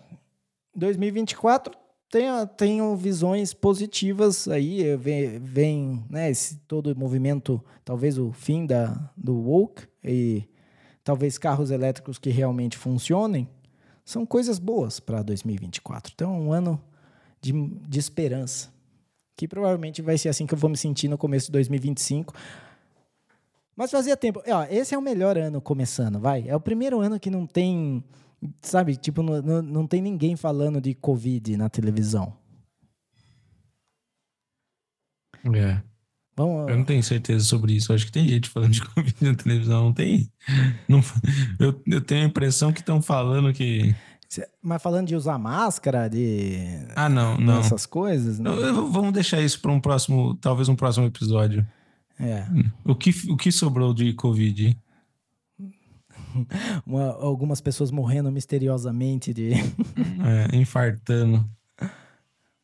2024 0.76 1.74
tem, 2.10 2.26
tenho 2.56 2.96
visões 2.96 3.54
positivas 3.54 4.48
aí, 4.48 4.84
eh, 4.84 4.98
vem, 4.98 5.40
vem 5.40 6.06
né, 6.10 6.30
esse 6.30 6.58
todo 6.68 6.96
movimento, 6.96 7.64
talvez 7.84 8.18
o 8.18 8.32
fim 8.32 8.66
da, 8.66 9.12
do 9.16 9.36
woke 9.36 9.88
e 10.04 10.44
talvez 11.04 11.38
carros 11.38 11.72
elétricos 11.72 12.18
que 12.18 12.30
realmente 12.30 12.78
funcionem, 12.78 13.48
são 14.04 14.26
coisas 14.26 14.58
boas 14.60 15.00
para 15.00 15.22
2024. 15.22 16.14
Então 16.14 16.34
é 16.34 16.38
um 16.38 16.54
ano 16.54 16.82
de, 17.42 17.52
de 17.52 18.00
esperança 18.00 18.70
que 19.38 19.48
provavelmente 19.48 20.02
vai 20.02 20.18
ser 20.18 20.30
assim 20.30 20.48
que 20.48 20.54
eu 20.54 20.58
vou 20.58 20.70
me 20.70 20.76
sentir 20.76 21.08
no 21.08 21.18
começo 21.18 21.46
de 21.46 21.52
2025. 21.52 22.34
Mas 23.76 23.92
fazia 23.92 24.18
tempo. 24.18 24.42
Ó, 24.48 24.64
esse 24.72 24.96
é 24.96 24.98
o 24.98 25.02
melhor 25.02 25.38
ano 25.38 25.62
começando, 25.62 26.20
vai. 26.20 26.46
É 26.48 26.56
o 26.56 26.60
primeiro 26.60 27.00
ano 27.00 27.20
que 27.20 27.30
não 27.30 27.46
tem, 27.46 28.04
sabe, 28.62 28.96
tipo, 28.96 29.22
não, 29.24 29.62
não, 29.62 29.88
tem 29.88 30.02
ninguém 30.02 30.36
falando 30.36 30.80
de 30.82 30.94
Covid 30.94 31.58
na 31.58 31.70
televisão. 31.70 32.34
É. 35.54 35.82
Vamos, 36.36 36.70
Eu 36.70 36.78
não 36.78 36.84
tenho 36.86 37.02
certeza 37.02 37.44
sobre 37.46 37.74
isso. 37.74 37.92
Eu 37.92 37.96
acho 37.96 38.06
que 38.06 38.12
tem 38.12 38.28
gente 38.28 38.50
falando 38.50 38.72
de 38.72 38.82
Covid 38.94 39.16
na 39.22 39.36
televisão. 39.36 39.86
Não 39.86 39.94
tem. 39.94 40.32
Não, 40.88 41.02
eu, 41.60 41.82
eu 41.88 42.02
tenho 42.02 42.24
a 42.24 42.28
impressão 42.28 42.72
que 42.72 42.80
estão 42.82 43.02
falando 43.02 43.52
que. 43.54 43.96
mas 44.62 44.82
falando 44.82 45.08
de 45.08 45.16
usar 45.16 45.38
máscara, 45.40 46.08
de 46.08 46.58
Ah, 46.96 47.10
não, 47.10 47.38
não. 47.40 47.60
essas 47.60 47.86
coisas, 47.86 48.38
né? 48.40 48.50
Eu- 48.50 48.60
eu- 48.62 48.92
vamos 48.92 49.14
deixar 49.14 49.42
isso 49.42 49.60
para 49.60 49.72
um 49.72 49.80
próximo, 49.80 50.36
talvez 50.36 50.70
um 50.70 50.76
próximo 50.76 51.06
episódio. 51.08 51.66
É. 52.20 52.46
O 52.84 52.96
que, 52.96 53.12
o 53.32 53.38
que 53.38 53.52
sobrou 53.52 53.94
de 53.94 54.14
Covid? 54.14 54.78
Uma- 56.86 57.14
algumas 57.14 57.62
pessoas 57.62 57.92
morrendo 57.92 58.32
misteriosamente 58.32 59.34
de. 59.34 59.52
É, 59.54 60.56
infartando. 60.56 61.48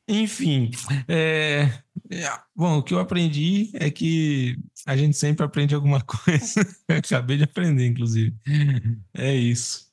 Enfim, 0.07 0.69
é, 1.07 1.69
é, 2.09 2.29
bom, 2.53 2.79
o 2.79 2.83
que 2.83 2.93
eu 2.93 2.99
aprendi 2.99 3.69
é 3.73 3.89
que 3.89 4.57
a 4.85 4.97
gente 4.97 5.15
sempre 5.15 5.45
aprende 5.45 5.73
alguma 5.73 6.01
coisa. 6.03 6.67
Acabei 6.89 7.37
de 7.37 7.45
aprender, 7.45 7.87
inclusive. 7.87 8.35
É 9.13 9.33
isso. 9.33 9.91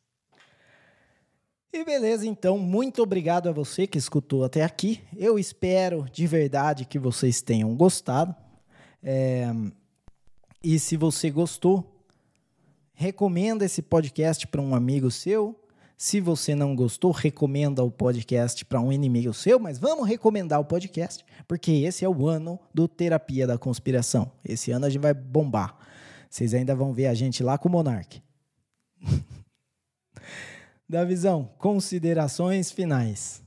E 1.73 1.85
beleza, 1.85 2.27
então, 2.27 2.59
muito 2.59 3.01
obrigado 3.01 3.49
a 3.49 3.53
você 3.53 3.87
que 3.87 3.97
escutou 3.97 4.43
até 4.43 4.65
aqui. 4.65 5.01
Eu 5.17 5.39
espero 5.39 6.05
de 6.13 6.27
verdade 6.27 6.85
que 6.85 6.99
vocês 6.99 7.41
tenham 7.41 7.73
gostado. 7.77 8.35
É, 9.01 9.47
E 10.63 10.77
se 10.81 10.97
você 10.97 11.31
gostou, 11.31 11.90
recomenda 13.01 13.65
esse 13.65 13.81
podcast 13.81 14.47
para 14.47 14.61
um 14.61 14.75
amigo 14.75 15.11
seu. 15.11 15.59
Se 15.97 16.21
você 16.21 16.55
não 16.55 16.77
gostou, 16.77 17.13
recomenda 17.13 17.83
o 17.83 17.91
podcast 17.91 18.63
para 18.67 18.79
um 18.79 18.93
inimigo 18.93 19.33
seu, 19.33 19.59
mas 19.59 19.79
vamos 19.79 20.07
recomendar 20.07 20.61
o 20.61 20.67
podcast, 20.67 21.25
porque 21.49 21.73
esse 21.73 22.05
é 22.05 22.09
o 22.09 22.29
ano 22.29 22.61
do 22.75 22.87
Terapia 22.87 23.47
da 23.47 23.57
Conspiração. 23.57 24.31
Esse 24.45 24.71
ano 24.71 24.85
a 24.85 24.91
gente 24.91 25.01
vai 25.01 25.15
bombar. 25.15 25.79
Vocês 26.29 26.53
ainda 26.53 26.75
vão 26.75 26.93
ver 26.93 27.07
a 27.07 27.15
gente 27.15 27.43
lá 27.43 27.57
com 27.57 27.71
o 27.71 27.73
Monark. 27.73 28.23
da 30.87 31.03
visão, 31.03 31.51
considerações 31.57 32.71
finais. 32.71 33.43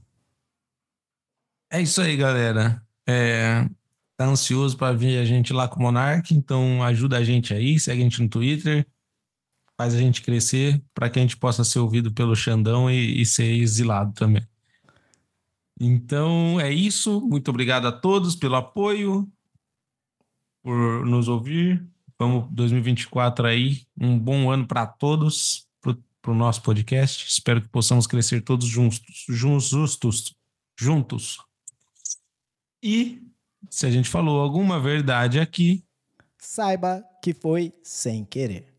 É 1.71 1.80
isso 1.80 2.01
aí, 2.01 2.17
galera. 2.17 2.81
É, 3.07 3.69
tá 4.17 4.25
ansioso 4.25 4.75
para 4.75 4.97
ver 4.97 5.19
a 5.19 5.25
gente 5.25 5.53
lá 5.53 5.67
com 5.67 5.80
o 5.80 5.84
Monark, 5.84 6.34
então 6.34 6.81
ajuda 6.81 7.17
a 7.17 7.23
gente 7.23 7.53
aí, 7.53 7.80
segue 7.80 8.01
a 8.01 8.03
gente 8.03 8.19
no 8.19 8.30
Twitter, 8.30 8.88
faz 9.78 9.94
a 9.94 9.98
gente 9.98 10.22
crescer 10.22 10.84
para 10.94 11.10
que 11.10 11.20
a 11.20 11.22
gente 11.22 11.38
possa 11.38 11.64
ser 11.64 11.80
ouvido 11.80 12.12
pelo 12.12 12.36
Xandão 12.36 12.90
e, 12.90 13.22
e 13.22 13.26
ser 13.26 13.52
exilado 13.52 14.14
também. 14.14 14.48
Então 15.80 16.60
é 16.60 16.72
isso. 16.72 17.22
Muito 17.22 17.50
obrigado 17.50 17.88
a 17.88 17.91
todos 17.91 18.36
pelo 18.36 18.56
apoio, 18.56 19.30
por 20.62 21.06
nos 21.06 21.28
ouvir. 21.28 21.86
Vamos 22.18 22.50
2024 22.52 23.48
aí, 23.48 23.82
um 24.00 24.18
bom 24.18 24.52
ano 24.52 24.68
para 24.68 24.86
todos, 24.86 25.68
para 25.82 26.32
o 26.32 26.36
nosso 26.36 26.62
podcast. 26.62 27.28
Espero 27.28 27.62
que 27.62 27.68
possamos 27.68 28.08
crescer 28.08 28.41
todos 28.41 28.68
juntos, 28.68 29.26
juntos, 29.28 29.70
justos, 29.70 30.36
juntos. 30.80 31.40
E 32.82 33.22
se 33.70 33.86
a 33.86 33.91
gente 33.91 34.10
falou 34.10 34.41
alguma 34.41 34.80
verdade 34.80 35.40
aqui, 35.40 35.84
Saiba 36.44 37.06
que 37.22 37.34
foi 37.34 37.74
sem 37.82 38.26
querer. 38.26 38.73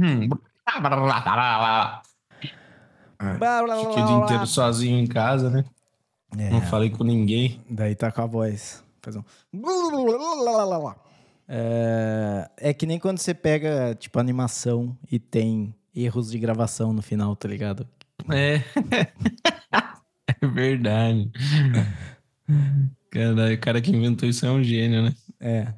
Hum, 0.00 0.28
fiquei 3.88 4.02
o 4.02 4.06
dia 4.06 4.16
inteiro 4.16 4.46
sozinho 4.46 4.98
em 4.98 5.06
casa, 5.06 5.48
né? 5.50 5.64
É, 6.36 6.50
Não 6.50 6.60
falei 6.62 6.90
com 6.90 7.04
ninguém. 7.04 7.60
daí 7.70 7.94
tá 7.94 8.10
com 8.10 8.22
a 8.22 8.26
voz. 8.26 8.84
Faz 9.00 9.16
um... 9.16 9.22
É, 11.48 12.50
é 12.58 12.74
que 12.74 12.86
nem 12.86 12.98
quando 12.98 13.18
você 13.18 13.32
pega, 13.32 13.94
tipo, 13.94 14.18
animação 14.18 14.96
e 15.10 15.18
tem 15.18 15.74
erros 15.94 16.30
de 16.30 16.38
gravação 16.38 16.92
no 16.92 17.00
final, 17.00 17.34
tá 17.36 17.48
ligado? 17.48 17.86
É. 18.30 18.56
é 20.42 20.46
verdade. 20.46 21.30
Cara, 23.10 23.54
o 23.54 23.58
cara 23.58 23.80
que 23.80 23.90
inventou 23.90 24.28
isso 24.28 24.44
é 24.44 24.50
um 24.50 24.62
gênio, 24.62 25.02
né? 25.02 25.14
É, 25.40 25.72